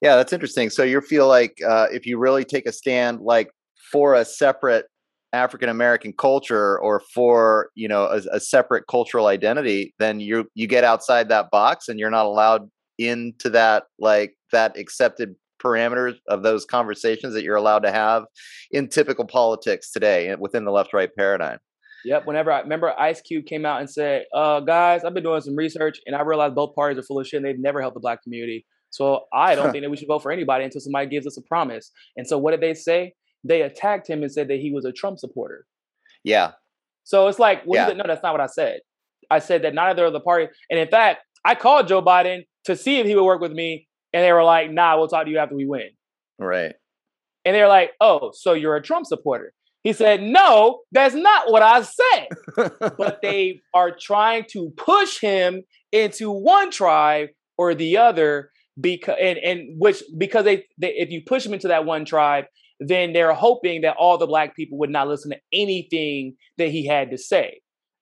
Yeah, 0.00 0.16
that's 0.16 0.32
interesting. 0.32 0.70
So 0.70 0.84
you 0.84 1.00
feel 1.00 1.26
like 1.26 1.58
uh, 1.66 1.88
if 1.90 2.06
you 2.06 2.18
really 2.18 2.44
take 2.44 2.66
a 2.66 2.72
stand, 2.72 3.20
like 3.20 3.50
for 3.90 4.14
a 4.14 4.24
separate 4.24 4.86
African 5.32 5.68
American 5.68 6.12
culture 6.12 6.78
or 6.78 7.00
for 7.14 7.70
you 7.74 7.88
know 7.88 8.04
a, 8.04 8.22
a 8.32 8.40
separate 8.40 8.84
cultural 8.88 9.26
identity, 9.26 9.94
then 9.98 10.20
you 10.20 10.48
you 10.54 10.66
get 10.66 10.84
outside 10.84 11.28
that 11.28 11.50
box 11.50 11.88
and 11.88 11.98
you're 11.98 12.10
not 12.10 12.26
allowed 12.26 12.70
into 12.98 13.50
that 13.50 13.84
like 13.98 14.34
that 14.52 14.76
accepted 14.76 15.34
parameters 15.62 16.14
of 16.28 16.42
those 16.42 16.64
conversations 16.64 17.34
that 17.34 17.42
you're 17.42 17.56
allowed 17.56 17.80
to 17.80 17.90
have 17.90 18.24
in 18.70 18.88
typical 18.88 19.24
politics 19.24 19.90
today 19.90 20.34
within 20.38 20.64
the 20.64 20.70
left 20.70 20.92
right 20.92 21.10
paradigm. 21.16 21.58
Yep. 22.04 22.26
Whenever 22.26 22.52
I 22.52 22.60
remember 22.60 22.98
Ice 22.98 23.20
Cube 23.20 23.46
came 23.46 23.66
out 23.66 23.80
and 23.80 23.90
said, 23.90 24.24
uh, 24.32 24.60
guys, 24.60 25.04
I've 25.04 25.14
been 25.14 25.24
doing 25.24 25.40
some 25.40 25.56
research 25.56 26.00
and 26.06 26.14
I 26.14 26.22
realized 26.22 26.54
both 26.54 26.74
parties 26.74 26.98
are 26.98 27.02
full 27.02 27.18
of 27.18 27.26
shit 27.26 27.38
and 27.38 27.46
they've 27.46 27.58
never 27.58 27.80
helped 27.80 27.94
the 27.94 28.00
black 28.00 28.22
community. 28.22 28.64
So 28.90 29.24
I 29.32 29.54
don't 29.54 29.72
think 29.72 29.82
that 29.82 29.90
we 29.90 29.96
should 29.96 30.08
vote 30.08 30.22
for 30.22 30.30
anybody 30.30 30.64
until 30.64 30.80
somebody 30.80 31.08
gives 31.08 31.26
us 31.26 31.36
a 31.36 31.42
promise. 31.42 31.90
And 32.16 32.26
so 32.26 32.38
what 32.38 32.52
did 32.52 32.60
they 32.60 32.74
say? 32.74 33.14
They 33.48 33.62
attacked 33.62 34.08
him 34.08 34.22
and 34.22 34.30
said 34.30 34.48
that 34.48 34.60
he 34.60 34.70
was 34.72 34.84
a 34.84 34.92
Trump 34.92 35.18
supporter. 35.18 35.66
Yeah, 36.24 36.52
So 37.04 37.26
it's 37.28 37.38
like, 37.38 37.62
well, 37.64 37.88
Yeah. 37.88 37.94
no, 37.94 38.04
that's 38.06 38.22
not 38.22 38.32
what 38.32 38.40
I 38.40 38.46
said. 38.46 38.80
I 39.30 39.38
said 39.38 39.62
that 39.62 39.72
neither 39.74 40.04
of 40.04 40.12
the 40.12 40.20
party, 40.20 40.48
and 40.70 40.78
in 40.78 40.88
fact, 40.88 41.22
I 41.44 41.54
called 41.54 41.88
Joe 41.88 42.02
Biden 42.02 42.42
to 42.64 42.76
see 42.76 42.98
if 42.98 43.06
he 43.06 43.14
would 43.14 43.24
work 43.24 43.40
with 43.40 43.52
me, 43.52 43.88
and 44.12 44.22
they 44.24 44.32
were 44.32 44.44
like, 44.44 44.70
"Nah, 44.70 44.96
we'll 44.98 45.08
talk 45.08 45.24
to 45.24 45.30
you 45.30 45.38
after 45.38 45.54
we 45.54 45.66
win." 45.66 45.90
right. 46.38 46.74
And 47.44 47.54
they're 47.54 47.68
like, 47.68 47.92
"Oh, 48.00 48.32
so 48.34 48.52
you're 48.52 48.76
a 48.76 48.82
Trump 48.82 49.06
supporter?" 49.06 49.52
He 49.84 49.92
said, 49.92 50.22
"No, 50.22 50.80
that's 50.92 51.14
not 51.14 51.50
what 51.50 51.62
I 51.62 51.82
said." 51.82 52.28
but 52.98 53.20
they 53.22 53.60
are 53.74 53.90
trying 53.90 54.44
to 54.50 54.70
push 54.76 55.20
him 55.20 55.62
into 55.92 56.30
one 56.30 56.70
tribe 56.70 57.28
or 57.56 57.74
the 57.74 57.96
other 57.96 58.50
because 58.80 59.16
and, 59.20 59.38
and 59.38 59.78
which 59.78 60.02
because 60.18 60.44
they, 60.44 60.64
they 60.78 60.92
if 60.94 61.10
you 61.10 61.22
push 61.24 61.46
him 61.46 61.54
into 61.54 61.68
that 61.68 61.84
one 61.86 62.04
tribe, 62.04 62.44
then 62.80 63.12
they're 63.12 63.34
hoping 63.34 63.82
that 63.82 63.96
all 63.98 64.18
the 64.18 64.26
black 64.26 64.54
people 64.54 64.78
would 64.78 64.90
not 64.90 65.08
listen 65.08 65.30
to 65.30 65.38
anything 65.52 66.34
that 66.58 66.68
he 66.68 66.86
had 66.86 67.10
to 67.10 67.18
say. 67.18 67.60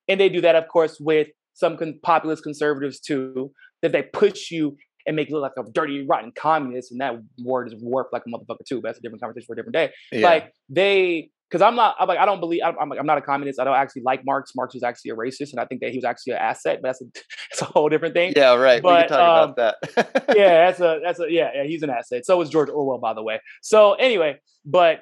And 0.09 0.21
they 0.21 0.29
do 0.29 0.41
that, 0.43 0.55
of 0.55 0.69
course, 0.69 0.99
with 1.01 1.29
some 1.55 1.77
con- 1.77 1.99
populist 2.03 2.43
conservatives 2.43 3.01
too, 3.01 3.53
that 3.83 3.93
they 3.93 4.03
push 4.03 4.51
you 4.51 4.77
and 5.07 5.17
make 5.17 5.29
you 5.29 5.39
look 5.39 5.53
like 5.57 5.67
a 5.67 5.71
dirty, 5.71 6.05
rotten 6.07 6.33
communist. 6.37 6.91
And 6.93 7.01
that 7.01 7.15
word 7.43 7.69
is 7.69 7.75
warped 7.81 8.13
like 8.13 8.23
a 8.27 8.31
motherfucker 8.31 8.65
too. 8.69 8.81
But 8.81 8.89
that's 8.89 8.99
a 8.99 9.03
different 9.03 9.23
conversation 9.23 9.47
for 9.47 9.53
a 9.55 9.57
different 9.57 9.75
day. 9.75 9.91
Yeah. 10.13 10.27
Like 10.27 10.53
they, 10.69 11.31
because 11.49 11.63
I'm 11.63 11.77
not, 11.77 11.95
I'm 12.01 12.09
like, 12.09 12.19
I 12.19 12.27
don't 12.27 12.41
believe, 12.41 12.61
I'm, 12.65 12.75
I'm, 12.81 12.93
I'm, 12.93 13.07
not 13.07 13.19
a 13.19 13.21
communist. 13.21 13.61
I 13.61 13.65
don't 13.65 13.77
actually 13.77 14.03
like 14.03 14.23
Marx. 14.25 14.53
Marx 14.57 14.75
was 14.75 14.83
actually 14.83 15.13
a 15.13 15.15
racist, 15.15 15.53
and 15.53 15.61
I 15.61 15.65
think 15.65 15.81
that 15.81 15.91
he 15.91 15.97
was 15.97 16.05
actually 16.05 16.33
an 16.33 16.41
asset. 16.41 16.81
But 16.83 16.89
that's 16.89 17.03
a, 17.03 17.05
that's 17.51 17.63
a 17.63 17.65
whole 17.67 17.89
different 17.89 18.15
thing. 18.15 18.33
Yeah, 18.35 18.55
right. 18.55 18.83
But, 18.83 18.95
we 18.95 19.01
can 19.01 19.09
talk 19.19 19.43
um, 19.43 19.51
about 19.51 19.77
that. 19.95 20.25
yeah, 20.37 20.67
that's 20.67 20.81
a, 20.81 21.01
that's 21.05 21.21
a, 21.21 21.27
yeah, 21.31 21.51
yeah. 21.55 21.65
He's 21.65 21.83
an 21.83 21.91
asset. 21.91 22.27
So 22.27 22.41
is 22.41 22.51
George 22.51 22.69
Orwell, 22.69 22.99
by 22.99 23.15
the 23.15 23.23
way. 23.23 23.41
So 23.63 23.95
anyway, 23.95 24.39
but 24.65 25.01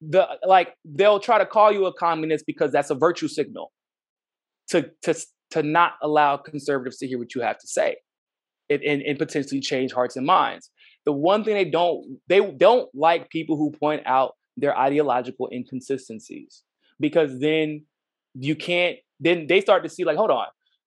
the 0.00 0.26
like 0.46 0.74
they'll 0.84 1.20
try 1.20 1.38
to 1.38 1.46
call 1.46 1.72
you 1.72 1.86
a 1.86 1.92
communist 1.92 2.46
because 2.46 2.72
that's 2.72 2.90
a 2.90 2.94
virtue 2.94 3.28
signal 3.28 3.72
to 4.68 4.90
to 5.02 5.14
to 5.50 5.62
not 5.62 5.94
allow 6.02 6.36
conservatives 6.36 6.98
to 6.98 7.06
hear 7.06 7.18
what 7.18 7.34
you 7.34 7.40
have 7.40 7.58
to 7.58 7.66
say 7.66 7.96
and, 8.70 8.80
and, 8.82 9.02
and 9.02 9.18
potentially 9.18 9.60
change 9.60 9.92
hearts 9.92 10.16
and 10.16 10.24
minds. 10.24 10.70
The 11.04 11.12
one 11.12 11.44
thing 11.44 11.54
they 11.54 11.64
don't 11.64 12.20
they 12.28 12.40
don't 12.40 12.88
like 12.94 13.28
people 13.30 13.56
who 13.56 13.72
point 13.72 14.02
out 14.06 14.34
their 14.56 14.76
ideological 14.76 15.48
inconsistencies 15.52 16.62
because 16.98 17.40
then 17.40 17.84
you 18.34 18.54
can't 18.54 18.96
then 19.18 19.46
they 19.46 19.60
start 19.60 19.82
to 19.82 19.88
see 19.88 20.04
like 20.04 20.16
hold 20.16 20.30
on 20.30 20.46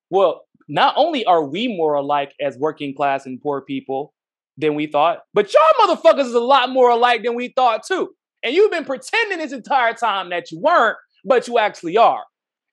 well 0.10 0.46
not 0.68 0.94
only 0.98 1.26
are 1.26 1.44
we 1.44 1.68
more 1.68 1.96
alike 1.96 2.34
as 2.40 2.58
working 2.58 2.94
class 2.96 3.26
and 3.26 3.42
poor 3.42 3.62
people 3.62 4.14
than 4.58 4.76
we 4.76 4.86
thought 4.86 5.20
but 5.34 5.52
y'all 5.54 5.88
motherfuckers 5.88 6.26
is 6.26 6.34
a 6.34 6.40
lot 6.40 6.70
more 6.70 6.90
alike 6.90 7.24
than 7.24 7.36
we 7.36 7.50
thought 7.50 7.84
too 7.86 8.10
and 8.44 8.54
you've 8.54 8.72
been 8.72 8.86
pretending 8.86 9.40
this 9.40 9.52
entire 9.52 9.94
time 9.94 10.30
that 10.30 10.52
you 10.52 10.60
weren't 10.60 10.98
but 11.26 11.48
you 11.48 11.58
actually 11.58 11.98
are 11.98 12.24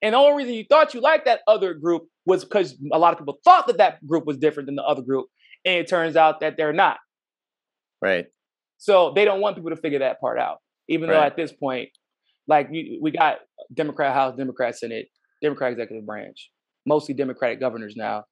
and 0.03 0.15
the 0.15 0.19
only 0.19 0.45
reason 0.45 0.55
you 0.55 0.65
thought 0.69 0.95
you 0.95 1.01
liked 1.01 1.27
that 1.27 1.41
other 1.47 1.75
group 1.75 2.05
was 2.25 2.45
because 2.45 2.77
a 2.93 2.99
lot 2.99 3.13
of 3.13 3.19
people 3.19 3.39
thought 3.45 3.67
that 3.67 3.79
that 3.79 4.05
group 4.07 4.25
was 4.25 4.39
different 4.39 4.67
than 4.67 4.77
the 4.77 4.85
other 4.85 5.03
group. 5.03 5.27
And 5.65 5.77
it 5.77 5.89
turns 5.89 6.17
out 6.17 6.41
that 6.41 6.57
they're 6.57 6.73
not. 6.73 6.99
Right. 8.01 8.27
So 8.79 9.13
they 9.15 9.27
don't 9.27 9.41
want 9.41 9.57
people 9.57 9.71
to 9.71 9.77
figure 9.77 9.99
that 9.99 10.21
part 10.21 10.39
out. 10.39 10.59
Even 10.91 11.09
right. 11.09 11.17
though 11.17 11.23
at 11.23 11.37
this 11.37 11.53
point, 11.53 11.89
like 12.49 12.69
we, 12.71 12.99
we 13.01 13.13
got 13.13 13.39
Democrat 13.73 14.13
House, 14.13 14.37
Democrat 14.37 14.77
Senate, 14.77 15.07
Democrat 15.41 15.73
executive 15.73 16.05
branch, 16.05 16.51
mostly 16.85 17.15
Democratic 17.15 17.61
governors 17.61 17.95
now. 17.97 18.25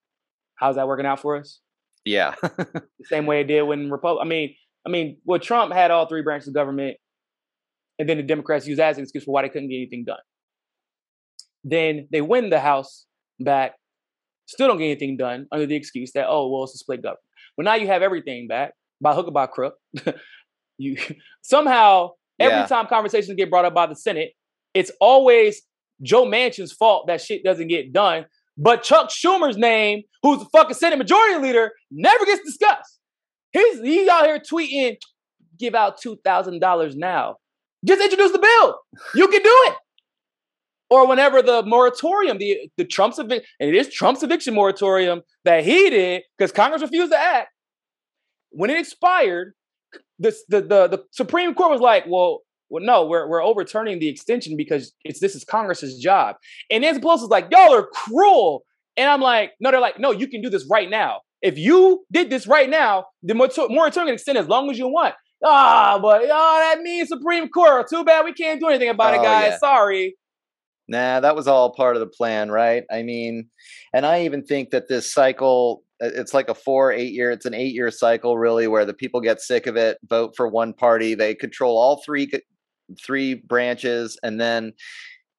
How's 0.56 0.74
that 0.74 0.88
working 0.88 1.06
out 1.06 1.20
for 1.20 1.36
us? 1.36 1.60
Yeah. 2.04 2.34
the 2.42 2.82
same 3.04 3.26
way 3.26 3.40
it 3.40 3.44
did 3.44 3.62
when 3.62 3.90
Republic. 3.90 4.22
I 4.24 4.28
mean, 4.28 4.54
I 4.86 4.90
mean, 4.90 5.18
well, 5.24 5.38
Trump 5.38 5.72
had 5.72 5.90
all 5.90 6.06
three 6.06 6.22
branches 6.22 6.48
of 6.48 6.54
government, 6.54 6.96
and 7.98 8.08
then 8.08 8.16
the 8.16 8.22
Democrats 8.24 8.66
used 8.66 8.80
that 8.80 8.90
as 8.90 8.96
an 8.96 9.04
excuse 9.04 9.24
for 9.24 9.32
why 9.32 9.42
they 9.42 9.48
couldn't 9.48 9.68
get 9.68 9.76
anything 9.76 10.04
done. 10.04 10.18
Then 11.62 12.08
they 12.10 12.20
win 12.20 12.50
the 12.50 12.60
House 12.60 13.06
back, 13.38 13.74
still 14.46 14.66
don't 14.66 14.78
get 14.78 14.86
anything 14.86 15.16
done 15.16 15.46
under 15.52 15.66
the 15.66 15.76
excuse 15.76 16.10
that, 16.12 16.26
oh, 16.28 16.48
well, 16.48 16.64
it's 16.64 16.74
a 16.74 16.78
split 16.78 17.02
government. 17.02 17.20
Well, 17.56 17.64
now 17.64 17.74
you 17.74 17.86
have 17.86 18.02
everything 18.02 18.48
back 18.48 18.72
by 19.00 19.14
hook 19.14 19.28
or 19.28 19.32
by 19.32 19.46
crook. 19.46 19.74
you 20.78 20.96
somehow 21.42 22.10
every 22.38 22.58
yeah. 22.58 22.66
time 22.66 22.86
conversations 22.86 23.34
get 23.36 23.50
brought 23.50 23.64
up 23.64 23.74
by 23.74 23.86
the 23.86 23.96
Senate, 23.96 24.32
it's 24.74 24.90
always 25.00 25.62
Joe 26.02 26.24
Manchin's 26.24 26.72
fault 26.72 27.06
that 27.08 27.20
shit 27.20 27.44
doesn't 27.44 27.68
get 27.68 27.92
done. 27.92 28.26
But 28.56 28.82
Chuck 28.82 29.10
Schumer's 29.10 29.56
name, 29.56 30.02
who's 30.22 30.40
the 30.40 30.46
fucking 30.46 30.74
Senate 30.74 30.98
Majority 30.98 31.40
Leader, 31.40 31.72
never 31.90 32.24
gets 32.24 32.42
discussed. 32.44 32.98
He's 33.52 33.80
he's 33.80 34.08
out 34.08 34.26
here 34.26 34.40
tweeting, 34.40 34.96
give 35.58 35.74
out 35.74 36.00
two 36.00 36.18
thousand 36.24 36.60
dollars 36.60 36.96
now. 36.96 37.36
Just 37.84 38.02
introduce 38.02 38.32
the 38.32 38.40
bill. 38.40 38.78
You 39.14 39.28
can 39.28 39.42
do 39.42 39.56
it 39.66 39.74
or 40.90 41.06
whenever 41.06 41.42
the 41.42 41.62
moratorium, 41.64 42.38
the 42.38 42.70
the 42.76 42.84
Trump's 42.84 43.18
eviction, 43.18 43.44
and 43.60 43.68
it 43.68 43.76
is 43.76 43.92
Trump's 43.92 44.22
eviction 44.22 44.54
moratorium 44.54 45.22
that 45.44 45.64
he 45.64 45.90
did 45.90 46.22
because 46.36 46.52
Congress 46.52 46.82
refused 46.82 47.12
to 47.12 47.18
act. 47.18 47.48
When 48.50 48.70
it 48.70 48.80
expired, 48.80 49.54
this 50.18 50.44
the, 50.48 50.60
the 50.60 50.88
the 50.88 51.04
Supreme 51.12 51.54
Court 51.54 51.70
was 51.70 51.80
like, 51.80 52.04
well, 52.08 52.40
well, 52.70 52.84
no, 52.84 53.06
we're 53.06 53.28
we're 53.28 53.42
overturning 53.42 53.98
the 53.98 54.08
extension 54.08 54.56
because 54.56 54.92
it's 55.04 55.20
this 55.20 55.34
is 55.34 55.44
Congress's 55.44 55.98
job. 55.98 56.36
And 56.70 56.82
Nancy 56.82 57.00
Pelosi 57.00 57.22
is 57.22 57.28
like, 57.28 57.48
y'all 57.50 57.74
are 57.74 57.86
cruel. 57.86 58.64
And 58.96 59.08
I'm 59.08 59.20
like, 59.20 59.52
no, 59.60 59.70
they're 59.70 59.80
like, 59.80 59.98
no, 60.00 60.10
you 60.10 60.26
can 60.26 60.42
do 60.42 60.50
this 60.50 60.66
right 60.68 60.90
now. 60.90 61.20
If 61.40 61.56
you 61.56 62.04
did 62.10 62.30
this 62.30 62.48
right 62.48 62.68
now, 62.68 63.06
the 63.22 63.34
moratorium 63.34 64.08
can 64.08 64.14
extend 64.14 64.38
as 64.38 64.48
long 64.48 64.70
as 64.70 64.78
you 64.78 64.88
want. 64.88 65.14
Ah, 65.44 66.00
but 66.02 66.22
oh, 66.24 66.26
that 66.74 66.82
means 66.82 67.08
Supreme 67.08 67.48
Court. 67.48 67.86
Too 67.88 68.04
bad 68.04 68.24
we 68.24 68.32
can't 68.32 68.60
do 68.60 68.68
anything 68.68 68.88
about 68.88 69.14
oh, 69.14 69.20
it, 69.20 69.24
guys. 69.24 69.50
Yeah. 69.52 69.58
Sorry. 69.58 70.16
Nah, 70.88 71.20
that 71.20 71.36
was 71.36 71.46
all 71.46 71.74
part 71.74 71.96
of 71.96 72.00
the 72.00 72.06
plan, 72.06 72.50
right? 72.50 72.82
I 72.90 73.02
mean, 73.02 73.50
and 73.92 74.06
I 74.06 74.22
even 74.24 74.42
think 74.44 74.70
that 74.70 74.88
this 74.88 75.12
cycle 75.12 75.82
Uh, 76.02 76.10
it's 76.14 76.34
like 76.34 76.48
a 76.48 76.54
four 76.54 76.92
eight 76.92 77.12
year 77.12 77.30
it's 77.30 77.46
an 77.46 77.54
eight 77.54 77.74
year 77.74 77.90
cycle 77.90 78.38
really 78.38 78.68
where 78.68 78.84
the 78.84 78.94
people 78.94 79.20
get 79.20 79.40
sick 79.40 79.66
of 79.66 79.76
it 79.76 79.98
vote 80.08 80.34
for 80.36 80.48
one 80.48 80.72
party 80.72 81.14
they 81.14 81.34
control 81.34 81.76
all 81.76 82.02
three 82.04 82.30
three 83.04 83.34
branches 83.34 84.18
and 84.22 84.40
then 84.40 84.72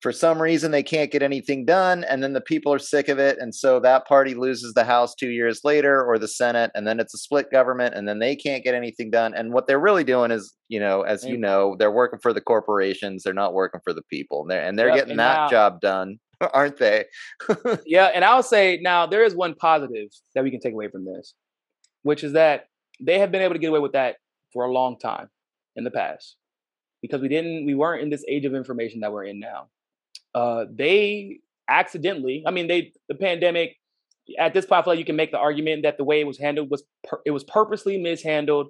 for 0.01 0.12
some 0.14 0.41
reason 0.41 0.72
they 0.72 0.84
can't 0.84 1.12
get 1.12 1.22
anything 1.22 1.66
done 1.66 2.03
and 2.05 2.24
then 2.24 2.34
the 2.34 2.41
people 2.41 2.74
are 2.74 2.80
sick 2.80 3.10
of 3.10 3.20
it 3.20 3.38
and 3.39 3.53
so 3.53 3.80
that 3.80 4.07
party 4.07 4.34
loses 4.34 4.74
the 4.74 4.84
house 4.84 5.14
2 5.16 5.30
years 5.30 5.62
later 5.64 6.03
or 6.03 6.18
the 6.18 6.28
senate 6.28 6.72
and 6.76 6.88
then 6.88 6.99
it's 6.99 7.14
a 7.14 7.18
split 7.18 7.51
government 7.51 7.95
and 7.95 8.07
then 8.07 8.20
they 8.20 8.36
can't 8.36 8.64
get 8.64 8.76
anything 8.76 9.10
done 9.10 9.34
and 9.34 9.51
what 9.51 9.68
they're 9.68 9.80
really 9.80 10.03
doing 10.03 10.32
is 10.32 10.53
you 10.68 10.80
know 10.80 11.01
as 11.01 11.26
you 11.26 11.38
know 11.38 11.76
they're 11.80 11.91
working 11.91 12.20
for 12.20 12.34
the 12.34 12.41
corporations 12.41 13.24
they're 13.24 13.34
not 13.34 13.53
working 13.53 13.82
for 13.84 13.93
the 13.93 14.03
people 14.03 14.41
and 14.41 14.51
they're, 14.51 14.64
and 14.64 14.80
they're 14.80 14.88
yep, 14.88 14.95
getting 14.95 15.12
and 15.12 15.20
that 15.20 15.38
now, 15.38 15.49
job 15.49 15.82
done 15.82 16.20
aren't 16.54 16.78
they 16.78 17.06
yeah 17.86 18.08
and 18.14 18.24
i'll 18.24 18.44
say 18.44 18.80
now 18.82 19.06
there 19.06 19.24
is 19.24 19.36
one 19.36 19.54
positive 19.56 20.08
that 20.36 20.44
we 20.44 20.52
can 20.52 20.60
take 20.60 20.74
away 20.74 20.88
from 20.88 21.06
this 21.06 21.34
which 22.04 22.24
is 22.24 22.34
that 22.34 22.68
they 23.02 23.20
have 23.20 23.32
been 23.32 23.42
able 23.42 23.54
to 23.54 23.60
get 23.60 23.70
away 23.70 23.80
with 23.80 23.94
that 23.94 24.16
for 24.54 24.66
a 24.66 24.72
long 24.72 24.98
time 24.98 25.28
in 25.76 25.84
the 25.84 25.92
past 25.92 26.36
because 27.02 27.22
we 27.22 27.28
didn't 27.28 27.66
we 27.66 27.76
weren't 27.76 28.02
in 28.02 28.10
this 28.10 28.24
age 28.28 28.46
of 28.46 28.54
information 28.54 29.02
that 29.02 29.12
we're 29.12 29.26
in 29.26 29.40
now 29.40 29.68
uh, 30.36 30.66
they 30.74 31.40
accidentally, 31.68 32.44
I 32.46 32.52
mean, 32.52 32.68
they 32.68 32.92
the 33.08 33.16
pandemic. 33.16 33.76
At 34.38 34.54
this 34.54 34.66
point, 34.66 34.80
I 34.80 34.84
feel 34.84 34.92
like 34.94 35.00
you 35.00 35.06
can 35.06 35.16
make 35.16 35.32
the 35.32 35.40
argument 35.40 35.84
that 35.84 35.98
the 35.98 36.04
way 36.04 36.20
it 36.20 36.28
was 36.28 36.38
handled 36.38 36.70
was 36.70 36.84
per, 37.04 37.20
it 37.26 37.32
was 37.32 37.44
purposely 37.46 37.98
mishandled 37.98 38.68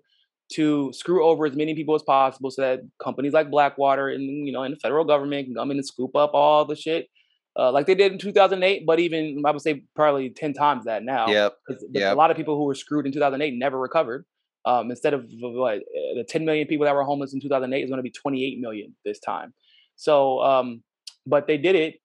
to 0.54 0.92
screw 0.94 1.26
over 1.26 1.46
as 1.46 1.56
many 1.56 1.76
people 1.76 1.96
as 1.96 2.04
possible, 2.04 2.50
so 2.50 2.62
that 2.62 2.80
companies 3.04 3.34
like 3.34 3.52
Blackwater 3.52 4.08
and 4.08 4.48
you 4.48 4.54
know 4.54 4.64
and 4.64 4.74
the 4.74 4.80
federal 4.80 5.04
government 5.04 5.48
can 5.48 5.56
come 5.56 5.72
in 5.72 5.78
and 5.78 5.86
scoop 5.86 6.16
up 6.16 6.32
all 6.34 6.66
the 6.66 6.76
shit. 6.76 7.08
Uh, 7.60 7.72
like 7.72 7.86
they 7.88 7.95
did 7.95 8.14
in 8.14 8.18
2008, 8.18 8.86
but 8.86 8.99
even 8.99 9.43
I 9.45 9.51
would 9.51 9.62
say 9.62 9.84
probably 9.93 10.30
10 10.30 10.53
times 10.53 10.86
that 10.86 11.03
now. 11.03 11.28
Yep. 11.28 11.57
yep. 11.91 12.14
A 12.14 12.16
lot 12.16 12.32
of 12.32 12.38
people 12.38 12.55
who 12.55 12.64
were 12.64 12.76
screwed 12.76 13.05
in 13.05 13.12
2008 13.12 13.53
never 13.57 13.78
recovered. 13.78 14.26
Um, 14.66 14.89
instead 14.89 15.14
of 15.14 15.26
what 15.39 15.80
the 16.16 16.26
10 16.28 16.45
million 16.45 16.68
people 16.68 16.86
that 16.86 16.93
were 16.93 17.03
homeless 17.03 17.34
in 17.34 17.39
2008 17.39 17.82
is 17.82 17.90
going 17.90 17.98
to 17.98 18.03
be 18.03 18.11
28 18.11 18.60
million 18.60 18.95
this 19.06 19.19
time. 19.19 19.53
So 19.95 20.41
um, 20.41 20.84
but 21.26 21.48
they 21.48 21.57
did 21.57 21.76
it. 21.76 21.95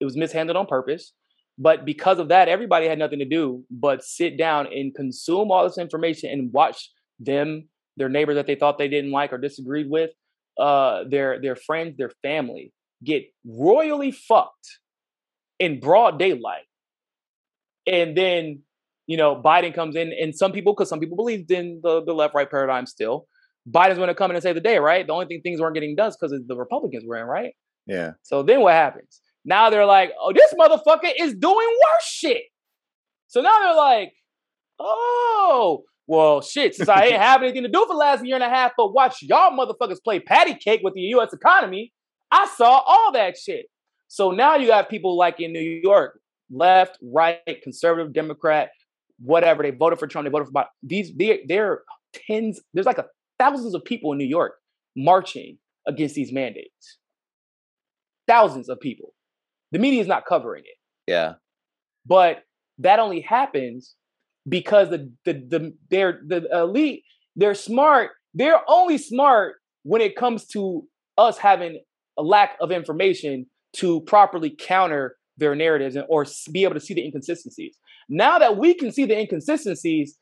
It 0.00 0.04
was 0.04 0.16
mishandled 0.16 0.56
on 0.56 0.66
purpose. 0.66 1.12
But 1.58 1.84
because 1.84 2.18
of 2.18 2.28
that, 2.28 2.48
everybody 2.48 2.86
had 2.86 2.98
nothing 2.98 3.18
to 3.20 3.24
do 3.24 3.64
but 3.70 4.04
sit 4.04 4.36
down 4.36 4.66
and 4.66 4.94
consume 4.94 5.50
all 5.50 5.64
this 5.64 5.78
information 5.78 6.30
and 6.30 6.52
watch 6.52 6.90
them, 7.18 7.68
their 7.96 8.08
neighbor 8.08 8.34
that 8.34 8.46
they 8.46 8.56
thought 8.56 8.76
they 8.76 8.88
didn't 8.88 9.10
like 9.10 9.32
or 9.32 9.38
disagreed 9.38 9.88
with, 9.88 10.10
uh, 10.58 11.04
their 11.08 11.40
their 11.40 11.56
friends, 11.56 11.96
their 11.96 12.12
family 12.22 12.72
get 13.04 13.24
royally 13.44 14.10
fucked 14.10 14.80
in 15.58 15.80
broad 15.80 16.18
daylight. 16.18 16.64
And 17.86 18.16
then, 18.16 18.62
you 19.06 19.16
know, 19.16 19.40
Biden 19.40 19.74
comes 19.74 19.96
in, 19.96 20.12
and 20.20 20.34
some 20.34 20.52
people, 20.52 20.74
because 20.74 20.88
some 20.88 21.00
people 21.00 21.16
believed 21.16 21.50
in 21.50 21.80
the, 21.82 22.02
the 22.04 22.12
left 22.12 22.34
right 22.34 22.50
paradigm 22.50 22.86
still, 22.86 23.26
Biden's 23.68 23.96
going 23.96 24.08
to 24.08 24.14
come 24.14 24.30
in 24.30 24.36
and 24.36 24.42
save 24.42 24.54
the 24.54 24.60
day, 24.60 24.78
right? 24.78 25.06
The 25.06 25.12
only 25.12 25.26
thing 25.26 25.40
things 25.42 25.60
weren't 25.60 25.74
getting 25.74 25.96
done 25.96 26.08
is 26.08 26.16
because 26.20 26.36
the 26.46 26.56
Republicans 26.56 27.04
were 27.06 27.16
in, 27.16 27.26
right? 27.26 27.52
Yeah. 27.86 28.12
So 28.22 28.42
then 28.42 28.60
what 28.60 28.74
happens? 28.74 29.20
Now 29.44 29.70
they're 29.70 29.86
like, 29.86 30.12
oh, 30.20 30.32
this 30.32 30.52
motherfucker 30.58 31.12
is 31.20 31.34
doing 31.34 31.54
worse 31.54 32.04
shit. 32.04 32.42
So 33.28 33.40
now 33.40 33.58
they're 33.60 33.76
like, 33.76 34.12
oh, 34.78 35.84
well, 36.06 36.40
shit, 36.40 36.74
since 36.74 36.88
I 36.88 37.06
ain't 37.06 37.16
have 37.20 37.42
anything 37.42 37.62
to 37.62 37.68
do 37.68 37.84
for 37.86 37.94
the 37.94 37.98
last 37.98 38.24
year 38.24 38.34
and 38.34 38.44
a 38.44 38.48
half, 38.48 38.72
but 38.76 38.92
watch 38.92 39.18
y'all 39.22 39.56
motherfuckers 39.56 40.02
play 40.02 40.20
patty 40.20 40.54
cake 40.54 40.80
with 40.82 40.94
the 40.94 41.00
US 41.00 41.32
economy, 41.32 41.92
I 42.30 42.46
saw 42.56 42.82
all 42.86 43.12
that 43.12 43.36
shit. 43.36 43.66
So 44.08 44.30
now 44.30 44.56
you 44.56 44.72
have 44.72 44.88
people 44.88 45.16
like 45.16 45.40
in 45.40 45.52
New 45.52 45.80
York, 45.82 46.20
left, 46.50 46.98
right, 47.02 47.40
conservative, 47.62 48.12
Democrat, 48.12 48.70
whatever. 49.18 49.62
They 49.62 49.70
voted 49.70 49.98
for 49.98 50.06
Trump, 50.06 50.26
they 50.26 50.30
voted 50.30 50.48
for 50.48 50.52
Biden. 50.52 50.66
These, 50.82 51.12
they're, 51.16 51.38
they're 51.46 51.82
tens, 52.14 52.60
there's 52.72 52.86
like 52.86 52.98
a 52.98 53.06
thousands 53.38 53.74
of 53.74 53.84
people 53.84 54.12
in 54.12 54.18
New 54.18 54.26
York 54.26 54.54
marching 54.96 55.58
against 55.86 56.14
these 56.14 56.32
mandates 56.32 56.98
thousands 58.26 58.68
of 58.68 58.80
people. 58.80 59.12
The 59.72 59.78
media 59.78 60.00
is 60.00 60.06
not 60.06 60.26
covering 60.26 60.64
it. 60.64 61.10
Yeah. 61.10 61.34
But 62.04 62.42
that 62.78 62.98
only 62.98 63.20
happens 63.20 63.94
because 64.48 64.90
the 64.90 65.10
the, 65.24 65.32
the 65.32 65.74
they're 65.90 66.20
the 66.26 66.46
elite 66.52 67.02
they're 67.34 67.54
smart 67.54 68.10
they're 68.32 68.60
only 68.68 68.96
smart 68.96 69.56
when 69.82 70.00
it 70.00 70.14
comes 70.14 70.46
to 70.46 70.86
us 71.18 71.36
having 71.38 71.80
a 72.16 72.22
lack 72.22 72.56
of 72.60 72.70
information 72.70 73.46
to 73.76 74.00
properly 74.02 74.50
counter 74.50 75.16
their 75.36 75.54
narratives 75.54 75.96
and, 75.96 76.06
or 76.08 76.26
be 76.52 76.64
able 76.64 76.74
to 76.74 76.80
see 76.80 76.94
the 76.94 77.04
inconsistencies. 77.04 77.76
Now 78.08 78.38
that 78.38 78.56
we 78.56 78.74
can 78.74 78.92
see 78.92 79.04
the 79.04 79.18
inconsistencies 79.18 80.18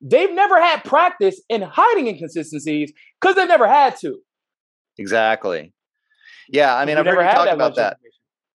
they've 0.00 0.32
never 0.32 0.60
had 0.60 0.84
practice 0.84 1.40
in 1.48 1.62
hiding 1.62 2.06
inconsistencies 2.06 2.92
because 3.20 3.36
they've 3.36 3.48
never 3.48 3.66
had 3.66 3.96
to. 3.96 4.18
Exactly. 4.98 5.72
Yeah 6.50 6.76
i 6.76 6.84
mean 6.84 6.96
i've 6.96 7.04
never 7.04 7.22
heard 7.22 7.30
you 7.30 7.44
talk 7.44 7.48
about 7.54 7.76
that. 7.76 7.98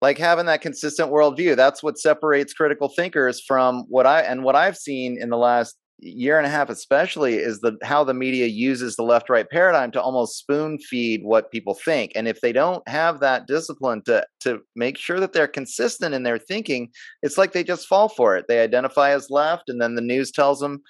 like 0.02 0.18
having 0.18 0.46
that 0.46 0.60
consistent 0.60 1.10
worldview 1.10 1.54
that's 1.54 1.82
what 1.82 1.96
separates 1.96 2.52
critical 2.52 2.88
thinkers 2.88 3.40
from 3.40 3.84
what 3.88 4.04
i 4.04 4.20
and 4.20 4.42
what 4.42 4.56
i've 4.56 4.76
seen 4.76 5.16
in 5.20 5.30
the 5.30 5.36
last 5.36 5.76
year 5.98 6.38
and 6.38 6.46
a 6.46 6.50
half 6.50 6.68
especially 6.68 7.34
is 7.34 7.60
the 7.60 7.76
how 7.82 8.04
the 8.04 8.14
media 8.14 8.46
uses 8.46 8.96
the 8.96 9.02
left 9.02 9.30
right 9.30 9.48
paradigm 9.48 9.90
to 9.92 10.02
almost 10.02 10.38
spoon 10.38 10.78
feed 10.78 11.22
what 11.22 11.50
people 11.50 11.74
think. 11.74 12.12
And 12.14 12.26
if 12.28 12.40
they 12.40 12.52
don't 12.52 12.86
have 12.88 13.20
that 13.20 13.46
discipline 13.46 14.02
to 14.06 14.26
to 14.40 14.60
make 14.76 14.98
sure 14.98 15.20
that 15.20 15.32
they're 15.32 15.48
consistent 15.48 16.14
in 16.14 16.22
their 16.22 16.38
thinking 16.38 16.90
it's 17.22 17.38
like 17.38 17.52
they 17.52 17.64
just 17.64 17.86
fall 17.86 18.08
for 18.08 18.36
it. 18.36 18.46
They 18.48 18.60
identify 18.60 19.10
as 19.10 19.30
left 19.30 19.68
and 19.68 19.80
then 19.80 19.94
the 19.94 20.02
news 20.02 20.30
tells 20.30 20.60
them 20.60 20.82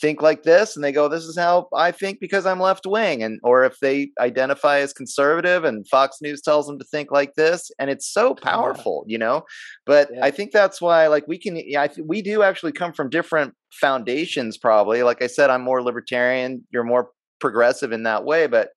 think 0.00 0.22
like 0.22 0.42
this 0.42 0.74
and 0.74 0.84
they 0.84 0.92
go 0.92 1.08
this 1.08 1.24
is 1.24 1.36
how 1.36 1.68
i 1.74 1.90
think 1.90 2.18
because 2.20 2.46
i'm 2.46 2.60
left 2.60 2.86
wing 2.86 3.22
and 3.22 3.38
or 3.42 3.64
if 3.64 3.78
they 3.80 4.10
identify 4.18 4.78
as 4.78 4.92
conservative 4.92 5.64
and 5.64 5.86
fox 5.88 6.18
news 6.22 6.40
tells 6.40 6.66
them 6.66 6.78
to 6.78 6.84
think 6.84 7.10
like 7.10 7.34
this 7.34 7.70
and 7.78 7.90
it's 7.90 8.10
so 8.10 8.34
powerful 8.34 9.04
yeah. 9.06 9.12
you 9.12 9.18
know 9.18 9.42
but 9.86 10.08
yeah. 10.12 10.24
i 10.24 10.30
think 10.30 10.52
that's 10.52 10.80
why 10.80 11.06
like 11.06 11.26
we 11.28 11.38
can 11.38 11.56
yeah, 11.56 11.82
I 11.82 11.88
th- 11.88 12.06
we 12.06 12.22
do 12.22 12.42
actually 12.42 12.72
come 12.72 12.92
from 12.92 13.10
different 13.10 13.54
foundations 13.72 14.56
probably 14.56 15.02
like 15.02 15.22
i 15.22 15.26
said 15.26 15.50
i'm 15.50 15.62
more 15.62 15.82
libertarian 15.82 16.66
you're 16.70 16.84
more 16.84 17.10
progressive 17.40 17.92
in 17.92 18.04
that 18.04 18.24
way 18.24 18.46
but 18.46 18.70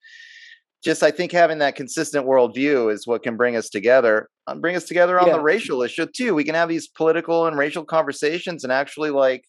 just 0.83 1.03
i 1.03 1.11
think 1.11 1.31
having 1.31 1.59
that 1.59 1.75
consistent 1.75 2.27
worldview 2.27 2.91
is 2.91 3.07
what 3.07 3.23
can 3.23 3.37
bring 3.37 3.55
us 3.55 3.69
together 3.69 4.27
um, 4.47 4.59
bring 4.59 4.75
us 4.75 4.83
together 4.83 5.19
on 5.19 5.27
yeah. 5.27 5.33
the 5.33 5.41
racial 5.41 5.81
issue 5.81 6.05
too 6.05 6.35
we 6.35 6.43
can 6.43 6.55
have 6.55 6.69
these 6.69 6.87
political 6.87 7.47
and 7.47 7.57
racial 7.57 7.85
conversations 7.85 8.63
and 8.63 8.73
actually 8.73 9.09
like 9.09 9.45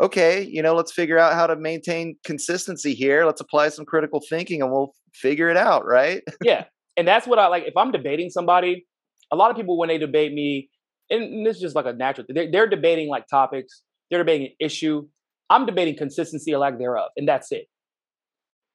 okay, 0.00 0.42
you 0.42 0.62
know, 0.62 0.74
let's 0.74 0.92
figure 0.92 1.18
out 1.18 1.34
how 1.34 1.46
to 1.46 1.56
maintain 1.56 2.16
consistency 2.24 2.94
here. 2.94 3.24
Let's 3.24 3.40
apply 3.40 3.70
some 3.70 3.84
critical 3.84 4.20
thinking 4.28 4.62
and 4.62 4.70
we'll 4.70 4.92
figure 5.14 5.48
it 5.48 5.56
out, 5.56 5.84
right? 5.84 6.22
yeah. 6.44 6.64
And 6.96 7.06
that's 7.06 7.26
what 7.26 7.38
I 7.38 7.48
like. 7.48 7.64
If 7.66 7.76
I'm 7.76 7.90
debating 7.90 8.30
somebody, 8.30 8.86
a 9.32 9.36
lot 9.36 9.50
of 9.50 9.56
people, 9.56 9.78
when 9.78 9.88
they 9.88 9.98
debate 9.98 10.32
me, 10.32 10.68
and 11.10 11.44
this 11.46 11.56
is 11.56 11.62
just 11.62 11.76
like 11.76 11.86
a 11.86 11.92
natural 11.92 12.26
thing, 12.26 12.34
they're, 12.34 12.50
they're 12.50 12.68
debating 12.68 13.08
like 13.08 13.26
topics, 13.28 13.82
they're 14.10 14.20
debating 14.20 14.48
an 14.48 14.52
issue. 14.60 15.06
I'm 15.50 15.64
debating 15.66 15.96
consistency 15.96 16.52
or 16.52 16.58
lack 16.58 16.78
thereof, 16.78 17.10
and 17.16 17.26
that's 17.26 17.50
it. 17.52 17.66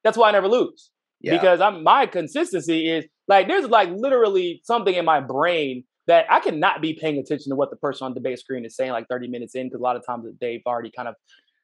That's 0.04 0.18
why 0.18 0.30
I 0.30 0.32
never 0.32 0.48
lose. 0.48 0.92
Yeah. 1.22 1.38
Because 1.38 1.62
I'm 1.62 1.84
my 1.84 2.06
consistency 2.06 2.90
is 2.90 3.06
like 3.28 3.48
there's 3.48 3.68
like 3.68 3.90
literally 3.96 4.62
something 4.64 4.94
in 4.94 5.06
my 5.06 5.22
brain 5.22 5.84
that 6.08 6.26
I 6.30 6.40
cannot 6.40 6.82
be 6.82 6.98
paying 7.00 7.18
attention 7.18 7.50
to 7.52 7.56
what 7.56 7.70
the 7.70 7.78
person 7.78 8.06
on 8.06 8.14
the 8.14 8.20
debate 8.20 8.40
screen 8.40 8.66
is 8.66 8.76
saying 8.76 8.92
like 8.92 9.08
30 9.10 9.28
minutes 9.28 9.56
in 9.56 9.68
because 9.68 9.80
a 9.80 9.84
lot 9.84 9.96
of 9.96 10.06
times 10.06 10.26
they've 10.42 10.62
already 10.66 10.92
kind 10.96 11.08
of 11.08 11.16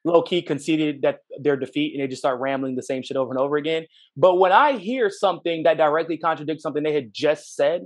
low 0.05 0.21
key 0.21 0.41
conceded 0.41 1.01
that 1.01 1.19
their 1.41 1.57
defeat 1.57 1.93
and 1.93 2.01
they 2.01 2.07
just 2.07 2.21
start 2.21 2.39
rambling 2.39 2.75
the 2.75 2.83
same 2.83 3.03
shit 3.03 3.17
over 3.17 3.31
and 3.31 3.39
over 3.39 3.57
again. 3.57 3.85
But 4.15 4.35
when 4.35 4.51
I 4.51 4.77
hear 4.77 5.09
something 5.09 5.63
that 5.63 5.77
directly 5.77 6.17
contradicts 6.17 6.63
something 6.63 6.83
they 6.83 6.93
had 6.93 7.11
just 7.13 7.55
said 7.55 7.81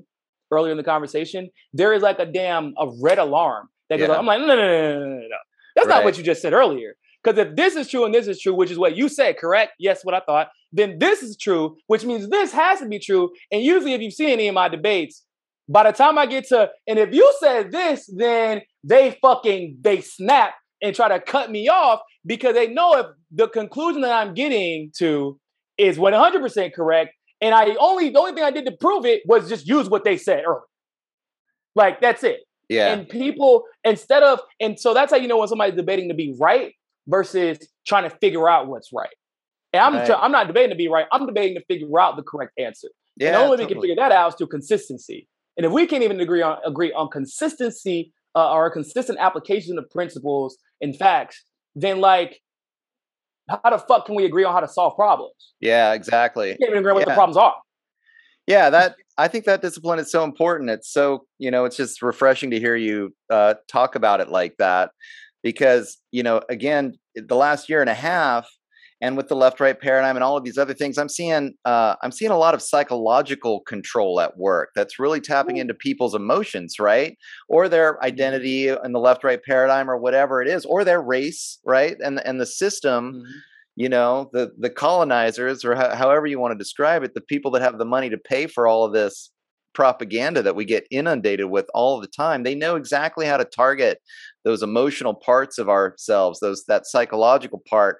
earlier 0.51 0.71
in 0.71 0.77
the 0.77 0.83
conversation, 0.83 1.49
there 1.73 1.93
is 1.93 2.03
like 2.03 2.19
a 2.19 2.25
damn 2.25 2.73
a 2.77 2.87
red 3.01 3.17
alarm 3.17 3.69
that 3.89 3.97
goes. 3.97 4.09
Yeah. 4.09 4.15
I'm 4.15 4.25
like, 4.25 4.39
no, 4.39 4.47
no, 4.47 4.55
no, 4.55 4.93
no, 4.93 4.99
no, 4.99 5.15
no. 5.15 5.37
That's 5.75 5.87
right. 5.87 5.95
not 5.95 6.03
what 6.03 6.17
you 6.17 6.23
just 6.23 6.41
said 6.41 6.53
earlier. 6.53 6.95
Because 7.23 7.39
if 7.39 7.55
this 7.55 7.75
is 7.75 7.87
true 7.87 8.05
and 8.05 8.13
this 8.13 8.27
is 8.27 8.39
true, 8.39 8.53
which 8.53 8.69
is 8.69 8.77
what 8.77 8.97
you 8.97 9.07
said, 9.07 9.37
correct? 9.37 9.73
Yes, 9.79 10.03
what 10.03 10.13
I 10.13 10.19
thought. 10.19 10.49
Then 10.73 10.99
this 10.99 11.23
is 11.23 11.37
true, 11.37 11.77
which 11.87 12.03
means 12.03 12.29
this 12.29 12.51
has 12.51 12.79
to 12.79 12.87
be 12.87 12.99
true. 12.99 13.31
And 13.51 13.61
usually, 13.61 13.93
if 13.93 14.01
you've 14.01 14.13
seen 14.13 14.29
any 14.29 14.47
of 14.47 14.55
my 14.55 14.67
debates, 14.67 15.23
by 15.69 15.83
the 15.83 15.91
time 15.91 16.17
I 16.17 16.25
get 16.25 16.47
to, 16.49 16.69
and 16.87 16.99
if 16.99 17.13
you 17.13 17.33
said 17.39 17.71
this, 17.71 18.09
then 18.13 18.61
they 18.83 19.17
fucking 19.21 19.77
they 19.81 20.01
snap 20.01 20.55
and 20.81 20.95
try 20.95 21.07
to 21.07 21.19
cut 21.19 21.49
me 21.49 21.69
off 21.69 22.01
because 22.25 22.53
they 22.53 22.67
know 22.67 22.97
if 22.97 23.05
the 23.31 23.47
conclusion 23.47 24.01
that 24.01 24.11
I'm 24.11 24.33
getting 24.33 24.91
to 24.97 25.39
is 25.77 25.97
100% 25.97 26.73
correct, 26.73 27.15
and 27.41 27.55
I 27.55 27.75
only 27.79 28.09
the 28.09 28.19
only 28.19 28.33
thing 28.33 28.43
I 28.43 28.51
did 28.51 28.65
to 28.65 28.73
prove 28.73 29.05
it 29.05 29.21
was 29.25 29.49
just 29.49 29.67
use 29.67 29.89
what 29.89 30.03
they 30.03 30.17
said 30.17 30.43
earlier. 30.45 30.61
Like 31.75 32.01
that's 32.01 32.23
it. 32.23 32.41
Yeah. 32.69 32.93
And 32.93 33.07
people 33.07 33.63
instead 33.83 34.23
of 34.23 34.39
and 34.59 34.79
so 34.79 34.93
that's 34.93 35.11
how 35.11 35.17
you 35.17 35.27
know 35.27 35.37
when 35.37 35.47
somebody's 35.47 35.75
debating 35.75 36.09
to 36.09 36.15
be 36.15 36.35
right 36.39 36.73
versus 37.07 37.57
trying 37.85 38.09
to 38.09 38.15
figure 38.17 38.47
out 38.49 38.67
what's 38.67 38.91
right. 38.93 39.09
And 39.73 39.81
I'm 39.81 39.93
right. 39.95 40.11
I'm 40.11 40.31
not 40.31 40.47
debating 40.47 40.69
to 40.69 40.75
be 40.75 40.87
right. 40.87 41.05
I'm 41.11 41.25
debating 41.25 41.55
to 41.55 41.63
figure 41.65 41.99
out 41.99 42.15
the 42.15 42.23
correct 42.23 42.53
answer. 42.57 42.89
Yeah, 43.17 43.27
and 43.27 43.35
the 43.35 43.39
only 43.39 43.57
way 43.57 43.63
we 43.63 43.73
can 43.73 43.81
figure 43.81 43.95
that 43.95 44.11
out 44.11 44.29
is 44.29 44.35
through 44.35 44.47
consistency. 44.47 45.27
And 45.57 45.65
if 45.65 45.71
we 45.71 45.85
can't 45.85 46.03
even 46.03 46.19
agree 46.19 46.41
on 46.41 46.57
agree 46.65 46.91
on 46.93 47.09
consistency 47.09 48.11
uh, 48.35 48.51
or 48.51 48.65
a 48.65 48.71
consistent 48.71 49.19
application 49.19 49.77
of 49.77 49.89
principles 49.89 50.57
and 50.81 50.95
facts, 50.95 51.45
then 51.75 51.99
like 52.01 52.41
how 53.49 53.69
the 53.69 53.77
fuck 53.77 54.05
can 54.05 54.15
we 54.15 54.25
agree 54.25 54.43
on 54.43 54.53
how 54.53 54.61
to 54.61 54.67
solve 54.67 54.95
problems? 54.95 55.53
Yeah, 55.59 55.93
exactly. 55.93 56.51
We 56.51 56.57
can't 56.57 56.71
even 56.71 56.79
agree 56.79 56.91
on 56.91 56.95
what 56.95 57.05
the 57.05 57.13
problems 57.13 57.37
are. 57.37 57.55
Yeah, 58.47 58.69
that 58.71 58.95
I 59.17 59.27
think 59.27 59.45
that 59.45 59.61
discipline 59.61 59.99
is 59.99 60.11
so 60.11 60.23
important. 60.23 60.69
It's 60.69 60.89
so 60.89 61.25
you 61.37 61.51
know, 61.51 61.65
it's 61.65 61.77
just 61.77 62.01
refreshing 62.01 62.51
to 62.51 62.59
hear 62.59 62.75
you 62.75 63.13
uh, 63.29 63.55
talk 63.67 63.95
about 63.95 64.21
it 64.21 64.29
like 64.29 64.55
that, 64.57 64.91
because 65.43 65.97
you 66.11 66.23
know, 66.23 66.41
again, 66.49 66.97
the 67.15 67.35
last 67.35 67.69
year 67.69 67.81
and 67.81 67.89
a 67.89 67.93
half, 67.93 68.49
and 69.03 69.17
with 69.17 69.27
the 69.27 69.35
left 69.35 69.59
right 69.59 69.81
paradigm 69.81 70.15
and 70.15 70.23
all 70.23 70.37
of 70.37 70.43
these 70.43 70.57
other 70.57 70.73
things 70.73 70.97
i'm 70.97 71.09
seeing 71.09 71.53
uh, 71.65 71.95
i'm 72.01 72.11
seeing 72.11 72.31
a 72.31 72.37
lot 72.37 72.53
of 72.55 72.61
psychological 72.61 73.59
control 73.61 74.19
at 74.19 74.37
work 74.37 74.69
that's 74.73 74.97
really 74.97 75.19
tapping 75.19 75.57
into 75.57 75.73
people's 75.73 76.15
emotions 76.15 76.79
right 76.79 77.17
or 77.49 77.69
their 77.69 77.93
mm-hmm. 77.93 78.05
identity 78.05 78.69
in 78.69 78.93
the 78.93 78.99
left 78.99 79.23
right 79.23 79.43
paradigm 79.43 79.91
or 79.91 79.97
whatever 79.97 80.41
it 80.41 80.47
is 80.47 80.65
or 80.65 80.83
their 80.83 81.01
race 81.01 81.59
right 81.65 81.97
and 81.99 82.25
and 82.25 82.39
the 82.39 82.45
system 82.45 83.13
mm-hmm. 83.13 83.31
you 83.75 83.89
know 83.89 84.29
the 84.33 84.51
the 84.57 84.69
colonizers 84.69 85.63
or 85.65 85.75
ho- 85.75 85.93
however 85.93 86.25
you 86.25 86.39
want 86.39 86.53
to 86.53 86.57
describe 86.57 87.03
it 87.03 87.13
the 87.13 87.21
people 87.21 87.51
that 87.51 87.61
have 87.61 87.77
the 87.77 87.85
money 87.85 88.09
to 88.09 88.17
pay 88.17 88.47
for 88.47 88.65
all 88.65 88.85
of 88.85 88.93
this 88.93 89.29
propaganda 89.73 90.43
that 90.43 90.55
we 90.55 90.65
get 90.65 90.85
inundated 90.91 91.47
with 91.47 91.65
all 91.73 91.99
the 91.99 92.07
time 92.07 92.43
they 92.43 92.53
know 92.53 92.75
exactly 92.75 93.25
how 93.25 93.37
to 93.37 93.45
target 93.45 93.97
those 94.45 94.61
emotional 94.61 95.15
parts 95.15 95.57
of 95.57 95.67
ourselves 95.67 96.39
those 96.39 96.63
that 96.65 96.85
psychological 96.85 97.61
part 97.67 97.97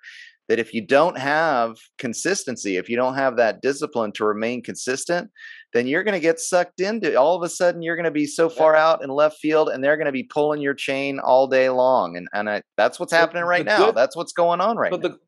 that 0.49 0.59
if 0.59 0.73
you 0.73 0.85
don't 0.85 1.17
have 1.17 1.77
consistency, 1.97 2.77
if 2.77 2.89
you 2.89 2.95
don't 2.95 3.15
have 3.15 3.37
that 3.37 3.61
discipline 3.61 4.11
to 4.13 4.25
remain 4.25 4.61
consistent, 4.61 5.31
then 5.73 5.87
you're 5.87 6.03
going 6.03 6.13
to 6.13 6.19
get 6.19 6.39
sucked 6.39 6.79
into 6.79 7.15
all 7.15 7.35
of 7.35 7.43
a 7.43 7.49
sudden 7.49 7.81
you're 7.81 7.95
going 7.95 8.03
to 8.03 8.11
be 8.11 8.25
so 8.25 8.49
far 8.49 8.75
out 8.75 9.03
in 9.03 9.09
left 9.09 9.37
field 9.37 9.69
and 9.69 9.83
they're 9.83 9.97
going 9.97 10.05
to 10.05 10.11
be 10.11 10.23
pulling 10.23 10.61
your 10.61 10.73
chain 10.73 11.19
all 11.19 11.47
day 11.47 11.69
long. 11.69 12.17
And, 12.17 12.27
and 12.33 12.49
I, 12.49 12.61
that's 12.77 12.99
what's 12.99 13.13
happening 13.13 13.43
right 13.43 13.65
now. 13.65 13.87
Good, 13.87 13.95
that's 13.95 14.15
what's 14.15 14.33
going 14.33 14.61
on 14.61 14.77
right 14.77 14.91
now. 14.91 14.97
The, 14.97 15.19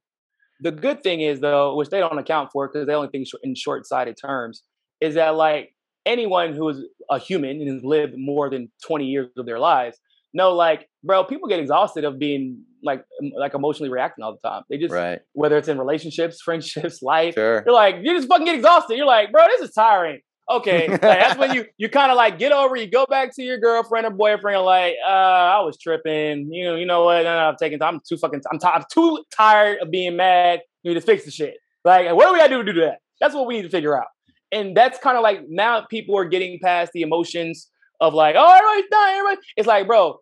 the 0.60 0.72
good 0.72 1.02
thing 1.02 1.22
is 1.22 1.40
though, 1.40 1.76
which 1.76 1.90
they 1.90 2.00
don't 2.00 2.18
account 2.18 2.50
for 2.52 2.68
because 2.68 2.86
they 2.86 2.94
only 2.94 3.10
think 3.10 3.28
in 3.44 3.56
short 3.56 3.86
sighted 3.88 4.18
terms, 4.22 4.64
is 5.02 5.16
that 5.16 5.36
like 5.36 5.74
anyone 6.06 6.54
who 6.54 6.70
is 6.70 6.82
a 7.10 7.18
human 7.18 7.62
and 7.62 7.74
has 7.74 7.84
lived 7.84 8.14
more 8.18 8.50
than 8.50 8.72
20 8.86 9.06
years 9.06 9.30
of 9.38 9.46
their 9.46 9.60
lives 9.60 9.98
no, 10.36 10.54
like, 10.54 10.90
bro, 11.02 11.24
people 11.24 11.48
get 11.48 11.60
exhausted 11.60 12.04
of 12.04 12.20
being 12.20 12.62
like 12.84 13.04
like 13.38 13.54
emotionally 13.56 13.90
reacting 13.90 14.24
all 14.24 14.34
the 14.34 14.48
time. 14.48 14.64
They 14.70 14.78
just 14.78 14.94
right. 14.94 15.20
whether 15.32 15.58
it's 15.58 15.70
in 15.70 15.80
relationships, 15.80 16.42
friendships, 16.46 17.02
life. 17.02 17.36
Sure. 17.36 17.64
You're 17.66 17.74
like, 17.74 17.96
you 18.02 18.14
just 18.14 18.28
fucking 18.28 18.46
get 18.46 18.56
exhausted. 18.56 18.98
You're 18.98 19.08
like, 19.08 19.32
bro, 19.32 19.46
this 19.48 19.70
is 19.70 19.74
tiring. 19.74 20.20
Okay. 20.52 20.88
like, 20.92 21.02
that's 21.02 21.40
when 21.40 21.56
you 21.56 21.66
you 21.78 21.90
kind 21.90 22.12
of 22.12 22.18
like 22.18 22.38
get 22.38 22.52
over, 22.52 22.76
you 22.76 22.92
go 22.92 23.06
back 23.06 23.34
to 23.38 23.44
your 23.44 23.58
girlfriend 23.58 24.06
or 24.06 24.12
boyfriend, 24.12 24.58
and 24.58 24.66
like, 24.66 24.96
uh, 25.08 25.10
I 25.10 25.62
was 25.62 25.78
tripping. 25.78 26.52
You 26.54 26.66
know, 26.66 26.76
you 26.76 26.86
know 26.86 27.06
what? 27.06 27.24
No, 27.24 27.34
no, 27.34 27.48
I'm 27.48 27.56
taking 27.56 27.82
I'm 27.82 28.02
too 28.08 28.18
fucking 28.18 28.42
I'm, 28.52 28.60
t- 28.60 28.68
I'm 28.68 28.84
too 28.92 29.24
tired 29.36 29.80
of 29.80 29.90
being 29.90 30.18
mad. 30.18 30.60
You 30.84 30.94
need 30.94 31.00
to 31.00 31.06
fix 31.06 31.24
the 31.24 31.32
shit. 31.32 31.56
Like, 31.86 32.14
what 32.14 32.28
do 32.28 32.34
we 32.34 32.40
gotta 32.40 32.50
do 32.50 32.62
to 32.62 32.74
do 32.74 32.82
that? 32.82 32.98
That's 33.22 33.34
what 33.34 33.48
we 33.48 33.56
need 33.56 33.64
to 33.64 33.70
figure 33.70 33.98
out. 33.98 34.08
And 34.52 34.76
that's 34.76 35.00
kind 35.00 35.16
of 35.16 35.24
like 35.24 35.46
now 35.48 35.86
people 35.90 36.18
are 36.18 36.26
getting 36.26 36.60
past 36.62 36.92
the 36.94 37.04
emotions 37.04 37.70
of 38.02 38.14
like, 38.14 38.36
oh, 38.38 38.54
everybody's 38.58 38.90
dying, 38.92 39.16
everybody. 39.18 39.48
It's 39.56 39.68
like, 39.68 39.88
bro, 39.88 40.20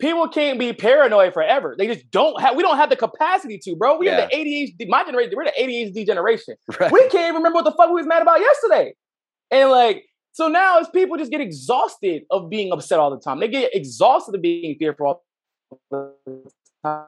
people 0.00 0.28
can't 0.28 0.58
be 0.58 0.72
paranoid 0.72 1.32
forever. 1.34 1.74
They 1.76 1.86
just 1.86 2.10
don't 2.10 2.40
have. 2.40 2.56
We 2.56 2.62
don't 2.62 2.76
have 2.76 2.90
the 2.90 2.96
capacity 2.96 3.58
to, 3.58 3.76
bro. 3.76 3.96
We 3.98 4.06
yeah. 4.06 4.24
are 4.24 4.28
the 4.28 4.36
ADHD. 4.36 4.88
My 4.88 5.04
generation, 5.04 5.32
we're 5.36 5.44
the 5.44 5.52
ADHD 5.58 6.06
generation. 6.06 6.56
Right. 6.80 6.90
We 6.90 7.00
can't 7.08 7.28
even 7.28 7.36
remember 7.36 7.56
what 7.56 7.64
the 7.64 7.72
fuck 7.72 7.88
we 7.88 7.94
was 7.94 8.06
mad 8.06 8.22
about 8.22 8.40
yesterday. 8.40 8.94
And 9.50 9.70
like, 9.70 10.04
so 10.32 10.48
now 10.48 10.80
as 10.80 10.88
people 10.88 11.16
just 11.16 11.30
get 11.30 11.40
exhausted 11.40 12.24
of 12.30 12.50
being 12.50 12.72
upset 12.72 12.98
all 12.98 13.10
the 13.10 13.20
time. 13.20 13.38
They 13.38 13.48
get 13.48 13.74
exhausted 13.74 14.34
of 14.34 14.42
being 14.42 14.76
fearful 14.76 15.22
all 15.92 16.14
the 16.24 16.50
time. 16.84 17.06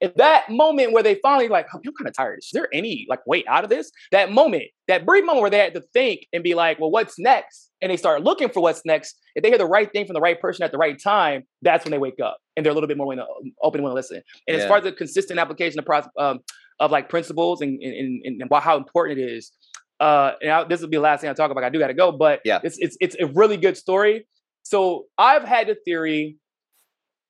And 0.00 0.12
that 0.16 0.48
moment 0.48 0.92
where 0.92 1.02
they 1.02 1.16
finally 1.16 1.48
like, 1.48 1.66
oh, 1.74 1.78
I'm 1.84 1.92
kind 1.92 2.08
of 2.08 2.14
tired. 2.14 2.38
Is 2.38 2.50
there 2.52 2.68
any 2.72 3.06
like 3.08 3.26
way 3.26 3.44
out 3.46 3.64
of 3.64 3.70
this? 3.70 3.90
That 4.12 4.32
moment, 4.32 4.64
that 4.88 5.04
brief 5.04 5.24
moment 5.24 5.42
where 5.42 5.50
they 5.50 5.58
had 5.58 5.74
to 5.74 5.82
think 5.92 6.26
and 6.32 6.42
be 6.42 6.54
like, 6.54 6.80
well, 6.80 6.90
what's 6.90 7.18
next? 7.18 7.70
And 7.82 7.90
they 7.90 7.96
start 7.96 8.22
looking 8.22 8.48
for 8.48 8.60
what's 8.60 8.82
next. 8.84 9.18
If 9.34 9.42
they 9.42 9.48
hear 9.48 9.58
the 9.58 9.66
right 9.66 9.90
thing 9.90 10.06
from 10.06 10.14
the 10.14 10.20
right 10.20 10.40
person 10.40 10.64
at 10.64 10.72
the 10.72 10.78
right 10.78 11.00
time, 11.02 11.44
that's 11.62 11.84
when 11.84 11.92
they 11.92 11.98
wake 11.98 12.20
up 12.22 12.38
and 12.56 12.64
they're 12.64 12.72
a 12.72 12.74
little 12.74 12.88
bit 12.88 12.96
more 12.96 13.06
willing 13.06 13.24
to, 13.24 13.52
open 13.62 13.82
willing 13.82 13.92
to 13.92 13.96
listen. 13.96 14.22
And 14.46 14.56
yeah. 14.56 14.62
as 14.62 14.68
far 14.68 14.78
as 14.78 14.84
the 14.84 14.92
consistent 14.92 15.38
application 15.38 15.80
of 15.80 16.08
um, 16.18 16.40
of 16.78 16.90
like 16.90 17.10
principles 17.10 17.60
and, 17.60 17.78
and, 17.82 18.22
and, 18.24 18.40
and 18.40 18.50
how 18.62 18.78
important 18.78 19.18
it 19.18 19.30
is, 19.30 19.52
uh, 20.00 20.32
and 20.40 20.50
I, 20.50 20.64
this 20.64 20.80
will 20.80 20.88
be 20.88 20.96
the 20.96 21.02
last 21.02 21.20
thing 21.20 21.28
I 21.28 21.34
talk 21.34 21.50
about. 21.50 21.62
I 21.62 21.68
do 21.68 21.78
got 21.78 21.88
to 21.88 21.94
go, 21.94 22.10
but 22.10 22.40
yeah, 22.44 22.60
it's 22.62 22.78
it's 22.78 22.96
it's 23.00 23.16
a 23.20 23.26
really 23.26 23.58
good 23.58 23.76
story. 23.76 24.26
So 24.62 25.04
I've 25.18 25.44
had 25.44 25.68
a 25.68 25.74
theory 25.74 26.36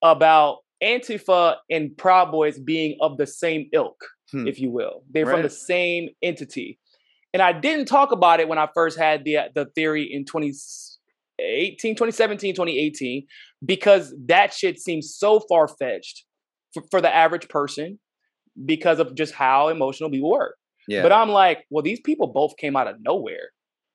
about 0.01 0.59
Antifa 0.83 1.57
and 1.69 1.95
Proud 1.97 2.31
Boys 2.31 2.59
being 2.59 2.97
of 3.01 3.17
the 3.17 3.27
same 3.27 3.69
ilk, 3.73 4.03
hmm. 4.31 4.47
if 4.47 4.59
you 4.59 4.71
will. 4.71 5.03
They're 5.09 5.25
right. 5.25 5.33
from 5.33 5.43
the 5.43 5.49
same 5.49 6.09
entity. 6.21 6.79
And 7.33 7.41
I 7.41 7.53
didn't 7.53 7.85
talk 7.85 8.11
about 8.11 8.39
it 8.39 8.47
when 8.47 8.57
I 8.57 8.67
first 8.73 8.97
had 8.97 9.23
the 9.23 9.37
the 9.55 9.65
theory 9.73 10.03
in 10.03 10.25
2018, 10.25 11.95
2017, 11.95 12.53
2018, 12.53 13.27
because 13.65 14.13
that 14.25 14.53
shit 14.53 14.79
seems 14.79 15.15
so 15.15 15.39
far 15.39 15.67
fetched 15.67 16.25
for, 16.73 16.83
for 16.91 17.01
the 17.01 17.13
average 17.13 17.47
person 17.47 17.99
because 18.65 18.99
of 18.99 19.15
just 19.15 19.33
how 19.33 19.69
emotional 19.69 20.09
people 20.09 20.31
were. 20.31 20.55
Yeah. 20.87 21.03
But 21.03 21.13
I'm 21.13 21.29
like, 21.29 21.65
well, 21.69 21.83
these 21.83 22.01
people 22.01 22.27
both 22.27 22.57
came 22.57 22.75
out 22.75 22.87
of 22.87 22.97
nowhere. 22.99 23.51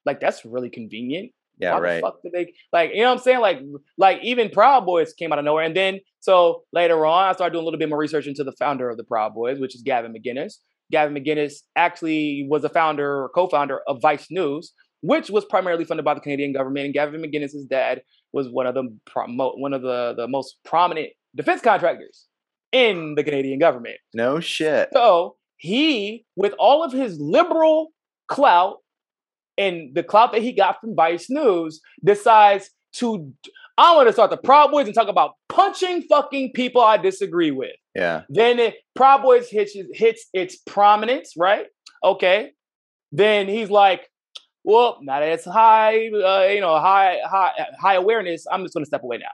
Like 0.07 0.21
that's 0.21 0.45
really 0.45 0.71
convenient. 0.71 1.33
Yeah, 1.59 1.75
Why 1.75 1.81
right. 1.81 1.95
The 1.95 2.01
fuck 2.03 2.23
did 2.23 2.33
they 2.33 2.53
like? 2.73 2.91
You 2.93 3.01
know 3.01 3.09
what 3.09 3.19
I'm 3.19 3.25
saying? 3.25 3.41
Like, 3.41 3.61
like 3.97 4.19
even 4.23 4.51
Proud 4.51 4.85
Boys 4.85 5.13
came 5.15 5.33
out 5.33 5.39
of 5.39 5.45
nowhere, 5.45 5.65
and 5.65 5.77
then 5.77 6.01
so 6.21 6.65
later 6.73 7.07
on, 7.07 7.29
I 7.29 7.33
started 7.33 7.53
doing 7.53 7.63
a 7.63 7.65
little 7.65 7.79
bit 7.79 7.89
more 7.89 7.99
research 7.99 8.27
into 8.27 8.45
the 8.45 8.53
founder 8.53 8.91
of 8.91 8.97
the 8.97 9.05
Proud 9.05 9.35
Boys, 9.35 9.59
which 9.59 9.75
is 9.75 9.83
Gavin 9.83 10.13
McInnes. 10.13 10.55
Gavin 10.91 11.15
McInnes 11.15 11.63
actually 11.75 12.47
was 12.49 12.65
a 12.65 12.69
founder 12.69 13.25
or 13.25 13.29
co-founder 13.31 13.81
of 13.87 14.01
Vice 14.01 14.27
News, 14.31 14.73
which 15.01 15.31
was 15.31 15.45
primarily 15.45 15.85
funded 15.85 16.05
by 16.05 16.15
the 16.15 16.21
Canadian 16.21 16.53
government. 16.53 16.87
And 16.87 16.95
Gavin 16.95 17.23
McInnes' 17.23 17.69
dad 17.69 18.03
was 18.33 18.49
one 18.49 18.67
of 18.67 18.75
the 18.75 18.85
one 19.35 19.73
of 19.73 19.83
the, 19.83 20.15
the 20.17 20.29
most 20.29 20.59
prominent 20.65 21.09
defense 21.35 21.61
contractors 21.61 22.27
in 22.73 23.15
the 23.15 23.25
Canadian 23.25 23.59
government. 23.59 23.97
No 24.15 24.41
shit. 24.41 24.91
So 24.93 25.37
he, 25.57 26.25
with 26.37 26.55
all 26.59 26.85
of 26.85 26.93
his 26.93 27.19
liberal 27.21 27.93
clout 28.29 28.79
and 29.59 29.95
the 29.95 30.03
clout 30.03 30.33
that 30.33 30.43
he 30.43 30.53
got 30.53 30.81
from 30.81 30.95
Vice 30.95 31.29
News, 31.31 31.81
decides 32.05 32.71
to 32.95 33.33
I 33.79 33.95
want 33.95 34.09
to 34.09 34.13
start 34.13 34.31
the 34.31 34.39
Proud 34.39 34.71
Boys 34.71 34.87
and 34.87 34.95
talk 34.95 35.09
about 35.09 35.33
punching 35.49 36.03
fucking 36.09 36.53
people 36.55 36.81
I 36.81 36.97
disagree 36.97 37.51
with. 37.51 37.73
Yeah. 37.95 38.23
Then 38.29 38.59
it, 38.59 38.77
Proud 38.95 39.23
Boys 39.23 39.51
hits 39.51 39.77
hits 39.93 40.27
its 40.33 40.57
prominence, 40.57 41.35
right? 41.37 41.67
Okay. 42.03 42.53
Then 43.13 43.49
he's 43.49 43.71
like, 43.71 44.09
well, 44.65 44.99
now 45.03 45.21
that 45.21 45.29
it's 45.29 45.45
high, 45.45 46.09
uh, 46.09 46.47
you 46.53 46.61
know, 46.61 46.79
high 46.79 47.19
high 47.25 47.53
high 47.79 47.95
awareness, 47.95 48.47
I'm 48.51 48.63
just 48.63 48.75
going 48.75 48.85
to 48.85 48.89
step 48.89 49.03
away 49.03 49.19
now. 49.19 49.27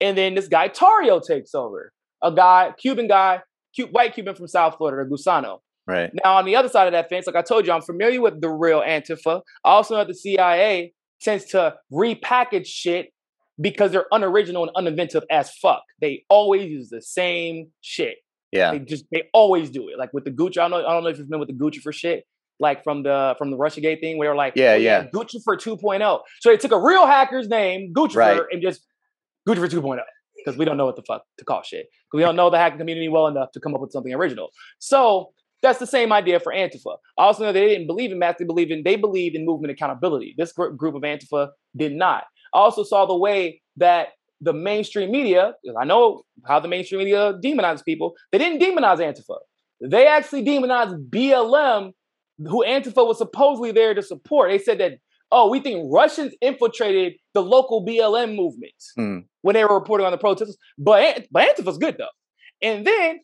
And 0.00 0.16
then 0.16 0.34
this 0.34 0.48
guy 0.48 0.68
Tarrio 0.68 1.22
takes 1.24 1.54
over, 1.54 1.92
a 2.22 2.32
guy, 2.32 2.72
Cuban 2.78 3.08
guy, 3.08 3.42
cute 3.74 3.92
white 3.92 4.14
Cuban 4.14 4.34
from 4.34 4.48
South 4.48 4.76
Florida, 4.76 5.08
Gusano. 5.08 5.60
Right. 5.86 6.10
Now, 6.24 6.36
on 6.36 6.44
the 6.44 6.56
other 6.56 6.68
side 6.68 6.86
of 6.86 6.92
that 6.92 7.08
fence, 7.08 7.26
like 7.26 7.36
I 7.36 7.42
told 7.42 7.66
you, 7.66 7.72
I'm 7.72 7.82
familiar 7.82 8.20
with 8.20 8.40
the 8.40 8.50
real 8.50 8.80
Antifa. 8.80 9.42
I 9.64 9.70
also 9.70 9.96
know 9.96 10.04
the 10.04 10.14
CIA 10.14 10.92
tends 11.20 11.46
to 11.46 11.74
repackage 11.92 12.66
shit 12.66 13.12
because 13.60 13.92
they're 13.92 14.06
unoriginal 14.12 14.68
and 14.68 14.86
uninventive 14.86 15.22
as 15.30 15.50
fuck. 15.50 15.82
They 16.00 16.24
always 16.28 16.70
use 16.70 16.88
the 16.90 17.02
same 17.02 17.70
shit. 17.80 18.16
Yeah. 18.52 18.72
They 18.72 18.80
just 18.80 19.04
they 19.12 19.24
always 19.32 19.70
do 19.70 19.88
it. 19.88 19.98
Like 19.98 20.12
with 20.12 20.24
the 20.24 20.30
Gucci, 20.30 20.58
I 20.58 20.68
don't 20.68 20.70
know, 20.70 20.86
I 20.86 20.92
don't 20.92 21.04
know 21.04 21.10
if 21.10 21.18
you've 21.18 21.28
been 21.28 21.40
with 21.40 21.48
the 21.48 21.54
Guccifer 21.54 21.92
shit. 21.92 22.24
Like 22.58 22.84
from 22.84 23.04
the 23.04 23.34
from 23.38 23.50
the 23.50 23.56
Russiagate 23.56 24.00
thing, 24.00 24.18
where 24.18 24.28
they're 24.28 24.36
like, 24.36 24.52
yeah, 24.54 24.72
oh, 24.72 24.76
yeah, 24.76 25.06
Guccifer 25.06 25.56
2.0. 25.56 26.20
So 26.40 26.50
they 26.50 26.58
took 26.58 26.72
a 26.72 26.78
real 26.78 27.06
hacker's 27.06 27.48
name, 27.48 27.92
Gucci 27.96 28.16
right. 28.16 28.42
and 28.50 28.60
just 28.60 28.84
Guccifer 29.48 29.70
2.0 29.70 29.98
because 30.36 30.58
we 30.58 30.66
don't 30.66 30.76
know 30.76 30.84
what 30.84 30.96
the 30.96 31.02
fuck 31.02 31.22
to 31.38 31.44
call 31.44 31.62
shit. 31.62 31.86
We 32.12 32.20
don't 32.20 32.36
know 32.36 32.50
the 32.50 32.58
hacking 32.58 32.78
community 32.78 33.08
well 33.08 33.28
enough 33.28 33.52
to 33.52 33.60
come 33.60 33.74
up 33.74 33.80
with 33.80 33.92
something 33.92 34.12
original. 34.12 34.50
So 34.78 35.30
that's 35.62 35.78
the 35.78 35.86
same 35.86 36.12
idea 36.12 36.40
for 36.40 36.52
Antifa. 36.52 36.96
I 37.18 37.24
also 37.24 37.44
know 37.44 37.52
they 37.52 37.68
didn't 37.68 37.86
believe 37.86 38.12
in 38.12 38.18
mass; 38.18 38.36
they 38.38 38.44
believe 38.44 38.70
in 38.70 38.82
they 38.84 38.96
believed 38.96 39.36
in 39.36 39.44
movement 39.44 39.72
accountability. 39.72 40.34
This 40.36 40.52
group 40.52 40.94
of 40.94 41.02
Antifa 41.02 41.48
did 41.76 41.92
not. 41.92 42.24
I 42.54 42.58
also 42.58 42.82
saw 42.82 43.06
the 43.06 43.16
way 43.16 43.60
that 43.76 44.08
the 44.40 44.52
mainstream 44.52 45.10
media, 45.10 45.54
I 45.78 45.84
know 45.84 46.22
how 46.46 46.60
the 46.60 46.68
mainstream 46.68 47.00
media 47.00 47.34
demonizes 47.44 47.84
people, 47.84 48.14
they 48.32 48.38
didn't 48.38 48.60
demonize 48.60 48.98
Antifa. 48.98 49.36
They 49.82 50.06
actually 50.06 50.42
demonized 50.42 50.94
BLM, 51.10 51.92
who 52.38 52.64
Antifa 52.64 53.06
was 53.06 53.18
supposedly 53.18 53.72
there 53.72 53.94
to 53.94 54.02
support. 54.02 54.50
They 54.50 54.58
said 54.58 54.78
that, 54.80 54.92
oh, 55.30 55.50
we 55.50 55.60
think 55.60 55.86
Russians 55.92 56.34
infiltrated 56.40 57.14
the 57.34 57.42
local 57.42 57.84
BLM 57.84 58.34
movements 58.34 58.92
mm. 58.98 59.24
when 59.42 59.54
they 59.54 59.64
were 59.64 59.78
reporting 59.78 60.06
on 60.06 60.12
the 60.12 60.18
protests. 60.18 60.56
But, 60.78 61.26
but 61.30 61.48
Antifa's 61.48 61.78
good, 61.78 61.96
though. 61.98 62.08
And 62.62 62.86
then 62.86 63.20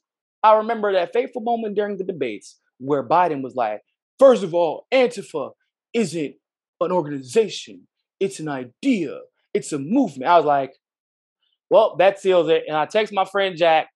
I 0.47 0.59
remember 0.59 0.93
that 0.93 1.13
fateful 1.13 1.43
moment 1.43 1.75
during 1.75 1.97
the 1.97 2.05
debates 2.05 2.59
where 2.79 3.07
Biden 3.07 3.43
was 3.43 3.55
like, 3.55 3.81
first 4.19 4.43
of 4.43 4.55
all, 4.55 4.87
Antifa 4.93 5.51
isn't 5.93 6.35
an 6.81 6.93
organization, 6.93 7.87
it's 8.21 8.39
an 8.39 8.49
idea, 8.49 9.19
it's 9.55 9.73
a 9.73 9.79
movement. 9.79 10.31
I 10.31 10.37
was 10.37 10.45
like, 10.45 10.73
well, 11.71 11.97
that 11.99 12.21
seals 12.21 12.49
it. 12.49 12.65
And 12.69 12.77
I 12.77 12.87
text 12.87 13.13
my 13.13 13.25
friend 13.25 13.57
Jack 13.57 13.89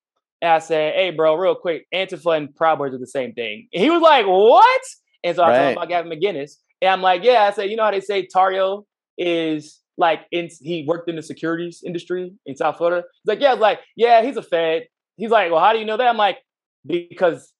and 0.43 0.51
I 0.51 0.59
said, 0.59 0.95
hey, 0.95 1.11
bro, 1.11 1.35
real 1.37 1.55
quick, 1.55 1.87
Antifa 1.95 2.37
and 2.37 2.55
Proud 2.55 2.79
Boys 2.79 2.95
are 2.95 2.99
the 2.99 3.07
same 3.07 3.33
thing. 3.33 3.69
And 3.73 3.83
he 3.83 3.91
was 3.91 4.03
like, 4.03 4.27
what? 4.27 4.81
And 5.23 5.37
so 5.37 5.43
I 5.43 5.49
right. 5.49 5.57
told 5.57 5.69
him 5.69 5.77
about 5.77 5.89
Gavin 5.89 6.13
McInnes. 6.13 6.53
And 6.83 6.91
I'm 6.91 7.03
like, 7.03 7.23
yeah, 7.23 7.45
I 7.45 7.53
said, 7.53 7.71
you 7.71 7.77
know 7.77 7.85
how 7.85 7.91
they 7.91 8.01
say 8.01 8.27
Tarrio 8.27 8.85
is 9.19 9.81
like, 9.99 10.23
in, 10.33 10.49
he 10.61 10.85
worked 10.89 11.11
in 11.11 11.17
the 11.17 11.23
securities 11.23 11.83
industry 11.85 12.33
in 12.47 12.57
South 12.57 12.79
Florida? 12.79 13.05
He's 13.23 13.29
like, 13.29 13.41
yeah, 13.41 13.53
like, 13.53 13.81
yeah, 13.97 14.23
he's 14.23 14.39
a 14.39 14.43
Fed. 14.43 14.85
He's 15.21 15.31
like, 15.31 15.51
well, 15.51 15.61
how 15.61 15.75
do 15.75 15.79
you 15.79 15.85
know 15.85 15.99
that? 15.99 16.07
I'm 16.07 16.17
like, 16.17 16.39
because 16.87 17.53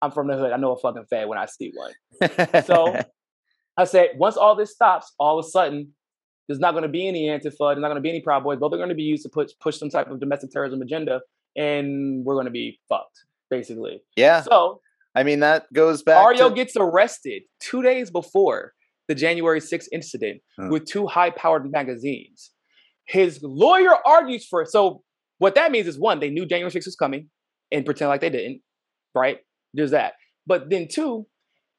I'm 0.00 0.10
from 0.10 0.28
the 0.28 0.36
hood. 0.36 0.50
I 0.50 0.56
know 0.56 0.72
a 0.72 0.78
fucking 0.78 1.04
Fed 1.10 1.28
when 1.28 1.38
I 1.38 1.44
see 1.44 1.72
one. 1.74 1.92
so 2.64 2.98
I 3.76 3.84
said, 3.84 4.12
once 4.16 4.38
all 4.38 4.56
this 4.56 4.72
stops, 4.72 5.12
all 5.18 5.38
of 5.38 5.44
a 5.44 5.48
sudden, 5.48 5.92
there's 6.48 6.58
not 6.58 6.72
going 6.72 6.84
to 6.84 6.88
be 6.88 7.06
any 7.06 7.26
Antifa, 7.26 7.42
there's 7.42 7.78
not 7.78 7.88
going 7.88 7.96
to 7.96 8.00
be 8.00 8.08
any 8.08 8.20
Proud 8.20 8.44
Boys, 8.44 8.58
but 8.58 8.70
they're 8.70 8.78
going 8.78 8.88
to 8.88 8.94
be 8.94 9.02
used 9.02 9.22
to 9.24 9.28
push 9.28 9.50
push 9.60 9.78
some 9.78 9.90
type 9.90 10.10
of 10.10 10.20
domestic 10.20 10.50
terrorism 10.50 10.80
agenda, 10.80 11.20
and 11.54 12.24
we're 12.24 12.34
going 12.34 12.46
to 12.46 12.50
be 12.50 12.80
fucked, 12.88 13.24
basically. 13.50 14.02
Yeah. 14.16 14.40
So 14.40 14.80
I 15.14 15.22
mean 15.22 15.40
that 15.40 15.70
goes 15.72 16.02
back. 16.02 16.16
Tarrio 16.16 16.48
to... 16.48 16.54
gets 16.54 16.74
arrested 16.76 17.42
two 17.60 17.82
days 17.82 18.10
before 18.10 18.72
the 19.08 19.14
January 19.14 19.60
6th 19.60 19.86
incident 19.92 20.40
with 20.56 20.86
two 20.86 21.06
high-powered 21.06 21.70
magazines. 21.70 22.50
His 23.04 23.40
lawyer 23.42 23.94
argues 24.06 24.46
for 24.46 24.62
it. 24.62 24.68
So 24.68 25.02
what 25.42 25.56
that 25.56 25.72
means 25.72 25.88
is 25.88 25.98
one, 25.98 26.20
they 26.20 26.30
knew 26.30 26.46
January 26.46 26.70
6th 26.70 26.86
was 26.86 26.94
coming 26.94 27.28
and 27.72 27.84
pretend 27.84 28.10
like 28.10 28.20
they 28.20 28.30
didn't, 28.30 28.60
right? 29.12 29.38
There's 29.74 29.90
that. 29.90 30.12
But 30.46 30.70
then 30.70 30.86
two, 30.88 31.26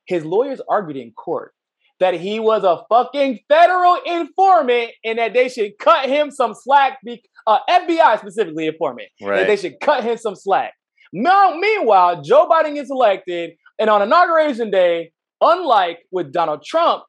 his 0.05 0.25
lawyers 0.25 0.59
argued 0.69 0.97
in 0.97 1.13
court 1.13 1.53
that 2.01 2.13
he 2.13 2.41
was 2.41 2.65
a 2.65 2.83
fucking 2.89 3.39
federal 3.47 3.99
informant 4.05 4.91
and 5.05 5.17
that 5.17 5.33
they 5.33 5.47
should 5.47 5.71
cut 5.79 6.09
him 6.09 6.29
some 6.29 6.53
slack. 6.53 6.99
Be- 7.05 7.23
uh, 7.47 7.59
FBI 7.69 8.19
specifically 8.19 8.67
informant. 8.67 9.07
Right. 9.21 9.37
That 9.37 9.47
they 9.47 9.55
should 9.55 9.79
cut 9.79 10.03
him 10.03 10.17
some 10.17 10.35
slack. 10.35 10.73
Now, 11.13 11.55
meanwhile, 11.57 12.21
Joe 12.21 12.49
Biden 12.49 12.73
gets 12.75 12.91
elected, 12.91 13.51
and 13.79 13.89
on 13.89 14.01
inauguration 14.01 14.71
day, 14.71 15.11
unlike 15.39 15.99
with 16.11 16.33
Donald 16.33 16.65
Trump, 16.65 17.03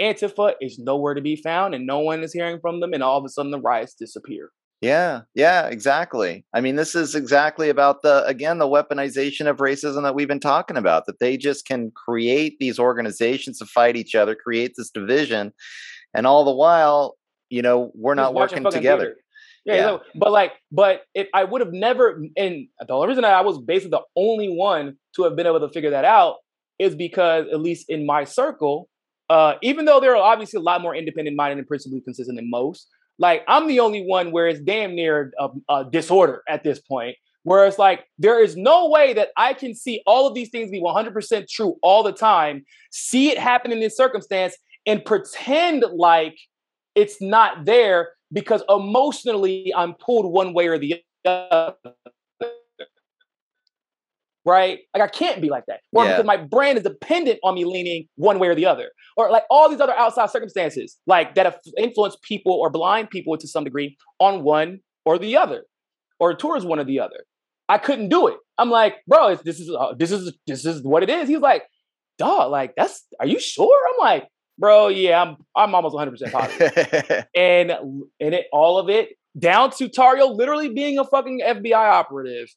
Antifa 0.00 0.54
is 0.62 0.78
nowhere 0.78 1.12
to 1.12 1.20
be 1.20 1.36
found, 1.36 1.74
and 1.74 1.86
no 1.86 1.98
one 1.98 2.22
is 2.22 2.32
hearing 2.32 2.58
from 2.60 2.80
them, 2.80 2.94
and 2.94 3.02
all 3.02 3.18
of 3.18 3.24
a 3.26 3.28
sudden 3.28 3.50
the 3.50 3.60
riots 3.60 3.94
disappear. 3.94 4.50
Yeah, 4.84 5.22
yeah, 5.34 5.68
exactly. 5.68 6.44
I 6.52 6.60
mean, 6.60 6.76
this 6.76 6.94
is 6.94 7.14
exactly 7.14 7.70
about 7.70 8.02
the 8.02 8.22
again 8.26 8.58
the 8.58 8.66
weaponization 8.66 9.46
of 9.46 9.56
racism 9.56 10.02
that 10.02 10.14
we've 10.14 10.28
been 10.28 10.40
talking 10.40 10.76
about. 10.76 11.06
That 11.06 11.20
they 11.20 11.38
just 11.38 11.66
can 11.66 11.90
create 11.92 12.58
these 12.60 12.78
organizations 12.78 13.58
to 13.60 13.64
fight 13.64 13.96
each 13.96 14.14
other, 14.14 14.34
create 14.34 14.74
this 14.76 14.90
division, 14.90 15.54
and 16.12 16.26
all 16.26 16.44
the 16.44 16.52
while, 16.52 17.14
you 17.48 17.62
know, 17.62 17.92
we're 17.94 18.14
not 18.14 18.34
working 18.34 18.62
together. 18.70 19.16
Yeah, 19.64 19.74
yeah. 19.74 19.96
but 20.16 20.32
like, 20.32 20.52
but 20.70 21.04
if 21.14 21.28
I 21.32 21.44
would 21.44 21.62
have 21.62 21.72
never, 21.72 22.22
and 22.36 22.68
the 22.78 22.92
only 22.92 23.08
reason 23.08 23.24
I 23.24 23.40
was 23.40 23.58
basically 23.62 23.92
the 23.92 24.02
only 24.14 24.48
one 24.48 24.98
to 25.16 25.22
have 25.22 25.34
been 25.34 25.46
able 25.46 25.60
to 25.60 25.70
figure 25.70 25.90
that 25.90 26.04
out 26.04 26.36
is 26.78 26.94
because, 26.94 27.46
at 27.50 27.60
least 27.60 27.86
in 27.88 28.04
my 28.04 28.24
circle, 28.24 28.90
uh, 29.30 29.54
even 29.62 29.86
though 29.86 30.00
there 30.00 30.14
are 30.14 30.22
obviously 30.22 30.58
a 30.58 30.62
lot 30.62 30.82
more 30.82 30.94
independent 30.94 31.38
minded 31.38 31.56
and 31.56 31.66
principally 31.66 32.02
consistent 32.02 32.36
than 32.36 32.50
most, 32.50 32.86
like 33.18 33.44
I'm 33.48 33.68
the 33.68 33.80
only 33.80 34.04
one 34.06 34.32
where 34.32 34.46
it's 34.46 34.60
damn 34.60 34.94
near 34.94 35.32
a, 35.38 35.48
a 35.68 35.84
disorder 35.90 36.42
at 36.48 36.64
this 36.64 36.80
point. 36.80 37.16
Where 37.42 37.66
it's 37.66 37.78
like 37.78 38.06
there 38.18 38.42
is 38.42 38.56
no 38.56 38.88
way 38.88 39.12
that 39.12 39.28
I 39.36 39.52
can 39.52 39.74
see 39.74 40.02
all 40.06 40.26
of 40.26 40.34
these 40.34 40.48
things 40.48 40.70
be 40.70 40.80
100% 40.80 41.46
true 41.48 41.76
all 41.82 42.02
the 42.02 42.12
time, 42.12 42.64
see 42.90 43.30
it 43.30 43.38
happen 43.38 43.70
in 43.70 43.80
this 43.80 43.96
circumstance, 43.96 44.56
and 44.86 45.04
pretend 45.04 45.84
like 45.92 46.38
it's 46.94 47.20
not 47.20 47.66
there 47.66 48.12
because 48.32 48.62
emotionally 48.68 49.72
I'm 49.76 49.94
pulled 49.94 50.32
one 50.32 50.54
way 50.54 50.68
or 50.68 50.78
the 50.78 51.02
other. 51.24 51.74
Right? 54.46 54.80
Like 54.94 55.02
I 55.02 55.08
can't 55.08 55.40
be 55.40 55.48
like 55.48 55.64
that. 55.68 55.80
Or 55.92 56.04
Yeah. 56.04 56.12
because 56.16 56.26
my 56.26 56.36
brand 56.36 56.76
is 56.78 56.84
dependent 56.84 57.38
on 57.42 57.54
me 57.54 57.64
leaning 57.64 58.06
one 58.16 58.38
way 58.38 58.48
or 58.48 58.54
the 58.54 58.66
other. 58.66 58.90
Or 59.16 59.30
like 59.30 59.44
all 59.50 59.70
these 59.70 59.80
other 59.80 59.94
outside 59.94 60.28
circumstances, 60.30 60.98
like 61.06 61.34
that 61.36 61.46
have 61.46 61.58
influenced 61.78 62.20
people 62.22 62.52
or 62.52 62.68
blind 62.70 63.08
people 63.10 63.36
to 63.38 63.48
some 63.48 63.64
degree 63.64 63.96
on 64.20 64.42
one 64.42 64.80
or 65.06 65.18
the 65.18 65.36
other, 65.36 65.64
or 66.20 66.34
towards 66.36 66.64
one 66.64 66.78
or 66.78 66.84
the 66.84 67.00
other. 67.00 67.24
I 67.68 67.78
couldn't 67.78 68.10
do 68.10 68.28
it. 68.28 68.36
I'm 68.58 68.70
like, 68.70 68.96
bro, 69.06 69.34
this 69.36 69.58
is 69.60 69.70
uh, 69.70 69.94
this 69.98 70.10
is 70.12 70.36
this 70.46 70.64
is 70.66 70.82
what 70.82 71.02
it 71.02 71.08
is. 71.10 71.28
He's 71.28 71.38
like, 71.38 71.62
dog, 72.18 72.50
like 72.50 72.74
that's. 72.76 73.04
Are 73.20 73.26
you 73.26 73.40
sure? 73.40 73.80
I'm 73.94 74.04
like, 74.04 74.28
bro, 74.58 74.88
yeah, 74.88 75.22
I'm 75.22 75.36
I'm 75.56 75.74
almost 75.74 75.94
100 75.94 76.10
percent 76.10 76.32
positive. 76.34 77.24
and 77.34 77.70
and 78.20 78.34
it 78.34 78.46
all 78.52 78.78
of 78.78 78.90
it 78.90 79.10
down 79.38 79.70
to 79.70 79.88
Tarrio 79.88 80.36
literally 80.36 80.68
being 80.68 80.98
a 80.98 81.04
fucking 81.04 81.40
FBI 81.44 81.74
operative, 81.74 82.48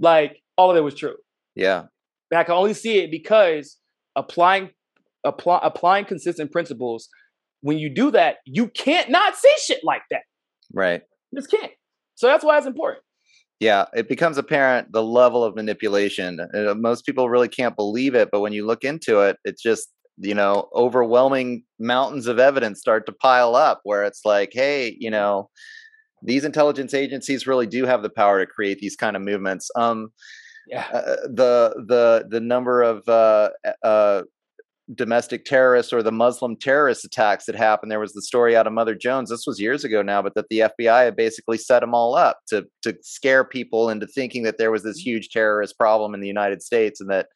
like 0.00 0.38
all 0.56 0.70
of 0.70 0.76
it 0.76 0.80
was 0.80 0.94
true. 0.94 1.14
Yeah. 1.54 1.84
And 2.30 2.40
I 2.40 2.44
can 2.44 2.54
only 2.54 2.74
see 2.74 2.98
it 2.98 3.10
because 3.10 3.78
applying 4.16 4.70
apply, 5.24 5.60
applying 5.62 6.04
consistent 6.04 6.52
principles. 6.52 7.08
When 7.60 7.78
you 7.78 7.88
do 7.88 8.10
that, 8.10 8.36
you 8.44 8.68
can't 8.68 9.08
not 9.08 9.36
see 9.36 9.52
shit 9.58 9.80
like 9.82 10.02
that. 10.10 10.22
Right. 10.72 11.02
You 11.30 11.40
just 11.40 11.50
can't. 11.50 11.72
So 12.14 12.26
that's 12.26 12.44
why 12.44 12.58
it's 12.58 12.66
important. 12.66 13.02
Yeah, 13.60 13.86
it 13.94 14.08
becomes 14.08 14.36
apparent 14.36 14.92
the 14.92 15.02
level 15.02 15.42
of 15.42 15.54
manipulation. 15.54 16.40
Uh, 16.40 16.74
most 16.74 17.06
people 17.06 17.30
really 17.30 17.48
can't 17.48 17.76
believe 17.76 18.14
it, 18.14 18.28
but 18.30 18.40
when 18.40 18.52
you 18.52 18.66
look 18.66 18.84
into 18.84 19.20
it, 19.20 19.38
it's 19.44 19.62
just 19.62 19.88
you 20.18 20.34
know 20.34 20.68
overwhelming 20.74 21.64
mountains 21.78 22.26
of 22.26 22.38
evidence 22.38 22.80
start 22.80 23.06
to 23.06 23.12
pile 23.12 23.56
up 23.56 23.80
where 23.84 24.04
it's 24.04 24.22
like, 24.24 24.50
hey, 24.52 24.96
you 25.00 25.10
know, 25.10 25.48
these 26.22 26.44
intelligence 26.44 26.94
agencies 26.94 27.46
really 27.46 27.66
do 27.66 27.86
have 27.86 28.02
the 28.02 28.10
power 28.10 28.40
to 28.40 28.46
create 28.46 28.78
these 28.80 28.96
kind 28.96 29.16
of 29.16 29.22
movements. 29.22 29.70
Um, 29.76 30.08
Yeah. 30.68 30.86
uh, 30.92 31.16
the 31.28 31.84
the 31.86 32.26
the 32.28 32.40
number 32.40 32.82
of 32.82 33.08
uh, 33.08 33.50
uh, 33.82 34.22
domestic 34.94 35.44
terrorists 35.44 35.92
or 35.92 36.02
the 36.02 36.12
Muslim 36.12 36.56
terrorist 36.56 37.04
attacks 37.04 37.46
that 37.46 37.54
happened. 37.54 37.90
There 37.90 38.00
was 38.00 38.12
the 38.12 38.22
story 38.22 38.56
out 38.56 38.66
of 38.66 38.72
Mother 38.72 38.94
Jones. 38.94 39.30
This 39.30 39.46
was 39.46 39.60
years 39.60 39.84
ago 39.84 40.02
now, 40.02 40.20
but 40.20 40.34
that 40.34 40.48
the 40.50 40.70
FBI 40.78 41.04
had 41.04 41.16
basically 41.16 41.58
set 41.58 41.80
them 41.80 41.94
all 41.94 42.14
up 42.14 42.40
to 42.48 42.66
to 42.82 42.96
scare 43.02 43.44
people 43.44 43.88
into 43.88 44.06
thinking 44.06 44.42
that 44.44 44.58
there 44.58 44.70
was 44.70 44.82
this 44.82 44.98
huge 44.98 45.30
terrorist 45.30 45.78
problem 45.78 46.14
in 46.14 46.20
the 46.20 46.26
United 46.28 46.62
States 46.62 47.00
and 47.00 47.10
that 47.10 47.28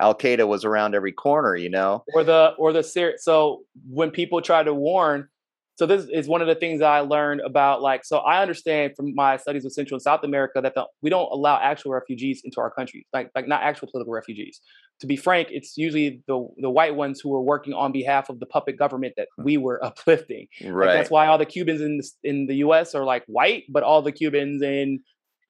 Al 0.00 0.14
Qaeda 0.14 0.48
was 0.48 0.64
around 0.64 0.94
every 0.94 1.12
corner. 1.12 1.56
You 1.56 1.70
know? 1.70 2.04
or 2.14 2.24
the 2.24 2.54
or 2.58 2.72
the 2.72 2.82
ser- 2.82 3.18
so 3.18 3.62
when 3.88 4.10
people 4.10 4.40
try 4.40 4.62
to 4.62 4.74
warn 4.74 5.28
so 5.76 5.86
this 5.86 6.06
is 6.12 6.28
one 6.28 6.40
of 6.40 6.46
the 6.46 6.54
things 6.54 6.80
that 6.80 6.88
i 6.90 7.00
learned 7.00 7.40
about 7.40 7.82
like 7.82 8.04
so 8.04 8.18
i 8.18 8.40
understand 8.42 8.92
from 8.96 9.14
my 9.14 9.36
studies 9.36 9.64
of 9.64 9.72
central 9.72 9.96
and 9.96 10.02
south 10.02 10.22
america 10.24 10.60
that 10.60 10.74
the, 10.74 10.84
we 11.02 11.10
don't 11.10 11.28
allow 11.32 11.58
actual 11.60 11.92
refugees 11.92 12.42
into 12.44 12.60
our 12.60 12.70
country 12.70 13.06
like 13.12 13.30
like 13.34 13.46
not 13.48 13.62
actual 13.62 13.88
political 13.90 14.12
refugees 14.12 14.60
to 15.00 15.06
be 15.06 15.16
frank 15.16 15.48
it's 15.50 15.76
usually 15.76 16.22
the 16.28 16.46
the 16.58 16.70
white 16.70 16.94
ones 16.94 17.20
who 17.20 17.34
are 17.34 17.42
working 17.42 17.72
on 17.74 17.92
behalf 17.92 18.28
of 18.28 18.38
the 18.40 18.46
puppet 18.46 18.78
government 18.78 19.12
that 19.16 19.28
we 19.38 19.56
were 19.56 19.84
uplifting 19.88 20.46
Like, 20.60 20.72
Right. 20.72 20.86
that's 20.94 21.10
why 21.10 21.26
all 21.26 21.38
the 21.38 21.46
cubans 21.46 21.80
in 21.80 21.98
the, 21.98 22.10
in 22.30 22.46
the 22.46 22.56
us 22.56 22.94
are 22.94 23.04
like 23.04 23.24
white 23.26 23.64
but 23.68 23.82
all 23.82 24.02
the 24.02 24.12
cubans 24.12 24.62
in 24.62 25.00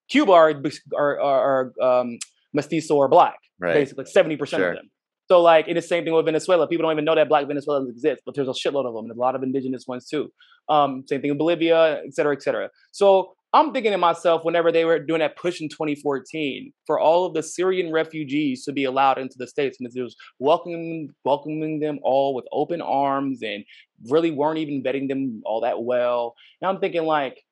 cuba 0.09 0.33
are 0.33 0.55
are, 0.97 1.21
are, 1.21 1.73
are 1.81 2.01
um, 2.01 2.19
mestizo 2.53 2.95
or 2.97 3.09
black 3.09 3.39
right. 3.61 3.75
basically 3.75 4.05
seventy 4.07 4.37
percent 4.37 4.61
Sure. 4.61 4.71
of 4.71 4.77
them. 4.77 4.91
So 5.35 5.41
like 5.41 5.67
in 5.67 5.75
the 5.75 5.83
same 5.83 6.05
thing 6.05 6.15
with 6.15 6.27
Venezuela, 6.27 6.69
people 6.69 6.85
don't 6.85 6.93
even 6.93 7.05
know 7.05 7.17
that 7.17 7.29
black 7.29 7.49
Venezuelans 7.49 7.91
exist, 7.91 8.23
but 8.25 8.37
there's 8.37 8.47
a 8.47 8.53
shitload 8.53 8.87
of 8.87 8.95
them, 8.95 9.07
and 9.07 9.19
a 9.19 9.21
lot 9.21 9.35
of 9.35 9.43
indigenous 9.43 9.85
ones 9.85 10.09
too. 10.09 10.31
Um, 10.69 11.03
same 11.09 11.23
thing 11.23 11.33
in 11.33 11.39
Bolivia, 11.39 12.03
et 12.07 12.15
cetera, 12.15 12.37
et 12.37 12.41
cetera. 12.41 12.71
So 12.93 13.33
I'm 13.53 13.73
thinking 13.73 13.91
to 13.91 13.99
myself, 13.99 14.45
whenever 14.45 14.71
they 14.71 14.85
were 14.85 15.01
doing 15.01 15.19
that 15.19 15.37
push 15.37 15.61
in 15.61 15.69
2014, 15.69 16.73
for 16.87 17.01
all 17.01 17.27
of 17.27 17.35
the 17.35 17.43
Syrian 17.43 17.91
refugees 17.91 18.65
to 18.67 18.73
be 18.73 18.85
allowed 18.85 19.19
into 19.19 19.35
the 19.37 19.49
states, 19.49 19.79
and 19.81 19.91
it 19.93 20.01
was 20.01 20.15
welcoming 20.39 21.09
welcoming 21.25 21.81
them 21.81 21.99
all 22.05 22.37
with 22.37 22.45
open 22.53 22.81
arms, 22.81 23.43
and 23.43 23.65
really 24.09 24.31
weren't 24.31 24.59
even 24.59 24.85
vetting 24.85 25.09
them 25.09 25.43
all 25.45 25.61
that 25.63 25.83
well. 25.83 26.37
Now 26.63 26.69
I'm 26.69 26.79
thinking 26.79 27.07
like, 27.07 27.43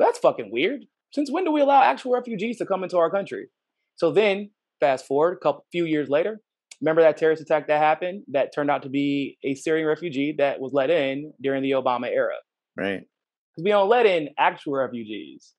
that's 0.00 0.18
fucking 0.18 0.50
weird. 0.50 0.80
Since 1.12 1.30
when 1.30 1.44
do 1.44 1.52
we 1.52 1.60
allow 1.60 1.80
actual 1.80 2.10
refugees 2.10 2.58
to 2.58 2.66
come 2.66 2.82
into 2.82 2.98
our 2.98 3.08
country? 3.08 3.50
So 3.94 4.10
then, 4.10 4.50
fast 4.80 5.06
forward 5.06 5.36
a 5.36 5.42
couple 5.42 5.64
few 5.72 5.84
years 5.84 6.08
later, 6.08 6.40
remember 6.80 7.02
that 7.02 7.16
terrorist 7.16 7.42
attack 7.42 7.68
that 7.68 7.78
happened 7.78 8.22
that 8.32 8.54
turned 8.54 8.70
out 8.70 8.82
to 8.82 8.88
be 8.88 9.38
a 9.44 9.54
Syrian 9.54 9.86
refugee 9.86 10.34
that 10.38 10.60
was 10.60 10.72
let 10.72 10.90
in 10.90 11.32
during 11.42 11.62
the 11.62 11.72
Obama 11.72 12.08
era. 12.08 12.34
Right. 12.76 13.02
Because 13.50 13.64
we 13.64 13.70
don't 13.70 13.88
let 13.88 14.06
in 14.06 14.30
actual 14.38 14.74
refugees. 14.74 15.54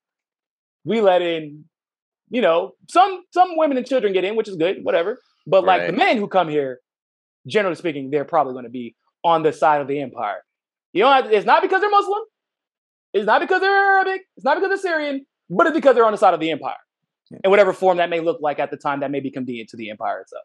We 0.83 1.01
let 1.01 1.21
in, 1.21 1.65
you 2.29 2.41
know, 2.41 2.73
some 2.89 3.23
some 3.31 3.57
women 3.57 3.77
and 3.77 3.87
children 3.87 4.13
get 4.13 4.23
in, 4.23 4.35
which 4.35 4.49
is 4.49 4.55
good, 4.55 4.77
whatever. 4.83 5.19
But 5.47 5.63
like 5.63 5.87
the 5.87 5.93
men 5.93 6.17
who 6.17 6.27
come 6.27 6.49
here, 6.49 6.79
generally 7.47 7.75
speaking, 7.75 8.09
they're 8.09 8.25
probably 8.25 8.53
going 8.53 8.65
to 8.65 8.71
be 8.71 8.95
on 9.23 9.43
the 9.43 9.53
side 9.53 9.81
of 9.81 9.87
the 9.87 9.99
empire. 9.99 10.41
You 10.93 11.03
know, 11.03 11.17
it's 11.25 11.45
not 11.45 11.61
because 11.61 11.81
they're 11.81 11.89
Muslim. 11.89 12.21
It's 13.13 13.25
not 13.25 13.41
because 13.41 13.61
they're 13.61 13.71
Arabic. 13.71 14.21
It's 14.35 14.45
not 14.45 14.55
because 14.55 14.69
they're 14.69 14.91
Syrian, 14.91 15.25
but 15.49 15.67
it's 15.67 15.75
because 15.75 15.95
they're 15.95 16.05
on 16.05 16.11
the 16.11 16.17
side 16.17 16.33
of 16.33 16.39
the 16.39 16.51
empire. 16.51 16.75
In 17.31 17.49
whatever 17.49 17.73
form 17.73 17.97
that 17.97 18.09
may 18.09 18.19
look 18.19 18.39
like 18.41 18.59
at 18.59 18.71
the 18.71 18.77
time 18.77 18.99
that 18.99 19.11
may 19.11 19.19
be 19.19 19.31
convenient 19.31 19.69
to 19.69 19.77
the 19.77 19.89
empire 19.89 20.21
itself. 20.21 20.43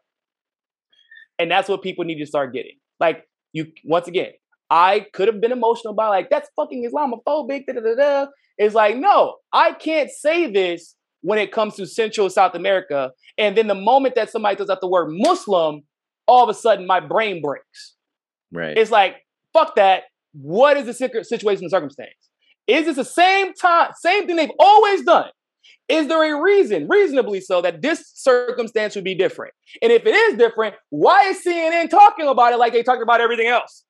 And 1.39 1.49
that's 1.49 1.69
what 1.69 1.81
people 1.81 2.05
need 2.05 2.19
to 2.19 2.25
start 2.25 2.53
getting. 2.53 2.77
Like 2.99 3.27
you, 3.53 3.71
once 3.85 4.07
again, 4.07 4.31
I 4.69 5.05
could 5.13 5.27
have 5.27 5.41
been 5.41 5.51
emotional 5.51 5.93
about 5.93 6.09
like 6.09 6.29
that's 6.29 6.49
fucking 6.55 6.89
Islamophobic. 6.89 7.65
Da, 7.67 7.73
da, 7.73 7.81
da, 7.81 7.95
da. 7.95 8.25
It's 8.57 8.75
like 8.75 8.97
no, 8.97 9.37
I 9.51 9.73
can't 9.73 10.09
say 10.09 10.49
this 10.51 10.95
when 11.21 11.37
it 11.39 11.51
comes 11.51 11.75
to 11.75 11.85
Central 11.85 12.29
South 12.29 12.55
America. 12.55 13.11
And 13.37 13.55
then 13.55 13.67
the 13.67 13.75
moment 13.75 14.15
that 14.15 14.29
somebody 14.29 14.55
throws 14.55 14.69
out 14.69 14.81
the 14.81 14.87
word 14.87 15.09
Muslim, 15.11 15.81
all 16.27 16.43
of 16.43 16.49
a 16.49 16.53
sudden 16.53 16.87
my 16.87 16.99
brain 16.99 17.41
breaks. 17.41 17.95
Right. 18.51 18.77
It's 18.77 18.91
like 18.91 19.17
fuck 19.53 19.75
that. 19.75 20.03
What 20.33 20.77
is 20.77 20.85
the 20.85 20.93
situ- 20.93 21.23
situation 21.23 21.65
and 21.65 21.71
circumstance? 21.71 22.15
Is 22.67 22.85
this 22.85 22.95
the 22.95 23.03
same 23.03 23.53
time, 23.53 23.91
same 23.99 24.27
thing 24.27 24.37
they've 24.37 24.49
always 24.59 25.03
done? 25.03 25.29
Is 25.87 26.07
there 26.07 26.37
a 26.37 26.41
reason, 26.41 26.87
reasonably 26.87 27.41
so, 27.41 27.61
that 27.61 27.81
this 27.81 28.11
circumstance 28.15 28.95
would 28.95 29.03
be 29.03 29.15
different? 29.15 29.53
And 29.81 29.91
if 29.91 30.05
it 30.05 30.15
is 30.15 30.37
different, 30.37 30.75
why 30.89 31.23
is 31.29 31.43
CNN 31.45 31.89
talking 31.89 32.27
about 32.27 32.53
it 32.53 32.57
like 32.57 32.73
they 32.73 32.83
talked 32.83 33.01
about 33.01 33.21
everything 33.21 33.47
else? 33.47 33.83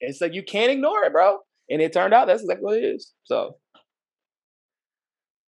It's 0.00 0.20
like 0.20 0.34
you 0.34 0.42
can't 0.42 0.70
ignore 0.70 1.04
it, 1.04 1.12
bro. 1.12 1.38
And 1.70 1.80
it 1.80 1.92
turned 1.92 2.12
out 2.12 2.26
that's 2.26 2.42
exactly 2.42 2.64
what 2.64 2.76
it 2.76 2.84
is. 2.84 3.12
So 3.24 3.56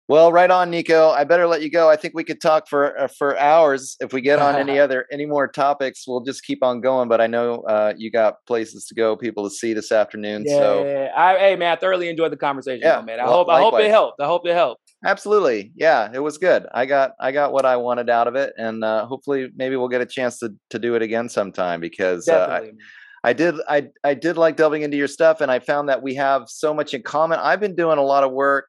Well, 0.07 0.31
right 0.31 0.49
on, 0.49 0.71
Niko. 0.71 1.13
I 1.13 1.23
better 1.23 1.45
let 1.45 1.61
you 1.61 1.69
go. 1.69 1.87
I 1.87 1.95
think 1.95 2.15
we 2.15 2.23
could 2.23 2.41
talk 2.41 2.67
for 2.67 2.99
uh, 2.99 3.07
for 3.07 3.37
hours. 3.37 3.95
If 3.99 4.11
we 4.11 4.21
get 4.21 4.39
on 4.39 4.55
any 4.55 4.79
other 4.83 5.05
any 5.11 5.27
more 5.27 5.47
topics, 5.47 6.05
we'll 6.07 6.21
just 6.21 6.43
keep 6.43 6.63
on 6.63 6.81
going. 6.81 7.09
But 7.09 7.21
I 7.21 7.27
know 7.27 7.61
uh, 7.61 7.93
you 7.95 8.09
got 8.09 8.37
places 8.47 8.85
to 8.85 8.95
go, 8.95 9.15
people 9.15 9.43
to 9.43 9.51
see 9.51 9.73
this 9.73 9.91
afternoon. 9.91 10.45
yeah, 10.47 10.57
So 10.57 11.11
I, 11.15 11.37
hey 11.37 11.55
man, 11.55 11.73
I 11.73 11.75
thoroughly 11.75 12.09
enjoyed 12.09 12.31
the 12.31 12.37
conversation, 12.37 12.81
Yeah, 12.83 13.01
man. 13.01 13.19
I 13.19 13.25
well, 13.25 13.33
hope 13.33 13.49
I 13.49 13.61
hope 13.61 13.79
it 13.79 13.91
helped. 13.91 14.19
I 14.19 14.25
hope 14.25 14.47
it 14.47 14.55
helped. 14.55 14.88
Absolutely, 15.05 15.71
yeah, 15.75 16.09
it 16.13 16.19
was 16.19 16.37
good. 16.37 16.65
I 16.73 16.85
got 16.85 17.11
I 17.19 17.31
got 17.31 17.53
what 17.53 17.65
I 17.65 17.77
wanted 17.77 18.09
out 18.09 18.27
of 18.27 18.35
it, 18.35 18.53
and 18.57 18.83
uh, 18.83 19.05
hopefully, 19.05 19.49
maybe 19.55 19.75
we'll 19.75 19.87
get 19.87 20.01
a 20.01 20.05
chance 20.05 20.39
to 20.39 20.53
to 20.69 20.79
do 20.79 20.95
it 20.95 21.01
again 21.01 21.29
sometime 21.29 21.79
because 21.79 22.27
uh, 22.27 22.61
I, 22.61 22.71
I 23.23 23.33
did 23.33 23.55
I 23.67 23.87
I 24.03 24.13
did 24.13 24.37
like 24.37 24.55
delving 24.55 24.81
into 24.81 24.97
your 24.97 25.07
stuff 25.07 25.41
and 25.41 25.51
I 25.51 25.59
found 25.59 25.89
that 25.89 26.01
we 26.01 26.15
have 26.15 26.43
so 26.47 26.73
much 26.73 26.93
in 26.93 27.03
common. 27.03 27.39
I've 27.39 27.59
been 27.59 27.75
doing 27.75 27.97
a 27.97 28.03
lot 28.03 28.23
of 28.23 28.31
work, 28.31 28.67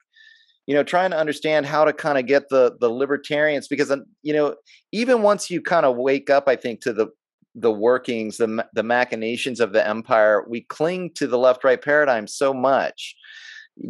you 0.66 0.74
know, 0.74 0.82
trying 0.82 1.11
to 1.11 1.19
understand 1.19 1.66
how 1.66 1.85
to 1.85 1.93
kind 1.93 2.19
of 2.19 2.27
get 2.27 2.48
the 2.48 2.77
the 2.81 2.90
libertarians 2.90 3.69
because 3.69 3.90
um, 3.90 4.05
you 4.23 4.32
know, 4.32 4.57
even 4.93 5.23
once 5.23 5.51
you 5.51 5.61
kind 5.61 5.86
of 5.86 5.97
wake 5.97 6.31
up 6.31 6.44
I 6.48 6.57
think 6.57 6.81
to 6.82 6.93
the 6.93 7.09
the 7.55 7.73
workings, 7.73 8.36
the 8.36 8.66
the 8.74 8.82
machinations 8.82 9.61
of 9.61 9.73
the 9.73 9.86
empire, 9.86 10.44
we 10.48 10.62
cling 10.62 11.11
to 11.15 11.27
the 11.27 11.39
left 11.39 11.65
right 11.65 11.82
paradigm 11.82 12.27
so 12.27 12.52
much 12.52 13.15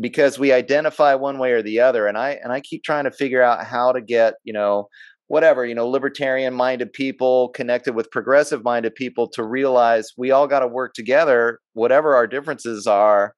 because 0.00 0.38
we 0.38 0.52
identify 0.52 1.14
one 1.14 1.38
way 1.38 1.52
or 1.52 1.62
the 1.62 1.80
other 1.80 2.06
and 2.06 2.16
I 2.16 2.38
and 2.42 2.52
I 2.52 2.60
keep 2.60 2.84
trying 2.84 3.04
to 3.04 3.10
figure 3.10 3.42
out 3.42 3.64
how 3.66 3.92
to 3.92 4.00
get, 4.00 4.34
you 4.44 4.52
know, 4.52 4.88
whatever 5.26 5.64
you 5.64 5.74
know 5.76 5.86
libertarian 5.88 6.52
minded 6.54 6.92
people 6.92 7.50
connected 7.50 7.94
with 7.94 8.10
progressive 8.10 8.64
minded 8.64 8.94
people 8.96 9.28
to 9.28 9.44
realize 9.44 10.10
we 10.16 10.32
all 10.32 10.48
got 10.48 10.58
to 10.60 10.66
work 10.66 10.92
together 10.92 11.60
whatever 11.74 12.16
our 12.16 12.26
differences 12.26 12.86
are 12.88 13.32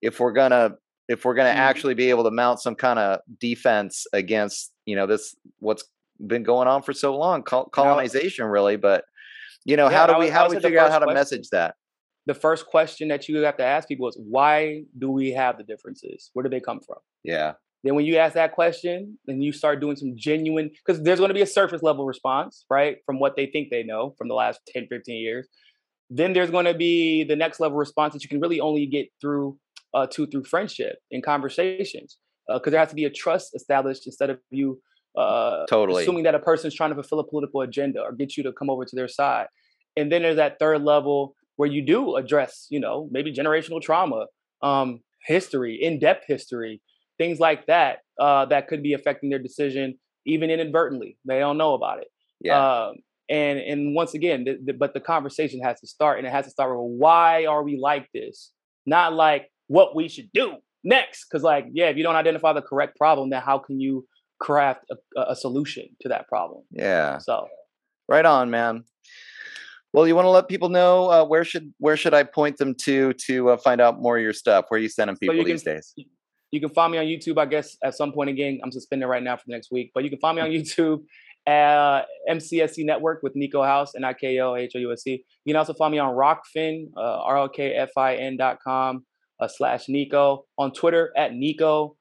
if 0.00 0.20
we're 0.20 0.30
gonna 0.32 0.70
if 1.08 1.24
we're 1.24 1.34
gonna 1.34 1.50
Mhm. 1.50 1.56
actually 1.56 1.94
be 1.94 2.10
able 2.10 2.22
to 2.22 2.30
mount 2.30 2.60
some 2.60 2.76
kind 2.76 3.00
of 3.00 3.18
defense 3.40 4.06
against 4.12 4.72
you 4.86 4.94
know 4.94 5.06
this 5.08 5.34
what's 5.58 5.82
been 6.24 6.44
going 6.44 6.68
on 6.68 6.80
for 6.80 6.92
so 6.92 7.16
long 7.16 7.42
col- 7.42 7.68
colonization 7.70 8.44
really 8.46 8.76
but 8.76 9.04
you 9.64 9.76
know 9.76 9.90
Yeah, 9.90 9.96
how 9.98 10.06
do 10.06 10.12
we 10.20 10.26
was- 10.26 10.30
how 10.32 10.46
do 10.46 10.54
we 10.54 10.60
figure 10.62 10.78
out 10.78 10.92
how 10.92 11.00
to 11.00 11.06
question. 11.06 11.14
message 11.18 11.48
that 11.50 11.74
The 12.26 12.34
first 12.34 12.66
question 12.66 13.08
that 13.08 13.28
you 13.28 13.38
have 13.38 13.56
to 13.56 13.64
ask 13.64 13.88
people 13.88 14.08
is 14.08 14.16
why 14.18 14.84
do 14.98 15.10
we 15.10 15.32
have 15.32 15.58
the 15.58 15.64
differences? 15.64 16.30
Where 16.32 16.42
do 16.42 16.48
they 16.48 16.60
come 16.60 16.80
from? 16.80 16.98
yeah 17.24 17.52
Then 17.84 17.94
when 17.94 18.04
you 18.04 18.16
ask 18.18 18.34
that 18.34 18.52
question, 18.52 19.18
then 19.26 19.42
you 19.42 19.52
start 19.52 19.80
doing 19.80 19.96
some 19.96 20.14
genuine 20.16 20.70
because 20.70 21.02
there's 21.02 21.18
going 21.18 21.30
to 21.30 21.34
be 21.34 21.42
a 21.42 21.46
surface 21.46 21.82
level 21.82 22.06
response, 22.06 22.64
right? 22.70 22.98
From 23.06 23.18
what 23.18 23.36
they 23.36 23.46
think 23.46 23.70
they 23.70 23.82
know 23.82 24.14
from 24.16 24.28
the 24.28 24.34
last 24.34 24.60
10, 24.68 24.86
15 24.88 25.16
years. 25.16 25.48
Then 26.10 26.32
there's 26.32 26.50
going 26.50 26.66
to 26.66 26.74
be 26.74 27.24
the 27.24 27.36
next 27.36 27.58
level 27.58 27.78
response 27.78 28.12
that 28.12 28.22
you 28.22 28.28
can 28.28 28.40
really 28.40 28.60
only 28.60 28.86
get 28.86 29.08
through 29.20 29.58
uh, 29.94 30.06
to 30.06 30.26
through 30.26 30.44
friendship 30.44 30.96
and 31.10 31.22
conversations 31.22 32.18
because 32.48 32.70
there 32.70 32.80
has 32.80 32.88
to 32.88 32.94
be 32.94 33.04
a 33.04 33.10
trust 33.10 33.54
established 33.54 34.06
instead 34.06 34.30
of 34.30 34.38
you 34.50 34.80
uh, 35.16 35.66
totally 35.66 36.02
assuming 36.02 36.24
that 36.24 36.34
a 36.34 36.38
person's 36.38 36.74
trying 36.74 36.90
to 36.90 36.94
fulfill 36.94 37.20
a 37.20 37.26
political 37.26 37.60
agenda 37.60 38.00
or 38.00 38.12
get 38.12 38.36
you 38.36 38.42
to 38.42 38.52
come 38.52 38.70
over 38.70 38.84
to 38.84 38.96
their 38.96 39.08
side. 39.08 39.46
And 39.96 40.10
then 40.10 40.22
there's 40.22 40.36
that 40.36 40.58
third 40.58 40.82
level 40.82 41.36
where 41.62 41.70
you 41.70 41.86
do 41.86 42.16
address, 42.16 42.66
you 42.70 42.80
know, 42.80 43.08
maybe 43.12 43.32
generational 43.32 43.80
trauma, 43.80 44.26
um, 44.62 44.98
history, 45.24 45.78
in-depth 45.80 46.24
history, 46.26 46.82
things 47.18 47.38
like 47.38 47.66
that 47.66 47.98
uh, 48.20 48.44
that 48.46 48.66
could 48.66 48.82
be 48.82 48.94
affecting 48.94 49.30
their 49.30 49.38
decision 49.38 49.96
even 50.26 50.50
inadvertently. 50.50 51.16
They 51.24 51.38
don't 51.38 51.58
know 51.58 51.74
about 51.74 51.98
it. 52.00 52.08
Yeah. 52.40 52.86
Um, 52.86 52.94
and 53.28 53.60
and 53.60 53.94
once 53.94 54.12
again, 54.12 54.42
the, 54.42 54.58
the, 54.66 54.72
but 54.72 54.92
the 54.92 54.98
conversation 54.98 55.60
has 55.62 55.78
to 55.82 55.86
start, 55.86 56.18
and 56.18 56.26
it 56.26 56.32
has 56.32 56.46
to 56.46 56.50
start 56.50 56.70
with 56.70 56.98
why 56.98 57.46
are 57.46 57.62
we 57.62 57.78
like 57.80 58.08
this, 58.12 58.50
not 58.86 59.12
like 59.12 59.48
what 59.68 59.94
we 59.94 60.08
should 60.08 60.30
do 60.34 60.56
next. 60.82 61.26
Because 61.26 61.44
like, 61.44 61.66
yeah, 61.72 61.90
if 61.90 61.96
you 61.96 62.02
don't 62.02 62.16
identify 62.16 62.52
the 62.52 62.62
correct 62.62 62.98
problem, 62.98 63.30
then 63.30 63.40
how 63.40 63.58
can 63.58 63.78
you 63.78 64.04
craft 64.40 64.84
a, 64.90 64.96
a 65.34 65.36
solution 65.36 65.84
to 66.00 66.08
that 66.08 66.26
problem? 66.26 66.64
Yeah. 66.72 67.18
So, 67.18 67.46
right 68.08 68.26
on, 68.26 68.50
man. 68.50 68.82
Well, 69.92 70.06
you 70.06 70.14
want 70.14 70.24
to 70.24 70.30
let 70.30 70.48
people 70.48 70.70
know 70.70 71.10
uh, 71.10 71.24
where 71.24 71.44
should 71.44 71.72
where 71.78 71.96
should 71.96 72.14
I 72.14 72.22
point 72.22 72.56
them 72.56 72.74
to 72.82 73.12
to 73.12 73.50
uh, 73.50 73.56
find 73.58 73.80
out 73.80 74.00
more 74.00 74.16
of 74.16 74.22
your 74.22 74.32
stuff? 74.32 74.66
Where 74.68 74.78
are 74.78 74.82
you 74.82 74.88
sending 74.88 75.16
people 75.16 75.36
so 75.36 75.44
these 75.44 75.62
can, 75.62 75.74
days? 75.74 75.94
You 76.50 76.60
can 76.60 76.70
find 76.70 76.92
me 76.92 76.98
on 76.98 77.04
YouTube, 77.04 77.38
I 77.38 77.46
guess, 77.46 77.76
at 77.82 77.94
some 77.94 78.12
point 78.12 78.30
again. 78.30 78.60
I'm 78.62 78.72
suspended 78.72 79.08
right 79.08 79.22
now 79.22 79.36
for 79.36 79.44
the 79.46 79.52
next 79.52 79.70
week, 79.70 79.90
but 79.94 80.04
you 80.04 80.10
can 80.10 80.18
find 80.18 80.36
me 80.36 80.42
on 80.42 80.48
YouTube 80.50 81.02
uh, 81.46 82.02
MCSC 82.30 82.84
Network 82.84 83.22
with 83.22 83.34
Niko 83.34 83.64
House, 83.64 83.94
N 83.94 84.04
I 84.04 84.12
K 84.12 84.38
O 84.40 84.54
H 84.54 84.72
O 84.76 84.78
U 84.78 84.92
S 84.92 85.02
C. 85.02 85.24
You 85.44 85.52
can 85.52 85.58
also 85.58 85.74
find 85.74 85.92
me 85.92 85.98
on 85.98 86.14
Rokfin, 86.14 86.90
uh, 86.96 87.22
R 87.22 87.38
O 87.38 87.48
K 87.48 87.74
F 87.74 87.90
I 87.96 88.16
N 88.16 88.36
dot 88.36 88.58
com 88.62 89.04
uh, 89.40 89.48
slash 89.48 89.86
Niko. 89.86 90.42
On 90.58 90.72
Twitter 90.72 91.12
at 91.16 91.32
Niko, 91.32 91.96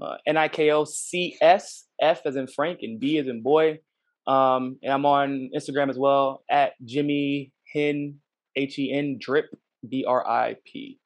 uh, 0.00 0.16
N 0.26 0.36
I 0.36 0.48
K 0.48 0.70
O 0.70 0.84
C 0.84 1.36
S, 1.40 1.84
F 2.00 2.22
as 2.24 2.36
in 2.36 2.46
Frank, 2.46 2.80
and 2.82 3.00
B 3.00 3.18
as 3.18 3.26
in 3.26 3.42
boy. 3.42 3.80
Um, 4.26 4.78
and 4.82 4.92
I'm 4.92 5.06
on 5.06 5.50
Instagram 5.54 5.90
as 5.90 5.98
well 5.98 6.42
at 6.50 6.72
Jimmy 6.84 7.52
Hen, 7.72 8.20
H 8.56 8.78
E 8.78 8.92
N 8.92 9.18
Drip, 9.20 9.46
B 9.88 10.04
R 10.06 10.26
I 10.26 10.56
P. 10.64 10.98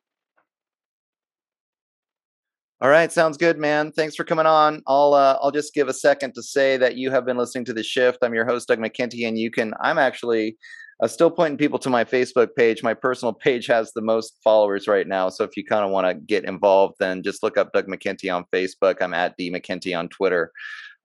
All 2.81 2.89
right, 2.89 3.11
sounds 3.11 3.37
good, 3.37 3.59
man. 3.59 3.91
Thanks 3.91 4.15
for 4.15 4.23
coming 4.23 4.47
on. 4.47 4.83
I'll 4.87 5.13
uh, 5.15 5.37
I'll 5.43 5.51
just 5.51 5.75
give 5.75 5.89
a 5.89 5.93
second 5.93 6.35
to 6.35 6.43
say 6.45 6.77
that 6.77 6.97
you 6.97 7.11
have 7.11 7.27
been 7.27 7.37
listening 7.37 7.65
to 7.65 7.73
the 7.73 7.83
Shift. 7.83 8.19
I'm 8.23 8.35
your 8.35 8.47
host, 8.47 8.69
Doug 8.69 8.79
McKenty, 8.79 9.27
and 9.27 9.37
you 9.37 9.51
can. 9.51 9.75
I'm 9.81 9.99
actually 9.99 10.57
uh, 11.03 11.09
still 11.09 11.31
pointing 11.31 11.59
people 11.59 11.81
to 11.81 11.91
my 11.91 12.05
Facebook 12.05 12.55
page. 12.57 12.85
My 12.85 12.95
personal 12.95 13.33
page 13.33 13.67
has 13.67 13.93
the 13.93 14.01
most 14.01 14.37
followers 14.45 14.87
right 14.87 15.09
now. 15.09 15.29
So 15.29 15.43
if 15.43 15.57
you 15.57 15.65
kind 15.65 15.85
of 15.85 15.91
want 15.91 16.07
to 16.07 16.15
get 16.15 16.45
involved, 16.45 16.95
then 17.01 17.25
just 17.25 17.43
look 17.43 17.57
up 17.57 17.73
Doug 17.73 17.89
McKenty 17.89 18.33
on 18.33 18.45
Facebook. 18.53 19.03
I'm 19.03 19.15
at 19.15 19.37
D 19.37 19.51
McKenty 19.51 19.99
on 19.99 20.09
Twitter. 20.09 20.53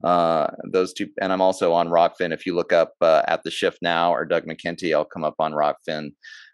Uh, 0.04 0.48
those 0.66 0.94
two, 0.94 1.08
and 1.22 1.32
I'm 1.32 1.42
also 1.42 1.74
on 1.74 1.88
Rokfin. 1.88 2.34
If 2.34 2.46
you 2.46 2.56
look 2.56 2.74
up 2.74 2.94
uh, 3.02 3.24
at 3.28 3.44
the 3.44 3.52
Shift 3.52 3.80
now 3.82 4.14
or 4.14 4.26
Doug 4.26 4.46
McKenty, 4.46 4.94
I'll 4.94 5.06
come 5.06 5.24
up 5.24 5.36
on 5.40 5.54
Rokfin, 5.54 6.14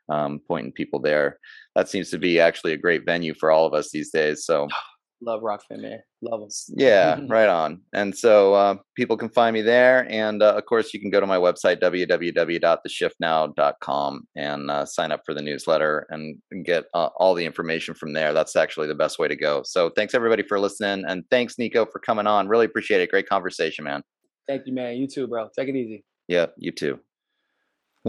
um, 0.10 0.40
pointing 0.48 0.72
people 0.72 1.00
there. 1.00 1.40
That 1.76 1.90
seems 1.90 2.10
to 2.12 2.18
be 2.18 2.40
actually 2.40 2.74
a 2.74 2.78
great 2.78 3.06
venue 3.06 3.34
for 3.34 3.52
all 3.52 3.66
of 3.66 3.74
us 3.74 3.92
these 3.92 4.12
days. 4.12 4.46
So. 4.46 4.68
Love 5.22 5.42
Rokfin, 5.42 5.82
man. 5.82 6.00
Love 6.22 6.40
them. 6.42 6.50
Yeah, 6.70 7.20
right 7.28 7.50
on. 7.50 7.82
And 7.94 8.16
so 8.18 8.54
uh, 8.54 8.76
people 8.96 9.18
can 9.18 9.28
find 9.30 9.54
me 9.54 9.62
there. 9.62 10.10
And 10.10 10.42
uh, 10.42 10.54
of 10.56 10.66
course, 10.66 10.94
you 10.94 11.02
can 11.02 11.10
go 11.10 11.20
to 11.20 11.28
my 11.28 11.38
website, 11.38 11.82
www.theshiftnow.com, 11.82 14.28
and 14.36 14.72
uh, 14.72 14.86
sign 14.86 15.12
up 15.12 15.24
for 15.26 15.34
the 15.34 15.42
newsletter 15.42 16.08
and 16.10 16.38
get 16.64 16.86
uh, 16.94 17.10
all 17.18 17.36
the 17.36 17.46
information 17.46 17.94
from 17.94 18.14
there. 18.14 18.32
That's 18.34 18.56
actually 18.56 18.88
the 18.88 18.96
best 18.96 19.20
way 19.20 19.28
to 19.28 19.36
go. 19.36 19.64
So 19.66 19.90
thanks, 19.90 20.14
everybody, 20.14 20.44
for 20.44 20.58
listening. 20.60 21.04
And 21.08 21.26
thanks, 21.30 21.56
Niko, 21.56 21.86
for 21.92 22.00
coming 22.00 22.28
on. 22.28 22.48
Really 22.48 22.66
appreciate 22.66 23.02
it. 23.02 23.10
Great 23.10 23.28
conversation, 23.28 23.84
man. 23.84 24.02
Thank 24.48 24.68
you, 24.68 24.74
man. 24.74 24.96
You 24.96 25.08
too, 25.08 25.28
bro. 25.28 25.50
Take 25.58 25.68
it 25.68 25.76
easy. 25.76 26.06
Yeah, 26.28 26.46
you 26.58 26.72
too. 26.72 27.00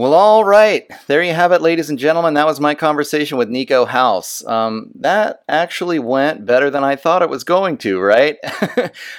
Well, 0.01 0.15
all 0.15 0.43
right. 0.43 0.91
There 1.05 1.21
you 1.21 1.35
have 1.35 1.51
it, 1.51 1.61
ladies 1.61 1.91
and 1.91 1.99
gentlemen. 1.99 2.33
That 2.33 2.47
was 2.47 2.59
my 2.59 2.73
conversation 2.73 3.37
with 3.37 3.49
Niko 3.49 3.87
House. 3.87 4.43
Um, 4.47 4.89
that 4.95 5.43
actually 5.47 5.99
went 5.99 6.43
better 6.43 6.71
than 6.71 6.83
I 6.83 6.95
thought 6.95 7.21
it 7.21 7.29
was 7.29 7.43
going 7.43 7.77
to, 7.77 8.01
right? 8.01 8.37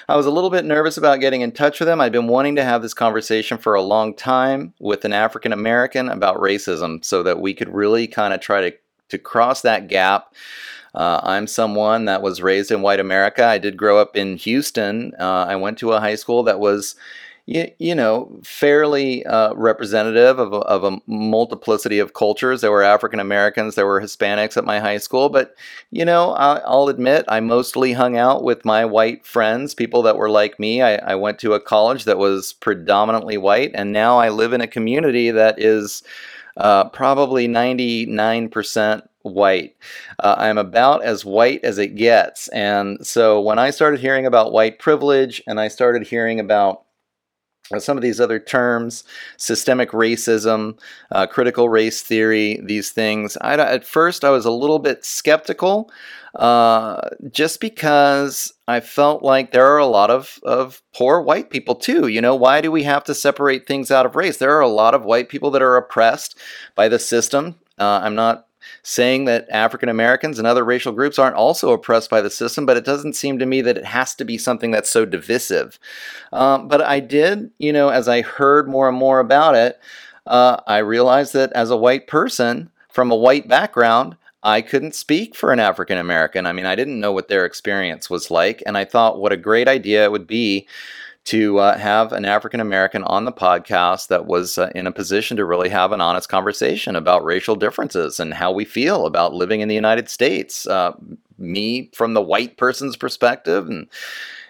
I 0.09 0.17
was 0.17 0.27
a 0.27 0.33
little 0.33 0.51
bit 0.51 0.65
nervous 0.65 0.97
about 0.97 1.21
getting 1.21 1.43
in 1.43 1.53
touch 1.53 1.79
with 1.79 1.89
him. 1.89 2.01
I've 2.01 2.11
been 2.11 2.27
wanting 2.27 2.57
to 2.57 2.65
have 2.65 2.83
this 2.83 2.95
conversation 2.95 3.59
for 3.59 3.75
a 3.75 3.81
long 3.81 4.13
time 4.13 4.75
with 4.81 5.05
an 5.05 5.13
African 5.13 5.53
American 5.53 6.09
about 6.09 6.39
racism 6.39 7.05
so 7.05 7.23
that 7.23 7.41
we 7.41 7.55
could 7.55 7.73
really 7.73 8.09
kind 8.09 8.35
of 8.35 8.41
try 8.41 8.69
to, 8.69 8.77
to 9.11 9.19
cross 9.19 9.63
that 9.63 9.87
gap. 9.87 10.35
Uh, 10.97 11.21
I'm 11.23 11.47
someone 11.47 12.07
that 12.07 12.23
was 12.23 12.43
raised 12.43 12.73
in 12.73 12.83
white 12.83 12.99
America. 12.99 13.47
I 13.47 13.59
did 13.59 13.77
grow 13.77 13.99
up 13.99 14.17
in 14.17 14.37
Houston. 14.37 15.13
Uh, 15.17 15.47
I 15.49 15.55
went 15.55 15.79
to 15.79 15.93
a 15.93 16.01
high 16.01 16.17
school 16.17 16.43
that 16.43 16.59
was 16.59 16.97
you, 17.47 17.71
you 17.79 17.95
know, 17.95 18.41
fairly 18.45 19.25
uh, 19.27 19.53
representative 19.55 20.39
of 20.39 20.53
a, 20.53 20.59
of 20.59 20.85
a 20.85 20.99
multiplicity 21.07 21.99
of 21.99 22.15
cultures. 22.15 22.61
There 22.61 22.71
were 22.71 22.83
African 22.83 23.19
Americans, 23.19 23.75
there 23.75 23.87
were 23.87 24.01
Hispanics 24.01 24.57
at 24.57 24.65
my 24.65 24.79
high 24.79 24.99
school, 24.99 25.29
but, 25.29 25.57
you 25.91 26.05
know, 26.05 26.33
I'll 26.33 26.89
admit 26.89 27.25
I 27.27 27.41
mostly 27.41 27.93
hung 27.93 28.17
out 28.17 28.45
with 28.45 28.65
my 28.65 28.85
white 28.85 29.27
friends, 29.27 29.75
people 29.75 30.03
that 30.03 30.17
were 30.17 30.31
like 30.31 30.61
me. 30.61 30.83
I, 30.83 30.97
I 30.97 31.15
went 31.17 31.41
to 31.41 31.55
a 31.55 31.61
college 31.61 32.05
that 32.05 32.19
was 32.19 32.53
predominantly 32.53 33.39
white, 33.39 33.73
and 33.75 33.93
now 33.93 34.19
I 34.19 34.29
live 34.29 34.53
in 34.53 34.61
a 34.61 34.69
community 34.69 35.33
that 35.33 35.59
is 35.59 36.05
uh, 36.57 36.89
probably 36.91 37.49
99% 37.49 39.03
white. 39.23 39.77
Uh, 40.19 40.35
I'm 40.39 40.59
about 40.59 41.03
as 41.03 41.25
white 41.25 41.65
as 41.65 41.79
it 41.79 41.95
gets. 41.97 42.49
And 42.49 43.05
so 43.07 43.41
when 43.41 43.59
I 43.59 43.71
started 43.71 44.01
hearing 44.01 44.27
about 44.27 44.53
white 44.53 44.79
privilege 44.79 45.43
and 45.47 45.61
I 45.61 45.69
started 45.69 46.07
hearing 46.07 46.41
about 46.41 46.82
some 47.79 47.97
of 47.97 48.03
these 48.03 48.21
other 48.21 48.39
terms, 48.39 49.05
systemic 49.37 49.91
racism, 49.91 50.79
uh, 51.11 51.27
critical 51.27 51.69
race 51.69 52.03
theory, 52.03 52.61
these 52.63 52.91
things. 52.91 53.37
I, 53.41 53.55
at 53.55 53.85
first, 53.85 54.25
I 54.25 54.31
was 54.31 54.45
a 54.45 54.51
little 54.51 54.79
bit 54.79 55.05
skeptical 55.05 55.91
uh, 56.35 57.09
just 57.31 57.61
because 57.61 58.53
I 58.67 58.81
felt 58.81 59.23
like 59.23 59.53
there 59.53 59.67
are 59.67 59.79
a 59.79 59.87
lot 59.87 60.11
of, 60.11 60.39
of 60.43 60.83
poor 60.95 61.21
white 61.21 61.51
people 61.51 61.75
too. 61.75 62.09
You 62.09 62.21
know, 62.21 62.35
why 62.35 62.61
do 62.61 62.71
we 62.71 62.83
have 62.85 63.05
to 63.05 63.15
separate 63.15 63.67
things 63.67 63.91
out 63.91 64.07
of 64.07 64.17
race? 64.17 64.39
There 64.39 64.57
are 64.57 64.61
a 64.61 64.69
lot 64.69 64.95
of 64.95 65.05
white 65.05 65.29
people 65.29 65.51
that 65.51 65.63
are 65.63 65.77
oppressed 65.77 66.39
by 66.75 66.89
the 66.89 66.99
system. 66.99 67.57
Uh, 67.79 68.01
I'm 68.03 68.15
not 68.15 68.47
saying 68.83 69.25
that 69.27 69.49
African 69.51 69.89
Americans 69.89 70.39
and 70.39 70.47
other 70.47 70.65
racial 70.65 70.93
groups 70.93 71.19
aren't 71.19 71.37
also 71.37 71.73
oppressed 71.73 72.11
by 72.11 72.21
the 72.21 72.31
system, 72.31 72.67
but 72.67 72.77
it 72.77 72.85
doesn't 72.85 73.15
seem 73.15 73.39
to 73.39 73.47
me 73.47 73.61
that 73.63 73.77
it 73.77 73.85
has 73.85 74.15
to 74.17 74.25
be 74.25 74.39
something 74.39 74.71
that's 74.71 74.91
so 74.91 75.05
divisive. 75.05 75.79
Um, 76.33 76.69
but 76.69 76.83
I 76.83 77.01
did, 77.01 77.51
you 77.59 77.73
know, 77.73 77.89
as 77.89 78.09
I 78.09 78.23
heard 78.23 78.69
more 78.69 78.89
and 78.89 78.97
more 78.97 79.21
about 79.21 79.55
it, 79.55 79.81
uh, 80.27 80.59
I 80.67 80.79
realized 80.79 81.33
that 81.35 81.53
as 81.53 81.71
a 81.71 81.77
white 81.77 82.07
person 82.07 82.71
from 82.91 83.11
a 83.11 83.17
white 83.17 83.49
background, 83.49 84.17
I 84.43 84.61
couldn't 84.61 84.95
speak 84.95 85.37
for 85.37 85.53
an 85.53 85.61
African 85.61 85.99
American. 85.99 86.47
I 86.47 86.53
mean, 86.53 86.67
I 86.67 86.75
didn't 86.75 86.99
know 86.99 87.13
what 87.13 87.29
their 87.29 87.45
experience 87.45 88.11
was 88.11 88.31
like, 88.31 88.63
and 88.67 88.77
I 88.77 88.85
thought 88.85 89.21
what 89.21 89.33
a 89.33 89.37
great 89.37 89.69
idea 89.69 90.05
it 90.05 90.11
would 90.13 90.27
be 90.27 90.67
to 91.25 91.59
uh, 91.59 91.79
have 91.79 92.13
an 92.13 92.25
African 92.25 92.61
American 92.61 93.05
on 93.05 93.25
the 93.25 93.33
podcast 93.33 94.09
that 94.09 94.27
was 94.27 94.59
uh, 94.59 94.71
in 94.75 94.87
a 94.87 94.93
position 94.93 95.37
to 95.37 95.45
really 95.45 95.69
have 95.69 95.93
an 95.93 96.01
honest 96.01 96.29
conversation 96.29 96.97
about 96.97 97.25
racial 97.25 97.55
differences 97.55 98.19
and 98.19 98.35
how 98.35 98.51
we 98.51 98.65
feel 98.65 99.07
about 99.07 99.35
living 99.35 99.61
in 99.61 99.69
the 99.69 99.75
United 99.75 100.09
States. 100.09 100.67
Uh, 100.67 100.93
me 101.39 101.91
from 101.95 102.15
the 102.15 102.23
white 102.23 102.57
person's 102.57 102.97
perspective, 102.97 103.69
and 103.69 103.87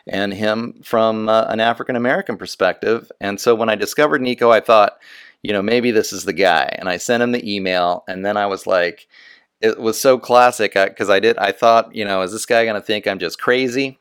and 0.07 0.33
him 0.33 0.81
from 0.83 1.29
uh, 1.29 1.45
an 1.49 1.61
African 1.61 1.95
American 1.95 2.37
perspective. 2.39 3.13
And 3.21 3.41
so 3.41 3.55
when 3.55 3.69
I 3.69 3.75
discovered 3.75 4.23
Niko, 4.23 4.51
I 4.51 4.61
thought, 4.61 4.99
you 5.43 5.53
know, 5.53 5.63
maybe 5.63 5.91
this 5.91 6.13
is 6.13 6.25
the 6.25 6.33
guy. 6.33 6.75
And 6.79 6.89
I 6.89 6.97
sent 6.97 7.23
him 7.23 7.33
the 7.33 7.55
email, 7.55 8.05
and 8.09 8.25
then 8.25 8.37
I 8.37 8.47
was 8.47 8.67
like. 8.67 9.09
It 9.65 9.79
was 9.79 10.01
so 10.01 10.19
classic 10.19 10.75
because 10.75 11.09
I, 11.09 11.19
I 11.19 11.21
did. 11.21 11.39
I 11.39 11.53
thought, 11.53 11.95
you 11.95 12.05
know, 12.05 12.23
is 12.23 12.33
this 12.33 12.47
guy 12.47 12.65
going 12.65 12.75
to 12.75 12.81
think 12.85 13.07
I'm 13.07 13.21
just 13.21 13.41
crazy? 13.41 14.01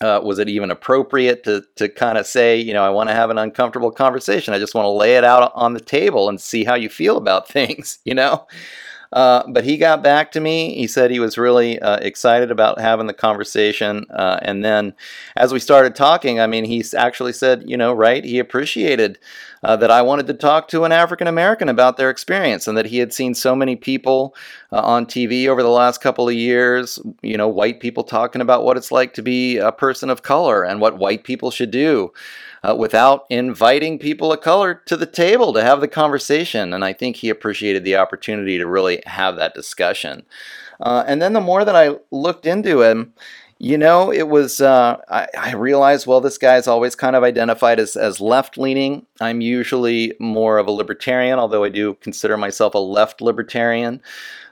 Uh, 0.00 0.20
was 0.22 0.38
it 0.38 0.48
even 0.48 0.70
appropriate 0.70 1.42
to 1.44 1.64
to 1.76 1.88
kind 1.88 2.18
of 2.18 2.26
say, 2.26 2.58
you 2.58 2.74
know, 2.74 2.84
I 2.84 2.90
want 2.90 3.08
to 3.08 3.14
have 3.14 3.30
an 3.30 3.38
uncomfortable 3.38 3.90
conversation. 3.90 4.52
I 4.52 4.58
just 4.58 4.74
want 4.74 4.84
to 4.84 4.90
lay 4.90 5.16
it 5.16 5.24
out 5.24 5.52
on 5.54 5.72
the 5.72 5.80
table 5.80 6.28
and 6.28 6.38
see 6.40 6.64
how 6.64 6.74
you 6.74 6.88
feel 6.90 7.16
about 7.16 7.48
things, 7.56 7.98
you 8.04 8.14
know. 8.14 8.46
Uh, 9.12 9.44
but 9.48 9.64
he 9.64 9.76
got 9.76 10.02
back 10.02 10.32
to 10.32 10.40
me. 10.40 10.74
He 10.74 10.86
said 10.86 11.10
he 11.10 11.20
was 11.20 11.38
really 11.38 11.78
uh, 11.80 11.96
excited 11.98 12.50
about 12.50 12.80
having 12.80 13.06
the 13.06 13.14
conversation. 13.14 14.04
Uh, 14.10 14.38
and 14.42 14.64
then 14.64 14.94
as 15.36 15.52
we 15.52 15.60
started 15.60 15.94
talking, 15.94 16.40
I 16.40 16.46
mean, 16.46 16.64
he 16.64 16.84
actually 16.96 17.32
said, 17.32 17.64
you 17.66 17.76
know, 17.76 17.92
right, 17.92 18.24
he 18.24 18.38
appreciated 18.38 19.18
uh, 19.62 19.76
that 19.76 19.90
I 19.90 20.02
wanted 20.02 20.26
to 20.28 20.34
talk 20.34 20.68
to 20.68 20.84
an 20.84 20.92
African 20.92 21.26
American 21.26 21.68
about 21.68 21.96
their 21.96 22.10
experience 22.10 22.68
and 22.68 22.76
that 22.76 22.86
he 22.86 22.98
had 22.98 23.12
seen 23.12 23.34
so 23.34 23.56
many 23.56 23.76
people 23.76 24.34
uh, 24.72 24.80
on 24.80 25.06
TV 25.06 25.48
over 25.48 25.62
the 25.62 25.68
last 25.68 26.00
couple 26.00 26.28
of 26.28 26.34
years, 26.34 26.98
you 27.22 27.36
know, 27.36 27.48
white 27.48 27.80
people 27.80 28.04
talking 28.04 28.40
about 28.40 28.64
what 28.64 28.76
it's 28.76 28.92
like 28.92 29.14
to 29.14 29.22
be 29.22 29.56
a 29.56 29.72
person 29.72 30.10
of 30.10 30.22
color 30.22 30.62
and 30.62 30.80
what 30.80 30.98
white 30.98 31.24
people 31.24 31.50
should 31.50 31.70
do 31.70 32.12
uh, 32.66 32.74
without 32.74 33.26
inviting 33.30 33.98
people 33.98 34.32
of 34.32 34.40
color 34.40 34.74
to 34.74 34.96
the 34.96 35.06
table 35.06 35.52
to 35.52 35.62
have 35.62 35.80
the 35.80 35.88
conversation. 35.88 36.72
And 36.72 36.84
I 36.84 36.92
think 36.92 37.16
he 37.16 37.28
appreciated 37.28 37.84
the 37.84 37.96
opportunity 37.96 38.58
to 38.58 38.66
really 38.66 39.02
have 39.06 39.36
that 39.36 39.54
discussion. 39.54 40.24
Uh, 40.80 41.04
and 41.06 41.22
then 41.22 41.32
the 41.32 41.40
more 41.40 41.64
that 41.64 41.76
I 41.76 41.96
looked 42.10 42.46
into 42.46 42.82
him, 42.82 43.14
You 43.58 43.78
know, 43.78 44.12
it 44.12 44.28
was, 44.28 44.60
uh, 44.60 44.98
I, 45.08 45.28
I, 45.38 45.54
realized, 45.54 46.06
well, 46.06 46.20
this 46.20 46.36
guy's 46.36 46.68
always 46.68 46.94
kind 46.94 47.16
of 47.16 47.22
identified 47.22 47.80
as, 47.80 47.96
as 47.96 48.20
left 48.20 48.58
leaning. 48.58 49.06
I'm 49.18 49.40
usually 49.40 50.12
more 50.20 50.58
of 50.58 50.66
a 50.66 50.70
libertarian, 50.70 51.38
although 51.38 51.64
I 51.64 51.70
do 51.70 51.94
consider 51.94 52.36
myself 52.36 52.74
a 52.74 52.78
left 52.78 53.22
libertarian. 53.22 54.02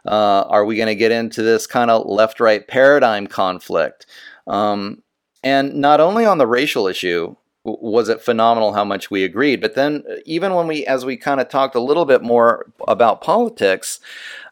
Uh, 0.07 0.45
are 0.49 0.65
we 0.65 0.77
going 0.77 0.89
to 0.89 0.95
get 0.95 1.12
into 1.12 1.43
this 1.43 1.66
kind 1.66 1.91
of 1.91 2.07
left 2.07 2.41
right 2.41 2.66
paradigm 2.66 3.27
conflict? 3.27 4.07
Um, 4.47 5.03
and 5.43 5.74
not 5.74 6.01
only 6.01 6.24
on 6.24 6.39
the 6.39 6.47
racial 6.47 6.86
issue, 6.89 7.36
was 7.65 8.09
it 8.09 8.20
phenomenal 8.20 8.74
how 8.74 8.85
much 8.85 9.11
we 9.11 9.24
agreed. 9.24 9.61
But 9.61 9.74
then, 9.74 10.05
even 10.24 10.55
when 10.55 10.66
we, 10.66 10.86
as 10.86 11.05
we 11.05 11.16
kind 11.16 11.41
of 11.41 11.49
talked 11.49 11.74
a 11.74 11.81
little 11.81 12.05
bit 12.05 12.23
more 12.23 12.70
about 12.86 13.23
politics, 13.23 14.01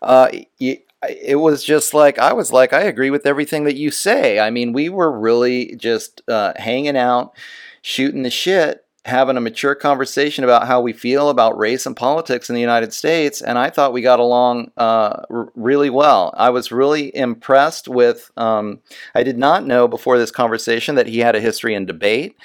uh, 0.00 0.30
it 0.58 1.40
was 1.40 1.64
just 1.64 1.94
like 1.94 2.18
I 2.18 2.32
was 2.32 2.52
like 2.52 2.72
I 2.72 2.82
agree 2.82 3.10
with 3.10 3.26
everything 3.26 3.64
that 3.64 3.76
you 3.76 3.90
say. 3.90 4.38
I 4.38 4.50
mean, 4.50 4.72
we 4.72 4.88
were 4.88 5.10
really 5.10 5.76
just 5.76 6.22
uh, 6.28 6.52
hanging 6.56 6.96
out, 6.96 7.34
shooting 7.82 8.22
the 8.22 8.30
shit, 8.30 8.81
having 9.04 9.36
a 9.36 9.40
mature 9.40 9.74
conversation 9.74 10.44
about 10.44 10.66
how 10.66 10.80
we 10.80 10.92
feel 10.92 11.28
about 11.28 11.58
race 11.58 11.86
and 11.86 11.96
politics 11.96 12.48
in 12.48 12.54
the 12.54 12.60
United 12.60 12.92
States, 12.92 13.42
and 13.42 13.58
I 13.58 13.68
thought 13.68 13.92
we 13.92 14.00
got 14.00 14.20
along 14.20 14.70
uh, 14.76 15.22
r- 15.28 15.50
really 15.56 15.90
well. 15.90 16.32
I 16.36 16.50
was 16.50 16.70
really 16.70 17.14
impressed 17.16 17.88
with. 17.88 18.30
Um, 18.36 18.80
I 19.14 19.24
did 19.24 19.38
not 19.38 19.66
know 19.66 19.88
before 19.88 20.18
this 20.18 20.30
conversation 20.30 20.94
that 20.94 21.08
he 21.08 21.18
had 21.18 21.34
a 21.34 21.40
history 21.40 21.74
in 21.74 21.84
debate, 21.84 22.36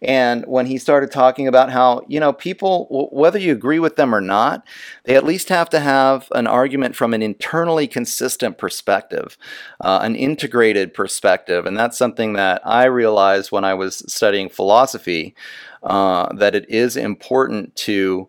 and 0.00 0.44
when 0.46 0.66
he 0.66 0.78
started 0.78 1.10
talking 1.10 1.48
about 1.48 1.70
how, 1.70 2.02
you 2.08 2.20
know, 2.20 2.32
people, 2.32 3.08
whether 3.12 3.38
you 3.38 3.52
agree 3.52 3.78
with 3.78 3.96
them 3.96 4.14
or 4.14 4.20
not, 4.20 4.66
they 5.04 5.16
at 5.16 5.24
least 5.24 5.48
have 5.48 5.68
to 5.70 5.80
have 5.80 6.28
an 6.32 6.46
argument 6.46 6.94
from 6.94 7.12
an 7.14 7.22
internally 7.22 7.86
consistent 7.86 8.58
perspective, 8.58 9.36
uh, 9.80 10.00
an 10.02 10.14
integrated 10.14 10.94
perspective. 10.94 11.66
And 11.66 11.76
that's 11.76 11.98
something 11.98 12.34
that 12.34 12.62
I 12.64 12.84
realized 12.84 13.50
when 13.50 13.64
I 13.64 13.74
was 13.74 14.04
studying 14.06 14.48
philosophy, 14.48 15.34
uh, 15.82 16.32
that 16.34 16.54
it 16.54 16.68
is 16.68 16.96
important 16.96 17.74
to 17.76 18.28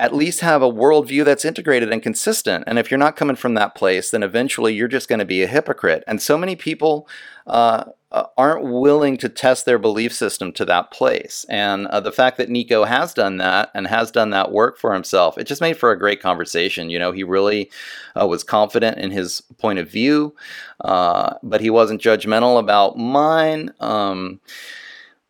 at 0.00 0.14
least 0.14 0.40
have 0.40 0.62
a 0.62 0.72
worldview 0.72 1.26
that's 1.26 1.44
integrated 1.44 1.92
and 1.92 2.02
consistent. 2.02 2.64
And 2.66 2.78
if 2.78 2.90
you're 2.90 2.96
not 2.96 3.16
coming 3.16 3.36
from 3.36 3.52
that 3.54 3.74
place, 3.74 4.10
then 4.10 4.22
eventually 4.22 4.72
you're 4.72 4.88
just 4.88 5.10
going 5.10 5.18
to 5.18 5.26
be 5.26 5.42
a 5.42 5.46
hypocrite. 5.46 6.02
And 6.06 6.22
so 6.22 6.38
many 6.38 6.56
people 6.56 7.06
uh, 7.46 7.84
uh, 8.10 8.24
aren't 8.38 8.64
willing 8.64 9.18
to 9.18 9.28
test 9.28 9.66
their 9.66 9.78
belief 9.78 10.14
system 10.14 10.52
to 10.52 10.64
that 10.64 10.90
place. 10.90 11.44
And 11.50 11.86
uh, 11.88 12.00
the 12.00 12.12
fact 12.12 12.38
that 12.38 12.48
Niko 12.48 12.88
has 12.88 13.12
done 13.12 13.36
that 13.36 13.70
and 13.74 13.86
has 13.86 14.10
done 14.10 14.30
that 14.30 14.52
work 14.52 14.78
for 14.78 14.94
himself, 14.94 15.36
it 15.36 15.46
just 15.46 15.60
made 15.60 15.76
for 15.76 15.92
a 15.92 15.98
great 15.98 16.22
conversation. 16.22 16.88
You 16.88 16.98
know, 16.98 17.12
he 17.12 17.22
really 17.22 17.70
uh, 18.18 18.26
was 18.26 18.42
confident 18.42 18.96
in 18.96 19.10
his 19.10 19.42
point 19.58 19.78
of 19.78 19.90
view, 19.90 20.34
uh, 20.80 21.34
but 21.42 21.60
he 21.60 21.68
wasn't 21.68 22.00
judgmental 22.00 22.58
about 22.58 22.96
mine. 22.96 23.70
Um, 23.80 24.40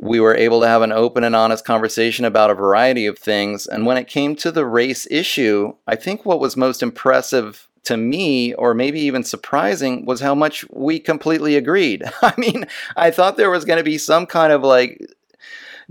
we 0.01 0.19
were 0.19 0.35
able 0.35 0.61
to 0.61 0.69
have 0.69 0.81
an 0.81 0.93
open 0.93 1.25
and 1.25 1.37
honest 1.37 1.65
conversation 1.65 2.25
about 2.25 2.51
a 2.51 2.55
variety 2.55 3.05
of 3.07 3.19
things. 3.19 3.67
And 3.67 3.85
when 3.85 3.99
it 3.99 4.09
came 4.09 4.35
to 4.37 4.51
the 4.51 4.65
race 4.65 5.07
issue, 5.11 5.75
I 5.87 5.97
think 5.97 6.25
what 6.25 6.41
was 6.41 6.57
most 6.57 6.83
impressive 6.83 7.69
to 7.85 7.99
me, 7.99 8.55
or 8.55 8.73
maybe 8.73 9.01
even 9.01 9.25
surprising, 9.25 10.07
was 10.07 10.21
how 10.21 10.35
much 10.35 10.65
we 10.71 11.01
completely 11.01 11.55
agreed. 11.57 12.03
I 12.23 12.33
mean, 12.39 12.67
I 12.97 13.11
thought 13.11 13.37
there 13.37 13.51
was 13.51 13.67
going 13.67 13.79
to 13.79 13.85
be 13.85 13.99
some 13.99 14.27
kind 14.27 14.53
of 14.53 14.63
like 14.63 15.07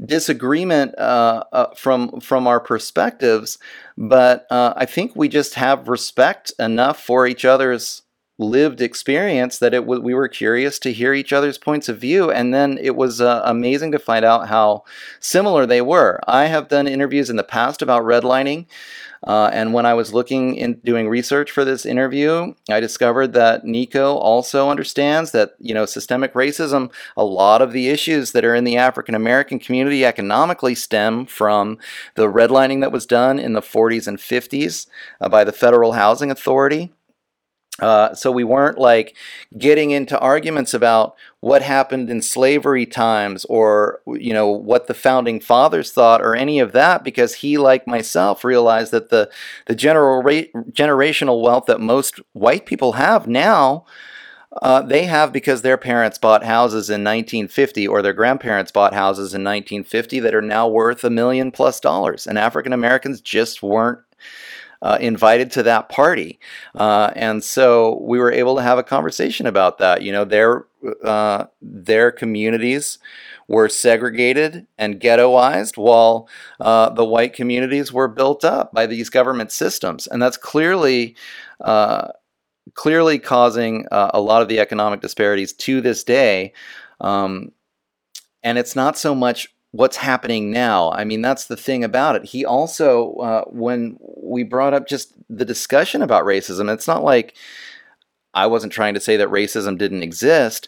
disagreement 0.03 0.97
uh, 0.97 1.43
uh, 1.51 1.73
from 1.75 2.19
from 2.19 2.47
our 2.47 2.59
perspectives, 2.59 3.59
but 3.97 4.47
uh, 4.49 4.73
I 4.75 4.85
think 4.85 5.15
we 5.15 5.29
just 5.29 5.55
have 5.55 5.87
respect 5.87 6.51
enough 6.57 7.03
for 7.03 7.27
each 7.27 7.45
other's 7.45 8.03
lived 8.39 8.81
experience 8.81 9.59
that 9.59 9.73
it 9.73 9.81
w- 9.81 10.01
we 10.01 10.13
were 10.13 10.27
curious 10.27 10.79
to 10.79 10.91
hear 10.91 11.13
each 11.13 11.31
other's 11.31 11.57
points 11.57 11.87
of 11.87 11.99
view 11.99 12.31
and 12.31 12.53
then 12.53 12.79
it 12.81 12.95
was 12.95 13.21
uh, 13.21 13.41
amazing 13.45 13.91
to 13.91 13.99
find 13.99 14.25
out 14.25 14.47
how 14.47 14.83
similar 15.19 15.65
they 15.65 15.81
were 15.81 16.19
i 16.27 16.45
have 16.45 16.67
done 16.67 16.87
interviews 16.87 17.29
in 17.29 17.35
the 17.35 17.43
past 17.43 17.81
about 17.81 18.03
redlining 18.03 18.65
uh, 19.27 19.49
and 19.51 19.73
when 19.73 19.85
I 19.85 19.93
was 19.93 20.13
looking 20.13 20.55
in 20.55 20.75
doing 20.85 21.09
research 21.09 21.51
for 21.51 21.65
this 21.65 21.85
interview, 21.85 22.53
I 22.69 22.79
discovered 22.79 23.33
that 23.33 23.65
Niko 23.65 24.15
also 24.15 24.69
understands 24.69 25.31
that 25.31 25.55
you 25.59 25.73
know 25.73 25.85
systemic 25.85 26.33
racism. 26.33 26.91
A 27.17 27.23
lot 27.23 27.61
of 27.61 27.73
the 27.73 27.89
issues 27.89 28.31
that 28.31 28.45
are 28.45 28.55
in 28.55 28.63
the 28.63 28.77
African 28.77 29.15
American 29.15 29.59
community 29.59 30.05
economically 30.05 30.75
stem 30.75 31.25
from 31.25 31.77
the 32.15 32.27
redlining 32.27 32.79
that 32.81 32.93
was 32.93 33.05
done 33.05 33.39
in 33.39 33.53
the 33.53 33.61
40s 33.61 34.07
and 34.07 34.17
50s 34.17 34.87
uh, 35.19 35.27
by 35.27 35.43
the 35.43 35.51
Federal 35.51 35.93
Housing 35.93 36.31
Authority. 36.31 36.93
Uh, 37.81 38.13
so 38.13 38.31
we 38.31 38.43
weren't 38.43 38.77
like 38.77 39.15
getting 39.57 39.91
into 39.91 40.19
arguments 40.19 40.73
about 40.73 41.15
what 41.41 41.61
happened 41.61 42.09
in 42.09 42.21
slavery 42.21 42.85
times 42.85 43.45
or 43.45 44.01
you 44.07 44.33
know 44.33 44.47
what 44.47 44.87
the 44.87 44.93
founding 44.93 45.39
fathers 45.39 45.91
thought 45.91 46.21
or 46.21 46.35
any 46.35 46.59
of 46.59 46.73
that 46.73 47.03
because 47.03 47.35
he 47.35 47.57
like 47.57 47.87
myself 47.87 48.43
realized 48.43 48.91
that 48.91 49.09
the 49.09 49.29
the 49.67 49.75
general 49.75 50.21
rate, 50.21 50.53
generational 50.71 51.41
wealth 51.41 51.65
that 51.65 51.79
most 51.79 52.19
white 52.33 52.65
people 52.65 52.93
have 52.93 53.27
now 53.27 53.85
uh, 54.61 54.81
they 54.81 55.05
have 55.05 55.31
because 55.31 55.61
their 55.61 55.77
parents 55.77 56.17
bought 56.17 56.43
houses 56.43 56.89
in 56.89 57.03
1950 57.03 57.87
or 57.87 58.01
their 58.01 58.13
grandparents 58.13 58.71
bought 58.71 58.93
houses 58.93 59.33
in 59.33 59.43
1950 59.43 60.19
that 60.19 60.33
are 60.33 60.41
now 60.41 60.67
worth 60.67 61.03
a 61.03 61.09
million 61.09 61.51
plus 61.51 61.79
dollars. 61.79 62.25
And 62.27 62.37
african 62.37 62.73
americans 62.73 63.21
just 63.21 63.63
weren't 63.63 63.99
uh, 64.81 64.97
invited 65.01 65.51
to 65.51 65.63
that 65.63 65.89
party. 65.89 66.39
Uh, 66.75 67.11
and 67.15 67.43
so 67.43 67.99
we 68.01 68.19
were 68.19 68.31
able 68.31 68.55
to 68.55 68.61
have 68.61 68.77
a 68.77 68.83
conversation 68.83 69.45
about 69.45 69.77
that. 69.79 70.01
You 70.01 70.11
know, 70.11 70.25
their, 70.25 70.65
uh, 71.03 71.45
their 71.61 72.11
communities 72.11 72.97
were 73.47 73.67
segregated 73.67 74.67
and 74.77 74.99
ghettoized 75.01 75.75
while 75.75 76.29
uh, 76.59 76.89
the 76.91 77.05
white 77.05 77.33
communities 77.33 77.91
were 77.91 78.07
built 78.07 78.45
up 78.45 78.73
by 78.73 78.85
these 78.85 79.09
government 79.09 79.51
systems. 79.51 80.07
And 80.07 80.21
that's 80.21 80.37
clearly 80.37 81.15
uh, 81.59 82.09
clearly 82.75 83.19
causing 83.19 83.85
uh, 83.91 84.11
a 84.13 84.21
lot 84.21 84.41
of 84.41 84.47
the 84.47 84.59
economic 84.59 85.01
disparities 85.01 85.53
to 85.53 85.81
this 85.81 86.03
day. 86.03 86.53
Um, 87.01 87.51
and 88.43 88.57
it's 88.57 88.75
not 88.75 88.97
so 88.97 89.13
much 89.15 89.53
what's 89.71 89.97
happening 89.97 90.51
now. 90.51 90.91
I 90.91 91.03
mean, 91.03 91.21
that's 91.21 91.45
the 91.45 91.57
thing 91.57 91.83
about 91.83 92.15
it. 92.15 92.25
He 92.25 92.45
also, 92.45 93.13
uh, 93.15 93.43
when 93.45 93.97
we 93.99 94.43
brought 94.43 94.73
up 94.73 94.87
just 94.87 95.13
the 95.29 95.45
discussion 95.45 96.01
about 96.01 96.25
racism, 96.25 96.73
it's 96.73 96.87
not 96.87 97.03
like 97.03 97.35
I 98.33 98.47
wasn't 98.47 98.73
trying 98.73 98.93
to 98.95 98.99
say 98.99 99.17
that 99.17 99.29
racism 99.29 99.77
didn't 99.77 100.03
exist. 100.03 100.67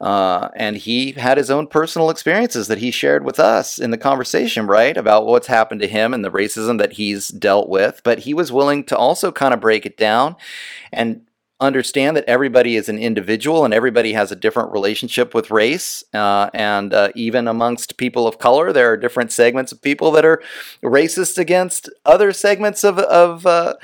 Uh, 0.00 0.48
and 0.54 0.76
he 0.76 1.12
had 1.12 1.38
his 1.38 1.50
own 1.50 1.66
personal 1.66 2.08
experiences 2.08 2.68
that 2.68 2.78
he 2.78 2.90
shared 2.90 3.24
with 3.24 3.40
us 3.40 3.78
in 3.78 3.90
the 3.90 3.98
conversation, 3.98 4.66
right? 4.66 4.96
About 4.96 5.26
what's 5.26 5.48
happened 5.48 5.80
to 5.80 5.88
him 5.88 6.14
and 6.14 6.24
the 6.24 6.30
racism 6.30 6.78
that 6.78 6.92
he's 6.92 7.28
dealt 7.28 7.68
with. 7.68 8.00
But 8.04 8.20
he 8.20 8.32
was 8.32 8.52
willing 8.52 8.84
to 8.84 8.96
also 8.96 9.32
kind 9.32 9.52
of 9.52 9.60
break 9.60 9.84
it 9.84 9.96
down 9.96 10.36
and 10.92 11.22
understand 11.60 12.16
that 12.16 12.24
everybody 12.28 12.76
is 12.76 12.88
an 12.88 12.98
individual 12.98 13.64
and 13.64 13.74
everybody 13.74 14.12
has 14.12 14.30
a 14.30 14.36
different 14.36 14.72
relationship 14.72 15.34
with 15.34 15.50
race. 15.50 16.04
Uh, 16.14 16.50
and 16.54 16.94
uh, 16.94 17.10
even 17.14 17.48
amongst 17.48 17.96
people 17.96 18.26
of 18.26 18.38
color, 18.38 18.72
there 18.72 18.92
are 18.92 18.96
different 18.96 19.32
segments 19.32 19.72
of 19.72 19.82
people 19.82 20.10
that 20.12 20.24
are 20.24 20.42
racist 20.82 21.38
against 21.38 21.90
other 22.04 22.32
segments 22.32 22.84
of 22.84 22.98
of 22.98 23.46
uh, 23.46 23.74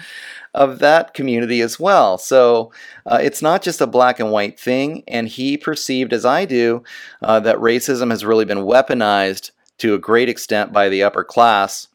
of 0.55 0.79
that 0.79 1.15
community 1.15 1.61
as 1.61 1.81
well. 1.81 2.17
So 2.17 2.73
uh, 3.07 3.19
it's 3.21 3.43
not 3.43 3.61
just 3.61 3.81
a 3.81 3.89
black 3.89 4.21
and 4.21 4.31
white 4.31 4.59
thing. 4.59 5.03
And 5.09 5.29
he 5.29 5.57
perceived, 5.57 6.13
as 6.13 6.25
I 6.25 6.45
do, 6.45 6.85
uh, 7.23 7.41
that 7.41 7.57
racism 7.57 8.11
has 8.11 8.25
really 8.25 8.45
been 8.45 8.59
weaponized 8.59 9.51
to 9.79 9.95
a 9.95 9.99
great 9.99 10.29
extent 10.29 10.73
by 10.73 10.89
the 10.89 11.03
upper 11.03 11.25
class 11.25 11.89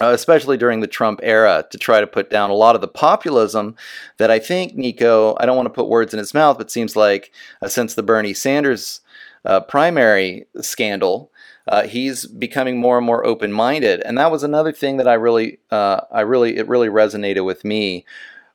uh, 0.00 0.10
especially 0.10 0.56
during 0.56 0.80
the 0.80 0.86
Trump 0.86 1.20
era, 1.22 1.64
to 1.70 1.78
try 1.78 2.00
to 2.00 2.06
put 2.06 2.30
down 2.30 2.50
a 2.50 2.54
lot 2.54 2.74
of 2.74 2.80
the 2.80 2.88
populism 2.88 3.76
that 4.18 4.30
I 4.30 4.38
think 4.38 4.76
Niko, 4.76 5.36
I 5.38 5.46
don't 5.46 5.56
want 5.56 5.66
to 5.66 5.74
put 5.74 5.88
words 5.88 6.12
in 6.12 6.18
his 6.18 6.34
mouth, 6.34 6.58
but 6.58 6.70
seems 6.70 6.96
like 6.96 7.30
uh, 7.62 7.68
since 7.68 7.94
the 7.94 8.02
Bernie 8.02 8.34
Sanders 8.34 9.00
uh, 9.44 9.60
primary 9.60 10.46
scandal, 10.60 11.30
uh, 11.68 11.86
he's 11.86 12.26
becoming 12.26 12.78
more 12.78 12.98
and 12.98 13.06
more 13.06 13.24
open-minded, 13.24 14.00
and 14.00 14.18
that 14.18 14.30
was 14.30 14.42
another 14.42 14.72
thing 14.72 14.96
that 14.98 15.08
I 15.08 15.14
really, 15.14 15.58
uh, 15.70 16.00
I 16.10 16.22
really, 16.22 16.56
it 16.56 16.68
really 16.68 16.88
resonated 16.88 17.44
with 17.44 17.64
me 17.64 18.04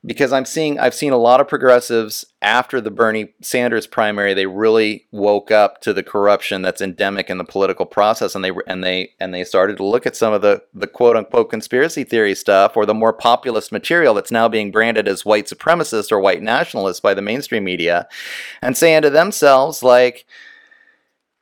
because 0.05 0.31
I'm 0.31 0.45
seeing 0.45 0.80
I've 0.80 0.93
seen 0.93 1.11
a 1.11 1.17
lot 1.17 1.41
of 1.41 1.47
progressives 1.47 2.26
after 2.41 2.80
the 2.80 2.91
Bernie 2.91 3.34
Sanders 3.41 3.85
primary 3.85 4.34
they 4.34 4.45
really 4.45 5.05
woke 5.11 5.51
up 5.51 5.81
to 5.81 5.93
the 5.93 6.03
corruption 6.03 6.61
that's 6.61 6.81
endemic 6.81 7.30
in 7.30 7.38
the 7.38 7.43
political 7.43 7.85
process 7.85 8.34
and 8.34 8.43
they 8.43 8.51
and 8.65 8.84
they 8.84 9.11
and 9.19 9.34
they 9.34 9.43
started 9.43 9.77
to 9.77 9.85
look 9.85 10.05
at 10.05 10.15
some 10.15 10.31
of 10.31 10.41
the 10.41 10.63
the 10.73 10.88
quote 10.88 11.17
unquote 11.17 11.49
conspiracy 11.49 12.03
theory 12.05 12.34
stuff 12.34 12.77
or 12.77 12.85
the 12.85 12.93
more 12.93 13.11
populist 13.11 13.71
material 13.71 14.13
that's 14.13 14.31
now 14.31 14.47
being 14.47 14.71
branded 14.71 15.07
as 15.07 15.26
white 15.26 15.47
supremacist 15.47 16.11
or 16.11 16.19
white 16.19 16.41
nationalist 16.41 17.03
by 17.03 17.13
the 17.13 17.21
mainstream 17.21 17.65
media 17.65 18.07
and 18.61 18.77
saying 18.77 19.01
to 19.01 19.09
themselves 19.09 19.84
like 19.84 20.26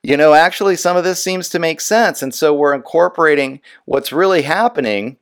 you 0.01 0.17
know 0.17 0.34
actually 0.34 0.75
some 0.75 0.97
of 0.97 1.03
this 1.03 1.23
seems 1.23 1.49
to 1.49 1.59
make 1.59 1.79
sense. 1.79 2.23
And 2.23 2.34
so 2.34 2.55
we're 2.55 2.73
incorporating 2.73 3.61
what's 3.85 4.11
really 4.11 4.41
happening 4.41 5.17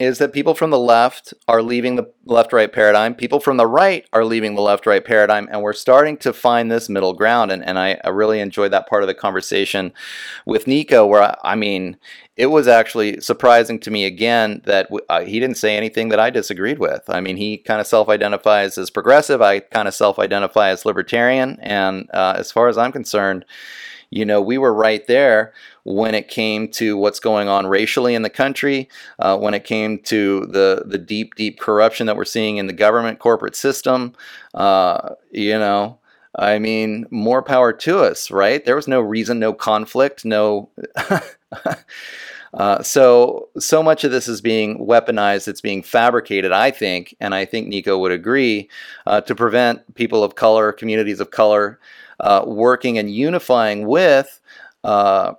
is 0.00 0.16
that 0.16 0.32
people 0.32 0.54
from 0.54 0.70
the 0.70 0.78
left 0.78 1.34
are 1.46 1.62
leaving 1.62 1.96
the 1.96 2.10
left 2.24 2.54
right 2.54 2.72
paradigm. 2.72 3.14
People 3.14 3.38
from 3.38 3.58
the 3.58 3.66
right 3.66 4.06
are 4.14 4.24
leaving 4.24 4.54
the 4.54 4.62
left 4.62 4.86
right 4.86 5.04
paradigm. 5.04 5.46
And 5.52 5.60
we're 5.60 5.74
starting 5.74 6.16
to 6.18 6.32
find 6.32 6.70
this 6.70 6.88
middle 6.88 7.12
ground. 7.12 7.52
And, 7.52 7.62
and 7.62 7.78
I, 7.78 8.00
I 8.02 8.08
really 8.08 8.40
enjoyed 8.40 8.72
that 8.72 8.88
part 8.88 9.02
of 9.02 9.08
the 9.08 9.14
conversation 9.14 9.92
with 10.46 10.64
Niko, 10.64 11.06
where 11.06 11.22
I, 11.22 11.36
I 11.44 11.54
mean, 11.54 11.98
it 12.38 12.46
was 12.46 12.66
actually 12.66 13.20
surprising 13.20 13.78
to 13.80 13.90
me 13.90 14.06
again 14.06 14.62
that 14.64 14.88
uh, 15.10 15.20
he 15.20 15.38
didn't 15.38 15.58
say 15.58 15.76
anything 15.76 16.08
that 16.08 16.18
I 16.18 16.30
disagreed 16.30 16.78
with. 16.78 17.02
I 17.06 17.20
mean, 17.20 17.36
he 17.36 17.58
kind 17.58 17.78
of 17.78 17.86
self 17.86 18.08
identifies 18.08 18.78
as 18.78 18.88
progressive, 18.88 19.42
I 19.42 19.60
kind 19.60 19.86
of 19.86 19.92
self 19.92 20.18
identify 20.18 20.70
as 20.70 20.86
libertarian. 20.86 21.58
And 21.60 22.08
uh, 22.14 22.36
as 22.38 22.50
far 22.50 22.68
as 22.68 22.78
I'm 22.78 22.92
concerned, 22.92 23.44
you 24.08 24.24
know, 24.24 24.40
we 24.40 24.56
were 24.56 24.74
right 24.74 25.06
there 25.06 25.52
when 25.84 26.14
it 26.14 26.28
came 26.28 26.68
to 26.68 26.96
what's 26.96 27.20
going 27.20 27.48
on 27.48 27.66
racially 27.66 28.14
in 28.14 28.22
the 28.22 28.30
country, 28.30 28.88
uh, 29.18 29.36
when 29.38 29.54
it 29.54 29.64
came 29.64 29.98
to 30.00 30.46
the 30.46 30.84
the 30.86 30.98
deep, 30.98 31.34
deep 31.34 31.58
corruption 31.60 32.06
that 32.06 32.16
we're 32.16 32.24
seeing 32.24 32.56
in 32.56 32.66
the 32.66 32.72
government 32.72 33.18
corporate 33.18 33.56
system. 33.56 34.12
Uh, 34.54 35.14
you 35.30 35.58
know, 35.58 35.98
I 36.36 36.58
mean, 36.58 37.06
more 37.10 37.42
power 37.42 37.72
to 37.72 38.00
us, 38.00 38.30
right? 38.30 38.64
There 38.64 38.76
was 38.76 38.88
no 38.88 39.00
reason, 39.00 39.38
no 39.38 39.52
conflict, 39.52 40.24
no. 40.24 40.70
Uh, 42.52 42.82
so 42.82 43.48
so 43.60 43.80
much 43.80 44.02
of 44.02 44.10
this 44.10 44.26
is 44.26 44.40
being 44.40 44.76
weaponized 44.84 45.46
it's 45.46 45.60
being 45.60 45.84
fabricated 45.84 46.50
i 46.50 46.68
think 46.68 47.14
and 47.20 47.32
i 47.32 47.44
think 47.44 47.68
Niko 47.72 48.00
would 48.00 48.10
agree 48.10 48.68
uh, 49.06 49.20
to 49.20 49.36
prevent 49.36 49.94
people 49.94 50.24
of 50.24 50.34
color 50.34 50.72
communities 50.72 51.20
of 51.20 51.30
color 51.30 51.78
uh, 52.18 52.42
working 52.44 52.98
and 52.98 53.14
unifying 53.14 53.86
with 53.86 54.40
uh, 54.82 55.34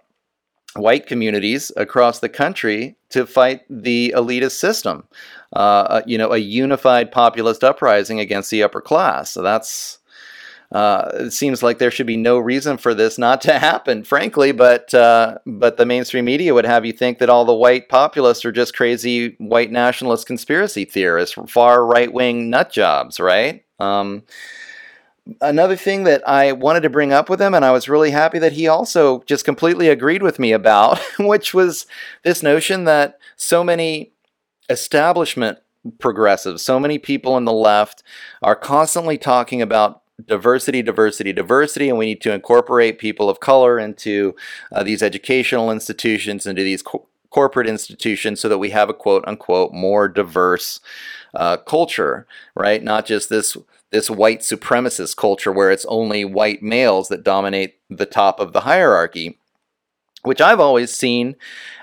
white 0.76 1.08
communities 1.08 1.72
across 1.78 2.20
the 2.20 2.30
country 2.30 2.96
to 3.10 3.26
fight 3.26 3.62
the 3.70 4.14
elitist 4.16 4.58
system. 4.60 5.04
Uh, 5.54 5.60
uh, 5.60 6.02
you 6.06 6.18
know, 6.18 6.32
a 6.32 6.38
unified 6.38 7.12
populist 7.12 7.64
uprising 7.64 8.20
against 8.20 8.50
the 8.52 8.64
upper 8.64 8.82
class. 8.82 9.32
So 9.32 9.42
that's. 9.42 9.98
Uh, 10.72 11.12
it 11.16 11.32
seems 11.32 11.62
like 11.62 11.80
there 11.80 11.92
should 11.92 12.08
be 12.08 12.16
no 12.16 12.38
reason 12.40 12.78
for 12.78 12.94
this 12.94 13.18
not 13.18 13.42
to 13.42 13.60
happen, 13.60 14.06
frankly. 14.06 14.54
But 14.54 14.94
uh, 14.94 15.38
but 15.46 15.76
the 15.76 15.86
mainstream 15.86 16.24
media 16.24 16.54
would 16.54 16.64
have 16.64 16.86
you 16.86 16.94
think 16.94 17.20
that 17.20 17.30
all 17.30 17.44
the 17.44 17.54
white 17.54 17.90
populists 17.90 18.46
are 18.46 18.54
just 18.54 18.74
crazy 18.74 19.36
white 19.38 19.70
nationalist 19.70 20.28
conspiracy 20.28 20.86
theorists, 20.86 21.36
far 21.48 21.86
right 21.86 22.14
wing 22.14 22.50
nut 22.50 22.72
jobs, 22.72 23.20
right? 23.20 23.66
Um, 23.80 24.24
another 25.40 25.76
thing 25.76 26.04
that 26.06 26.28
I 26.28 26.52
wanted 26.52 26.82
to 26.82 26.90
bring 26.90 27.14
up 27.14 27.30
with 27.30 27.42
him, 27.42 27.54
and 27.54 27.64
I 27.64 27.72
was 27.72 27.90
really 27.90 28.12
happy 28.12 28.40
that 28.40 28.54
he 28.54 28.68
also 28.68 29.22
just 29.24 29.46
completely 29.46 29.88
agreed 29.88 30.24
with 30.24 30.40
me 30.40 30.52
about, 30.52 31.00
which 31.20 31.54
was 31.54 31.86
this 32.24 32.44
notion 32.44 32.86
that 32.86 33.20
so 33.36 33.64
many 33.64 34.14
establishment 34.70 35.60
progressives, 36.00 36.62
so 36.62 36.80
many 36.80 36.98
people 36.98 37.34
on 37.34 37.46
the 37.46 37.54
left 37.54 38.04
are 38.42 38.56
constantly 38.56 39.18
talking 39.18 39.62
about 39.62 40.02
diversity, 40.28 40.82
diversity, 40.82 41.34
diversity, 41.34 41.90
and 41.90 41.98
we 41.98 42.06
need 42.06 42.22
to 42.22 42.34
incorporate 42.34 43.00
people 43.00 43.30
of 43.30 43.40
color 43.40 43.80
into 43.80 44.36
uh, 44.72 44.84
these 44.84 45.02
educational 45.02 45.72
institutions, 45.72 46.46
into 46.46 46.64
these 46.64 46.82
co- 46.82 47.08
corporate 47.32 47.68
institutions, 47.68 48.40
so 48.40 48.48
that 48.48 48.60
we 48.60 48.70
have 48.70 48.90
a 48.90 48.94
quote 48.94 49.24
unquote 49.28 49.74
more 49.74 50.08
diverse 50.08 50.80
uh, 51.34 51.58
culture, 51.58 52.28
right? 52.56 52.84
Not 52.84 53.06
just 53.06 53.30
this 53.30 53.58
this 53.92 54.10
white 54.10 54.40
supremacist 54.40 55.18
culture 55.18 55.52
where 55.52 55.72
it's 55.72 55.86
only 55.86 56.26
white 56.26 56.64
males 56.64 57.10
that 57.10 57.24
dominate 57.24 57.76
the 57.90 58.06
top 58.06 58.40
of 58.40 58.54
the 58.54 58.62
hierarchy, 58.62 59.38
which 60.24 60.40
I've 60.40 60.60
always 60.60 60.94
seen 60.94 61.36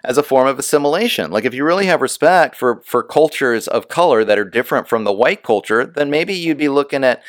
as 0.02 0.16
a 0.16 0.22
form 0.22 0.48
of 0.48 0.59
assimilation. 0.59 1.30
Like 1.30 1.44
if 1.44 1.55
you 1.55 1.64
really 1.64 1.86
have 1.86 2.01
respect 2.01 2.56
for 2.56 2.82
for 2.85 3.02
cultures 3.02 3.68
of 3.68 3.89
color 3.89 4.24
that 4.24 4.39
are 4.39 4.44
different 4.44 4.89
from 4.89 5.05
the 5.05 5.12
white 5.12 5.43
culture, 5.43 5.85
then 5.85 6.10
maybe 6.10 6.35
you'd 6.35 6.59
be 6.59 6.68
looking 6.68 7.05
at 7.05 7.22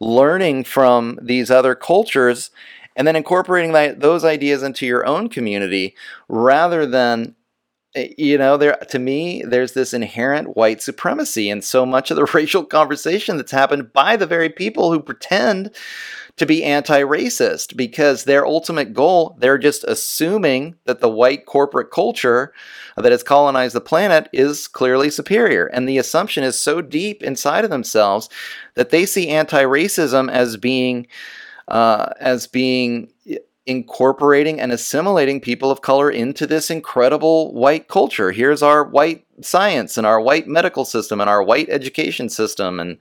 learning 0.00 0.64
from 0.64 1.18
these 1.22 1.50
other 1.50 1.74
cultures 1.74 2.50
and 2.94 3.06
then 3.06 3.16
incorporating 3.16 3.72
that, 3.72 4.00
those 4.00 4.24
ideas 4.24 4.62
into 4.62 4.86
your 4.86 5.06
own 5.06 5.28
community 5.28 5.94
rather 6.28 6.86
than 6.86 7.34
you 8.16 8.38
know 8.38 8.56
there 8.56 8.76
to 8.88 8.98
me 8.98 9.42
there's 9.46 9.72
this 9.72 9.94
inherent 9.94 10.56
white 10.56 10.82
supremacy 10.82 11.50
in 11.50 11.62
so 11.62 11.86
much 11.86 12.10
of 12.10 12.16
the 12.16 12.24
racial 12.34 12.64
conversation 12.64 13.36
that's 13.36 13.52
happened 13.52 13.92
by 13.92 14.16
the 14.16 14.26
very 14.26 14.48
people 14.48 14.92
who 14.92 15.00
pretend 15.00 15.74
to 16.36 16.44
be 16.44 16.62
anti-racist 16.62 17.76
because 17.76 18.24
their 18.24 18.46
ultimate 18.46 18.92
goal 18.92 19.36
they're 19.38 19.58
just 19.58 19.84
assuming 19.84 20.76
that 20.84 21.00
the 21.00 21.08
white 21.08 21.46
corporate 21.46 21.90
culture 21.90 22.52
that 22.96 23.12
has 23.12 23.22
colonized 23.22 23.74
the 23.74 23.80
planet 23.80 24.28
is 24.32 24.68
clearly 24.68 25.10
superior. 25.10 25.66
And 25.66 25.88
the 25.88 25.98
assumption 25.98 26.44
is 26.44 26.58
so 26.58 26.80
deep 26.80 27.22
inside 27.22 27.64
of 27.64 27.70
themselves 27.70 28.28
that 28.74 28.90
they 28.90 29.06
see 29.06 29.28
anti-racism 29.28 30.30
as 30.30 30.56
being 30.56 31.06
uh, 31.68 32.10
as 32.20 32.46
being 32.46 33.10
incorporating 33.66 34.60
and 34.60 34.72
assimilating 34.72 35.40
people 35.40 35.70
of 35.70 35.82
color 35.82 36.10
into 36.10 36.46
this 36.46 36.70
incredible 36.70 37.52
white 37.52 37.88
culture. 37.88 38.30
Here's 38.30 38.62
our 38.62 38.84
white 38.84 39.24
science 39.42 39.98
and 39.98 40.06
our 40.06 40.20
white 40.20 40.46
medical 40.46 40.84
system 40.84 41.20
and 41.20 41.28
our 41.28 41.42
white 41.42 41.68
education 41.68 42.28
system 42.28 42.80
and 42.80 42.96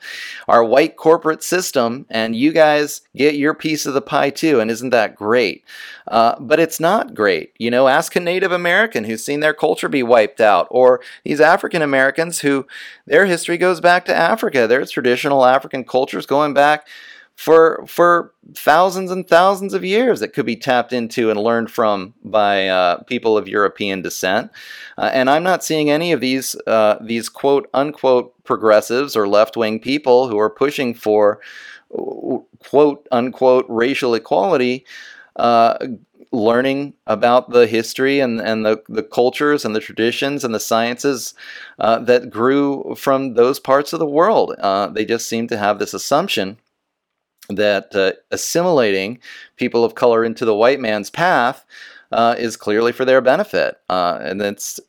our 0.47 0.63
white 0.63 0.97
corporate 0.97 1.43
system, 1.43 2.05
and 2.09 2.35
you 2.35 2.51
guys 2.51 3.01
get 3.15 3.35
your 3.35 3.53
piece 3.53 3.85
of 3.85 3.93
the 3.93 4.01
pie 4.01 4.31
too. 4.31 4.59
And 4.59 4.69
isn't 4.69 4.89
that 4.89 5.15
great? 5.15 5.63
Uh, 6.07 6.35
but 6.39 6.59
it's 6.59 6.79
not 6.79 7.13
great. 7.13 7.53
You 7.57 7.71
know, 7.71 7.87
ask 7.87 8.15
a 8.15 8.19
Native 8.19 8.51
American 8.51 9.03
who's 9.03 9.23
seen 9.23 9.39
their 9.39 9.53
culture 9.53 9.87
be 9.87 10.03
wiped 10.03 10.41
out, 10.41 10.67
or 10.71 10.99
these 11.23 11.39
African 11.39 11.81
Americans 11.81 12.39
who 12.39 12.65
their 13.05 13.25
history 13.25 13.57
goes 13.57 13.79
back 13.79 14.05
to 14.05 14.15
Africa, 14.15 14.67
their 14.67 14.85
traditional 14.85 15.45
African 15.45 15.83
cultures 15.83 16.25
going 16.25 16.53
back 16.53 16.87
for 17.35 17.83
for 17.85 18.33
thousands 18.53 19.11
and 19.11 19.27
thousands 19.27 19.73
of 19.73 19.83
years 19.83 20.19
that 20.21 20.33
could 20.33 20.45
be 20.45 20.55
tapped 20.55 20.93
into 20.93 21.29
and 21.29 21.39
learned 21.39 21.69
from 21.69 22.13
by 22.23 22.67
uh, 22.67 22.97
people 23.03 23.37
of 23.37 23.47
European 23.47 24.01
descent. 24.01 24.51
Uh, 24.97 25.09
and 25.13 25.29
I'm 25.29 25.43
not 25.43 25.63
seeing 25.63 25.89
any 25.89 26.11
of 26.11 26.21
these 26.21 26.55
uh, 26.65 26.97
these 27.01 27.27
quote 27.27 27.69
unquote 27.73 28.33
progressives 28.43 29.15
or 29.15 29.27
left 29.27 29.57
wing 29.57 29.79
people 29.79 30.29
who 30.29 30.39
are 30.39 30.49
pushing 30.49 30.93
for 30.93 31.41
quote 32.59 33.07
unquote 33.11 33.65
racial 33.67 34.15
equality. 34.15 34.85
Uh, 35.35 35.77
learning 36.31 36.93
about 37.07 37.51
the 37.51 37.65
history 37.65 38.19
and, 38.19 38.41
and 38.41 38.65
the, 38.65 38.83
the 38.89 39.03
cultures 39.03 39.63
and 39.63 39.73
the 39.73 39.79
traditions 39.79 40.43
and 40.43 40.53
the 40.53 40.59
sciences 40.59 41.33
uh, 41.79 41.97
that 41.99 42.29
grew 42.29 42.93
from 42.97 43.35
those 43.35 43.57
parts 43.57 43.93
of 43.93 43.99
the 43.99 44.05
world. 44.05 44.53
Uh, 44.59 44.87
they 44.87 45.05
just 45.05 45.29
seem 45.29 45.47
to 45.47 45.57
have 45.57 45.79
this 45.79 45.93
assumption 45.93 46.57
that 47.49 47.95
uh, 47.95 48.13
assimilating 48.31 49.19
people 49.55 49.83
of 49.83 49.95
color 49.95 50.23
into 50.23 50.45
the 50.45 50.55
white 50.55 50.79
man's 50.79 51.09
path 51.09 51.65
uh, 52.11 52.35
is 52.37 52.57
clearly 52.57 52.91
for 52.91 53.05
their 53.05 53.21
benefit. 53.21 53.79
Uh, 53.89 54.19
and 54.21 54.41
it's 54.41 54.79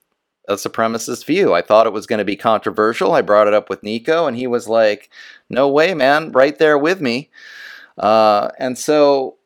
a 0.48 0.54
supremacist 0.54 1.24
view. 1.24 1.54
I 1.54 1.62
thought 1.62 1.86
it 1.86 1.92
was 1.92 2.06
going 2.06 2.18
to 2.18 2.24
be 2.24 2.36
controversial. 2.36 3.12
I 3.12 3.22
brought 3.22 3.48
it 3.48 3.54
up 3.54 3.68
with 3.68 3.82
Niko, 3.82 4.28
and 4.28 4.36
he 4.36 4.46
was 4.46 4.68
like, 4.68 5.10
no 5.50 5.68
way, 5.68 5.94
man, 5.94 6.32
right 6.32 6.56
there 6.58 6.78
with 6.78 7.00
me. 7.00 7.30
Uh, 7.98 8.50
and 8.58 8.78
so 8.78 9.36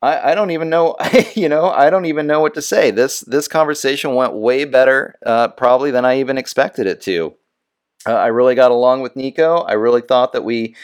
I, 0.00 0.32
I, 0.32 0.34
don't 0.34 0.50
even 0.50 0.68
know, 0.68 0.96
you 1.34 1.48
know, 1.48 1.70
I 1.70 1.90
don't 1.90 2.06
even 2.06 2.26
know 2.26 2.40
what 2.40 2.54
to 2.54 2.62
say. 2.62 2.90
This 2.90 3.20
this 3.20 3.48
conversation 3.48 4.14
went 4.14 4.32
way 4.32 4.64
better, 4.64 5.16
uh, 5.24 5.48
probably 5.48 5.90
than 5.90 6.04
I 6.04 6.18
even 6.18 6.38
expected 6.38 6.86
it 6.86 7.00
to. 7.02 7.34
Uh, 8.06 8.14
I 8.14 8.28
really 8.28 8.54
got 8.54 8.72
along 8.72 9.02
with 9.02 9.14
Niko. 9.14 9.64
I 9.68 9.74
really 9.74 10.00
thought 10.00 10.32
that 10.32 10.44
we 10.44 10.74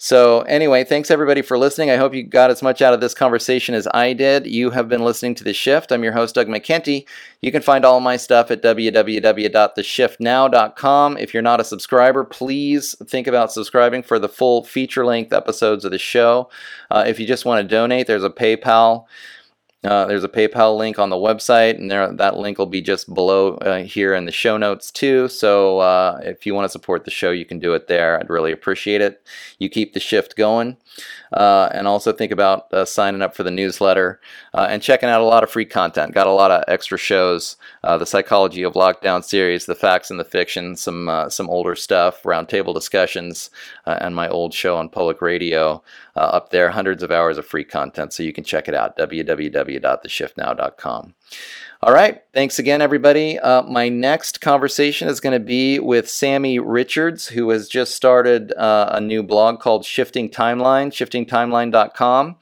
So, 0.01 0.43
anyway, 0.43 0.85
thanks 0.85 1.11
everybody 1.11 1.41
for 1.41 1.57
listening. 1.57 1.89
I 1.89 1.97
hope 1.97 2.13
you 2.13 2.23
got 2.23 2.51
as 2.51 2.61
much 2.61 2.81
out 2.81 2.93
of 2.93 3.01
this 3.01 3.13
conversation 3.13 3.75
as 3.75 3.85
I 3.93 4.13
did. 4.13 4.47
You 4.47 4.69
have 4.69 4.87
been 4.87 5.03
listening 5.03 5.35
to 5.35 5.43
The 5.43 5.53
Shift. 5.53 5.91
I'm 5.91 6.05
your 6.05 6.13
host, 6.13 6.35
Doug 6.35 6.47
McKenty. 6.47 7.05
You 7.41 7.51
can 7.51 7.61
find 7.61 7.83
all 7.83 7.99
my 7.99 8.15
stuff 8.15 8.49
at 8.49 8.61
www.theshiftnow.com. 8.61 11.17
If 11.17 11.33
you're 11.33 11.43
not 11.43 11.59
a 11.59 11.65
subscriber, 11.65 12.23
please 12.23 12.95
think 13.07 13.27
about 13.27 13.51
subscribing 13.51 14.03
for 14.03 14.19
the 14.19 14.29
full 14.29 14.63
feature 14.63 15.05
length 15.05 15.33
episodes 15.33 15.83
of 15.83 15.91
the 15.91 15.99
show. 15.99 16.49
Uh, 16.89 17.03
if 17.05 17.19
you 17.19 17.27
just 17.27 17.43
want 17.43 17.61
to 17.61 17.67
donate, 17.67 18.07
there's 18.07 18.23
a 18.23 18.29
PayPal. 18.29 19.03
Uh, 19.81 20.05
there's 20.07 20.25
a 20.25 20.29
PayPal 20.29 20.77
link 20.77 20.99
on 20.99 21.09
the 21.09 21.15
website, 21.15 21.75
and 21.75 21.89
there, 21.89 22.11
that 22.11 22.37
link 22.37 22.57
will 22.57 22.65
be 22.65 22.81
just 22.81 23.13
below 23.13 23.53
uh, 23.55 23.83
here 23.83 24.13
in 24.13 24.25
the 24.25 24.31
show 24.31 24.57
notes 24.57 24.91
too. 24.91 25.29
So 25.29 25.79
uh, 25.79 26.19
if 26.21 26.45
you 26.45 26.53
want 26.53 26.65
to 26.65 26.69
support 26.69 27.05
the 27.05 27.11
show, 27.11 27.31
you 27.31 27.45
can 27.45 27.59
do 27.59 27.73
it 27.73 27.87
there. 27.87 28.19
I'd 28.19 28.29
really 28.29 28.51
appreciate 28.51 28.99
it. 28.99 29.25
You 29.57 29.69
keep 29.69 29.93
the 29.93 30.01
shift 30.01 30.35
going. 30.35 30.75
Uh, 31.31 31.69
and 31.73 31.87
also 31.87 32.11
think 32.11 32.31
about 32.31 32.71
uh, 32.73 32.85
signing 32.85 33.21
up 33.21 33.35
for 33.35 33.43
the 33.43 33.51
newsletter 33.51 34.19
uh, 34.53 34.67
and 34.69 34.81
checking 34.81 35.09
out 35.09 35.21
a 35.21 35.25
lot 35.25 35.43
of 35.43 35.49
free 35.49 35.65
content. 35.65 36.13
Got 36.13 36.27
a 36.27 36.31
lot 36.31 36.51
of 36.51 36.63
extra 36.67 36.97
shows, 36.97 37.55
uh, 37.83 37.97
the 37.97 38.05
Psychology 38.05 38.63
of 38.63 38.73
Lockdown 38.73 39.23
series, 39.23 39.65
the 39.65 39.75
Facts 39.75 40.09
and 40.09 40.19
the 40.19 40.25
Fiction, 40.25 40.75
some 40.75 41.07
uh, 41.07 41.29
some 41.29 41.49
older 41.49 41.75
stuff, 41.75 42.23
roundtable 42.23 42.73
discussions, 42.73 43.49
uh, 43.85 43.97
and 44.01 44.15
my 44.15 44.27
old 44.27 44.53
show 44.53 44.77
on 44.77 44.89
public 44.89 45.21
radio 45.21 45.81
up 46.15 46.49
there. 46.49 46.71
Hundreds 46.71 47.01
of 47.01 47.11
hours 47.11 47.37
of 47.37 47.45
free 47.45 47.63
content, 47.63 48.11
so 48.11 48.23
you 48.23 48.33
can 48.33 48.43
check 48.43 48.67
it 48.67 48.73
out. 48.73 48.97
www.theshiftnow.com. 48.97 51.13
All 51.81 51.93
right. 51.93 52.21
Thanks 52.33 52.59
again, 52.59 52.81
everybody. 52.81 53.39
Uh, 53.39 53.63
my 53.63 53.87
next 53.87 54.41
conversation 54.41 55.07
is 55.07 55.21
going 55.21 55.31
to 55.31 55.39
be 55.39 55.79
with 55.79 56.09
Sammy 56.09 56.59
Richards, 56.59 57.29
who 57.29 57.49
has 57.51 57.69
just 57.69 57.95
started 57.95 58.51
uh, 58.51 58.89
a 58.91 58.99
new 58.99 59.23
blog 59.23 59.61
called 59.61 59.85
Shifting 59.85 60.29
Timeline, 60.29 60.91
shiftingtimeline.com. 60.91 62.35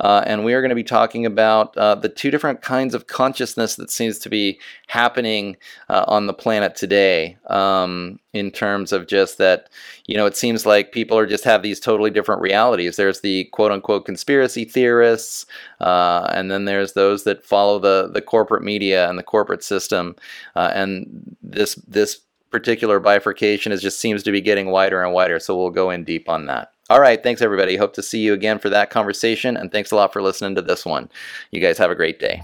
Uh, 0.00 0.22
and 0.26 0.44
we 0.44 0.54
are 0.54 0.60
going 0.60 0.70
to 0.70 0.74
be 0.74 0.84
talking 0.84 1.26
about 1.26 1.76
uh, 1.76 1.94
the 1.94 2.08
two 2.08 2.30
different 2.30 2.62
kinds 2.62 2.94
of 2.94 3.06
consciousness 3.06 3.76
that 3.76 3.90
seems 3.90 4.18
to 4.18 4.28
be 4.28 4.58
happening 4.88 5.56
uh, 5.88 6.04
on 6.08 6.26
the 6.26 6.34
planet 6.34 6.76
today. 6.76 7.36
Um, 7.46 8.18
in 8.34 8.50
terms 8.50 8.92
of 8.92 9.06
just 9.06 9.38
that, 9.38 9.70
you 10.06 10.16
know, 10.16 10.26
it 10.26 10.36
seems 10.36 10.66
like 10.66 10.90
people 10.90 11.16
are 11.16 11.26
just 11.26 11.44
have 11.44 11.62
these 11.62 11.78
totally 11.78 12.10
different 12.10 12.42
realities. 12.42 12.96
There's 12.96 13.20
the 13.20 13.44
quote 13.52 13.70
unquote 13.70 14.04
conspiracy 14.04 14.64
theorists, 14.64 15.46
uh, 15.80 16.28
and 16.32 16.50
then 16.50 16.64
there's 16.64 16.94
those 16.94 17.22
that 17.24 17.44
follow 17.44 17.78
the 17.78 18.10
the 18.12 18.20
corporate 18.20 18.64
media 18.64 19.08
and 19.08 19.16
the 19.16 19.22
corporate 19.22 19.62
system, 19.62 20.16
uh, 20.56 20.72
and 20.74 21.36
this 21.42 21.76
this 21.86 22.20
particular 22.50 23.00
bifurcation 23.00 23.72
is 23.72 23.80
just 23.82 24.00
seems 24.00 24.22
to 24.24 24.32
be 24.32 24.40
getting 24.40 24.66
wider 24.66 25.02
and 25.02 25.12
wider. 25.12 25.38
So 25.38 25.56
we'll 25.56 25.70
go 25.70 25.90
in 25.90 26.04
deep 26.04 26.28
on 26.28 26.46
that. 26.46 26.73
All 26.90 27.00
right. 27.00 27.22
Thanks, 27.22 27.40
everybody. 27.40 27.76
Hope 27.76 27.94
to 27.94 28.02
see 28.02 28.20
you 28.20 28.34
again 28.34 28.58
for 28.58 28.68
that 28.68 28.90
conversation. 28.90 29.56
And 29.56 29.72
thanks 29.72 29.90
a 29.90 29.96
lot 29.96 30.12
for 30.12 30.20
listening 30.20 30.54
to 30.56 30.62
this 30.62 30.84
one. 30.84 31.08
You 31.50 31.60
guys 31.60 31.78
have 31.78 31.90
a 31.90 31.94
great 31.94 32.18
day. 32.18 32.42